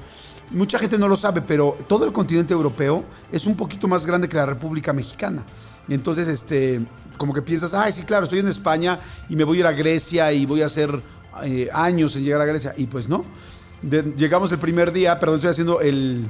Mucha 0.51 0.78
gente 0.78 0.97
no 0.99 1.09
lo 1.09 1.16
sabe, 1.16 1.42
pero 1.42 1.76
todo 1.88 2.05
el 2.05 2.12
continente 2.12 2.53
europeo 2.55 3.05
es 3.32 3.47
un 3.47 3.57
poquito 3.57 3.88
más 3.88 4.07
grande 4.07 4.28
que 4.28 4.36
la 4.36 4.47
República 4.47 4.92
Mexicana. 4.92 5.42
Entonces, 5.88 6.28
este, 6.28 6.80
como 7.16 7.34
que 7.34 7.42
piensas, 7.42 7.74
ay, 7.74 7.92
sí, 7.92 8.03
claro, 8.03 8.24
estoy 8.24 8.38
en 8.40 8.49
España 8.49 9.01
y 9.28 9.36
me 9.36 9.44
voy 9.44 9.59
a 9.59 9.61
ir 9.61 9.66
a 9.66 9.72
Grecia 9.72 10.32
y 10.32 10.47
voy 10.47 10.62
a 10.62 10.66
hacer 10.66 11.03
eh, 11.44 11.68
años 11.72 12.14
en 12.16 12.24
llegar 12.24 12.40
a 12.40 12.44
Grecia. 12.44 12.74
Y 12.76 12.86
pues 12.86 13.09
no. 13.09 13.24
De- 13.82 14.14
llegamos 14.16 14.53
el 14.53 14.59
primer 14.59 14.92
día, 14.92 15.18
perdón, 15.18 15.36
estoy 15.36 15.51
haciendo 15.51 15.80
el, 15.80 16.26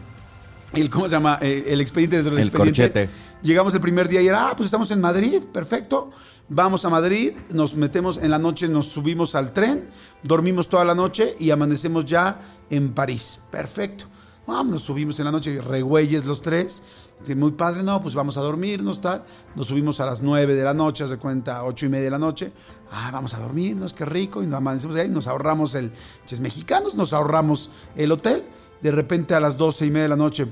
el 0.73 0.91
¿cómo 0.91 1.07
se 1.07 1.13
llama? 1.13 1.39
Eh, 1.43 1.65
El, 1.69 1.81
expediente 1.81 2.17
dentro 2.17 2.33
del 2.35 2.41
El 2.43 2.49
expediente. 2.49 2.83
corchete. 2.83 3.11
Llegamos 3.43 3.75
el 3.75 3.81
primer 3.81 4.09
día 4.09 4.23
y 4.23 4.29
era, 4.29 4.49
ah, 4.49 4.57
pues 4.57 4.65
estamos 4.67 4.91
en 4.91 5.01
Madrid, 5.01 5.43
perfecto. 5.53 6.11
Vamos 6.49 6.85
a 6.85 6.91
Madrid, 6.91 7.33
nos 7.53 7.75
metemos 7.75 8.19
en 8.19 8.31
la 8.31 8.39
noche, 8.39 8.69
nos 8.69 8.87
subimos 8.87 9.35
al 9.35 9.53
tren, 9.53 9.91
dormimos 10.23 10.69
toda 10.69 10.85
la 10.85 10.95
noche 10.95 11.35
y 11.41 11.51
amanecemos 11.51 12.05
ya 12.05 12.41
en 12.71 12.93
París. 12.93 13.43
Perfecto. 13.51 14.05
Vamos, 14.47 14.75
nos 14.75 14.83
subimos 14.83 15.19
en 15.19 15.25
la 15.25 15.33
noche, 15.33 15.61
regüeyes 15.61 16.25
los 16.25 16.41
tres. 16.41 16.85
Muy 17.35 17.51
padre, 17.51 17.83
no, 17.83 18.01
pues 18.01 18.15
vamos 18.15 18.37
a 18.37 18.43
dormirnos, 18.43 19.01
tal. 19.01 19.25
Nos 19.57 19.67
subimos 19.67 19.99
a 19.99 20.07
las 20.07 20.23
9 20.23 20.55
de 20.55 20.63
la 20.63 20.73
noche, 20.73 21.05
de 21.09 21.17
cuenta, 21.17 21.65
ocho 21.65 21.87
y 21.87 21.89
media 21.89 22.05
de 22.05 22.11
la 22.11 22.19
noche. 22.19 22.53
Ah, 22.93 23.11
vamos 23.13 23.35
a 23.35 23.41
dormirnos, 23.41 23.93
qué 23.93 24.05
rico. 24.05 24.41
Y 24.41 24.47
nos 24.47 24.59
amanecemos 24.59 24.95
ahí, 24.95 25.09
nos 25.09 25.27
ahorramos 25.27 25.75
el. 25.75 25.91
Ches 26.27 26.39
mexicanos, 26.39 26.95
nos 26.95 27.13
ahorramos 27.13 27.71
el 27.97 28.13
hotel. 28.13 28.45
De 28.81 28.93
repente 28.93 29.35
a 29.35 29.41
las 29.41 29.57
12 29.57 29.87
y 29.87 29.91
media 29.91 30.05
de 30.05 30.09
la 30.11 30.17
noche. 30.17 30.47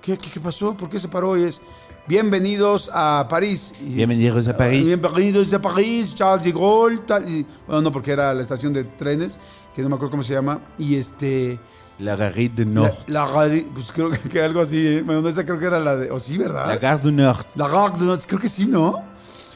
¿Qué, 0.00 0.18
qué, 0.18 0.30
qué 0.30 0.40
pasó? 0.40 0.76
¿Por 0.76 0.90
qué 0.90 0.98
se 0.98 1.06
paró? 1.06 1.38
Y 1.38 1.44
es, 1.44 1.62
bienvenidos 2.06 2.90
a 2.92 3.26
París. 3.28 3.74
Bienvenidos 3.80 4.48
a 4.48 4.56
París. 4.56 4.86
Bienvenidos 4.86 5.52
a 5.52 5.60
París, 5.60 6.14
Charles 6.14 6.44
de 6.44 6.52
Gaulle. 6.52 6.98
Tal, 6.98 7.28
y- 7.28 7.46
bueno, 7.66 7.82
no, 7.82 7.92
porque 7.92 8.12
era 8.12 8.34
la 8.34 8.42
estación 8.42 8.72
de 8.72 8.84
trenes, 8.84 9.38
que 9.74 9.82
no 9.82 9.88
me 9.88 9.94
acuerdo 9.96 10.10
cómo 10.12 10.22
se 10.22 10.34
llama. 10.34 10.60
Y 10.78 10.96
este... 10.96 11.58
La 11.98 12.16
Gare 12.16 12.48
du 12.48 12.64
Nord. 12.64 12.92
La, 13.06 13.26
la 13.26 13.30
Gare- 13.32 13.66
pues 13.72 13.92
creo 13.92 14.10
que, 14.10 14.18
que 14.18 14.42
algo 14.42 14.60
así, 14.60 14.78
¿eh? 14.86 15.02
Bueno, 15.02 15.26
esa 15.28 15.44
creo 15.44 15.58
que 15.58 15.66
era 15.66 15.78
la 15.78 15.96
de... 15.96 16.10
O 16.10 16.18
sí, 16.18 16.36
¿verdad? 16.38 16.66
La 16.66 16.76
Gare 16.78 17.00
du 17.02 17.12
Nord. 17.12 17.44
La 17.54 17.68
Gare 17.68 17.98
de 17.98 18.04
Nord, 18.06 18.20
creo 18.26 18.40
que 18.40 18.48
sí, 18.48 18.66
¿no? 18.66 19.02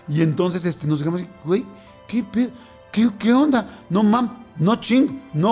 Y 0.08 0.22
entonces 0.22 0.64
este, 0.64 0.86
nos 0.86 1.00
dejamos, 1.00 1.22
güey, 1.44 1.64
¿qué, 2.06 2.24
qué, 2.92 3.10
¿qué 3.18 3.32
onda? 3.32 3.66
No 3.90 4.04
mam, 4.04 4.44
no 4.58 4.76
ching, 4.76 5.20
no 5.34 5.50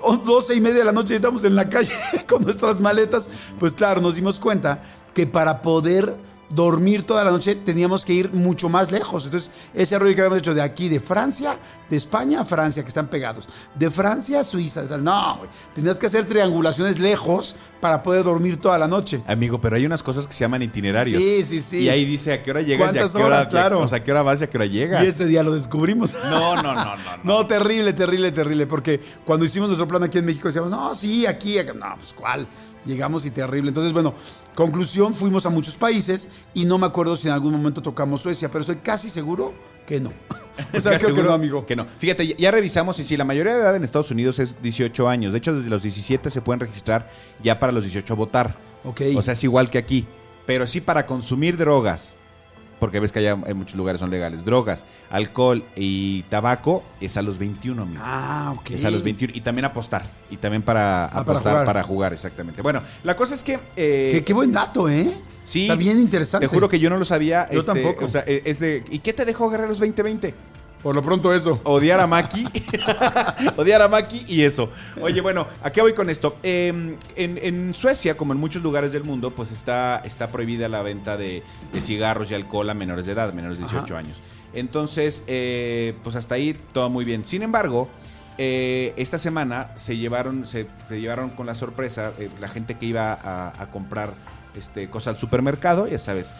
o- 0.00 0.16
12 0.16 0.54
y 0.56 0.60
media 0.60 0.78
de 0.80 0.84
la 0.86 0.90
noche 0.92 1.14
estamos 1.14 1.44
en 1.44 1.54
la 1.54 1.68
calle 1.68 1.92
con 2.28 2.42
nuestras 2.42 2.80
maletas, 2.80 3.28
pues 3.60 3.72
claro, 3.72 4.00
nos 4.00 4.16
dimos 4.16 4.40
cuenta 4.40 4.82
que 5.14 5.26
para 5.26 5.62
poder 5.62 6.16
dormir 6.50 7.04
toda 7.04 7.24
la 7.24 7.30
noche 7.32 7.56
teníamos 7.56 8.04
que 8.04 8.12
ir 8.12 8.32
mucho 8.32 8.68
más 8.68 8.92
lejos. 8.92 9.24
Entonces, 9.24 9.50
ese 9.72 9.98
rollo 9.98 10.14
que 10.14 10.20
habíamos 10.20 10.38
hecho 10.38 10.54
de 10.54 10.62
aquí, 10.62 10.88
de 10.88 11.00
Francia, 11.00 11.56
de 11.90 11.96
España 11.96 12.40
a 12.40 12.44
Francia, 12.44 12.82
que 12.82 12.88
están 12.88 13.08
pegados, 13.08 13.48
de 13.74 13.90
Francia 13.90 14.40
a 14.40 14.44
Suiza, 14.44 14.82
de 14.82 14.88
tal. 14.88 15.02
no, 15.02 15.38
güey, 15.38 15.50
tenías 15.74 15.98
que 15.98 16.06
hacer 16.06 16.26
triangulaciones 16.26 17.00
lejos 17.00 17.56
para 17.80 18.02
poder 18.02 18.22
dormir 18.24 18.58
toda 18.58 18.78
la 18.78 18.86
noche. 18.86 19.22
Amigo, 19.26 19.60
pero 19.60 19.76
hay 19.76 19.84
unas 19.84 20.02
cosas 20.02 20.28
que 20.28 20.32
se 20.34 20.40
llaman 20.40 20.62
itinerarios. 20.62 21.20
Sí, 21.20 21.44
sí, 21.44 21.60
sí. 21.60 21.78
Y 21.80 21.88
ahí 21.88 22.04
dice 22.04 22.32
a 22.34 22.42
qué 22.42 22.50
hora 22.50 22.60
llegas 22.62 22.94
y 22.94 22.98
a 22.98 23.00
¿Cuántas 23.00 23.12
qué 23.16 23.22
hora, 23.22 23.36
horas? 23.36 23.48
Claro. 23.48 23.80
o 23.80 23.88
sea, 23.88 23.98
a 23.98 24.04
qué 24.04 24.12
hora 24.12 24.22
vas 24.22 24.40
y 24.40 24.44
a 24.44 24.50
qué 24.50 24.56
hora 24.58 24.66
llegas. 24.66 25.02
Y 25.02 25.06
ese 25.06 25.26
día 25.26 25.42
lo 25.42 25.54
descubrimos. 25.54 26.14
No, 26.24 26.56
no, 26.56 26.62
no, 26.62 26.74
no, 26.74 26.96
no. 26.96 27.00
No, 27.24 27.46
terrible, 27.46 27.92
terrible, 27.94 28.30
terrible. 28.32 28.66
Porque 28.66 29.00
cuando 29.24 29.44
hicimos 29.44 29.68
nuestro 29.68 29.88
plan 29.88 30.02
aquí 30.04 30.18
en 30.18 30.26
México 30.26 30.46
decíamos, 30.48 30.70
no, 30.70 30.94
sí, 30.94 31.26
aquí, 31.26 31.58
acá". 31.58 31.72
no, 31.72 31.94
pues 31.96 32.12
cuál. 32.12 32.46
Llegamos 32.84 33.24
y 33.26 33.30
terrible. 33.30 33.68
Entonces, 33.70 33.92
bueno, 33.92 34.14
conclusión, 34.54 35.14
fuimos 35.14 35.46
a 35.46 35.50
muchos 35.50 35.76
países 35.76 36.28
y 36.52 36.64
no 36.64 36.78
me 36.78 36.86
acuerdo 36.86 37.16
si 37.16 37.28
en 37.28 37.34
algún 37.34 37.52
momento 37.52 37.82
tocamos 37.82 38.22
Suecia, 38.22 38.48
pero 38.48 38.60
estoy 38.60 38.76
casi 38.76 39.08
seguro 39.10 39.54
que 39.86 40.00
no. 40.00 40.12
O 40.72 40.80
sea, 40.80 40.92
creo 40.98 40.98
que 40.98 41.04
Seguro 41.06 41.22
no, 41.24 41.32
amigo. 41.32 41.66
Que 41.66 41.74
no. 41.74 41.84
Fíjate, 41.98 42.36
ya- 42.36 42.50
revisamos 42.52 42.96
y 43.00 43.04
sí, 43.04 43.16
la 43.16 43.24
mayoría 43.24 43.54
de 43.54 43.60
edad 43.60 43.74
en 43.74 43.82
Estados 43.82 44.12
Unidos 44.12 44.38
es 44.38 44.62
18 44.62 45.08
años. 45.08 45.32
De 45.32 45.38
hecho, 45.38 45.52
desde 45.52 45.68
los 45.68 45.82
17 45.82 46.30
se 46.30 46.42
pueden 46.42 46.60
registrar 46.60 47.08
ya 47.42 47.58
para 47.58 47.72
los 47.72 47.82
18 47.82 48.12
a 48.12 48.16
votar. 48.16 48.56
Ok. 48.84 49.00
O 49.16 49.22
sea, 49.22 49.32
es 49.32 49.42
igual 49.42 49.68
que 49.68 49.78
aquí. 49.78 50.06
Pero 50.46 50.66
sí 50.68 50.80
para 50.80 51.06
consumir 51.06 51.56
drogas. 51.56 52.14
Porque 52.80 53.00
ves 53.00 53.12
que 53.12 53.20
allá 53.20 53.38
en 53.46 53.56
muchos 53.56 53.76
lugares 53.76 54.00
son 54.00 54.10
legales. 54.10 54.44
Drogas, 54.44 54.84
alcohol 55.10 55.62
y 55.76 56.22
tabaco 56.24 56.82
es 57.00 57.16
a 57.16 57.22
los 57.22 57.38
21, 57.38 57.82
amigo. 57.82 58.00
ah, 58.04 58.54
ok. 58.58 58.70
Es 58.72 58.84
a 58.84 58.90
los 58.90 59.02
21. 59.02 59.32
Y 59.36 59.40
también 59.40 59.64
apostar. 59.64 60.04
Y 60.30 60.36
también 60.36 60.62
para 60.62 61.04
Ah, 61.06 61.08
para 61.08 61.20
apostar, 61.22 61.52
jugar. 61.52 61.66
para 61.66 61.82
jugar, 61.82 62.12
exactamente. 62.12 62.62
Bueno, 62.62 62.82
la 63.04 63.16
cosa 63.16 63.34
es 63.34 63.42
que... 63.42 63.58
eh, 63.76 64.10
Qué, 64.12 64.24
qué 64.24 64.32
buen 64.32 64.52
dato, 64.52 64.88
¿eh? 64.88 65.14
Sí. 65.44 65.62
Está 65.62 65.76
bien 65.76 65.98
interesante. 65.98 66.48
Te 66.48 66.52
juro 66.54 66.68
que 66.68 66.78
yo 66.78 66.88
no 66.90 66.96
lo 66.96 67.04
sabía. 67.04 67.48
Yo 67.50 67.60
este, 67.60 67.72
tampoco. 67.72 68.06
O 68.06 68.08
sea, 68.08 68.24
eh, 68.26 68.42
es 68.46 68.58
de... 68.58 68.82
¿Y 68.90 68.98
qué 69.00 69.12
te 69.12 69.24
dejó 69.24 69.48
Guerreros 69.50 69.78
2020? 69.78 70.34
Por 70.84 70.94
lo 70.94 71.00
pronto 71.00 71.32
eso. 71.32 71.62
Odiar 71.64 71.98
a 71.98 72.06
Maki. 72.06 72.44
Odiar 73.56 73.80
a 73.80 73.88
Maki 73.88 74.26
y 74.28 74.42
eso. 74.42 74.68
Oye, 75.00 75.22
bueno, 75.22 75.46
¿a 75.62 75.70
qué 75.70 75.80
voy 75.80 75.94
con 75.94 76.10
esto? 76.10 76.36
Eh, 76.42 76.68
en, 77.16 77.38
en 77.42 77.72
Suecia, 77.72 78.18
como 78.18 78.34
en 78.34 78.38
muchos 78.38 78.62
lugares 78.62 78.92
del 78.92 79.02
mundo, 79.02 79.30
pues 79.30 79.50
está, 79.50 80.02
está 80.04 80.30
prohibida 80.30 80.68
la 80.68 80.82
venta 80.82 81.16
de, 81.16 81.42
de 81.72 81.80
cigarros 81.80 82.30
y 82.30 82.34
alcohol 82.34 82.68
a 82.68 82.74
menores 82.74 83.06
de 83.06 83.12
edad, 83.12 83.32
menores 83.32 83.56
de 83.58 83.64
18 83.64 83.96
años. 83.96 84.20
Entonces, 84.52 85.24
eh, 85.26 85.94
pues 86.04 86.16
hasta 86.16 86.34
ahí 86.34 86.54
todo 86.74 86.90
muy 86.90 87.06
bien. 87.06 87.24
Sin 87.24 87.42
embargo, 87.42 87.88
eh, 88.36 88.92
esta 88.98 89.16
semana 89.16 89.70
se 89.76 89.96
llevaron, 89.96 90.46
se, 90.46 90.66
se 90.86 91.00
llevaron 91.00 91.30
con 91.30 91.46
la 91.46 91.54
sorpresa 91.54 92.12
eh, 92.18 92.28
la 92.42 92.48
gente 92.48 92.74
que 92.74 92.84
iba 92.84 93.14
a, 93.14 93.54
a 93.58 93.70
comprar 93.70 94.12
este, 94.54 94.90
cosas 94.90 95.14
al 95.14 95.18
supermercado, 95.18 95.86
ya 95.86 95.98
sabes. 95.98 96.34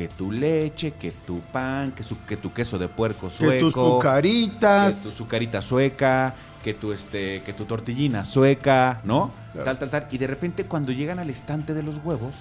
Que 0.00 0.08
tu 0.08 0.32
leche, 0.32 0.92
que 0.92 1.12
tu 1.12 1.40
pan, 1.40 1.92
que, 1.92 2.02
su, 2.02 2.16
que 2.24 2.38
tu 2.38 2.54
queso 2.54 2.78
de 2.78 2.88
puerco 2.88 3.28
sueco. 3.28 3.52
que 3.52 3.60
tus 3.60 3.74
Que 3.74 3.80
sucaritas. 3.80 5.02
tu 5.02 5.10
sucarita 5.10 5.60
sueca, 5.60 6.32
que 6.64 6.72
tu, 6.72 6.92
este, 6.92 7.42
que 7.42 7.52
tu 7.52 7.66
tortillina 7.66 8.24
sueca, 8.24 9.02
¿no? 9.04 9.30
Claro. 9.52 9.66
Tal, 9.66 9.78
tal, 9.78 9.90
tal. 9.90 10.08
Y 10.10 10.16
de 10.16 10.26
repente 10.26 10.64
cuando 10.64 10.90
llegan 10.92 11.18
al 11.18 11.28
estante 11.28 11.74
de 11.74 11.82
los 11.82 11.98
huevos, 12.02 12.34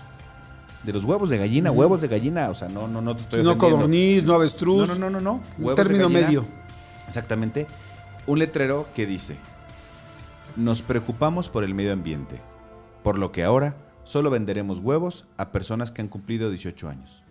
de 0.83 0.93
los 0.93 1.03
huevos 1.03 1.29
de 1.29 1.37
gallina, 1.37 1.69
huevos 1.69 1.99
de 1.99 2.07
gallina, 2.07 2.49
o 2.49 2.55
sea, 2.55 2.69
no, 2.69 2.87
no, 2.87 3.01
no 3.01 3.13
te 3.17 3.23
estoy 3.23 3.43
no 3.43 3.57
codorniz, 3.57 4.23
no 4.23 4.29
No, 4.29 4.35
avestruz. 4.35 4.87
no, 4.97 5.09
no, 5.09 5.09
no, 5.09 5.19
no. 5.19 5.41
De 5.57 5.75
término 5.75 6.07
medio. 6.07 6.45
Exactamente. 7.09 7.67
Un 8.25 8.39
letrero 8.39 8.87
que 8.95 9.05
dice, 9.05 9.35
nos 10.55 10.81
preocupamos 10.81 11.49
por 11.49 11.65
el 11.65 11.73
medio 11.73 11.91
ambiente, 11.91 12.39
por 13.03 13.17
lo 13.19 13.33
que 13.33 13.43
ahora 13.43 13.75
solo 14.05 14.29
venderemos 14.29 14.79
huevos 14.79 15.25
a 15.35 15.51
personas 15.51 15.91
que 15.91 16.01
han 16.01 16.07
cumplido 16.07 16.49
18 16.49 16.87
años. 16.87 17.21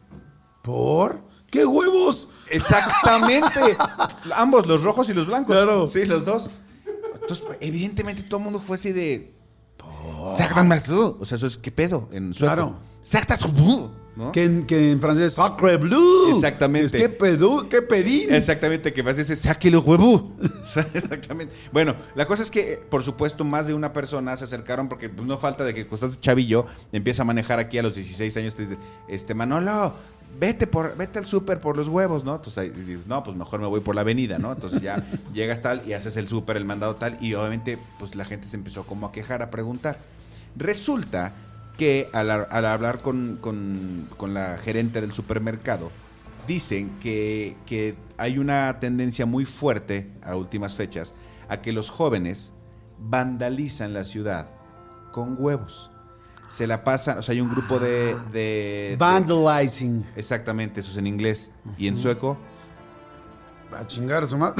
¿Por? 0.69 1.23
¿Qué 1.51 1.65
huevos? 1.65 2.29
Exactamente. 2.51 3.75
Ambos, 4.37 4.67
los 4.67 4.83
rojos 4.83 5.09
y 5.09 5.15
los 5.15 5.27
blancos. 5.27 5.57
Claro. 5.57 5.87
Sí, 5.87 6.05
los 6.05 6.27
dos. 6.27 6.51
Entonces, 7.15 7.47
evidentemente 7.61 8.23
todo 8.23 8.37
el 8.37 8.45
mundo 8.45 8.61
fue 8.61 8.77
así 8.77 8.93
de. 8.93 9.35
"Sácame 10.37 10.79
tú". 10.83 11.17
O 11.21 11.25
sea, 11.25 11.37
eso 11.37 11.47
es 11.47 11.57
qué 11.57 11.73
pedo 11.73 12.11
en 12.13 12.35
sueco. 12.35 12.55
Claro. 12.55 12.77
Tú", 13.57 13.91
¿no? 14.15 14.31
Que 14.33 14.45
en, 14.45 14.67
que 14.67 14.93
en 14.93 15.01
francés, 15.01 15.33
sacre 15.33 15.79
bleu. 15.79 16.35
Exactamente. 16.35 16.99
Es 16.99 17.03
que 17.03 17.09
pedú, 17.09 17.67
qué 17.71 17.81
pedín. 17.81 18.35
Exactamente, 18.35 18.93
que 18.93 19.01
vas 19.01 19.15
a 19.15 19.19
decir, 19.19 19.37
saque 19.37 19.71
los 19.71 19.83
huevos. 19.87 20.25
Exactamente. 20.93 21.55
Bueno, 21.73 21.95
la 22.15 22.27
cosa 22.27 22.43
es 22.43 22.51
que, 22.51 22.77
por 22.91 23.03
supuesto, 23.03 23.45
más 23.45 23.67
de 23.69 23.73
una 23.73 23.95
persona 23.95 24.37
se 24.37 24.45
acercaron 24.45 24.91
porque 24.91 25.09
pues, 25.09 25.27
no 25.27 25.39
falta 25.39 25.65
de 25.65 25.73
que 25.73 25.81
estás 25.81 26.21
chavillo 26.21 26.67
empieza 26.93 27.23
a 27.23 27.25
manejar 27.25 27.59
aquí 27.59 27.79
a 27.79 27.83
los 27.83 27.95
16 27.95 28.37
años, 28.37 28.55
te 28.55 28.63
dice, 28.67 28.79
este, 29.09 29.33
Manolo, 29.33 29.95
vete 30.39 30.67
por, 30.67 30.97
vete 30.97 31.19
al 31.19 31.27
súper 31.27 31.61
por 31.61 31.77
los 31.77 31.89
huevos, 31.89 32.25
¿no? 32.25 32.37
Entonces 32.37 32.59
ahí 32.59 32.71
dices, 32.71 33.07
no, 33.07 33.23
pues 33.23 33.37
mejor 33.37 33.61
me 33.61 33.67
voy 33.67 33.81
por 33.81 33.95
la 33.95 34.01
avenida, 34.03 34.39
¿no? 34.39 34.53
Entonces 34.53 34.81
ya 34.83 35.05
llegas 35.33 35.61
tal 35.63 35.83
y 35.87 35.93
haces 35.93 36.17
el 36.17 36.29
súper, 36.29 36.57
el 36.57 36.65
mandado 36.65 36.97
tal, 36.97 37.19
y 37.21 37.35
obviamente, 37.35 37.79
pues 37.99 38.15
la 38.15 38.25
gente 38.25 38.47
se 38.49 38.57
empezó 38.57 38.85
como 38.85 39.07
a 39.07 39.13
quejar, 39.13 39.43
a 39.43 39.51
preguntar. 39.51 39.99
Resulta 40.57 41.33
que 41.77 42.09
al, 42.13 42.31
al 42.31 42.67
hablar 42.67 43.01
con, 43.01 43.39
con- 43.41 44.09
con 44.17 44.35
la 44.35 44.57
gerente 44.59 45.01
del 45.01 45.13
supermercado, 45.13 45.91
dicen 46.47 46.91
que, 47.01 47.57
que 47.67 47.95
hay 48.17 48.39
una 48.39 48.79
tendencia 48.81 49.27
muy 49.27 49.45
fuerte 49.45 50.11
a 50.23 50.35
últimas 50.35 50.75
fechas 50.77 51.15
a 51.49 51.61
que 51.61 51.73
los 51.73 51.91
jóvenes 51.91 52.53
vandalizan 52.99 53.93
la 53.93 54.05
ciudad 54.05 54.49
con 55.13 55.37
huevos. 55.39 55.91
Se 56.49 56.67
la 56.67 56.83
pasan, 56.83 57.19
o 57.19 57.23
sea, 57.23 57.33
hay 57.35 57.41
un 57.41 57.51
grupo 57.51 57.79
de... 57.79 58.15
de- 58.33 58.89
de- 58.91 58.97
Vandalizing. 58.99 60.05
exactamente, 60.17 60.81
eso 60.81 60.91
es 60.93 60.97
en 60.97 61.07
inglés. 61.07 61.51
Y 61.77 61.87
en 61.89 61.97
sueco, 61.99 62.37
Va 63.73 63.81
a 63.81 63.87
chingar 63.87 64.27
su 64.27 64.39
madre. 64.39 64.57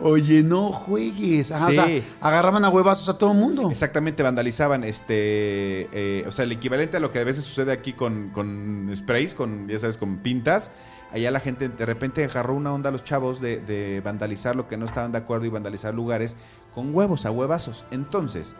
Oye, 0.00 0.42
no 0.42 0.72
juegues. 0.72 1.50
Ajá, 1.52 1.68
O 1.68 1.72
sea, 1.72 1.86
agarraban 2.20 2.64
a 2.64 2.68
huevazos 2.68 3.08
a 3.08 3.18
todo 3.18 3.32
el 3.32 3.38
mundo. 3.38 3.70
exactamente 3.70 4.22
vandalizaban, 4.22 4.82
este, 4.84 5.88
eh, 5.92 6.24
o 6.26 6.30
sea, 6.30 6.44
el 6.44 6.52
equivalente 6.52 6.96
a 6.96 7.00
lo 7.00 7.10
que 7.10 7.20
a 7.20 7.24
veces 7.24 7.44
sucede 7.44 7.72
aquí 7.72 7.92
con, 7.92 8.30
con 8.30 8.90
sprays, 8.94 9.34
con, 9.34 9.68
ya 9.68 9.78
sabes, 9.78 9.98
con 9.98 10.18
pintas. 10.18 10.70
Allá 11.12 11.30
la 11.32 11.40
gente 11.40 11.68
de 11.68 11.86
repente 11.86 12.24
agarró 12.24 12.54
una 12.54 12.72
onda 12.72 12.88
a 12.88 12.92
los 12.92 13.02
chavos 13.02 13.40
de, 13.40 13.58
de 13.60 14.00
vandalizar 14.00 14.54
lo 14.56 14.68
que 14.68 14.76
no 14.76 14.84
estaban 14.86 15.10
de 15.12 15.18
acuerdo 15.18 15.44
y 15.44 15.48
vandalizar 15.48 15.92
lugares 15.92 16.36
con 16.74 16.94
huevos, 16.94 17.26
a 17.26 17.30
huevazos. 17.30 17.84
Entonces, 17.90 18.56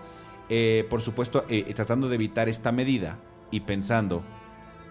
eh, 0.49 0.87
por 0.91 1.01
supuesto, 1.01 1.45
eh, 1.49 1.65
eh, 1.69 1.75
tratando 1.75 2.09
de 2.09 2.17
evitar 2.17 2.49
esta 2.49 2.73
medida 2.73 3.19
y 3.51 3.61
pensando 3.61 4.23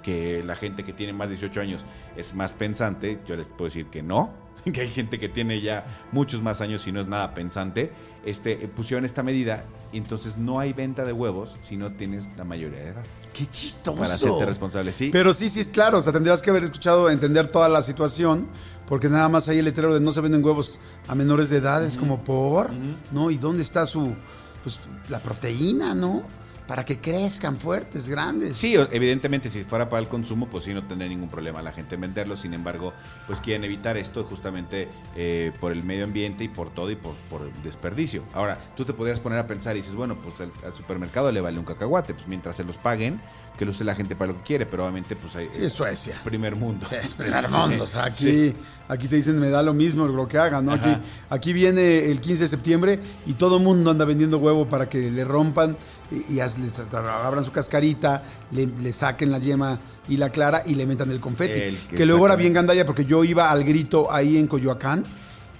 que 0.02 0.42
la 0.44 0.56
gente 0.56 0.84
que 0.84 0.94
tiene 0.94 1.14
más 1.14 1.30
de 1.30 1.36
18 1.36 1.62
años 1.62 1.86
es 2.16 2.34
más 2.34 2.54
pensante, 2.54 3.20
yo 3.28 3.36
les 3.36 3.50
puedo 3.50 3.66
decir 3.66 3.88
que 3.88 4.02
no, 4.02 4.34
que 4.74 4.82
hay 4.82 4.90
gente 4.90 5.20
que 5.20 5.30
tiene 5.30 5.62
ya 5.62 5.86
muchos 6.12 6.42
más 6.42 6.62
años 6.62 6.88
y 6.88 6.92
no 6.92 7.00
es 7.00 7.08
nada 7.08 7.34
pensante, 7.34 7.92
este, 8.26 8.64
eh, 8.64 8.68
pusieron 8.68 9.06
esta 9.06 9.24
medida 9.24 9.66
y 9.92 9.98
entonces 9.98 10.38
no 10.38 10.60
hay 10.60 10.74
venta 10.74 11.06
de 11.06 11.14
huevos 11.14 11.58
si 11.62 11.78
no 11.78 11.92
tienes 11.94 12.30
la 12.38 12.44
mayoría 12.44 12.80
de 12.80 12.90
edad 12.90 13.04
Qué 13.34 13.46
chistoso. 13.46 13.98
para 13.98 14.14
hacerte 14.14 14.46
responsable. 14.46 14.92
Sí, 14.92 15.10
Pero 15.12 15.34
sí, 15.34 15.50
sí, 15.50 15.60
es 15.60 15.70
claro. 15.70 16.00
O 16.00 16.02
sea, 16.02 16.12
tendrías 16.12 16.42
que 16.42 16.50
haber 16.50 16.64
escuchado, 16.64 17.10
entender 17.10 17.48
toda 17.48 17.70
la 17.70 17.82
situación. 17.84 18.48
Porque 18.90 19.08
nada 19.08 19.30
más 19.30 19.48
hay 19.48 19.60
el 19.60 19.66
letrero 19.66 19.94
de 19.94 20.02
no 20.02 20.12
se 20.12 20.20
venden 20.20 20.44
huevos 20.44 20.80
a 21.08 21.14
menores 21.14 21.52
de 21.52 21.58
edad. 21.58 21.86
Es 21.86 21.96
como 21.96 22.24
por, 22.24 22.72
¿no? 23.12 23.30
¿Y 23.30 23.38
dónde 23.38 23.62
está 23.62 23.86
su, 23.86 24.16
pues, 24.64 24.80
la 25.10 25.22
proteína, 25.22 25.94
¿no? 25.94 26.24
Para 26.68 26.86
que 26.86 27.00
crezcan 27.00 27.58
fuertes, 27.58 28.08
grandes. 28.08 28.58
Sí, 28.58 28.76
evidentemente, 28.92 29.50
si 29.50 29.64
fuera 29.64 29.90
para 29.90 30.02
el 30.02 30.08
consumo, 30.08 30.48
pues 30.48 30.64
sí, 30.64 30.74
no 30.74 30.86
tendría 30.86 31.08
ningún 31.08 31.30
problema 31.30 31.62
la 31.62 31.72
gente 31.72 31.96
en 31.96 32.02
venderlo. 32.02 32.36
Sin 32.36 32.54
embargo, 32.54 32.94
pues 33.28 33.42
quieren 33.42 33.64
evitar 33.64 33.96
esto 33.96 34.24
justamente 34.24 34.88
eh, 35.16 35.52
por 35.60 35.72
el 35.72 35.84
medio 35.84 36.04
ambiente 36.04 36.44
y 36.44 36.48
por 36.48 36.72
todo 36.72 36.90
y 36.90 36.96
por, 36.96 37.14
por 37.30 37.42
el 37.44 37.64
desperdicio. 37.64 38.24
Ahora, 38.34 38.58
tú 38.76 38.86
te 38.86 38.94
podrías 38.94 39.20
poner 39.20 39.38
a 39.38 39.46
pensar 39.46 39.76
y 39.76 39.80
dices, 39.80 39.96
bueno, 39.96 40.16
pues 40.16 40.42
al, 40.42 40.52
al 40.66 40.74
supermercado 40.74 41.32
le 41.32 41.42
vale 41.42 41.60
un 41.60 41.66
cacahuate, 41.66 42.16
pues 42.16 42.28
mientras 42.28 42.56
se 42.56 42.64
los 42.64 42.78
paguen, 42.78 43.20
que 43.60 43.66
lo 43.66 43.72
use 43.72 43.84
la 43.84 43.94
gente 43.94 44.16
para 44.16 44.32
lo 44.32 44.38
que 44.38 44.44
quiere, 44.46 44.66
pero 44.66 44.84
obviamente, 44.84 45.18
pues 45.18 45.36
hay, 45.36 45.50
Sí, 45.52 45.66
es 45.66 45.74
Suecia. 45.74 46.14
es 46.14 46.20
primer 46.20 46.56
mundo. 46.56 46.86
Sí, 46.90 46.96
es 46.96 47.14
primer 47.14 47.48
mundo. 47.52 47.84
O 47.84 47.88
sea, 47.88 48.06
aquí, 48.06 48.24
sí. 48.24 48.54
aquí 48.88 49.10
te 49.10 49.18
dicen, 49.18 49.38
me 49.38 49.50
da 49.50 49.62
lo 49.62 49.74
mismo 49.74 50.08
lo 50.08 50.28
que 50.30 50.38
hagan, 50.38 50.64
¿no? 50.66 50.72
Aquí, 50.72 50.96
aquí 51.30 51.52
viene 51.52 52.06
el 52.10 52.22
15 52.22 52.44
de 52.44 52.48
septiembre 52.48 53.00
y 53.26 53.34
todo 53.34 53.58
el 53.58 53.64
mundo 53.64 53.92
anda 53.92 54.06
vendiendo 54.06 54.38
huevo 54.38 54.70
para 54.70 54.88
que 54.88 55.12
le 55.12 55.26
rompan 55.26 55.76
y, 56.10 56.36
les 56.36 56.80
abran 56.94 57.44
su 57.44 57.52
cascarita, 57.52 58.24
le, 58.52 58.66
le 58.66 58.94
saquen 58.94 59.30
la 59.30 59.40
yema 59.40 59.78
y 60.08 60.16
la 60.16 60.30
clara 60.30 60.64
y 60.66 60.76
le 60.76 60.86
metan 60.86 61.12
el 61.12 61.20
confeti. 61.20 61.60
El 61.60 61.78
que, 61.78 61.96
que- 61.98 62.06
luego 62.06 62.26
era 62.28 62.38
bien 62.38 62.54
gandalla 62.54 62.86
porque 62.86 63.04
yo 63.04 63.26
iba 63.26 63.52
al 63.52 63.66
grito 63.66 64.10
ahí 64.10 64.38
en 64.38 64.48
Coyoacán 64.48 65.04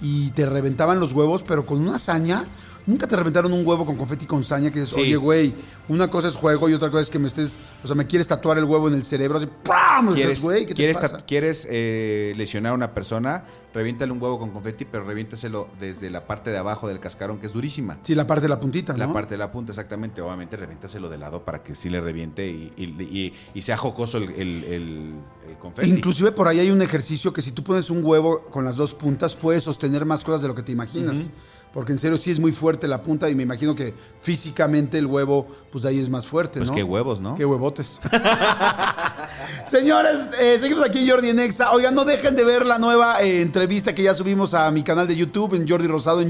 y 0.00 0.30
te 0.30 0.46
reventaban 0.46 0.98
los 0.98 1.12
huevos, 1.12 1.44
pero 1.46 1.66
con 1.66 1.78
una 1.82 1.96
hazaña. 1.96 2.44
¿Nunca 2.90 3.06
te 3.06 3.14
reventaron 3.16 3.52
un 3.52 3.64
huevo 3.66 3.86
con 3.86 3.96
confeti 3.96 4.26
con 4.26 4.42
saña 4.42 4.70
que 4.72 4.80
dices, 4.80 4.94
Sí. 4.94 5.00
oye, 5.02 5.16
güey, 5.16 5.54
una 5.88 6.10
cosa 6.10 6.28
es 6.28 6.34
juego 6.34 6.68
y 6.68 6.74
otra 6.74 6.90
cosa 6.90 7.02
es 7.02 7.10
que 7.10 7.18
me 7.20 7.28
estés, 7.28 7.58
o 7.82 7.86
sea, 7.86 7.94
me 7.94 8.06
quieres 8.06 8.26
tatuar 8.28 8.58
el 8.58 8.64
huevo 8.64 8.88
en 8.88 8.94
el 8.94 9.04
cerebro, 9.04 9.38
así, 9.38 9.48
¡pam! 9.64 10.12
¿Quieres, 10.14 10.42
güey, 10.42 10.62
¿qué 10.62 10.68
te 10.68 10.74
quieres, 10.74 10.98
pasa? 10.98 11.18
quieres, 11.18 11.66
eh, 11.70 12.32
lesionar 12.36 12.72
a 12.72 12.74
una 12.74 12.92
persona? 12.92 13.44
Reviéntale 13.72 14.10
un 14.10 14.20
huevo 14.20 14.36
con 14.40 14.50
confeti, 14.50 14.84
pero 14.84 15.04
reviéntaselo 15.04 15.68
desde 15.78 16.10
la 16.10 16.26
parte 16.26 16.50
de 16.50 16.58
abajo 16.58 16.88
del 16.88 16.98
cascarón, 16.98 17.38
que 17.38 17.46
es 17.46 17.52
durísima. 17.52 17.98
Sí, 18.02 18.16
la 18.16 18.26
parte 18.26 18.42
de 18.42 18.48
la 18.48 18.58
puntita, 18.58 18.96
La 18.96 19.12
parte 19.12 19.34
de 19.34 19.38
la 19.38 19.52
punta, 19.52 19.70
exactamente. 19.70 20.20
Obviamente, 20.20 20.56
reviéntaselo 20.56 21.08
de 21.08 21.18
lado 21.18 21.44
para 21.44 21.62
que 21.62 21.76
sí 21.76 21.88
le 21.88 22.00
reviente 22.00 22.48
y, 22.48 22.72
y- 22.76 23.00
y- 23.00 23.32
y 23.54 23.62
sea 23.62 23.76
jocoso 23.76 24.18
el, 24.18 24.24
el, 24.30 24.64
el- 24.64 25.14
el 25.48 25.56
confeti. 25.60 25.88
Inclusive 25.88 26.32
por 26.32 26.48
ahí 26.48 26.58
hay 26.58 26.72
un 26.72 26.82
ejercicio 26.82 27.32
que 27.32 27.42
si 27.42 27.52
tú 27.52 27.62
pones 27.62 27.90
un 27.90 28.04
huevo 28.04 28.40
con 28.50 28.64
las 28.64 28.74
dos 28.74 28.92
puntas, 28.92 29.36
puedes 29.36 29.62
sostener 29.62 30.04
más 30.04 30.24
cosas 30.24 30.42
de 30.42 30.48
lo 30.48 30.56
que 30.56 30.64
te 30.64 30.72
imaginas. 30.72 31.30
Porque 31.72 31.92
en 31.92 31.98
serio 31.98 32.16
sí 32.16 32.30
es 32.32 32.40
muy 32.40 32.50
fuerte 32.52 32.88
la 32.88 33.00
punta 33.02 33.30
y 33.30 33.34
me 33.34 33.44
imagino 33.44 33.74
que 33.76 33.94
físicamente 34.20 34.98
el 34.98 35.06
huevo, 35.06 35.46
pues 35.70 35.82
de 35.84 35.90
ahí 35.90 36.00
es 36.00 36.08
más 36.08 36.26
fuerte, 36.26 36.58
Pues 36.58 36.70
¿no? 36.70 36.74
qué 36.74 36.82
huevos, 36.82 37.20
¿no? 37.20 37.36
Qué 37.36 37.44
huevotes. 37.44 38.00
Señores, 39.70 40.30
eh, 40.40 40.58
seguimos 40.58 40.84
aquí 40.84 40.98
en 40.98 41.08
Jordi 41.08 41.28
en 41.28 41.38
Exa. 41.38 41.70
Oigan, 41.70 41.94
no 41.94 42.04
dejen 42.04 42.34
de 42.34 42.42
ver 42.42 42.66
la 42.66 42.80
nueva 42.80 43.22
eh, 43.22 43.40
entrevista 43.40 43.94
que 43.94 44.02
ya 44.02 44.16
subimos 44.16 44.52
a 44.52 44.68
mi 44.72 44.82
canal 44.82 45.06
de 45.06 45.14
YouTube, 45.14 45.54
en 45.54 45.64
Jordi 45.68 45.86
Rosado, 45.86 46.20
eh, 46.20 46.28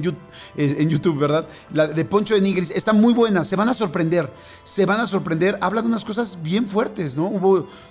en 0.55 0.91
YouTube, 0.91 1.19
¿verdad? 1.19 1.47
La 1.73 1.87
de 1.87 2.05
Poncho 2.05 2.35
de 2.35 2.43
Nigris. 2.43 2.71
Está 2.71 2.93
muy 2.93 3.15
buena, 3.15 3.43
se 3.45 3.57
van 3.57 3.71
a 3.71 3.73
sorprender. 3.73 4.31
Se 4.63 4.85
van 4.85 5.01
a 5.01 5.07
sorprender. 5.07 5.57
Habla 5.63 5.81
de 5.81 5.89
unas 5.89 6.05
cosas 6.05 6.43
bien 6.43 6.69
fuertes, 6.69 7.17
¿no? 7.17 7.31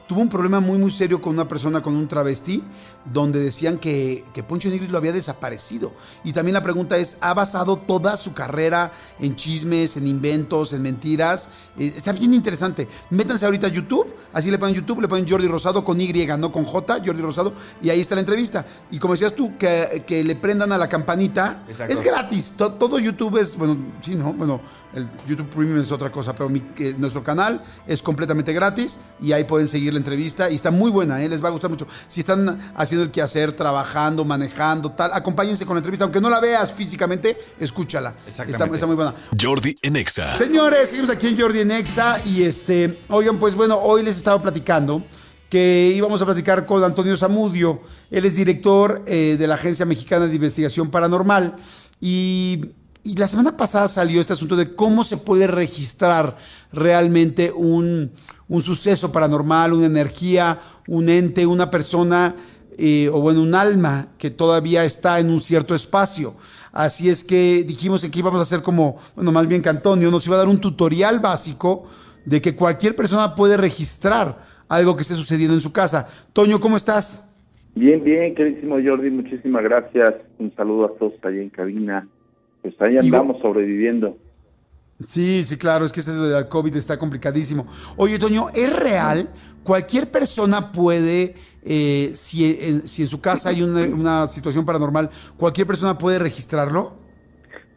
Tuvo 0.08 0.22
un 0.22 0.30
problema 0.30 0.60
muy, 0.60 0.78
muy 0.78 0.92
serio 0.92 1.20
con 1.20 1.34
una 1.34 1.48
persona, 1.48 1.82
con 1.82 1.96
un 1.96 2.08
travesti, 2.08 2.64
donde 3.12 3.40
decían 3.40 3.80
que, 3.80 4.26
que 4.36 4.44
Poncho 4.44 4.70
de 4.70 4.76
Nigris 4.76 4.92
lo 4.92 5.00
había 5.00 5.14
desaparecido. 5.14 5.94
Y 6.24 6.32
también 6.32 6.54
la 6.54 6.62
pregunta 6.62 6.96
es, 6.98 7.18
¿ha 7.22 7.34
basado 7.34 7.76
toda 7.76 8.18
su 8.18 8.34
carrera 8.34 8.92
en 9.20 9.36
chismes, 9.36 9.98
en 9.98 10.06
inventos, 10.06 10.74
en 10.74 10.84
mentiras? 10.84 11.50
Eh, 11.76 11.92
está 11.96 12.12
bien 12.12 12.36
interesante. 12.36 12.88
Métanse 13.10 13.46
ahorita 13.46 13.66
a 13.66 13.72
YouTube, 13.72 14.14
así 14.32 14.52
le 14.52 14.60
ponen 14.60 14.76
YouTube, 14.76 15.02
le 15.02 15.08
ponen 15.08 15.28
Jordi 15.28 15.39
Rosado 15.48 15.84
con 15.84 16.00
Y, 16.02 16.12
no 16.38 16.52
con 16.52 16.66
J, 16.66 17.02
Jordi 17.06 17.22
Rosado, 17.22 17.54
y 17.82 17.90
ahí 17.90 18.00
está 18.02 18.16
la 18.16 18.22
entrevista. 18.22 18.66
Y 18.92 19.00
como 19.00 19.14
decías 19.14 19.34
tú, 19.36 19.58
que, 19.58 20.04
que 20.06 20.24
le 20.24 20.36
prendan 20.36 20.72
a 20.72 20.78
la 20.78 20.90
campanita, 20.90 21.64
Exacto. 21.68 21.94
es 21.94 22.02
gratis. 22.02 22.56
To- 22.58 22.74
todo 22.74 23.00
YouTube 23.00 23.38
es, 23.38 23.56
bueno, 23.56 23.78
sí, 24.02 24.16
¿no? 24.16 24.34
Bueno, 24.34 24.60
el 24.94 25.08
YouTube 25.28 25.48
Premium 25.50 25.80
es 25.80 25.92
otra 25.92 26.12
cosa, 26.12 26.34
pero 26.34 26.50
mi- 26.50 26.64
nuestro 26.98 27.24
canal 27.24 27.62
es 27.88 28.02
completamente 28.02 28.54
gratis 28.54 29.00
y 29.22 29.32
ahí 29.32 29.44
pueden 29.44 29.68
seguir 29.68 29.94
la 29.94 30.00
entrevista 30.00 30.50
y 30.50 30.56
está 30.56 30.72
muy 30.72 30.90
buena, 30.90 31.22
¿eh? 31.24 31.30
les 31.30 31.44
va 31.44 31.50
a 31.50 31.52
gustar 31.52 31.70
mucho. 31.70 31.88
Si 32.08 32.22
están 32.22 32.74
haciendo 32.76 33.04
el 33.04 33.12
quehacer, 33.12 33.54
trabajando, 33.54 34.26
manejando, 34.26 34.92
tal, 34.92 35.12
acompáñense 35.14 35.66
con 35.66 35.76
la 35.76 35.80
entrevista, 35.80 36.06
aunque 36.06 36.20
no 36.22 36.30
la 36.30 36.40
veas 36.40 36.74
físicamente, 36.74 37.38
escúchala. 37.60 38.10
Está, 38.28 38.44
Exactamente. 38.44 38.76
está 38.76 38.88
muy 38.88 38.96
buena. 38.96 39.14
Jordi 39.40 39.78
en 39.82 39.96
Exa. 39.96 40.36
Señores, 40.36 40.90
seguimos 40.90 41.12
aquí 41.12 41.28
en 41.28 41.40
Jordi 41.40 41.60
en 41.60 41.72
Exa 41.72 42.20
y 42.26 42.44
este, 42.44 43.00
oigan, 43.10 43.38
pues 43.38 43.56
bueno, 43.56 43.78
hoy 43.78 44.02
les 44.04 44.18
estaba 44.18 44.42
platicando 44.42 45.04
que 45.50 45.92
íbamos 45.96 46.22
a 46.22 46.26
platicar 46.26 46.66
con 46.66 46.84
Antonio 46.84 47.18
Zamudio. 47.18 47.82
Él 48.12 48.26
es 48.26 48.36
director 48.36 49.04
eh, 49.08 49.36
de 49.38 49.48
la 49.48 49.56
Agencia 49.56 49.86
Mexicana 49.86 50.28
de 50.28 50.36
Investigación 50.36 50.90
Paranormal 50.90 51.56
y, 52.00 52.72
la 53.16 53.28
semana 53.28 53.58
pasada 53.58 53.88
salió 53.88 54.22
este 54.22 54.34
asunto 54.34 54.56
de 54.56 54.76
cómo 54.76 55.04
se 55.04 55.18
puede 55.18 55.48
registrar 55.48 56.38
realmente 56.72 57.52
un, 57.52 58.12
un 58.48 58.62
suceso 58.62 59.12
paranormal, 59.12 59.74
una 59.74 59.88
energía, 59.88 60.60
un 60.86 61.10
ente, 61.10 61.48
una 61.48 61.72
persona 61.72 62.36
eh, 62.78 63.10
o 63.12 63.20
bueno, 63.20 63.42
un 63.42 63.56
alma 63.56 64.10
que 64.18 64.30
todavía 64.30 64.86
está 64.86 65.20
en 65.20 65.32
un 65.32 65.42
cierto 65.42 65.74
espacio. 65.74 66.36
Así 66.72 67.10
es 67.10 67.24
que 67.24 67.64
dijimos 67.66 68.02
que 68.02 68.08
aquí 68.08 68.20
íbamos 68.20 68.40
a 68.40 68.44
hacer 68.44 68.62
como, 68.62 68.98
bueno, 69.16 69.32
más 69.32 69.48
bien 69.48 69.62
que 69.62 69.70
Antonio 69.70 70.12
nos 70.12 70.28
iba 70.28 70.36
a 70.36 70.40
dar 70.40 70.48
un 70.48 70.62
tutorial 70.62 71.20
básico 71.20 71.86
de 72.26 72.42
que 72.42 72.56
cualquier 72.56 72.96
persona 72.96 73.34
puede 73.34 73.58
registrar 73.58 74.49
algo 74.70 74.96
que 74.96 75.02
esté 75.02 75.16
sucediendo 75.16 75.56
en 75.56 75.62
su 75.62 75.74
casa. 75.74 76.08
Toño, 76.32 76.60
¿cómo 76.60 76.78
estás? 76.78 77.26
Bien, 77.76 78.04
bien, 78.04 78.34
queridísimo 78.36 78.78
Jordi, 78.84 79.10
muchísimas 79.10 79.64
gracias. 79.64 80.14
Un 80.38 80.54
saludo 80.56 80.86
a 80.86 80.94
todos 80.98 81.14
allá 81.24 81.42
en 81.42 81.50
cabina. 81.50 82.08
Pues 82.62 82.74
ahí 82.82 82.92
Digo- 82.92 83.04
andamos 83.18 83.42
sobreviviendo. 83.42 84.18
Sí, 85.02 85.46
sí, 85.46 85.58
claro, 85.58 85.86
es 85.86 85.94
que 85.94 86.02
este 86.02 86.12
del 86.12 86.50
COVID 86.50 86.76
está 86.76 87.00
complicadísimo. 87.00 87.66
Oye, 87.96 88.20
Toño, 88.20 88.48
¿es 88.54 88.78
real? 88.78 89.30
¿Cualquier 89.64 90.12
persona 90.12 90.74
puede, 90.74 91.36
eh, 91.64 92.12
si, 92.16 92.58
en, 92.60 92.86
si 92.86 93.04
en 93.04 93.08
su 93.08 93.22
casa 93.22 93.48
hay 93.50 93.62
una, 93.62 93.82
una 93.96 94.28
situación 94.28 94.66
paranormal, 94.66 95.10
cualquier 95.38 95.68
persona 95.68 95.98
puede 95.98 96.20
registrarlo? 96.20 96.96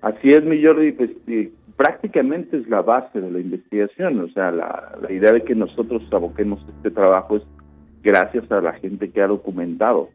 Así 0.01 0.31
es, 0.33 0.43
mi 0.43 0.61
Jordi, 0.65 0.91
pues 0.93 1.11
eh, 1.29 1.53
prácticamente 1.83 2.59
es 2.59 2.69
la 2.69 2.81
base 2.81 3.21
de 3.21 3.29
la 3.29 3.41
investigación. 3.41 4.21
O 4.21 4.29
sea, 4.29 4.53
la, 4.53 4.97
la 5.03 5.13
idea 5.13 5.33
de 5.33 5.43
que 5.43 5.57
nosotros 5.57 6.01
aboquemos 6.13 6.61
este 6.77 6.93
trabajo 6.93 7.39
es 7.39 7.43
gracias 8.05 8.51
a 8.53 8.61
la 8.61 8.75
gente 8.75 9.11
que 9.11 9.21
ha 9.21 9.27
documentado 9.27 10.11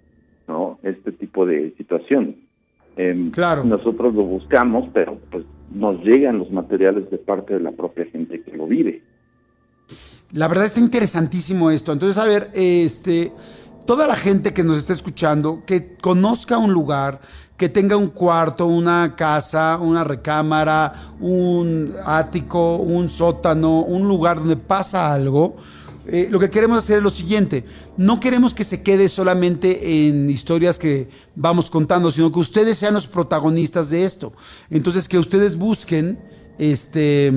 no 0.48 0.80
este 0.82 1.12
tipo 1.12 1.46
de 1.46 1.74
situación. 1.78 2.38
Em, 2.96 3.30
Claro. 3.32 3.66
Nosotros 3.66 4.16
lo 4.16 4.24
buscamos, 4.24 4.90
pero 4.94 5.20
pues 5.30 5.44
nos 5.70 6.02
llegan 6.06 6.40
los 6.40 6.50
materiales 6.52 7.10
de 7.12 7.18
parte 7.18 7.56
de 7.56 7.60
la 7.60 7.74
propia 7.74 8.06
gente 8.06 8.42
que 8.42 8.56
lo 8.56 8.66
vive. 8.66 9.02
La 10.32 10.48
verdad 10.48 10.66
está 10.66 10.80
interesantísimo 10.80 11.70
esto. 11.70 11.92
Entonces, 11.92 12.18
a 12.18 12.26
ver, 12.26 12.50
este, 12.54 13.34
toda 13.86 14.08
la 14.08 14.16
gente 14.16 14.54
que 14.54 14.64
nos 14.64 14.78
está 14.78 14.94
escuchando, 14.94 15.64
que 15.66 15.98
conozca 15.98 16.58
un 16.58 16.72
lugar, 16.72 17.20
que 17.58 17.70
tenga 17.70 17.98
un 17.98 18.08
cuarto, 18.08 18.68
una 18.68 19.16
casa, 19.16 19.80
una 19.82 20.04
recámara, 20.04 21.16
un 21.20 21.96
ático, 22.06 22.78
un 22.78 23.10
sótano, 23.10 23.82
un 23.82 24.08
lugar 24.08 24.38
donde 24.38 24.58
pasa 24.58 25.12
algo. 25.12 25.56
eh, 26.06 26.28
lo 26.30 26.40
que 26.40 26.50
queremos 26.50 26.78
hacer 26.78 26.98
es 26.98 27.04
lo 27.04 27.10
siguiente, 27.10 27.66
no 27.98 28.20
queremos 28.20 28.54
que 28.54 28.64
se 28.64 28.82
quede 28.82 29.10
solamente 29.10 30.08
en 30.08 30.30
historias 30.30 30.80
que 30.80 31.10
vamos 31.36 31.70
contando, 31.70 32.12
sino 32.12 32.32
que 32.32 32.40
ustedes 32.40 32.78
sean 32.78 32.94
los 32.94 33.08
protagonistas 33.08 33.90
de 33.90 34.06
esto. 34.06 34.32
Entonces, 34.70 35.10
que 35.10 35.18
ustedes 35.18 35.58
busquen, 35.58 36.18
este, 36.60 37.28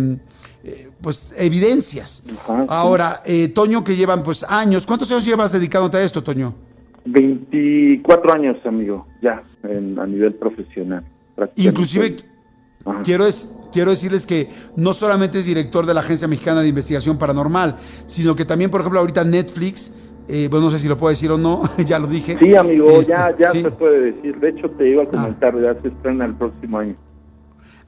eh, 0.63 0.91
pues, 1.01 1.33
evidencias. 1.37 2.23
Ahora, 2.69 3.23
eh, 3.25 3.49
Toño, 3.49 3.83
que 3.83 3.97
llevan 3.97 4.23
pues 4.23 4.45
años, 4.45 4.87
¿cuántos 4.87 5.11
años 5.11 5.25
llevas 5.25 5.51
dedicándote 5.51 5.97
a 5.97 6.03
esto, 6.03 6.23
Toño? 6.23 6.55
24 7.05 8.33
años, 8.33 8.57
amigo, 8.65 9.07
ya, 9.23 9.43
en- 9.65 9.99
a 9.99 10.07
nivel 10.07 10.35
profesional. 10.35 11.05
Inclusive, 11.57 12.17
Ajá. 12.85 13.01
quiero, 13.03 13.27
es, 13.27 13.59
quiero 13.73 13.91
decirles 13.91 14.27
que 14.27 14.49
no 14.77 14.93
solamente 14.93 15.39
es 15.39 15.47
director 15.47 15.87
de 15.87 15.95
la 15.95 16.01
Agencia 16.01 16.29
Mexicana 16.29 16.61
de 16.61 16.69
Investigación 16.69 17.19
Paranormal, 17.19 17.77
sino 18.07 18.35
que 18.35 18.45
también, 18.45 18.71
por 18.71 18.81
ejemplo, 18.81 19.01
ahorita 19.01 19.25
Netflix, 19.25 19.95
eh, 20.29 20.49
bueno, 20.51 20.67
no 20.67 20.71
sé 20.71 20.79
si 20.79 20.87
lo 20.89 20.97
puedo 20.97 21.11
decir 21.11 21.31
o 21.31 21.39
no, 21.39 21.63
ya 21.87 21.99
lo 21.99 22.07
dije. 22.07 22.37
Sí, 22.41 22.55
amigo, 22.55 22.91
Este, 23.01 23.13
ya, 23.13 23.35
ya 23.39 23.49
sí. 23.51 23.59
Ah. 23.59 23.63
se 23.63 23.71
puede 23.71 24.13
decir. 24.13 24.39
De 24.39 24.51
hecho, 24.51 24.71
te 24.71 24.89
iba 24.91 25.03
a 25.03 25.07
comentar, 25.07 25.55
ya 25.61 25.81
se 25.81 25.89
estrena 25.89 26.27
el 26.27 26.35
próximo 26.35 26.79
año. 26.79 26.95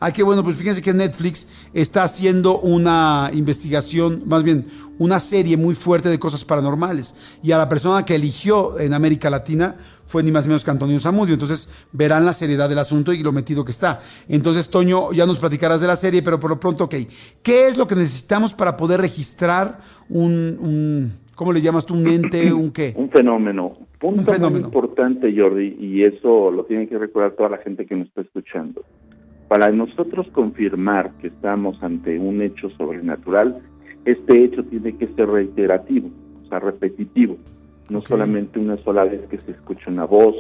Ah, 0.05 0.13
qué 0.13 0.25
bueno, 0.25 0.43
pues 0.43 0.57
fíjense 0.57 0.83
que 0.83 0.93
Netflix 0.93 1.47
está 1.73 2.03
haciendo 2.03 2.59
una 2.59 3.31
investigación, 3.33 4.25
más 4.27 4.43
bien 4.43 4.67
una 4.99 5.21
serie 5.21 5.57
muy 5.57 5.77
fuerte 5.77 6.09
de 6.09 6.19
cosas 6.19 6.45
paranormales. 6.45 7.39
Y 7.41 7.53
a 7.53 7.59
la 7.59 7.69
persona 7.69 8.05
que 8.05 8.17
eligió 8.17 8.81
en 8.81 8.95
América 8.95 9.31
Latina 9.31 9.77
fue 10.07 10.25
ni 10.25 10.33
más 10.33 10.45
ni 10.45 10.49
menos 10.49 10.65
que 10.65 10.73
Antonio 10.73 10.99
Zamudio. 10.99 11.35
Entonces 11.35 11.73
verán 11.93 12.25
la 12.25 12.33
seriedad 12.33 12.69
del 12.69 12.81
asunto 12.81 13.13
y 13.13 13.23
lo 13.23 13.31
metido 13.31 13.65
que 13.65 13.71
está. 13.71 14.01
Entonces, 14.29 14.71
Toño, 14.71 15.13
ya 15.13 15.25
nos 15.25 15.39
platicarás 15.39 15.81
de 15.81 15.87
la 15.87 15.95
serie, 15.95 16.21
pero 16.21 16.41
por 16.41 16.51
lo 16.51 16.59
pronto, 16.59 16.83
ok. 16.83 16.97
¿Qué 17.41 17.69
es 17.69 17.77
lo 17.77 17.87
que 17.87 17.95
necesitamos 17.95 18.55
para 18.55 18.77
poder 18.77 19.01
registrar 19.01 19.79
un, 20.09 20.59
un 20.61 21.13
¿cómo 21.37 21.53
le 21.53 21.61
llamas 21.61 21.87
tú? 21.87 21.95
¿Un 21.95 22.09
ente? 22.09 22.53
¿Un 22.53 22.73
qué? 22.73 22.93
Un 22.97 23.09
fenómeno. 23.09 23.77
Punto 24.01 24.21
Un 24.21 24.27
fenómeno. 24.27 24.67
muy 24.67 24.67
importante, 24.67 25.33
Jordi, 25.33 25.77
y 25.79 26.03
eso 26.03 26.51
lo 26.51 26.65
tiene 26.65 26.89
que 26.89 26.99
recordar 26.99 27.37
toda 27.37 27.51
la 27.51 27.59
gente 27.59 27.87
que 27.87 27.95
nos 27.95 28.09
está 28.09 28.23
escuchando. 28.23 28.83
Para 29.53 29.71
nosotros 29.71 30.27
confirmar 30.33 31.13
que 31.21 31.27
estamos 31.27 31.77
ante 31.83 32.19
un 32.19 32.41
hecho 32.41 32.71
sobrenatural, 32.71 33.59
este 34.07 34.45
hecho 34.45 34.65
tiene 34.65 34.97
que 34.97 35.09
ser 35.09 35.29
reiterativo, 35.29 36.09
o 36.43 36.49
sea, 36.49 36.59
repetitivo. 36.59 37.37
No 37.91 38.01
solamente 38.01 38.59
una 38.59 38.79
sola 38.79 39.05
vez 39.05 39.21
que 39.29 39.39
se 39.43 39.51
escuche 39.51 39.91
una 39.91 40.07
voz, 40.07 40.35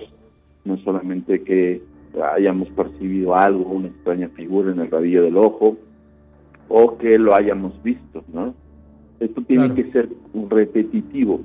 no 0.64 0.78
solamente 0.78 1.42
que 1.42 1.82
hayamos 2.34 2.70
percibido 2.70 3.36
algo, 3.36 3.70
una 3.72 3.88
extraña 3.88 4.30
figura 4.30 4.72
en 4.72 4.80
el 4.80 4.90
rabillo 4.90 5.24
del 5.24 5.36
ojo, 5.36 5.76
o 6.70 6.96
que 6.96 7.18
lo 7.18 7.34
hayamos 7.34 7.74
visto, 7.82 8.24
¿no? 8.32 8.54
Esto 9.20 9.42
tiene 9.42 9.66
Claro. 9.66 9.74
que 9.74 9.92
ser 9.92 10.08
repetitivo. 10.48 11.42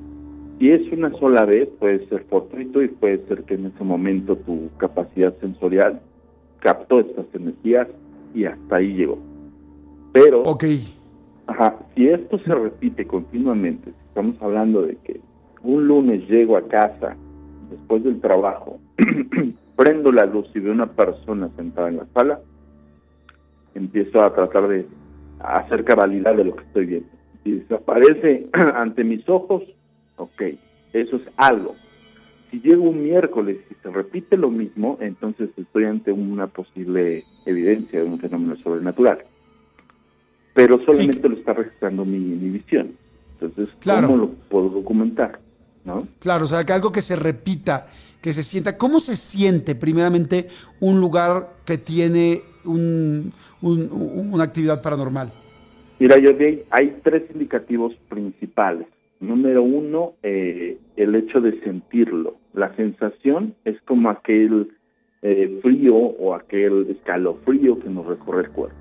Si 0.57 0.72
es 0.72 0.89
una 0.94 1.11
sola 1.19 1.44
vez, 1.44 1.68
puede 1.80 2.07
ser 2.07 2.23
fortuito 2.30 2.81
y 2.81 2.88
puede 2.88 3.18
ser 3.27 3.44
que 3.44 3.56
en 3.56 3.65
ese 3.65 3.84
momento 3.84 4.38
tu 4.38 4.69
capacidad 4.77 5.38
sensorial 5.41 5.99
captó 6.59 6.99
estas 6.99 7.25
energías 7.34 7.88
y 8.34 8.45
hasta 8.45 8.77
ahí 8.77 8.93
llegó. 8.93 9.17
Pero, 10.13 10.41
Ok. 10.43 10.65
ajá, 11.47 11.75
si 11.95 12.07
esto 12.07 12.39
se 12.39 12.53
repite 12.53 13.05
continuamente, 13.05 13.91
si 13.91 14.07
estamos 14.07 14.35
hablando 14.41 14.81
de 14.81 14.95
que 14.97 15.19
un 15.63 15.88
lunes 15.88 16.27
llego 16.27 16.57
a 16.57 16.67
casa 16.67 17.15
después 17.69 18.03
del 18.03 18.19
trabajo, 18.19 18.79
prendo 19.75 20.11
la 20.11 20.25
luz 20.25 20.47
y 20.55 20.59
veo 20.59 20.73
una 20.73 20.91
persona 20.91 21.49
sentada 21.55 21.89
en 21.89 21.97
la 21.97 22.05
sala, 22.13 22.39
empiezo 23.75 24.21
a 24.21 24.34
tratar 24.34 24.67
de 24.67 24.85
hacer 25.39 25.84
cabalidad 25.84 26.35
de 26.35 26.45
lo 26.45 26.55
que 26.55 26.63
estoy 26.63 26.85
viendo. 26.85 27.09
Si 27.43 27.51
desaparece 27.51 28.47
ante 28.53 29.03
mis 29.03 29.27
ojos, 29.29 29.63
ok, 30.17 30.41
eso 30.93 31.17
es 31.17 31.21
algo. 31.38 31.75
Si 32.61 32.67
llego 32.69 32.89
un 32.89 33.03
miércoles 33.03 33.57
y 33.69 33.75
se 33.84 33.89
repite 33.91 34.35
lo 34.35 34.49
mismo, 34.49 34.97
entonces 34.99 35.49
estoy 35.57 35.84
ante 35.85 36.11
una 36.11 36.47
posible 36.47 37.23
evidencia 37.45 38.01
de 38.01 38.09
un 38.09 38.17
fenómeno 38.19 38.55
sobrenatural. 38.55 39.19
Pero 40.55 40.79
solamente 40.84 41.29
lo 41.29 41.35
está 41.35 41.53
registrando 41.53 42.03
mi, 42.03 42.17
mi 42.17 42.49
visión. 42.49 42.93
Entonces, 43.34 43.69
Claro. 43.79 44.07
¿cómo 44.07 44.17
lo 44.19 44.29
puedo 44.49 44.69
documentar? 44.69 45.39
¿No? 45.85 46.07
Claro, 46.19 46.45
o 46.45 46.47
sea, 46.47 46.63
que 46.65 46.73
algo 46.73 46.91
que 46.91 47.03
se 47.03 47.15
repita, 47.15 47.88
que 48.21 48.34
se 48.34 48.41
sienta. 48.41 48.75
¿Cómo 48.77 48.99
se 48.99 49.15
siente, 49.15 49.75
primeramente, 49.75 50.47
un 50.79 50.99
lugar 50.99 51.49
que 51.63 51.77
tiene 51.77 52.41
un- 52.65 53.31
un- 53.61 53.91
un- 53.91 54.34
una 54.34 54.43
actividad 54.45 54.81
paranormal? 54.81 55.31
Mira, 55.99 56.17
yo 56.17 56.31
hay, 56.39 56.61
hay 56.71 56.97
tres 57.03 57.23
indicativos 57.31 57.93
principales. 58.09 58.88
Número 59.19 59.63
uno, 59.63 60.13
eh, 60.21 60.77
el 60.95 61.15
hecho 61.15 61.39
de 61.41 61.59
sentirlo. 61.61 62.38
La 62.57 62.75
sensación 62.75 63.53
es 63.65 63.79
como 63.84 64.09
aquel 64.09 64.71
eh, 65.21 65.59
frío 65.61 65.95
o 65.95 66.34
aquel 66.34 66.88
escalofrío 66.89 67.79
que 67.79 67.88
nos 67.88 68.07
recorre 68.07 68.45
el 68.45 68.49
cuerpo. 68.49 68.75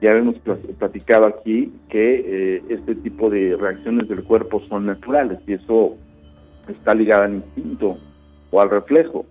Ya 0.00 0.12
hemos 0.12 0.38
pla- 0.38 0.56
platicado 0.78 1.26
aquí 1.26 1.72
que 1.88 2.22
eh, 2.24 2.62
este 2.68 2.94
tipo 2.94 3.28
de 3.28 3.56
reacciones 3.60 4.08
del 4.08 4.22
cuerpo 4.22 4.60
son 4.68 4.86
naturales 4.86 5.40
y 5.48 5.54
eso 5.54 5.96
está 6.68 6.94
ligado 6.94 7.24
al 7.24 7.34
instinto 7.34 7.98
o 8.52 8.60
al 8.60 8.70
reflejo. 8.70 9.26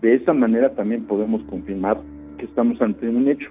De 0.00 0.14
esa 0.14 0.32
manera 0.32 0.70
también 0.74 1.04
podemos 1.04 1.42
confirmar 1.42 1.98
que 2.38 2.46
estamos 2.46 2.80
ante 2.80 3.06
un 3.10 3.28
hecho 3.28 3.50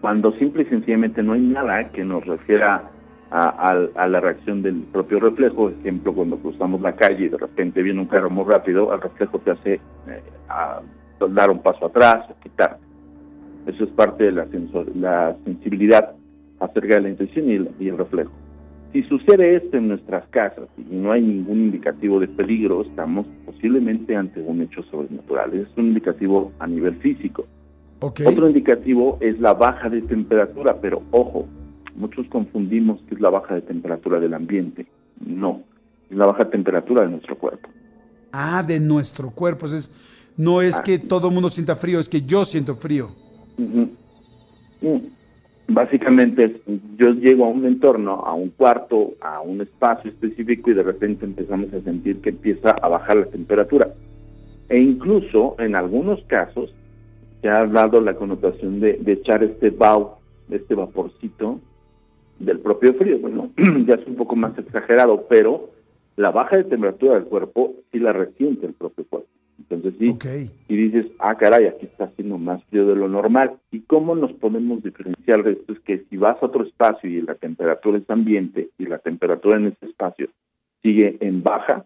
cuando 0.00 0.32
simple 0.38 0.62
y 0.62 0.66
sencillamente 0.70 1.22
no 1.22 1.34
hay 1.34 1.42
nada 1.42 1.90
que 1.90 2.02
nos 2.02 2.24
refiera 2.24 2.90
a, 3.30 3.44
a- 3.72 3.88
a 4.02 4.08
la 4.08 4.20
reacción 4.20 4.62
del 4.62 4.82
propio 4.92 5.20
reflejo, 5.20 5.70
ejemplo, 5.70 6.12
cuando 6.12 6.36
cruzamos 6.38 6.80
la 6.80 6.94
calle 6.96 7.26
y 7.26 7.28
de 7.28 7.38
repente 7.38 7.82
viene 7.82 8.00
un 8.00 8.06
carro 8.06 8.30
muy 8.30 8.44
rápido, 8.44 8.92
el 8.92 9.00
reflejo 9.00 9.38
te 9.38 9.50
hace 9.52 9.74
eh, 9.74 9.80
a- 10.48 10.80
dar 11.30 11.50
un 11.50 11.60
paso 11.62 11.86
atrás 11.86 12.26
quitar. 12.42 12.78
Eso 13.66 13.84
es 13.84 13.90
parte 13.90 14.24
de 14.24 14.32
la, 14.32 14.46
sensor- 14.46 14.90
la 14.96 15.36
sensibilidad 15.44 16.12
acerca 16.58 16.94
de 16.94 17.00
la 17.02 17.08
intuición 17.10 17.48
y 17.50 17.54
el, 17.54 17.70
y 17.78 17.88
el 17.88 17.98
reflejo. 17.98 18.32
Si 18.92 19.02
sucede 19.04 19.54
esto 19.54 19.76
en 19.76 19.86
nuestras 19.88 20.26
casas 20.30 20.66
y 20.76 20.96
no 20.96 21.12
hay 21.12 21.22
ningún 21.22 21.58
indicativo 21.60 22.18
de 22.18 22.26
peligro, 22.26 22.82
estamos 22.82 23.26
posiblemente 23.46 24.16
ante 24.16 24.40
un 24.40 24.62
hecho 24.62 24.82
sobrenatural. 24.84 25.54
Es 25.54 25.68
un 25.76 25.86
indicativo 25.88 26.50
a 26.58 26.66
nivel 26.66 26.96
físico. 26.96 27.44
Ok. 28.00 28.22
Otro 28.26 28.48
indicativo 28.48 29.18
es 29.20 29.38
la 29.38 29.54
baja 29.54 29.88
de 29.88 30.02
temperatura, 30.02 30.76
pero 30.80 31.02
ojo, 31.12 31.46
muchos 32.00 32.26
confundimos 32.28 33.00
que 33.08 33.14
es 33.14 33.20
la 33.20 33.30
baja 33.30 33.54
de 33.54 33.62
temperatura 33.62 34.18
del 34.18 34.34
ambiente. 34.34 34.86
No, 35.24 35.62
es 36.10 36.16
la 36.16 36.26
baja 36.26 36.48
temperatura 36.48 37.02
de 37.02 37.10
nuestro 37.10 37.36
cuerpo. 37.36 37.68
Ah, 38.32 38.64
de 38.66 38.80
nuestro 38.80 39.30
cuerpo. 39.30 39.66
Es, 39.66 40.32
no 40.36 40.62
es 40.62 40.80
que 40.80 40.98
todo 40.98 41.28
el 41.28 41.34
mundo 41.34 41.50
sienta 41.50 41.76
frío, 41.76 42.00
es 42.00 42.08
que 42.08 42.22
yo 42.22 42.44
siento 42.44 42.74
frío. 42.74 43.10
Ujú. 43.58 43.90
Mm. 44.82 45.00
Básicamente, 45.72 46.60
yo 46.96 47.10
llego 47.12 47.44
a 47.44 47.48
un 47.48 47.64
entorno, 47.64 48.24
a 48.24 48.34
un 48.34 48.48
cuarto, 48.48 49.12
a 49.20 49.40
un 49.40 49.60
espacio 49.60 50.10
específico 50.10 50.70
y 50.70 50.74
de 50.74 50.82
repente 50.82 51.24
empezamos 51.24 51.72
a 51.72 51.80
sentir 51.82 52.20
que 52.20 52.30
empieza 52.30 52.70
a 52.70 52.88
bajar 52.88 53.18
la 53.18 53.26
temperatura. 53.26 53.94
E 54.68 54.78
incluso, 54.80 55.54
en 55.60 55.76
algunos 55.76 56.20
casos, 56.24 56.74
se 57.40 57.48
ha 57.48 57.66
dado 57.66 58.00
la 58.00 58.14
connotación 58.14 58.80
de, 58.80 58.94
de 58.94 59.12
echar 59.12 59.44
este 59.44 59.70
vaho, 59.70 60.18
este 60.50 60.74
vaporcito 60.74 61.60
del 62.40 62.58
propio 62.58 62.94
frío. 62.94 63.18
Bueno, 63.20 63.50
ya 63.86 63.94
es 63.94 64.06
un 64.06 64.16
poco 64.16 64.34
más 64.34 64.58
exagerado, 64.58 65.26
pero 65.28 65.70
la 66.16 66.32
baja 66.32 66.56
de 66.56 66.64
temperatura 66.64 67.14
del 67.14 67.24
cuerpo 67.24 67.74
sí 67.92 68.00
la 68.00 68.12
resiente 68.12 68.66
el 68.66 68.72
propio 68.72 69.04
cuerpo. 69.04 69.28
Entonces 69.58 69.94
sí, 70.00 70.16
y 70.68 70.76
dices, 70.76 71.06
ah, 71.18 71.36
caray, 71.36 71.66
aquí 71.66 71.86
está 71.86 72.04
haciendo 72.04 72.38
más 72.38 72.64
frío 72.64 72.86
de 72.86 72.96
lo 72.96 73.08
normal. 73.08 73.52
¿Y 73.70 73.80
cómo 73.80 74.16
nos 74.16 74.32
podemos 74.32 74.82
diferenciar 74.82 75.44
de 75.44 75.52
esto? 75.52 75.74
Es 75.74 75.80
que 75.80 76.04
si 76.10 76.16
vas 76.16 76.42
a 76.42 76.46
otro 76.46 76.64
espacio 76.64 77.08
y 77.08 77.20
la 77.20 77.34
temperatura 77.34 77.98
es 77.98 78.08
ambiente 78.08 78.70
y 78.78 78.86
la 78.86 78.98
temperatura 78.98 79.58
en 79.58 79.66
ese 79.66 79.86
espacio 79.86 80.28
sigue 80.82 81.18
en 81.20 81.42
baja, 81.42 81.84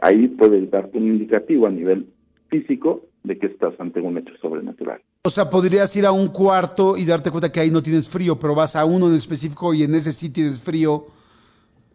ahí 0.00 0.26
puedes 0.26 0.70
darte 0.70 0.98
un 0.98 1.08
indicativo 1.08 1.66
a 1.66 1.70
nivel 1.70 2.06
físico 2.48 3.02
de 3.22 3.38
que 3.38 3.46
estás 3.46 3.78
ante 3.78 4.00
un 4.00 4.16
hecho 4.18 4.34
sobrenatural. 4.38 5.00
O 5.24 5.30
sea, 5.30 5.48
podrías 5.48 5.94
ir 5.94 6.04
a 6.04 6.10
un 6.10 6.26
cuarto 6.26 6.96
y 6.96 7.04
darte 7.04 7.30
cuenta 7.30 7.52
que 7.52 7.60
ahí 7.60 7.70
no 7.70 7.80
tienes 7.80 8.08
frío, 8.08 8.40
pero 8.40 8.56
vas 8.56 8.74
a 8.74 8.84
uno 8.84 9.08
en 9.08 9.14
específico 9.14 9.72
y 9.72 9.84
en 9.84 9.94
ese 9.94 10.12
sí 10.12 10.30
tienes 10.30 10.58
frío. 10.58 11.06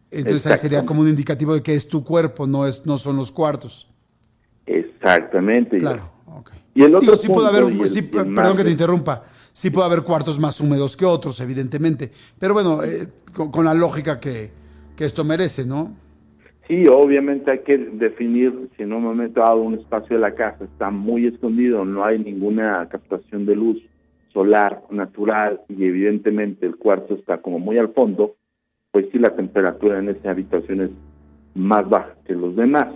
Entonces 0.10 0.48
ahí 0.48 0.58
sería 0.58 0.86
como 0.86 1.02
un 1.02 1.10
indicativo 1.10 1.54
de 1.54 1.62
que 1.62 1.74
es 1.74 1.90
tu 1.90 2.06
cuerpo, 2.06 2.48
no, 2.48 2.66
es, 2.66 2.86
no 2.86 2.98
son 2.98 3.18
los 3.18 3.34
cuartos. 3.34 3.90
Exactamente. 4.66 5.78
Claro. 5.78 6.10
ok. 6.26 6.52
Y 6.74 6.84
el 6.84 6.96
otro 6.96 7.02
Digo, 7.02 7.18
sí 7.22 7.28
puede 7.28 7.50
punto 7.50 7.66
haber, 7.66 7.76
y 7.76 7.82
el- 7.82 7.90
sí, 7.90 8.00
y 8.00 8.04
el 8.04 8.10
perdón 8.10 8.34
más- 8.34 8.56
que 8.56 8.64
te 8.64 8.72
interrumpa, 8.72 9.24
sí 9.52 9.72
puede 9.72 9.88
haber 9.88 10.04
cuartos 10.04 10.40
más 10.40 10.62
húmedos 10.62 10.96
que 10.96 11.04
otros, 11.04 11.42
evidentemente. 11.42 12.10
Pero 12.40 12.54
bueno, 12.54 12.82
eh, 12.86 13.10
con, 13.34 13.52
con 13.52 13.66
la 13.66 13.74
lógica 13.74 14.22
que, 14.22 14.52
que 14.96 15.04
esto 15.04 15.26
merece, 15.26 15.66
¿no? 15.66 15.94
Sí, 16.68 16.86
obviamente 16.88 17.50
hay 17.50 17.60
que 17.60 17.78
definir 17.78 18.70
si 18.76 18.84
en 18.84 18.92
un 18.92 19.04
momento 19.04 19.40
dado 19.40 19.62
un 19.62 19.76
espacio 19.76 20.18
de 20.18 20.22
la 20.22 20.36
casa 20.36 20.66
está 20.66 20.90
muy 20.90 21.26
escondido, 21.26 21.86
no 21.86 22.04
hay 22.04 22.20
ninguna 22.20 22.88
captación 22.90 23.46
de 23.46 23.56
luz 23.56 23.82
solar 24.34 24.84
natural 24.90 25.62
y 25.70 25.86
evidentemente 25.86 26.66
el 26.66 26.76
cuarto 26.76 27.16
está 27.16 27.38
como 27.38 27.60
muy 27.60 27.78
al 27.78 27.94
fondo, 27.94 28.36
pues 28.92 29.06
sí 29.12 29.18
la 29.18 29.34
temperatura 29.34 30.00
en 30.00 30.10
esa 30.10 30.32
habitación 30.32 30.82
es 30.82 30.92
más 31.56 31.90
baja 31.90 32.16
que 32.26 32.34
los 32.34 32.56
demás. 32.56 32.88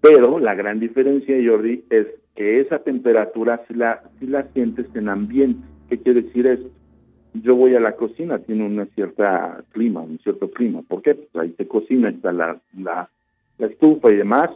Pero 0.00 0.38
la 0.38 0.54
gran 0.54 0.78
diferencia, 0.78 1.36
Jordi, 1.44 1.84
es 1.90 2.06
que 2.36 2.60
esa 2.60 2.78
temperatura 2.78 3.60
si 3.66 3.74
la, 3.74 4.02
si 4.18 4.26
la 4.26 4.44
sientes 4.52 4.86
en 4.94 5.08
ambiente. 5.08 5.66
¿Qué 5.88 5.98
quiere 5.98 6.22
decir 6.22 6.46
esto? 6.46 6.70
Yo 7.34 7.54
voy 7.54 7.74
a 7.76 7.80
la 7.80 7.92
cocina, 7.96 8.38
tiene 8.40 8.66
una 8.66 8.86
cierta 8.86 9.62
clima, 9.70 10.00
un 10.00 10.18
cierto 10.18 10.50
clima. 10.50 10.82
¿Por 10.82 11.02
qué? 11.02 11.14
Pues 11.14 11.28
ahí 11.44 11.54
se 11.56 11.66
cocina, 11.68 12.08
está 12.08 12.32
la, 12.32 12.60
la, 12.76 13.08
la 13.58 13.66
estufa 13.66 14.10
y 14.10 14.16
demás. 14.16 14.50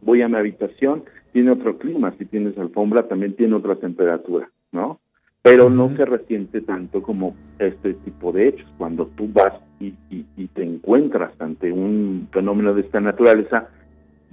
Voy 0.00 0.22
a 0.22 0.28
mi 0.28 0.36
habitación, 0.36 1.04
tiene 1.32 1.50
otro 1.50 1.76
clima. 1.78 2.14
Si 2.18 2.24
tienes 2.24 2.56
alfombra, 2.56 3.06
también 3.06 3.34
tiene 3.34 3.54
otra 3.54 3.76
temperatura, 3.76 4.50
¿no? 4.72 4.98
Pero 5.42 5.70
no 5.70 5.94
se 5.96 6.04
resiente 6.04 6.60
tanto 6.62 7.02
como 7.02 7.34
este 7.58 7.94
tipo 7.94 8.32
de 8.32 8.48
hechos. 8.48 8.68
Cuando 8.78 9.06
tú 9.06 9.28
vas 9.32 9.54
y, 9.78 9.94
y- 10.10 10.26
y 10.36 10.46
te 10.48 10.62
encuentras 10.62 11.32
ante 11.40 11.72
un 11.72 12.28
fenómeno 12.30 12.74
de 12.74 12.82
esta 12.82 13.00
naturaleza, 13.00 13.68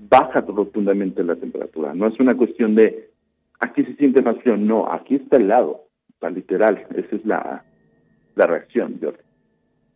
baja 0.10 0.42
rotundamente 0.42 1.24
la 1.24 1.36
temperatura. 1.36 1.94
No 1.94 2.08
es 2.08 2.20
una 2.20 2.36
cuestión 2.36 2.76
de 2.76 3.10
aquí 3.60 3.84
se 3.84 3.96
siente 3.96 4.22
más 4.22 4.38
frío, 4.38 4.56
no, 4.58 4.92
aquí 4.92 5.16
está 5.16 5.38
helado, 5.38 5.87
está 6.18 6.32
literal. 6.32 6.86
Esa 6.96 7.16
es 7.16 7.26
la, 7.26 7.64
la 8.36 8.46
reacción, 8.48 8.98
Jordi. 9.00 9.20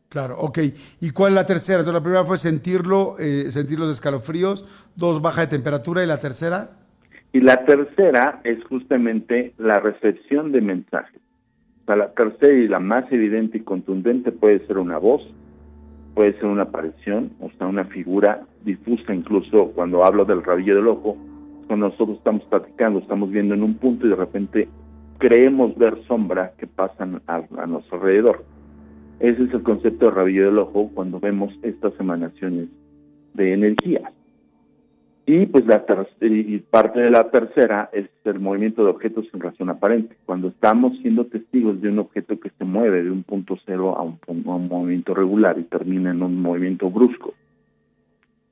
Claro, 0.10 0.38
ok. 0.40 0.60
¿Y 1.00 1.12
cuál 1.12 1.32
es 1.32 1.36
la 1.36 1.46
tercera? 1.46 1.80
Entonces 1.80 2.00
la 2.00 2.04
primera 2.04 2.26
fue 2.26 2.38
sentirlo, 2.38 3.16
eh, 3.18 3.50
sentir 3.50 3.80
los 3.80 3.90
escalofríos, 3.90 4.92
dos, 4.96 5.22
baja 5.22 5.42
de 5.42 5.48
temperatura, 5.48 6.04
y 6.04 6.08
la 6.08 6.20
tercera, 6.20 6.70
Y 7.34 7.40
la 7.40 7.64
tercera 7.66 8.42
es 8.44 8.62
justamente 8.66 9.54
la 9.58 9.80
recepción 9.80 10.52
de 10.52 10.62
mensajes. 10.62 11.22
O 11.84 11.86
sea, 11.86 11.96
la 11.96 12.12
tercera 12.12 12.54
y 12.54 12.68
la 12.68 12.80
más 12.80 13.10
evidente 13.12 13.60
y 13.60 13.62
contundente 13.62 14.34
puede 14.34 14.68
ser 14.68 14.78
una 14.78 14.98
voz, 14.98 15.22
puede 16.14 16.34
ser 16.34 16.46
una 16.46 16.64
aparición, 16.64 17.32
o 17.40 17.50
sea, 17.58 17.68
una 17.68 17.86
figura 17.86 18.46
difusa 18.66 19.14
incluso 19.14 19.72
cuando 19.72 20.04
hablo 20.04 20.26
del 20.26 20.44
rabillo 20.44 20.76
del 20.76 20.88
ojo, 20.88 21.18
cuando 21.68 21.88
nosotros 21.88 22.18
estamos 22.18 22.44
platicando, 22.50 23.00
estamos 23.00 23.32
viendo 23.32 23.56
en 23.56 23.64
un 23.64 23.76
punto 23.76 24.06
y 24.06 24.10
de 24.10 24.16
repente 24.18 24.68
creemos 25.22 25.78
ver 25.78 26.04
sombras 26.08 26.52
que 26.58 26.66
pasan 26.66 27.22
a, 27.28 27.44
a 27.58 27.68
nuestro 27.68 27.98
alrededor. 27.98 28.44
Ese 29.20 29.44
es 29.44 29.54
el 29.54 29.62
concepto 29.62 30.06
de 30.06 30.12
rabillo 30.12 30.46
del 30.46 30.58
ojo 30.58 30.90
cuando 30.96 31.20
vemos 31.20 31.54
estas 31.62 31.94
emanaciones 32.00 32.70
de 33.36 33.54
energías. 33.54 34.12
Y 35.28 35.46
pues 35.46 35.68
la 35.68 35.86
y 36.22 36.58
parte 36.58 37.00
de 37.00 37.12
la 37.12 37.30
tercera 37.30 37.92
es 37.94 38.10
el 38.26 38.40
movimiento 38.40 38.84
de 38.84 38.90
objetos 38.90 39.28
sin 39.32 39.40
razón 39.40 39.70
aparente. 39.70 40.18
Cuando 40.26 40.48
estamos 40.48 40.98
siendo 41.04 41.28
testigos 41.28 41.80
de 41.82 41.90
un 41.90 42.00
objeto 42.00 42.40
que 42.40 42.50
se 42.58 42.66
mueve 42.66 43.04
de 43.04 43.12
un 43.12 43.22
punto 43.22 43.56
cero 43.64 43.96
a 43.96 44.02
un, 44.02 44.20
a 44.28 44.56
un 44.56 44.68
movimiento 44.68 45.14
regular 45.14 45.60
y 45.60 45.64
termina 45.64 46.10
en 46.10 46.24
un 46.24 46.42
movimiento 46.42 46.90
brusco. 46.90 47.36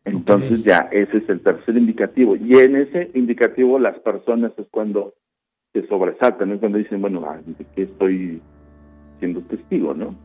Entonces 0.05 0.63
ya 0.63 0.87
ese 0.91 1.17
es 1.17 1.29
el 1.29 1.41
tercer 1.41 1.75
indicativo. 1.75 2.35
Y 2.35 2.53
en 2.59 2.75
ese 2.75 3.09
indicativo 3.15 3.79
las 3.79 3.97
personas 3.99 4.51
es 4.57 4.67
cuando 4.69 5.15
se 5.73 5.87
sobresaltan, 5.87 6.51
es 6.51 6.59
cuando 6.59 6.77
dicen, 6.77 7.01
bueno, 7.01 7.21
¿de 7.45 7.65
qué 7.75 7.83
estoy 7.83 8.41
siendo 9.19 9.41
testigo, 9.41 9.93
no? 9.93 10.15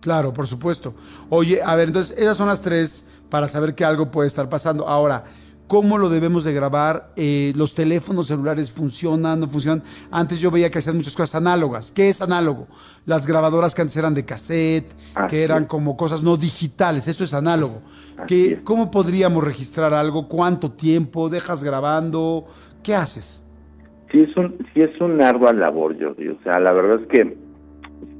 Claro, 0.00 0.32
por 0.32 0.46
supuesto. 0.46 0.94
Oye, 1.30 1.62
a 1.62 1.74
ver, 1.76 1.88
entonces 1.88 2.16
esas 2.18 2.36
son 2.36 2.48
las 2.48 2.60
tres 2.60 3.10
para 3.30 3.48
saber 3.48 3.74
que 3.74 3.84
algo 3.84 4.10
puede 4.10 4.26
estar 4.26 4.48
pasando. 4.48 4.86
Ahora, 4.86 5.24
cómo 5.66 5.96
lo 5.98 6.08
debemos 6.10 6.44
de 6.44 6.52
grabar, 6.52 7.12
eh, 7.16 7.52
los 7.56 7.74
teléfonos 7.74 8.26
celulares 8.26 8.70
funcionan, 8.70 9.40
no 9.40 9.48
funcionan. 9.48 9.82
Antes 10.10 10.40
yo 10.40 10.50
veía 10.50 10.70
que 10.70 10.78
hacían 10.78 10.96
muchas 10.96 11.14
cosas 11.16 11.34
análogas. 11.36 11.90
¿Qué 11.90 12.08
es 12.10 12.20
análogo? 12.20 12.66
Las 13.06 13.26
grabadoras 13.26 13.74
que 13.74 13.80
antes 13.82 13.96
eran 13.96 14.12
de 14.14 14.24
cassette, 14.26 14.90
Así 15.14 15.28
que 15.28 15.42
eran 15.42 15.62
es. 15.62 15.68
como 15.68 15.96
cosas 15.96 16.22
no 16.22 16.36
digitales, 16.36 17.08
eso 17.08 17.24
es 17.24 17.32
análogo. 17.34 17.80
¿Qué- 18.26 18.52
es. 18.52 18.60
¿Cómo 18.62 18.90
podríamos 18.90 19.42
registrar 19.42 19.92
algo? 19.94 20.28
¿Cuánto 20.28 20.72
tiempo 20.72 21.28
dejas 21.30 21.64
grabando? 21.64 22.44
¿Qué 22.82 22.94
haces? 22.94 23.43
Sí 24.10 24.20
es 24.20 24.36
un, 24.36 24.56
sí 24.72 24.82
es 24.82 25.00
un 25.00 25.20
ardua 25.20 25.52
labor, 25.52 25.96
Jordi. 26.00 26.28
O 26.28 26.38
sea, 26.42 26.58
la 26.60 26.72
verdad 26.72 27.00
es 27.02 27.06
que 27.08 27.36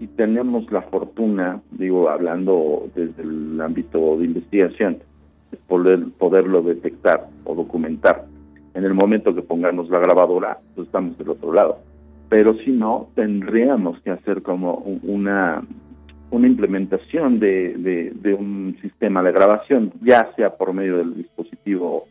si 0.00 0.06
tenemos 0.08 0.70
la 0.72 0.82
fortuna, 0.82 1.60
digo, 1.70 2.08
hablando 2.08 2.88
desde 2.94 3.22
el 3.22 3.60
ámbito 3.60 4.16
de 4.18 4.24
investigación, 4.24 4.98
es 5.52 5.58
poder, 5.68 6.00
poderlo 6.18 6.62
detectar 6.62 7.28
o 7.44 7.54
documentar. 7.54 8.24
En 8.74 8.84
el 8.84 8.94
momento 8.94 9.34
que 9.34 9.42
pongamos 9.42 9.88
la 9.90 10.00
grabadora, 10.00 10.58
pues 10.74 10.86
estamos 10.88 11.16
del 11.18 11.28
otro 11.30 11.52
lado. 11.52 11.78
Pero 12.28 12.54
si 12.64 12.72
no, 12.72 13.08
tendríamos 13.14 14.00
que 14.00 14.10
hacer 14.10 14.42
como 14.42 14.74
un- 14.78 15.00
una, 15.04 15.62
una 16.32 16.46
implementación 16.48 17.38
de, 17.38 17.74
de 18.14 18.34
un 18.34 18.76
sistema 18.82 19.22
de 19.22 19.30
grabación, 19.30 19.92
ya 20.02 20.32
sea 20.34 20.56
por 20.56 20.72
medio 20.72 20.96
del 20.96 21.14
dispositivo 21.14 22.06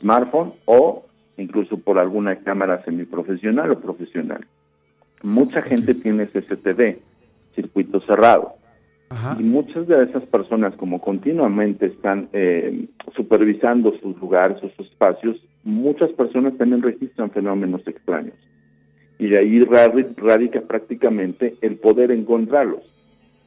smartphone 0.00 0.52
o 0.64 1.04
incluso 1.38 1.78
por 1.78 1.98
alguna 1.98 2.36
cámara 2.36 2.82
semiprofesional 2.82 3.70
o 3.72 3.80
profesional. 3.80 4.46
Mucha 5.22 5.62
gente 5.62 5.94
tiene 5.94 6.26
CCTV, 6.26 6.96
circuito 7.54 8.00
cerrado, 8.00 8.54
Ajá. 9.08 9.36
y 9.38 9.42
muchas 9.42 9.86
de 9.86 10.02
esas 10.04 10.24
personas, 10.24 10.74
como 10.76 11.00
continuamente 11.00 11.86
están 11.86 12.28
eh, 12.32 12.86
supervisando 13.14 13.92
sus 14.00 14.16
lugares 14.20 14.58
o 14.62 14.68
sus 14.70 14.86
espacios, 14.86 15.36
muchas 15.64 16.10
personas 16.10 16.56
también 16.58 16.82
registran 16.82 17.30
fenómenos 17.30 17.86
extraños. 17.86 18.34
Y 19.18 19.28
de 19.28 19.38
ahí 19.38 19.60
radi- 19.60 20.14
radica 20.16 20.60
prácticamente 20.60 21.56
el 21.62 21.76
poder 21.76 22.10
encontrarlos. 22.10 22.82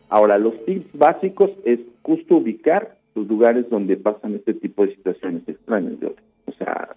Ahora, 0.09 0.39
los 0.39 0.65
tips 0.65 0.97
básicos 0.97 1.51
es 1.65 1.79
justo 2.01 2.37
ubicar 2.37 2.97
los 3.13 3.27
lugares 3.27 3.69
donde 3.69 3.95
pasan 3.95 4.33
este 4.33 4.55
tipo 4.55 4.83
de 4.85 4.95
situaciones 4.95 5.47
extrañas. 5.47 5.93
Jordi. 6.01 6.15
O 6.49 6.53
sea, 6.57 6.95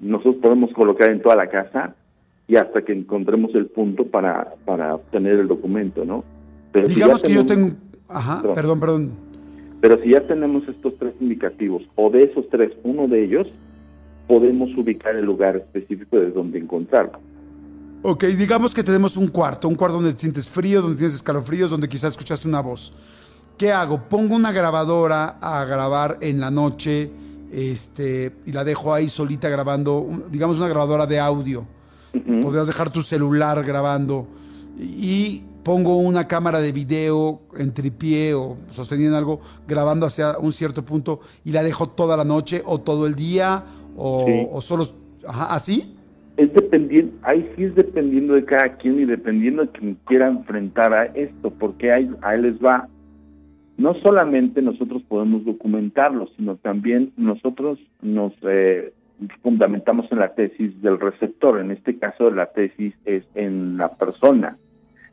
nosotros 0.00 0.36
podemos 0.36 0.72
colocar 0.72 1.10
en 1.10 1.20
toda 1.20 1.36
la 1.36 1.48
casa 1.48 1.94
y 2.46 2.56
hasta 2.56 2.82
que 2.82 2.92
encontremos 2.92 3.54
el 3.54 3.66
punto 3.66 4.06
para, 4.06 4.54
para 4.64 4.94
obtener 4.94 5.40
el 5.40 5.48
documento, 5.48 6.04
¿no? 6.04 6.24
Pero 6.72 6.88
si 6.88 6.94
ya 6.94 7.04
Digamos 7.04 7.22
que 7.22 7.34
yo 7.34 7.46
tengo... 7.46 7.70
Ajá, 8.08 8.42
Perdón. 8.42 8.54
perdón, 8.54 8.80
perdón. 8.80 9.10
pero 9.80 10.02
si 10.02 10.10
ya 10.10 10.20
tenemos 10.20 10.68
estos 10.68 10.96
tres 10.98 11.14
indicativos, 11.20 11.82
o 11.94 12.10
de 12.10 12.24
esos 12.24 12.48
tres, 12.50 12.72
uno 12.82 13.08
de 13.08 13.24
ellos, 13.24 13.46
podemos 14.26 14.70
ubicar 14.76 15.16
el 15.16 15.24
lugar 15.24 15.56
específico 15.56 16.18
de 16.18 16.30
donde 16.30 16.58
encontrarlo. 16.58 17.18
Ok, 18.02 18.24
digamos 18.24 18.74
que 18.74 18.82
tenemos 18.82 19.16
un 19.16 19.28
cuarto, 19.28 19.68
un 19.68 19.74
cuarto 19.76 19.96
donde 19.96 20.12
te 20.12 20.18
sientes 20.20 20.48
frío, 20.48 20.82
donde 20.82 20.96
tienes 20.96 21.14
escalofríos, 21.14 21.70
donde 21.70 21.88
quizás 21.88 22.10
escuchaste 22.10 22.48
una 22.48 22.60
voz. 22.60 22.92
¿Qué 23.56 23.70
hago? 23.72 24.02
Pongo 24.08 24.34
una 24.34 24.52
grabadora 24.52 25.38
a 25.40 25.64
grabar 25.64 26.18
en 26.20 26.40
la 26.40 26.50
noche 26.50 27.10
este, 27.52 28.32
y 28.46 28.52
la 28.52 28.64
dejo 28.64 28.94
ahí 28.94 29.08
solita 29.08 29.48
grabando, 29.48 30.06
digamos 30.30 30.58
una 30.58 30.68
grabadora 30.68 31.06
de 31.06 31.20
audio. 31.20 31.66
Podrías 32.42 32.66
dejar 32.66 32.90
tu 32.90 33.02
celular 33.02 33.64
grabando 33.64 34.26
y 34.78 35.44
pongo 35.62 35.96
una 35.98 36.26
cámara 36.28 36.60
de 36.60 36.72
video 36.72 37.40
en 37.56 37.72
tripié 37.72 38.34
o 38.34 38.56
sosteniendo 38.70 39.16
algo, 39.16 39.40
grabando 39.68 40.06
hacia 40.06 40.38
un 40.38 40.52
cierto 40.52 40.84
punto 40.84 41.20
y 41.44 41.52
la 41.52 41.62
dejo 41.62 41.86
toda 41.88 42.16
la 42.16 42.24
noche 42.24 42.62
o 42.66 42.80
todo 42.80 43.06
el 43.06 43.14
día 43.14 43.64
o, 43.96 44.24
Sí. 44.26 44.46
o 44.50 44.60
solo... 44.60 44.86
Ajá, 45.26 45.54
¿así? 45.54 45.94
Es 46.36 46.52
dependiendo, 46.52 47.12
ahí 47.22 47.48
sí 47.54 47.64
es 47.64 47.74
dependiendo 47.74 48.34
de 48.34 48.44
cada 48.44 48.76
quien 48.76 48.98
y 49.00 49.04
dependiendo 49.04 49.62
de 49.62 49.68
quien 49.68 49.96
quiera 50.06 50.28
enfrentar 50.28 50.92
a 50.92 51.04
esto, 51.06 51.50
porque 51.50 51.92
ahí, 51.92 52.10
ahí 52.22 52.40
les 52.42 52.54
va. 52.54 52.88
No 53.78 53.94
solamente 53.94 54.62
nosotros 54.62 55.02
podemos 55.02 55.44
documentarlo, 55.44 56.28
sino 56.36 56.56
también 56.56 57.12
nosotros 57.16 57.78
nos 58.00 58.32
eh, 58.42 58.92
fundamentamos 59.42 60.10
en 60.12 60.18
la 60.18 60.34
tesis 60.34 60.80
del 60.82 61.00
receptor. 61.00 61.58
En 61.58 61.70
este 61.70 61.98
caso, 61.98 62.30
la 62.30 62.46
tesis 62.46 62.94
es 63.04 63.24
en 63.34 63.76
la 63.76 63.94
persona. 63.94 64.56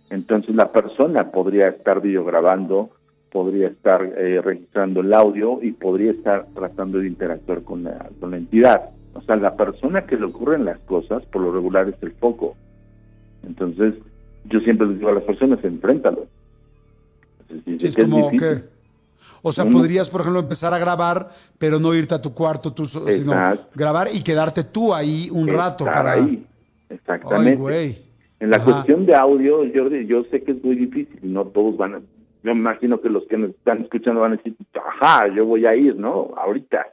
Entonces, 0.10 0.56
la 0.56 0.72
persona 0.72 1.32
podría 1.32 1.70
estar 1.70 2.02
videograbando, 2.02 2.90
podría 3.32 3.68
estar 3.68 4.04
eh, 4.04 4.42
registrando 4.42 5.02
el 5.02 5.14
audio 5.14 5.60
y 5.62 5.72
podría 5.72 6.12
estar 6.12 6.48
tratando 6.54 7.00
de 7.00 7.08
interactuar 7.08 7.62
con 7.64 7.84
la, 7.84 8.10
con 8.20 8.32
la 8.32 8.38
entidad. 8.38 8.90
O 9.14 9.22
sea, 9.22 9.36
la 9.36 9.56
persona 9.56 10.06
que 10.06 10.18
le 10.18 10.26
ocurren 10.26 10.66
las 10.66 10.80
cosas, 10.80 11.26
por 11.28 11.42
lo 11.42 11.52
regular, 11.52 11.90
es 11.90 12.02
el 12.02 12.12
foco. 12.12 12.56
Entonces, 13.46 13.96
yo 14.46 14.60
siempre 14.62 14.88
les 14.88 14.98
digo 14.98 15.10
a 15.10 15.16
las 15.16 15.24
personas, 15.24 15.64
enfréntalo. 15.64 16.28
Sí, 17.50 17.88
es 17.88 17.96
que 17.96 18.04
como 18.04 18.32
que. 18.32 18.64
O 19.42 19.52
sea, 19.52 19.66
podrías, 19.66 20.10
por 20.10 20.22
ejemplo, 20.22 20.42
empezar 20.42 20.74
a 20.74 20.78
grabar, 20.78 21.30
pero 21.58 21.80
no 21.80 21.94
irte 21.94 22.14
a 22.14 22.22
tu 22.22 22.34
cuarto 22.34 22.74
tú, 22.74 22.86
sino 22.86 23.34
grabar 23.74 24.10
y 24.14 24.22
quedarte 24.22 24.66
tú 24.66 24.94
ahí 24.94 25.30
un 25.32 25.48
rato 25.48 25.86
para. 25.86 26.14
ahí. 26.14 26.46
Exactamente. 26.90 28.10
En 28.40 28.50
la 28.50 28.58
Ajá. 28.58 28.66
cuestión 28.66 29.06
de 29.06 29.16
audio, 29.16 29.60
Jordi, 29.74 30.06
yo 30.06 30.24
sé 30.26 30.44
que 30.44 30.54
es 30.54 30.64
muy 30.64 30.76
difícil 30.76 31.20
no 31.22 31.46
todos 31.46 31.76
van 31.78 31.96
a... 31.96 32.00
Yo 32.42 32.56
me 32.56 32.60
imagino 32.62 33.02
que 33.02 33.10
los 33.10 33.26
que 33.28 33.38
nos 33.38 33.50
están 33.50 33.82
escuchando 33.82 34.22
van 34.22 34.34
a 34.34 34.36
decir, 34.38 34.56
ajá, 34.74 35.28
yo 35.28 35.46
voy 35.46 35.66
a 35.66 35.76
ir, 35.76 35.98
¿no? 35.98 36.32
Ahorita. 36.38 36.88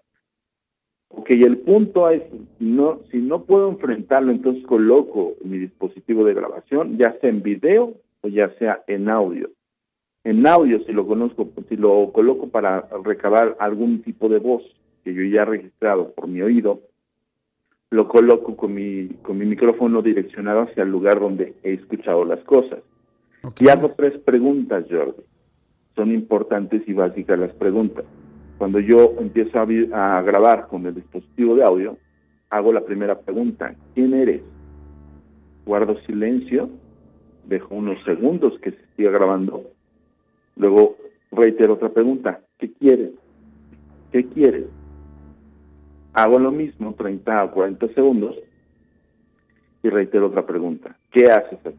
Ok, 1.09 1.31
y 1.31 1.45
el 1.45 1.59
punto 1.59 2.11
es, 2.11 2.23
no, 2.59 3.01
si 3.13 3.19
no 3.19 3.45
puedo 3.45 3.69
enfrentarlo, 3.69 4.33
entonces 4.33 4.65
coloco 4.67 5.35
mi 5.45 5.59
dispositivo 5.59 6.25
de 6.25 6.35
grabación, 6.35 6.99
ya 6.99 7.17
sea 7.21 7.31
en 7.31 7.43
video 7.43 7.95
o 8.23 8.29
ya 8.29 8.51
sea 8.59 8.83
en 8.89 9.09
audio. 9.09 9.49
En 10.27 10.45
audio, 10.45 10.81
si 10.81 10.93
lo 10.93 11.07
conozco, 11.07 11.49
si 11.69 11.77
lo 11.77 12.11
coloco 12.13 12.49
para 12.49 12.89
recabar 13.05 13.57
algún 13.61 14.03
tipo 14.03 14.29
de 14.29 14.41
voz 14.41 14.61
que 15.05 15.15
yo 15.15 15.23
ya 15.23 15.43
he 15.43 15.45
registrado 15.45 16.11
por 16.15 16.27
mi 16.27 16.43
oído, 16.43 16.81
lo 17.91 18.09
coloco 18.09 18.57
con 18.57 18.75
mi, 18.75 19.07
con 19.23 19.39
mi 19.39 19.47
micrófono 19.47 20.03
direccionado 20.03 20.63
hacia 20.63 20.83
el 20.83 20.91
lugar 20.91 21.21
donde 21.21 21.55
he 21.63 21.75
escuchado 21.75 22.25
las 22.25 22.41
cosas. 22.41 22.81
Ok. 23.45 23.61
Y 23.61 23.69
hago 23.69 23.93
tres 23.97 24.19
preguntas, 24.19 24.87
Jordi. 24.91 25.23
Son 25.95 26.11
importantes 26.11 26.83
y 26.89 26.93
básicas 26.93 27.39
las 27.39 27.53
preguntas. 27.53 28.05
Cuando 28.59 28.81
yo 28.81 29.15
empiezo 29.21 29.61
a, 29.61 30.19
a 30.19 30.23
grabar 30.23 30.67
con 30.67 30.87
el 30.87 30.97
dispositivo 30.97 31.55
de 31.55 31.63
audio, 31.63 31.99
hago 32.51 32.73
la 32.73 32.81
primera 32.81 33.17
pregunta. 33.17 33.77
¿Quién 33.95 34.13
eres? 34.13 34.43
Guardo 35.65 35.97
silencio, 36.01 36.69
dejo 37.45 37.77
unos 37.77 38.03
segundos 38.03 38.59
que 38.59 38.73
se 38.73 38.87
siga 38.97 39.13
grabando. 39.13 39.76
Luego 40.57 40.97
reitero 41.31 41.75
otra 41.75 41.91
pregunta. 41.91 42.41
¿Qué 42.59 42.73
quieres? 42.73 43.13
¿Qué 44.13 44.27
quieres? 44.27 44.67
Hago 46.15 46.39
lo 46.39 46.51
mismo, 46.51 46.95
30 46.95 47.45
o 47.45 47.51
40 47.51 47.89
segundos, 47.89 48.37
y 49.83 49.91
reitero 49.91 50.27
otra 50.27 50.47
pregunta. 50.47 50.97
¿Qué 51.11 51.31
haces 51.31 51.59
aquí? 51.65 51.77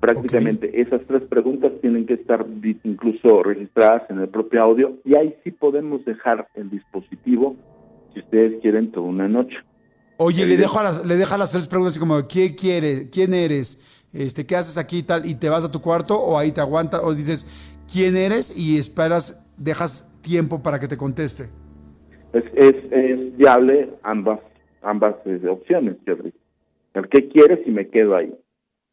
Prácticamente 0.00 0.80
esas 0.80 1.00
tres 1.08 1.22
preguntas 1.22 1.72
tienen 1.80 2.06
que 2.06 2.14
estar 2.14 2.46
incluso 2.84 3.42
registradas 3.42 4.08
en 4.10 4.20
el 4.20 4.28
propio 4.28 4.62
audio 4.62 4.98
y 5.04 5.16
ahí 5.16 5.34
sí 5.42 5.50
podemos 5.50 6.04
dejar 6.04 6.46
el 6.54 6.70
dispositivo, 6.70 7.56
si 8.12 8.20
ustedes 8.20 8.60
quieren, 8.60 8.92
toda 8.92 9.06
una 9.06 9.26
noche. 9.26 9.56
Oye, 10.18 10.46
le 10.46 10.56
dejo 10.56 10.78
a 10.78 10.84
las, 10.84 11.04
le 11.04 11.16
deja 11.16 11.36
las 11.36 11.50
tres 11.50 11.66
preguntas 11.66 11.92
así 11.92 12.00
como, 12.00 12.28
¿qué 12.28 12.54
quieres? 12.54 13.08
¿Quién 13.10 13.34
eres? 13.34 13.80
Este, 14.12 14.46
¿Qué 14.46 14.56
haces 14.56 14.78
aquí 14.78 14.98
y 14.98 15.02
tal? 15.02 15.26
¿Y 15.26 15.34
te 15.34 15.48
vas 15.48 15.64
a 15.64 15.70
tu 15.70 15.80
cuarto 15.80 16.18
o 16.18 16.38
ahí 16.38 16.52
te 16.52 16.60
aguanta? 16.60 17.02
O 17.02 17.14
dices, 17.14 17.46
¿quién 17.92 18.16
eres? 18.16 18.56
Y 18.56 18.78
esperas, 18.78 19.38
dejas 19.56 20.08
tiempo 20.22 20.62
para 20.62 20.78
que 20.78 20.88
te 20.88 20.96
conteste. 20.96 21.48
Es, 22.32 22.44
es, 22.54 22.76
es 22.90 23.36
viable 23.36 23.90
ambas 24.02 24.40
ambas 24.86 25.16
eh, 25.26 25.40
opciones, 25.48 25.96
Jerry. 26.06 26.32
El 26.94 27.08
que 27.08 27.28
quieres 27.28 27.60
y 27.66 27.70
me 27.70 27.88
quedo 27.88 28.16
ahí. 28.16 28.32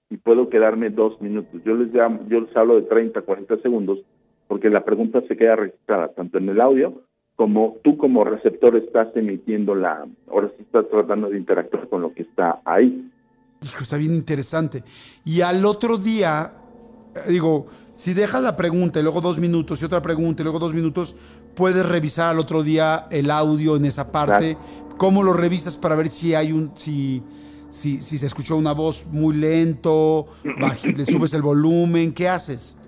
Y 0.09 0.17
puedo 0.17 0.49
quedarme 0.49 0.89
dos 0.89 1.19
minutos. 1.21 1.61
Yo 1.63 1.75
les, 1.75 1.93
llamo, 1.93 2.21
yo 2.27 2.41
les 2.41 2.55
hablo 2.57 2.75
de 2.75 2.83
30, 2.83 3.21
40 3.21 3.57
segundos 3.57 3.99
porque 4.47 4.69
la 4.69 4.83
pregunta 4.83 5.21
se 5.27 5.37
queda 5.37 5.55
registrada 5.55 6.09
tanto 6.09 6.37
en 6.37 6.49
el 6.49 6.59
audio 6.59 7.01
como 7.35 7.77
tú 7.83 7.97
como 7.97 8.23
receptor 8.23 8.75
estás 8.75 9.15
emitiendo 9.15 9.73
la... 9.73 10.05
Ahora 10.29 10.49
sí 10.55 10.63
estás 10.63 10.87
tratando 10.89 11.29
de 11.29 11.37
interactuar 11.37 11.87
con 11.87 12.01
lo 12.01 12.13
que 12.13 12.23
está 12.23 12.61
ahí. 12.65 13.09
Hijo, 13.63 13.83
está 13.83 13.97
bien 13.97 14.13
interesante. 14.13 14.83
Y 15.25 15.41
al 15.41 15.65
otro 15.65 15.97
día, 15.97 16.53
eh, 17.15 17.31
digo, 17.31 17.67
si 17.93 18.13
dejas 18.13 18.43
la 18.43 18.55
pregunta 18.55 18.99
y 18.99 19.03
luego 19.03 19.21
dos 19.21 19.39
minutos 19.39 19.81
y 19.81 19.85
otra 19.85 20.01
pregunta 20.01 20.41
y 20.41 20.43
luego 20.43 20.59
dos 20.59 20.73
minutos, 20.73 21.15
puedes 21.55 21.85
revisar 21.85 22.31
al 22.31 22.39
otro 22.39 22.63
día 22.63 23.07
el 23.11 23.29
audio 23.31 23.75
en 23.75 23.85
esa 23.85 24.11
parte. 24.11 24.57
¿Cómo 24.97 25.23
lo 25.23 25.33
revisas 25.33 25.77
para 25.77 25.95
ver 25.95 26.09
si 26.09 26.33
hay 26.35 26.51
un, 26.51 26.71
si, 26.75 27.21
si, 27.69 27.97
si 27.97 28.17
se 28.17 28.25
escuchó 28.25 28.55
una 28.57 28.73
voz 28.73 29.05
muy 29.11 29.35
lento, 29.35 30.27
le 30.43 31.05
subes 31.05 31.33
el 31.33 31.41
volumen, 31.41 32.13
¿qué 32.13 32.29
haces? 32.29 32.79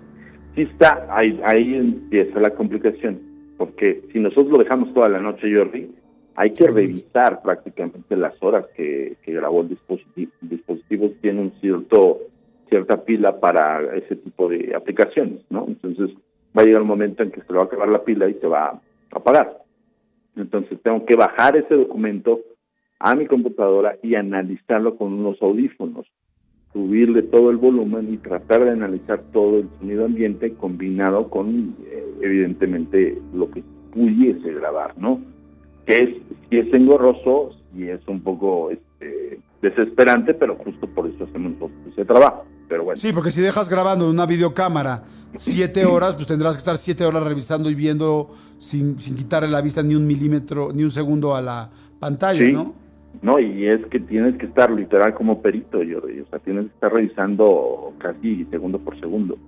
Sí 0.54 0.62
está, 0.62 1.06
ahí, 1.10 1.40
ahí 1.44 1.74
empieza 1.74 2.40
la 2.40 2.50
complicación. 2.50 3.20
porque 3.58 4.02
si 4.12 4.18
nosotros 4.18 4.48
lo 4.48 4.58
dejamos 4.58 4.92
toda 4.94 5.08
la 5.08 5.20
noche, 5.20 5.52
Jordi, 5.54 5.90
hay 6.36 6.52
que 6.52 6.66
revisar 6.66 7.40
prácticamente 7.42 8.14
las 8.16 8.34
horas 8.42 8.66
que, 8.76 9.16
que 9.22 9.32
grabó 9.32 9.62
el 9.62 9.70
dispositivo. 9.70 10.32
Dispositivos 10.42 11.12
tiene 11.20 11.40
un 11.40 11.52
cierto 11.60 12.20
cierta 12.68 13.04
pila 13.04 13.38
para 13.40 13.96
ese 13.96 14.16
tipo 14.16 14.48
de 14.48 14.74
aplicaciones, 14.74 15.40
¿no? 15.50 15.64
Entonces 15.68 16.10
va 16.56 16.62
a 16.62 16.64
llegar 16.64 16.82
un 16.82 16.88
momento 16.88 17.22
en 17.22 17.30
que 17.30 17.40
se 17.40 17.52
le 17.52 17.58
va 17.58 17.62
a 17.62 17.66
acabar 17.66 17.88
la 17.88 18.04
pila 18.04 18.28
y 18.28 18.34
se 18.34 18.46
va 18.46 18.66
a 18.66 18.80
apagar. 19.12 19.62
Entonces 20.36 20.78
tengo 20.82 21.06
que 21.06 21.16
bajar 21.16 21.56
ese 21.56 21.74
documento 21.74 22.40
a 22.98 23.14
mi 23.14 23.26
computadora 23.26 23.96
y 24.02 24.14
analizarlo 24.14 24.96
con 24.96 25.12
unos 25.12 25.40
audífonos, 25.40 26.06
subirle 26.72 27.22
todo 27.22 27.50
el 27.50 27.56
volumen 27.56 28.12
y 28.12 28.16
tratar 28.18 28.64
de 28.64 28.70
analizar 28.70 29.22
todo 29.32 29.58
el 29.58 29.68
sonido 29.78 30.04
ambiente 30.04 30.52
combinado 30.54 31.30
con, 31.30 31.76
eh, 31.86 32.04
evidentemente, 32.20 33.16
lo 33.32 33.50
que 33.50 33.62
pudiese 33.92 34.52
grabar, 34.52 34.98
¿no? 34.98 35.20
Que 35.86 36.02
es, 36.02 36.10
si 36.50 36.58
es 36.58 36.72
engorroso, 36.74 37.50
y 37.74 37.84
es 37.84 38.00
un 38.08 38.20
poco 38.20 38.70
este, 38.70 39.40
desesperante, 39.62 40.34
pero 40.34 40.56
justo 40.56 40.86
por 40.88 41.06
eso 41.06 41.24
hacemos 41.24 41.52
ese 41.92 42.04
trabajo. 42.04 42.44
Pero 42.68 42.84
bueno. 42.84 42.96
Sí, 42.96 43.12
porque 43.12 43.30
si 43.30 43.40
dejas 43.40 43.68
grabando 43.68 44.10
una 44.10 44.26
videocámara 44.26 45.04
siete 45.34 45.84
horas, 45.84 46.16
pues 46.16 46.26
tendrás 46.26 46.52
que 46.52 46.58
estar 46.58 46.76
siete 46.78 47.04
horas 47.04 47.22
revisando 47.22 47.70
y 47.70 47.74
viendo 47.74 48.30
sin, 48.58 48.98
sin 48.98 49.14
quitarle 49.16 49.48
la 49.48 49.60
vista 49.60 49.82
ni 49.82 49.94
un 49.94 50.06
milímetro, 50.06 50.72
ni 50.72 50.82
un 50.82 50.90
segundo 50.90 51.36
a 51.36 51.42
la 51.42 51.70
pantalla, 52.00 52.40
Sí. 52.40 52.52
¿no? 52.52 52.74
No, 53.22 53.38
y 53.38 53.66
es 53.66 53.84
que 53.86 53.98
tienes 53.98 54.36
que 54.36 54.44
estar 54.46 54.70
literal 54.70 55.14
como 55.14 55.40
perito, 55.40 55.82
yo, 55.82 55.98
o 56.00 56.30
sea, 56.30 56.38
tienes 56.40 56.66
que 56.66 56.74
estar 56.74 56.92
revisando 56.92 57.94
casi 57.98 58.44
segundo 58.50 58.78
por 58.78 58.98
segundo. 59.00 59.38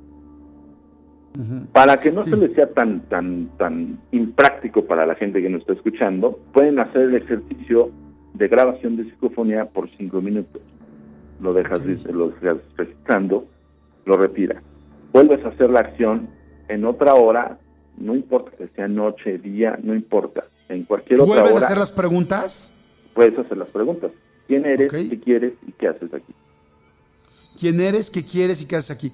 Para 1.73 2.01
que 2.01 2.11
no 2.11 2.23
Sí. 2.25 2.31
se 2.31 2.37
les 2.37 2.53
sea 2.55 2.69
tan 2.71 3.01
tan 3.09 3.49
tan 3.59 3.99
impráctico 4.11 4.85
para 4.87 5.07
la 5.07 5.15
gente 5.15 5.41
que 5.41 5.49
nos 5.49 5.61
está 5.61 5.73
escuchando, 5.75 6.39
pueden 6.53 6.79
hacer 6.81 7.03
el 7.03 7.15
ejercicio 7.15 7.91
de 8.35 8.49
grabación 8.49 8.97
de 8.97 9.05
psicofonía 9.05 9.67
por 9.67 9.89
cinco 9.97 10.21
minutos. 10.21 10.61
Lo 11.41 11.53
dejas, 11.53 11.81
lo 12.07 12.31
dejas 12.31 12.59
registrando, 12.77 13.47
lo 14.07 14.17
retiras. 14.17 14.65
Vuelves 15.13 15.45
a 15.45 15.49
hacer 15.49 15.71
la 15.71 15.81
acción 15.81 16.27
en 16.69 16.85
otra 16.85 17.15
hora, 17.15 17.59
no 17.97 18.15
importa 18.17 18.51
que 18.59 18.67
sea 18.69 18.89
noche, 18.89 19.39
día, 19.39 19.79
no 19.83 19.95
importa. 19.95 20.45
En 20.69 20.83
cualquier 20.85 21.21
otra 21.21 21.35
¿Vuelves 21.35 21.53
hora 21.53 21.63
a 21.63 21.67
hacer 21.67 21.79
las 21.79 21.93
preguntas? 21.93 22.73
puedes 23.15 23.39
hacer 23.39 23.57
las 23.57 23.69
preguntas. 23.71 24.11
¿Quién 24.49 24.67
eres? 24.67 24.93
Ok. 24.93 25.09
¿Qué 25.11 25.21
quieres? 25.21 25.53
¿Y 25.67 25.73
qué 25.73 25.89
haces 25.89 26.13
aquí? 26.13 26.33
Quién 27.59 27.81
eres, 27.81 28.11
qué 28.11 28.25
quieres 28.25 28.61
y 28.61 28.67
qué 28.67 28.77
haces 28.77 28.91
aquí. 28.91 29.13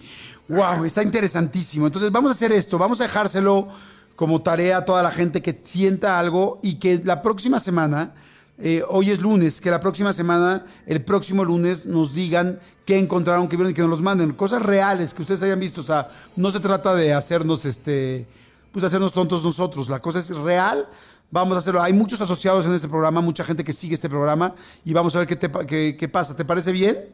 Wow, 0.49 0.85
está 0.85 1.03
interesantísimo. 1.03 1.87
Entonces 1.87 2.11
vamos 2.13 2.29
a 2.29 2.33
hacer 2.33 2.53
esto, 2.53 2.79
vamos 2.79 3.01
a 3.01 3.05
dejárselo 3.05 3.69
como 4.17 4.43
tarea 4.43 4.79
a 4.79 4.85
toda 4.85 5.03
la 5.03 5.11
gente 5.11 5.43
que 5.43 5.61
sienta 5.65 6.19
algo 6.19 6.61
y 6.63 6.75
que 6.77 7.01
la 7.05 7.21
próxima 7.23 7.59
semana, 7.59 8.15
eh, 8.59 8.83
hoy 8.89 9.11
es 9.11 9.21
lunes, 9.21 9.61
que 9.61 9.71
la 9.71 9.81
próxima 9.81 10.13
semana, 10.13 10.65
el 10.87 11.03
próximo 11.03 11.45
lunes, 11.45 11.87
nos 11.87 12.15
digan 12.15 12.61
qué 12.85 12.99
encontraron, 12.99 13.49
qué 13.49 13.57
vieron 13.57 13.73
y 13.73 13.75
que 13.75 13.81
nos 13.83 13.91
los 13.91 14.03
manden. 14.03 14.33
Cosas 14.35 14.63
reales 14.63 15.15
que 15.15 15.23
ustedes 15.23 15.43
hayan 15.43 15.59
visto. 15.59 15.81
O 15.81 15.85
sea, 15.85 16.09
no 16.37 16.51
se 16.51 16.61
trata 16.61 16.95
de 16.95 17.13
hacernos 17.13 17.65
este, 17.65 18.27
pues 18.71 18.85
hacernos 18.85 19.13
tontos 19.13 19.43
nosotros. 19.43 19.89
La 19.89 19.99
cosa 20.01 20.19
es 20.21 20.29
real. 20.31 20.87
Vamos 21.31 21.57
a 21.57 21.59
hacerlo. 21.59 21.83
Hay 21.83 21.93
muchos 21.93 22.21
asociados 22.21 22.65
en 22.67 22.75
este 22.75 22.87
programa, 22.87 23.21
mucha 23.21 23.43
gente 23.43 23.65
que 23.65 23.73
sigue 23.73 23.95
este 23.95 24.09
programa 24.09 24.55
y 24.85 24.93
vamos 24.93 25.17
a 25.17 25.21
ver 25.21 25.27
qué, 25.27 25.35
te 25.35 25.51
qué- 25.67 25.97
qué 25.99 26.09
pasa. 26.09 26.37
¿Te 26.37 26.45
parece 26.45 26.71
bien? 26.71 27.09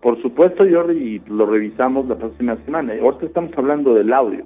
Por 0.00 0.20
supuesto, 0.20 0.64
Jordi, 0.70 0.98
y 0.98 1.18
lo 1.30 1.46
revisamos 1.46 2.06
la 2.06 2.16
próxima 2.16 2.56
semana. 2.64 2.92
Ahorita 3.02 3.26
estamos 3.26 3.52
hablando 3.56 3.94
del 3.94 4.12
audio. 4.12 4.44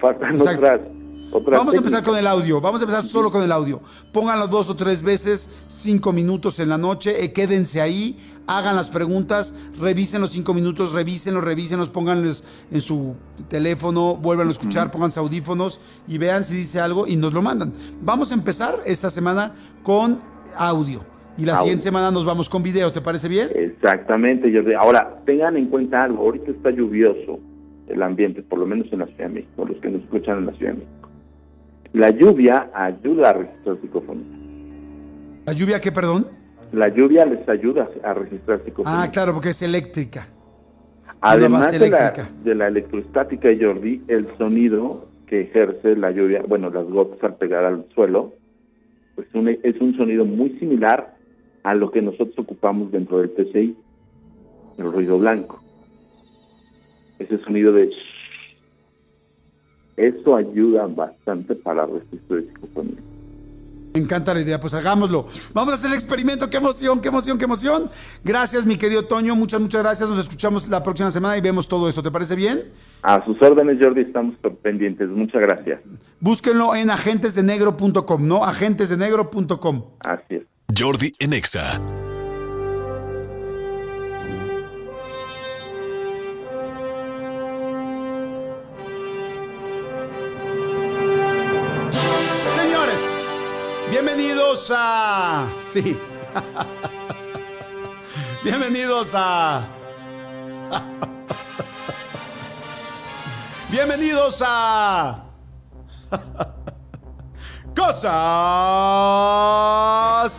Faltan 0.00 0.34
Exacto. 0.34 0.88
otras, 1.32 1.58
Vamos 1.58 1.74
a 1.74 1.78
empezar 1.78 2.02
con 2.02 2.16
el 2.16 2.26
audio. 2.26 2.60
Vamos 2.60 2.80
a 2.80 2.84
empezar 2.84 3.02
solo 3.02 3.30
con 3.30 3.42
el 3.42 3.52
audio. 3.52 3.82
Pónganlo 4.12 4.48
dos 4.48 4.70
o 4.70 4.76
tres 4.76 5.02
veces, 5.02 5.50
cinco 5.66 6.12
minutos 6.12 6.58
en 6.58 6.70
la 6.70 6.78
noche. 6.78 7.22
eh, 7.22 7.32
quédense 7.34 7.82
ahí, 7.82 8.16
hagan 8.46 8.76
las 8.76 8.88
preguntas, 8.88 9.54
revisen 9.78 10.22
los 10.22 10.30
cinco 10.30 10.54
minutos, 10.54 10.92
revísenlos, 10.92 11.44
revísenlos, 11.44 11.90
pónganlos 11.90 12.44
en 12.70 12.80
su 12.80 13.14
teléfono, 13.48 14.16
vuelvan 14.16 14.48
a 14.48 14.52
escuchar, 14.52 14.90
pónganse 14.90 15.20
audífonos 15.20 15.80
y 16.06 16.16
vean 16.16 16.44
si 16.44 16.54
dice 16.54 16.80
algo 16.80 17.06
y 17.06 17.16
nos 17.16 17.34
lo 17.34 17.42
mandan. 17.42 17.74
Vamos 18.00 18.30
a 18.30 18.34
empezar 18.34 18.76
esta 18.86 19.10
semana 19.10 19.52
con 19.82 20.20
audio. 20.56 21.17
Y 21.38 21.44
la 21.46 21.56
siguiente 21.58 21.82
semana 21.84 22.10
nos 22.10 22.24
vamos 22.24 22.48
con 22.48 22.62
video. 22.62 22.90
¿Te 22.92 23.00
parece 23.00 23.28
bien? 23.28 23.48
Exactamente, 23.54 24.52
Jordi. 24.52 24.74
Ahora, 24.74 25.20
tengan 25.24 25.56
en 25.56 25.66
cuenta 25.66 26.02
algo. 26.04 26.24
Ahorita 26.24 26.50
está 26.50 26.70
lluvioso 26.70 27.38
el 27.86 28.02
ambiente, 28.02 28.42
por 28.42 28.58
lo 28.58 28.66
menos 28.66 28.86
en 28.92 28.98
la 28.98 29.06
Ciudad 29.06 29.28
de 29.28 29.34
México, 29.34 29.64
los 29.64 29.78
que 29.78 29.88
nos 29.88 30.02
escuchan 30.02 30.38
en 30.38 30.46
la 30.46 30.52
Ciudad 30.54 30.72
de 30.72 30.78
México. 30.80 31.08
La 31.94 32.10
lluvia 32.10 32.70
ayuda 32.74 33.30
a 33.30 33.32
registrar 33.34 33.78
psicofonía. 33.80 34.26
¿La 35.46 35.52
lluvia 35.54 35.80
qué, 35.80 35.90
perdón? 35.92 36.26
La 36.72 36.88
lluvia 36.88 37.24
les 37.24 37.48
ayuda 37.48 37.88
a 38.04 38.12
registrar 38.14 38.60
psicofonía. 38.64 39.02
Ah, 39.04 39.10
claro, 39.10 39.32
porque 39.32 39.50
es 39.50 39.62
eléctrica. 39.62 40.28
Además 41.20 41.72
de 41.72 41.88
la, 41.88 42.12
de 42.44 42.54
la 42.54 42.66
electrostática, 42.68 43.48
Jordi, 43.58 44.02
el 44.08 44.28
sonido 44.36 45.08
que 45.26 45.42
ejerce 45.42 45.96
la 45.96 46.10
lluvia, 46.10 46.42
bueno, 46.46 46.68
las 46.70 46.84
gotas 46.86 47.22
al 47.24 47.36
pegar 47.36 47.64
al 47.64 47.86
suelo, 47.94 48.34
pues 49.14 49.26
un- 49.34 49.48
es 49.48 49.80
un 49.80 49.96
sonido 49.96 50.24
muy 50.24 50.50
similar 50.58 51.16
a 51.62 51.74
lo 51.74 51.90
que 51.90 52.02
nosotros 52.02 52.38
ocupamos 52.38 52.90
dentro 52.92 53.18
del 53.18 53.30
PCI, 53.30 53.76
el 54.78 54.92
ruido 54.92 55.18
blanco. 55.18 55.60
Ese 57.18 57.38
sonido 57.38 57.72
de... 57.72 57.90
Eso 59.96 60.36
ayuda 60.36 60.86
bastante 60.86 61.56
para 61.56 61.84
el 61.84 62.00
registro 62.00 62.36
de 62.36 62.42
psicofonía. 62.42 62.98
Me 63.94 64.00
encanta 64.00 64.32
la 64.32 64.40
idea, 64.40 64.60
pues 64.60 64.74
hagámoslo. 64.74 65.26
Vamos 65.54 65.72
a 65.72 65.74
hacer 65.74 65.90
el 65.90 65.94
experimento, 65.94 66.48
qué 66.48 66.58
emoción, 66.58 67.00
qué 67.00 67.08
emoción, 67.08 67.38
qué 67.38 67.46
emoción. 67.46 67.90
Gracias, 68.22 68.64
mi 68.64 68.76
querido 68.76 69.06
Toño, 69.06 69.34
muchas, 69.34 69.60
muchas 69.60 69.82
gracias. 69.82 70.08
Nos 70.08 70.20
escuchamos 70.20 70.68
la 70.68 70.82
próxima 70.82 71.10
semana 71.10 71.36
y 71.36 71.40
vemos 71.40 71.66
todo 71.66 71.88
esto. 71.88 72.02
¿Te 72.02 72.10
parece 72.10 72.36
bien? 72.36 72.64
A 73.02 73.24
sus 73.24 73.40
órdenes, 73.42 73.78
Jordi, 73.82 74.02
estamos 74.02 74.36
pendientes. 74.62 75.08
Muchas 75.08 75.40
gracias. 75.40 75.80
Búsquenlo 76.20 76.76
en 76.76 76.90
agentesdenegro.com, 76.90 78.26
¿no? 78.26 78.44
Agentesdenegro.com. 78.44 79.84
Así 80.00 80.36
es. 80.36 80.42
Jordi 80.76 81.14
en 81.18 81.32
Exa. 81.32 81.80
Señores, 92.54 93.00
bienvenidos 93.90 94.70
a... 94.76 95.46
Sí. 95.72 95.98
bienvenidos 98.44 99.12
a... 99.14 99.66
bienvenidos 103.70 104.42
a... 104.46 105.24
Cosas 107.88 108.04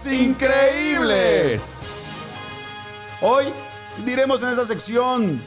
increíbles. 0.05 1.79
Hoy 3.21 3.45
diremos 4.05 4.39
en 4.43 4.49
esa 4.49 4.67
sección 4.67 5.41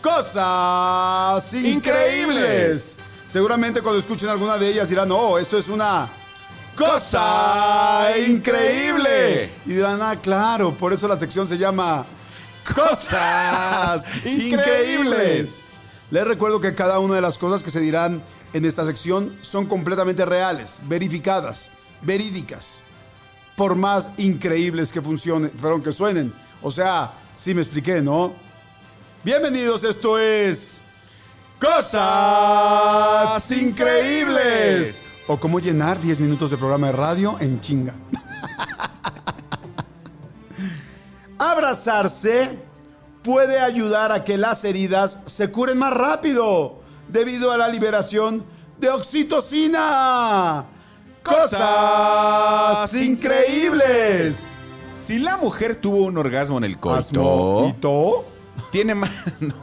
cosas 0.00 1.52
increíbles. 1.52 2.96
Seguramente 3.26 3.82
cuando 3.82 4.00
escuchen 4.00 4.30
alguna 4.30 4.56
de 4.56 4.68
ellas 4.70 4.88
dirán, 4.88 5.10
no, 5.10 5.36
esto 5.36 5.58
es 5.58 5.68
una 5.68 6.08
cosa 6.74 8.08
increíble. 8.26 9.50
Y 9.66 9.74
dirán, 9.74 10.00
ah, 10.00 10.16
claro, 10.18 10.72
por 10.72 10.94
eso 10.94 11.06
la 11.06 11.18
sección 11.18 11.46
se 11.46 11.58
llama 11.58 12.06
Cosas 12.74 14.06
Increíbles. 14.24 15.72
Les 16.10 16.26
recuerdo 16.26 16.58
que 16.58 16.74
cada 16.74 17.00
una 17.00 17.16
de 17.16 17.20
las 17.20 17.36
cosas 17.36 17.62
que 17.62 17.70
se 17.70 17.80
dirán 17.80 18.22
en 18.56 18.64
esta 18.64 18.86
sección 18.86 19.36
son 19.42 19.66
completamente 19.66 20.24
reales, 20.24 20.80
verificadas, 20.88 21.68
verídicas 22.00 22.82
por 23.54 23.74
más 23.74 24.08
increíbles 24.16 24.90
que 24.90 25.02
funcionen, 25.02 25.50
perdón, 25.50 25.82
que 25.82 25.92
suenen. 25.92 26.32
O 26.62 26.70
sea, 26.70 27.12
sí 27.34 27.52
me 27.52 27.60
expliqué, 27.60 28.00
¿no? 28.00 28.32
Bienvenidos, 29.22 29.84
esto 29.84 30.18
es 30.18 30.80
Cosas 31.60 33.50
Increíbles. 33.50 35.02
O 35.26 35.38
cómo 35.38 35.60
llenar 35.60 36.00
10 36.00 36.20
minutos 36.20 36.50
de 36.50 36.56
programa 36.56 36.86
de 36.86 36.94
radio 36.94 37.36
en 37.38 37.60
chinga. 37.60 37.92
Abrazarse 41.38 42.58
puede 43.22 43.60
ayudar 43.60 44.12
a 44.12 44.24
que 44.24 44.38
las 44.38 44.64
heridas 44.64 45.18
se 45.26 45.50
curen 45.50 45.76
más 45.76 45.92
rápido 45.92 46.85
debido 47.08 47.52
a 47.52 47.56
la 47.56 47.68
liberación 47.68 48.44
de 48.78 48.90
oxitocina. 48.90 50.64
Cosas 51.22 52.94
increíbles. 52.94 54.54
Si 54.94 55.18
la 55.18 55.36
mujer 55.36 55.76
tuvo 55.76 56.04
un 56.04 56.18
orgasmo 56.18 56.58
en 56.58 56.64
el 56.64 56.78
coito, 56.78 58.24
tiene 58.70 58.94
más, 58.94 59.10
no. 59.40 59.54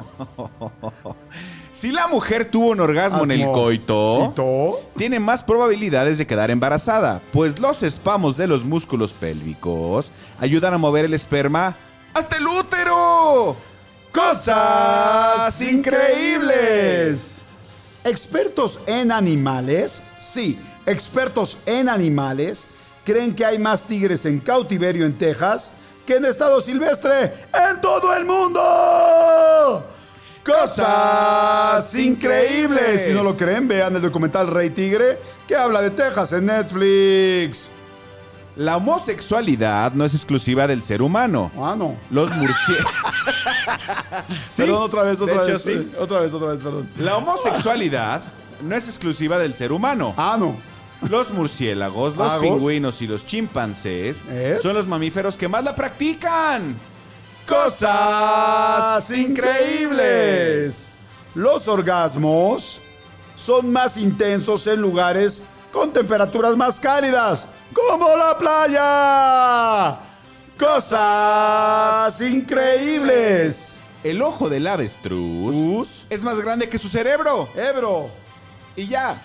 Si 1.74 1.92
la 1.92 2.08
mujer 2.08 2.46
tuvo 2.46 2.68
un 2.68 2.80
orgasmo 2.80 3.24
en 3.24 3.32
el 3.32 3.52
¿Coito? 3.52 4.80
tiene 4.96 5.20
más 5.20 5.44
probabilidades 5.44 6.20
de 6.20 6.28
quedar 6.28 6.52
embarazada, 6.52 7.20
pues 7.32 7.60
los 7.60 7.82
espamos 7.82 8.38
de 8.38 8.46
los 8.46 8.64
músculos 8.64 9.12
pélvicos 9.12 10.12
ayudan 10.40 10.76
a 10.76 10.78
mover 10.78 11.06
el 11.06 11.16
esperma 11.16 11.76
hasta 12.14 12.38
el 12.38 12.46
útero. 12.46 13.56
¡Cosas 14.14 15.60
increíbles! 15.60 17.44
Expertos 18.04 18.80
en 18.86 19.12
animales, 19.12 20.04
sí, 20.20 20.60
expertos 20.86 21.58
en 21.66 21.90
animales, 21.90 22.68
creen 23.04 23.34
que 23.34 23.44
hay 23.44 23.58
más 23.58 23.82
tigres 23.84 24.26
en 24.26 24.40
cautiverio 24.40 25.08
en 25.08 25.18
Texas 25.18 25.72
que 26.06 26.18
en 26.18 26.26
estado 26.26 26.62
silvestre 26.62 27.34
en 27.54 27.82
todo 27.82 28.16
el 28.16 28.26
mundo. 28.26 29.84
Cosas 30.46 31.96
increíbles. 31.96 33.06
Si 33.06 33.14
no 33.14 33.24
lo 33.24 33.36
creen, 33.36 33.68
vean 33.68 33.96
el 33.96 34.02
documental 34.02 34.48
Rey 34.48 34.70
Tigre 34.70 35.18
que 35.48 35.56
habla 35.56 35.82
de 35.82 35.90
Texas 35.90 36.34
en 36.34 36.46
Netflix. 36.46 37.70
La 38.58 38.78
homosexualidad 38.78 39.94
no 39.94 40.06
es 40.06 40.14
exclusiva 40.14 40.68
del 40.68 40.84
ser 40.84 41.02
humano. 41.02 41.52
Ah, 41.58 41.74
no. 41.76 41.96
Los 42.12 42.30
murciélagos. 42.36 42.94
Perdón, 44.58 44.84
otra 44.84 45.04
vez, 45.04 45.20
otra 45.22 45.36
de 45.36 45.44
hecho, 45.44 45.52
vez. 45.54 45.62
sí. 45.64 45.92
Otra 46.00 46.20
vez, 46.20 46.34
otra 46.34 46.48
vez, 46.50 46.62
perdón. 46.62 46.90
La 46.98 47.18
homosexualidad 47.18 48.22
no 48.62 48.76
es 48.76 48.88
exclusiva 48.88 49.38
del 49.38 49.54
ser 49.56 49.72
humano. 49.72 50.14
Ah, 50.18 50.36
no. 50.40 50.56
Los 51.10 51.32
murciélagos, 51.32 52.16
los 52.16 52.32
Agos. 52.32 52.42
pingüinos 52.48 53.02
y 53.02 53.08
los 53.08 53.26
chimpancés 53.26 54.22
¿Es? 54.30 54.62
son 54.62 54.74
los 54.76 54.88
mamíferos 54.88 55.36
que 55.36 55.48
más 55.50 55.64
la 55.64 55.76
practican. 55.76 56.78
Cosas 57.46 59.10
increíbles. 59.12 60.92
Los 61.36 61.68
orgasmos 61.68 62.80
son 63.36 63.72
más 63.72 63.98
intensos 63.98 64.66
en 64.68 64.80
lugares 64.82 65.44
con 65.72 65.92
temperaturas 65.92 66.56
más 66.56 66.80
cálidas, 66.80 67.48
como 67.74 68.08
la 68.16 68.38
playa. 68.38 70.00
Cosas 70.58 72.20
increíbles. 72.22 73.78
El 74.04 74.22
ojo 74.22 74.50
del 74.50 74.68
avestruz 74.68 75.56
Us. 75.56 76.06
es 76.10 76.24
más 76.24 76.40
grande 76.42 76.70
que 76.70 76.78
su 76.78 76.90
cerebro. 76.90 77.50
Ebro, 77.56 78.10
Y 78.76 78.88
ya. 78.88 79.22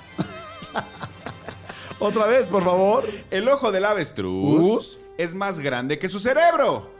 otra 1.99 2.27
vez, 2.27 2.49
por 2.49 2.65
favor. 2.65 3.05
El 3.31 3.49
ojo 3.49 3.73
del 3.73 3.85
avestruz 3.85 4.61
Us. 4.61 4.99
es 5.19 5.35
más 5.35 5.59
grande 5.61 5.99
que 5.99 6.09
su 6.09 6.19
cerebro. 6.21 6.91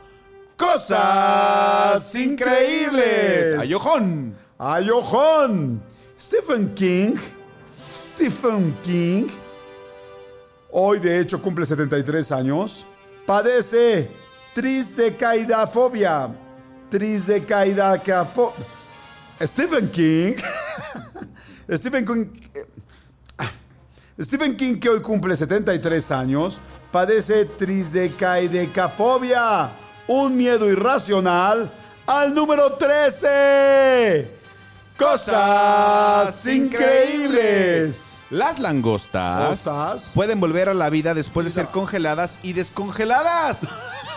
Cosas 0.57 2.13
increíbles. 2.15 3.57
¡Ayojón! 3.59 4.35
¡Ay, 4.57 4.89
ojón! 4.89 5.81
Stephen 6.19 6.73
King. 6.75 7.15
Stephen 7.89 8.75
King. 8.83 9.27
Hoy, 10.69 10.99
de 10.99 11.19
hecho, 11.21 11.41
cumple 11.41 11.65
73 11.65 12.31
años. 12.33 12.85
Padece 13.29 14.09
tristecaidafobia. 14.55 16.33
Tristecaidafobia. 16.89 18.25
Stephen 19.45 19.91
King. 19.91 20.35
Stephen 21.77 22.05
King. 22.05 22.25
eh, 22.55 22.65
Stephen 24.19 24.57
King, 24.57 24.79
que 24.79 24.89
hoy 24.89 25.01
cumple 25.01 25.37
73 25.37 26.09
años, 26.09 26.59
padece 26.91 27.45
tristecaidecafobia, 27.45 29.69
un 30.07 30.35
miedo 30.35 30.67
irracional 30.67 31.71
al 32.07 32.33
número 32.33 32.73
13. 32.73 34.27
Cosas 34.97 36.47
increíbles. 36.47 38.18
Las 38.29 38.59
langostas 38.59 39.63
pueden 40.13 40.39
volver 40.39 40.69
a 40.69 40.73
la 40.75 40.91
vida 40.91 41.15
después 41.15 41.45
de 41.45 41.51
ser 41.51 41.67
congeladas 41.67 42.39
y 42.43 42.53
descongeladas. 42.53 43.67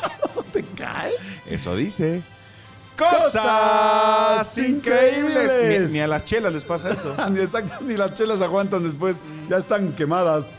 ¿Te 0.53 0.63
cae? 0.65 1.13
Eso 1.47 1.75
dice. 1.77 2.23
Cosas 2.97 4.59
increíbles. 4.59 5.87
Ni, 5.89 5.95
ni 5.95 6.01
a 6.01 6.07
las 6.07 6.27
chelas 6.27 6.53
les 6.53 6.65
pasa 6.65 6.91
eso. 6.91 7.17
Ni 7.31 7.41
exacto, 7.41 7.75
ni 7.81 7.97
las 7.97 8.13
chelas 8.13 8.43
aguantan 8.43 8.85
después, 8.85 9.23
ya 9.49 9.57
están 9.57 9.93
quemadas. 9.93 10.59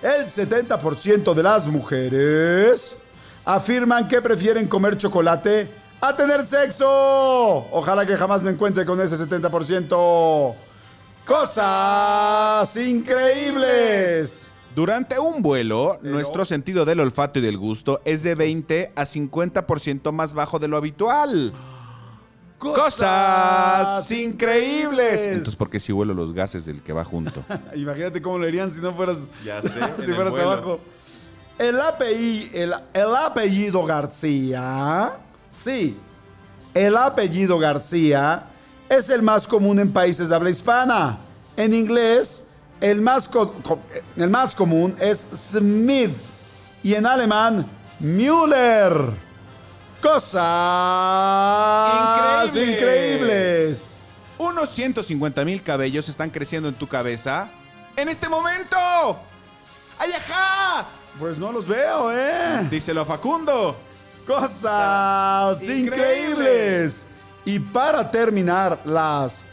El 0.00 0.26
70% 0.26 1.34
de 1.34 1.42
las 1.42 1.66
mujeres 1.66 2.96
afirman 3.44 4.06
que 4.06 4.22
prefieren 4.22 4.68
comer 4.68 4.96
chocolate 4.96 5.68
a 6.00 6.14
tener 6.14 6.46
sexo. 6.46 7.66
Ojalá 7.72 8.06
que 8.06 8.16
jamás 8.16 8.42
me 8.42 8.52
encuentre 8.52 8.84
con 8.84 9.00
ese 9.00 9.16
70%. 9.16 10.54
Cosas 11.26 12.76
increíbles. 12.76 14.50
Durante 14.74 15.18
un 15.18 15.42
vuelo, 15.42 15.98
nuestro 16.02 16.44
sentido 16.44 16.84
del 16.84 17.00
olfato 17.00 17.38
y 17.38 17.42
del 17.42 17.58
gusto 17.58 18.00
es 18.04 18.22
de 18.22 18.34
20 18.34 18.92
a 18.96 19.02
50% 19.02 20.10
más 20.12 20.34
bajo 20.34 20.58
de 20.58 20.66
lo 20.66 20.76
habitual. 20.76 21.52
Cosas 22.58 24.10
increíbles. 24.10 25.26
Entonces, 25.26 25.56
¿por 25.56 25.68
qué 25.68 25.78
si 25.78 25.92
vuelo 25.92 26.14
los 26.14 26.32
gases 26.32 26.64
del 26.64 26.82
que 26.82 26.92
va 26.92 27.04
junto? 27.04 27.44
Imagínate 27.74 28.22
cómo 28.22 28.38
lo 28.38 28.46
harían 28.46 28.72
si 28.72 28.80
no 28.80 28.92
fueras, 28.92 29.28
Ya 29.44 29.60
sé, 29.62 29.68
si 30.00 30.12
fueras 30.12 30.34
abajo. 30.34 30.80
El 31.58 31.78
el, 32.52 32.74
el 32.94 33.16
apellido 33.16 33.84
García, 33.84 35.18
sí, 35.50 35.96
el 36.74 36.96
apellido 36.96 37.58
García 37.58 38.46
es 38.98 39.10
el 39.10 39.22
más 39.22 39.46
común 39.46 39.78
en 39.78 39.92
países 39.92 40.28
de 40.28 40.34
habla 40.34 40.50
hispana. 40.50 41.18
En 41.56 41.74
inglés, 41.74 42.46
el 42.80 43.00
más, 43.00 43.28
el 44.16 44.30
más 44.30 44.54
común 44.54 44.96
es 45.00 45.26
Smith 45.34 46.12
y 46.82 46.94
en 46.94 47.06
alemán, 47.06 47.66
Müller. 48.00 48.92
Cosas 50.02 50.42
Increíbles. 52.54 52.78
increíbles. 52.78 54.00
Unos 54.38 54.70
150 54.70 55.44
mil 55.44 55.62
cabellos 55.62 56.08
están 56.08 56.30
creciendo 56.30 56.68
en 56.68 56.74
tu 56.74 56.88
cabeza 56.88 57.48
en 57.96 58.08
este 58.08 58.28
momento. 58.28 58.76
¡Ay, 59.98 60.10
ajá! 60.12 60.86
Pues 61.18 61.38
no 61.38 61.52
los 61.52 61.68
veo, 61.68 62.10
¿eh? 62.12 62.66
Díselo 62.70 63.02
a 63.02 63.04
Facundo. 63.04 63.76
Cosas 64.26 65.62
Increíbles. 65.62 65.86
increíbles. 65.86 67.06
Y 67.44 67.58
para 67.58 68.08
terminar, 68.08 68.78
las 68.84 69.44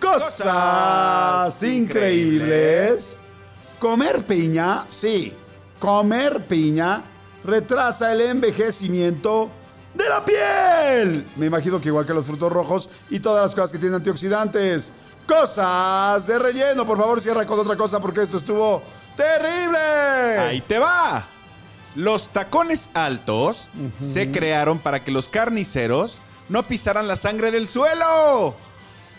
cosas, 0.00 0.40
Cosas 0.40 1.62
increíbles. 1.62 3.18
Comer 3.78 4.24
piña, 4.24 4.86
sí, 4.88 5.34
comer 5.78 6.46
piña 6.46 7.02
retrasa 7.44 8.12
el 8.12 8.22
envejecimiento 8.22 9.50
de 9.92 10.08
la 10.08 10.24
piel. 10.24 11.26
Me 11.36 11.46
imagino 11.46 11.80
que 11.80 11.88
igual 11.88 12.06
que 12.06 12.14
los 12.14 12.24
frutos 12.24 12.50
rojos 12.50 12.88
y 13.10 13.20
todas 13.20 13.44
las 13.44 13.54
cosas 13.54 13.72
que 13.72 13.78
tienen 13.78 13.96
antioxidantes. 13.96 14.90
Cosas 15.26 16.26
de 16.26 16.38
relleno, 16.38 16.86
por 16.86 16.98
favor, 16.98 17.20
cierra 17.20 17.46
con 17.46 17.58
otra 17.58 17.76
cosa 17.76 18.00
porque 18.00 18.22
esto 18.22 18.38
estuvo 18.38 18.82
terrible. 19.16 19.78
Ahí 19.78 20.60
te 20.60 20.78
va. 20.78 21.26
Los 21.94 22.28
tacones 22.28 22.88
altos 22.92 23.68
se 24.00 24.30
crearon 24.30 24.78
para 24.78 25.04
que 25.04 25.12
los 25.12 25.28
carniceros 25.28 26.18
no 26.48 26.62
pisaran 26.62 27.08
la 27.08 27.16
sangre 27.16 27.50
del 27.50 27.66
suelo. 27.68 28.54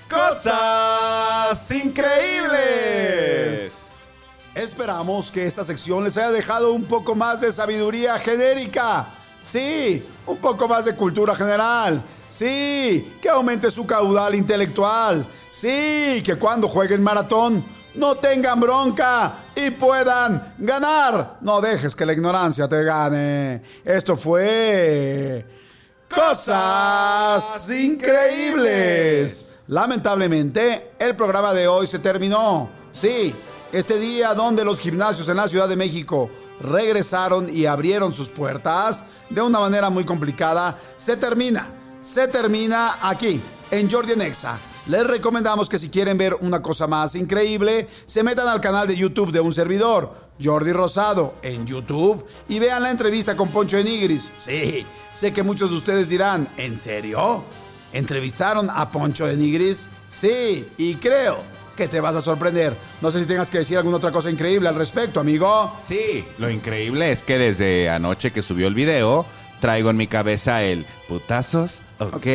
¡Cosas 0.09 1.71
increíbles! 1.71 3.15
Esperamos 4.53 5.31
que 5.31 5.45
esta 5.45 5.63
sección 5.63 6.03
les 6.03 6.17
haya 6.17 6.31
dejado 6.31 6.71
un 6.71 6.85
poco 6.85 7.15
más 7.15 7.41
de 7.41 7.51
sabiduría 7.51 8.17
genérica. 8.19 9.07
Sí, 9.43 10.05
un 10.25 10.37
poco 10.37 10.67
más 10.67 10.85
de 10.85 10.95
cultura 10.95 11.35
general. 11.35 12.01
Sí, 12.29 13.15
que 13.21 13.29
aumente 13.29 13.69
su 13.71 13.85
caudal 13.85 14.35
intelectual. 14.35 15.25
Sí, 15.51 16.21
que 16.25 16.35
cuando 16.39 16.67
jueguen 16.67 17.03
maratón 17.03 17.63
no 17.95 18.15
tengan 18.15 18.59
bronca 18.59 19.33
y 19.55 19.71
puedan 19.71 20.53
ganar. 20.57 21.37
No 21.41 21.61
dejes 21.61 21.95
que 21.95 22.05
la 22.05 22.13
ignorancia 22.13 22.67
te 22.67 22.83
gane. 22.83 23.61
Esto 23.83 24.15
fue... 24.15 25.64
Cosas 26.13 27.69
increíbles. 27.69 29.59
Lamentablemente, 29.67 30.91
el 30.99 31.15
programa 31.15 31.53
de 31.53 31.67
hoy 31.67 31.87
se 31.87 31.99
terminó. 31.99 32.69
Sí, 32.91 33.33
este 33.71 33.99
día 33.99 34.33
donde 34.33 34.63
los 34.63 34.79
gimnasios 34.79 35.27
en 35.27 35.37
la 35.37 35.47
Ciudad 35.47 35.67
de 35.67 35.75
México 35.75 36.29
regresaron 36.61 37.49
y 37.53 37.65
abrieron 37.65 38.13
sus 38.13 38.29
puertas 38.29 39.03
de 39.29 39.41
una 39.41 39.59
manera 39.59 39.89
muy 39.89 40.05
complicada, 40.05 40.77
se 40.97 41.17
termina. 41.17 41.69
Se 41.99 42.27
termina 42.27 42.99
aquí, 43.01 43.41
en 43.71 43.89
Jordi 43.89 44.15
Nexa. 44.15 44.59
Les 44.87 45.05
recomendamos 45.05 45.67
que 45.67 45.79
si 45.79 45.89
quieren 45.89 46.17
ver 46.17 46.35
una 46.35 46.61
cosa 46.61 46.85
más 46.85 47.15
increíble, 47.15 47.87
se 48.05 48.21
metan 48.21 48.47
al 48.47 48.61
canal 48.61 48.87
de 48.87 48.95
YouTube 48.95 49.31
de 49.31 49.39
un 49.39 49.51
servidor, 49.51 50.24
Jordi 50.41 50.71
Rosado, 50.71 51.35
en 51.41 51.65
YouTube, 51.65 52.25
y 52.49 52.59
vean 52.59 52.83
la 52.83 52.91
entrevista 52.91 53.35
con 53.35 53.49
Poncho 53.49 53.77
Enigris. 53.77 54.31
Sí, 54.37 54.85
sé 55.13 55.31
que 55.31 55.43
muchos 55.43 55.69
de 55.69 55.77
ustedes 55.77 56.09
dirán, 56.09 56.49
¿en 56.57 56.77
serio? 56.77 57.43
entrevistaron 57.95 58.69
a 58.69 58.91
Poncho 58.91 59.25
de 59.25 59.37
Nigris. 59.37 59.87
Sí, 60.09 60.67
y 60.77 60.95
creo 60.95 61.39
que 61.75 61.87
te 61.87 61.99
vas 61.99 62.15
a 62.15 62.21
sorprender. 62.21 62.73
No 63.01 63.09
sé 63.09 63.21
si 63.21 63.25
tengas 63.25 63.49
que 63.49 63.59
decir 63.59 63.77
alguna 63.77 63.97
otra 63.97 64.11
cosa 64.11 64.29
increíble 64.29 64.69
al 64.69 64.75
respecto, 64.75 65.19
amigo. 65.19 65.73
Sí, 65.79 66.25
lo 66.37 66.49
increíble 66.49 67.11
es 67.11 67.23
que 67.23 67.37
desde 67.37 67.89
anoche 67.89 68.31
que 68.31 68.41
subió 68.41 68.67
el 68.67 68.75
video, 68.75 69.25
traigo 69.61 69.89
en 69.89 69.97
mi 69.97 70.07
cabeza 70.07 70.61
el 70.63 70.85
putazos. 71.07 71.81
Ok, 71.97 72.27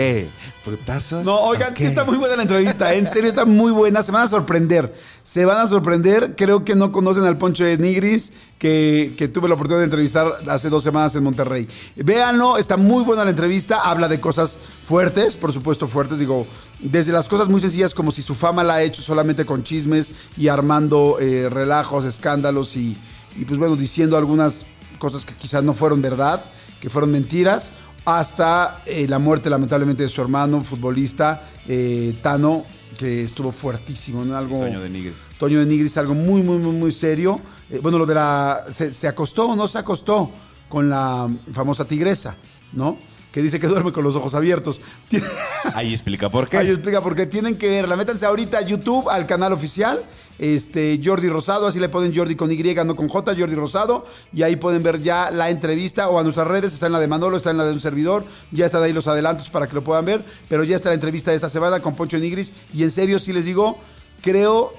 putazos. 0.65 1.27
No, 1.27 1.39
oigan, 1.41 1.77
sí 1.77 1.85
está 1.85 2.05
muy 2.05 2.17
buena 2.17 2.35
la 2.35 2.43
entrevista, 2.43 2.95
en 2.95 3.07
serio 3.07 3.29
está 3.29 3.45
muy 3.45 3.71
buena, 3.73 4.03
se 4.03 4.11
van 4.11 4.23
a 4.23 4.29
sorprender, 4.29 4.95
se 5.23 5.45
van 5.45 5.59
a 5.59 5.67
sorprender, 5.67 6.35
creo 6.35 6.65
que 6.65 6.75
no 6.75 6.93
conocen 6.93 7.25
al 7.25 7.37
Poncho 7.37 7.65
de 7.65 7.77
Nigris, 7.77 8.33
que, 8.59 9.15
que 9.19 9.29
tuve 9.29 9.49
la 9.49 9.57
oportunidad 9.57 9.81
de 9.81 9.85
entrevistar 9.85 10.33
hace 10.49 10.71
dos 10.71 10.83
semanas 10.83 11.15
en 11.15 11.25
Monterrey. 11.25 11.69
Véanlo, 11.97 12.57
está 12.57 12.79
muy 12.79 13.05
buena 13.05 13.23
la 13.25 13.31
entrevista, 13.31 13.83
habla 13.83 14.09
de 14.09 14.19
cosas 14.19 14.59
fuertes, 14.85 15.37
por 15.37 15.53
supuesto 15.53 15.87
fuertes, 15.87 16.19
digo, 16.19 16.47
desde 16.81 17.13
las 17.13 17.29
cosas 17.29 17.49
muy 17.49 17.61
sencillas 17.61 17.93
como 17.93 18.13
si 18.13 18.23
su 18.23 18.35
fama 18.35 18.65
la 18.65 18.77
ha 18.77 18.83
hecho 18.83 19.03
solamente 19.03 19.45
con 19.45 19.63
chismes 19.63 20.13
y 20.39 20.49
armando 20.49 21.19
eh, 21.21 21.51
relajos, 21.51 22.07
escándalos 22.07 22.77
y, 22.77 22.97
y 23.37 23.45
pues 23.45 23.59
bueno, 23.59 23.77
diciendo 23.77 24.17
algunas 24.17 24.65
cosas 24.99 25.27
que 25.27 25.35
quizás 25.35 25.63
no 25.63 25.75
fueron 25.75 26.01
verdad, 26.01 26.43
que 26.81 26.89
fueron 26.89 27.11
mentiras, 27.11 27.75
hasta 28.05 28.83
eh, 28.87 29.07
la 29.09 29.19
muerte 29.19 29.51
lamentablemente 29.51 30.03
de 30.03 30.09
su 30.09 30.21
hermano, 30.21 30.65
futbolista, 30.65 31.43
eh, 31.67 32.19
Tano, 32.23 32.65
que 32.99 33.25
estuvo 33.25 33.53
fuertísimo, 33.53 34.25
¿no? 34.25 34.37
Algo, 34.37 34.61
Toño 34.61 34.81
de 34.81 34.91
Nigris. 34.91 35.15
Toño 35.39 35.61
de 35.61 35.67
Nigris, 35.67 35.97
algo 35.97 36.15
muy, 36.15 36.43
muy, 36.43 36.59
muy, 36.59 36.73
muy 36.73 36.93
serio. 36.93 37.41
Eh, 37.71 37.81
bueno, 37.83 37.99
lo 37.99 38.07
de 38.07 38.15
la... 38.15 38.65
Se, 38.73 38.93
se 38.93 39.09
acostó 39.09 39.51
o 39.51 39.57
no 39.57 39.67
se 39.69 39.79
acostó 39.79 40.31
con 40.69 40.89
la 40.89 41.29
famosa 41.53 41.85
tigresa, 41.85 42.37
¿no? 42.73 42.99
Que 43.33 43.43
dice 43.43 43.61
que 43.61 43.69
duerme 43.69 43.93
con 43.93 44.03
los 44.03 44.17
ojos 44.17 44.35
abiertos. 44.35 44.81
Ahí 45.75 45.93
explica 45.93 46.31
por 46.31 46.49
qué. 46.49 46.57
Ahí 46.57 46.69
explica 46.69 47.01
por 47.01 47.15
qué. 47.15 47.27
Tienen 47.27 47.57
que 47.57 47.69
verla. 47.69 47.97
Métanse 47.97 48.27
ahorita 48.27 48.59
a 48.59 48.63
YouTube, 48.63 49.09
al 49.09 49.27
canal 49.27 49.53
oficial, 49.53 50.05
este 50.41 50.99
Jordi 51.05 51.29
Rosado, 51.29 51.67
así 51.67 51.79
le 51.79 51.91
ponen 51.91 52.15
Jordi 52.15 52.35
con 52.35 52.51
Y, 52.51 52.63
no 52.87 52.97
con 52.97 53.09
J, 53.09 53.35
Jordi 53.39 53.55
Rosado, 53.55 54.07
y 54.33 54.43
ahí 54.43 54.57
pueden 54.57 54.83
ver 54.83 55.03
ya 55.03 55.31
la 55.31 55.51
entrevista 55.51 56.09
o 56.09 56.19
a 56.19 56.23
nuestras 56.23 56.49
redes, 56.49 56.73
está 56.73 56.87
en 56.87 56.93
la 56.93 56.99
de 56.99 57.07
Manolo, 57.07 57.37
está 57.37 57.51
en 57.51 57.59
la 57.59 57.65
de 57.65 57.73
un 57.73 57.81
servidor, 57.81 58.25
ya 58.51 58.65
están 58.65 58.83
ahí 58.83 58.95
los 58.95 59.07
adelantos 59.07 59.51
para 59.51 59.69
que 59.69 59.75
lo 59.75 59.85
puedan 59.85 60.07
ver, 60.07 60.25
pero 60.49 60.65
ya 60.65 60.77
está 60.77 60.89
la 60.89 60.95
entrevista 60.95 61.31
de 61.31 61.37
esta 61.37 61.51
semana 61.51 61.81
con 61.81 61.95
Poncho 61.95 62.19
Nigris, 62.19 62.55
y 62.73 62.83
en 62.85 62.91
serio, 62.91 63.19
sí 63.19 63.35
les 63.35 63.45
digo, 63.45 63.79
creo, 64.23 64.73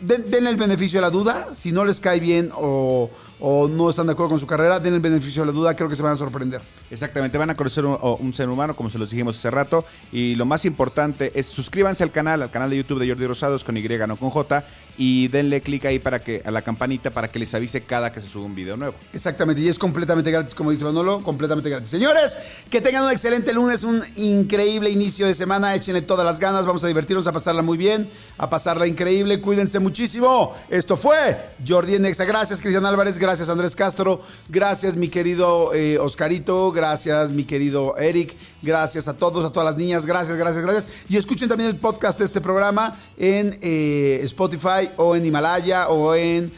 den, 0.00 0.28
denle 0.32 0.50
el 0.50 0.56
beneficio 0.56 0.98
de 0.98 1.02
la 1.02 1.10
duda, 1.10 1.54
si 1.54 1.70
no 1.70 1.84
les 1.84 2.00
cae 2.00 2.18
bien 2.18 2.50
o, 2.56 3.08
o 3.38 3.68
no 3.68 3.90
están 3.90 4.06
de 4.06 4.14
acuerdo 4.14 4.30
con 4.30 4.40
su 4.40 4.48
carrera, 4.48 4.80
denle 4.80 4.96
el 4.96 5.02
beneficio 5.02 5.42
de 5.42 5.46
la 5.46 5.52
duda, 5.52 5.76
creo 5.76 5.88
que 5.88 5.94
se 5.94 6.02
van 6.02 6.14
a 6.14 6.16
sorprender. 6.16 6.60
Exactamente, 6.90 7.38
van 7.38 7.50
a 7.50 7.56
conocer 7.56 7.84
un, 7.84 8.34
ser 8.34 8.48
humano, 8.48 8.74
como 8.74 8.90
se 8.90 8.98
los 8.98 9.10
dijimos 9.10 9.36
hace 9.36 9.50
rato. 9.50 9.84
Y 10.12 10.34
lo 10.34 10.46
más 10.46 10.64
importante 10.64 11.32
es 11.34 11.46
suscríbanse 11.46 12.02
al 12.02 12.12
canal, 12.12 12.42
al 12.42 12.50
canal 12.50 12.70
de 12.70 12.76
YouTube 12.78 13.00
de 13.00 13.08
Jordi 13.08 13.26
Rosados 13.26 13.64
con 13.64 13.76
Y, 13.76 13.82
no 14.06 14.16
con 14.16 14.30
J. 14.30 14.64
Y 14.96 15.28
denle 15.28 15.60
clic 15.60 15.84
ahí 15.84 15.98
para 15.98 16.22
que, 16.22 16.42
a 16.44 16.50
la 16.50 16.62
campanita 16.62 17.10
para 17.10 17.30
que 17.30 17.38
les 17.38 17.54
avise 17.54 17.82
cada 17.82 18.12
que 18.12 18.20
se 18.20 18.26
suba 18.26 18.46
un 18.46 18.54
video 18.54 18.76
nuevo. 18.76 18.94
Exactamente, 19.12 19.60
y 19.62 19.68
es 19.68 19.78
completamente 19.78 20.30
gratis, 20.30 20.54
como 20.54 20.70
dice 20.70 20.84
Manolo, 20.84 21.22
completamente 21.22 21.70
gratis. 21.70 21.88
Señores, 21.88 22.38
que 22.70 22.80
tengan 22.80 23.04
un 23.04 23.10
excelente 23.10 23.52
lunes, 23.52 23.84
un 23.84 24.02
increíble 24.16 24.90
inicio 24.90 25.26
de 25.26 25.34
semana, 25.34 25.74
échenle 25.74 26.02
todas 26.02 26.24
las 26.24 26.40
ganas, 26.40 26.66
vamos 26.66 26.82
a 26.84 26.88
divertirnos, 26.88 27.26
a 27.26 27.32
pasarla 27.32 27.62
muy 27.62 27.78
bien, 27.78 28.08
a 28.36 28.50
pasarla 28.50 28.86
increíble, 28.86 29.40
cuídense 29.40 29.78
muchísimo. 29.78 30.54
Esto 30.68 30.96
fue 30.96 31.38
Jordi 31.66 31.98
Nexa, 31.98 32.24
gracias 32.24 32.60
Cristian 32.60 32.86
Álvarez, 32.86 33.18
gracias 33.18 33.48
Andrés 33.48 33.76
Castro, 33.76 34.20
gracias 34.48 34.96
mi 34.96 35.08
querido 35.08 35.72
eh, 35.74 35.98
Oscarito, 35.98 36.72
gracias 36.78 37.32
mi 37.32 37.44
querido 37.44 37.96
Eric, 37.98 38.36
gracias 38.62 39.08
a 39.08 39.16
todos, 39.16 39.44
a 39.44 39.50
todas 39.50 39.66
las 39.66 39.76
niñas, 39.76 40.06
gracias, 40.06 40.38
gracias, 40.38 40.64
gracias. 40.64 40.88
Y 41.08 41.16
escuchen 41.16 41.48
también 41.48 41.70
el 41.70 41.76
podcast 41.76 42.18
de 42.18 42.24
este 42.24 42.40
programa 42.40 42.96
en 43.16 43.58
eh, 43.60 44.20
Spotify 44.22 44.90
o 44.96 45.16
en 45.16 45.26
Himalaya 45.26 45.88
o 45.88 46.14
en 46.14 46.52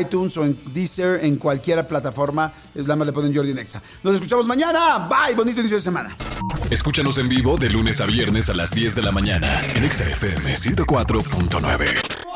iTunes 0.00 0.36
o 0.36 0.44
en 0.44 0.58
Deezer, 0.72 1.24
en 1.24 1.36
cualquier 1.36 1.86
plataforma. 1.86 2.52
Nada 2.74 2.96
más 2.96 3.06
le 3.06 3.12
ponen 3.12 3.34
Jordi 3.34 3.52
Nexa. 3.52 3.82
Nos 4.02 4.14
escuchamos 4.14 4.46
mañana. 4.46 5.08
Bye, 5.08 5.34
bonito 5.34 5.60
inicio 5.60 5.76
de 5.76 5.82
semana. 5.82 6.16
Escúchanos 6.70 7.18
en 7.18 7.28
vivo 7.28 7.56
de 7.56 7.68
lunes 7.68 8.00
a 8.00 8.06
viernes 8.06 8.48
a 8.48 8.54
las 8.54 8.70
10 8.70 8.94
de 8.94 9.02
la 9.02 9.12
mañana 9.12 9.60
en 9.74 9.84
Exa 9.84 10.08
FM 10.08 10.54
104.9. 10.54 12.33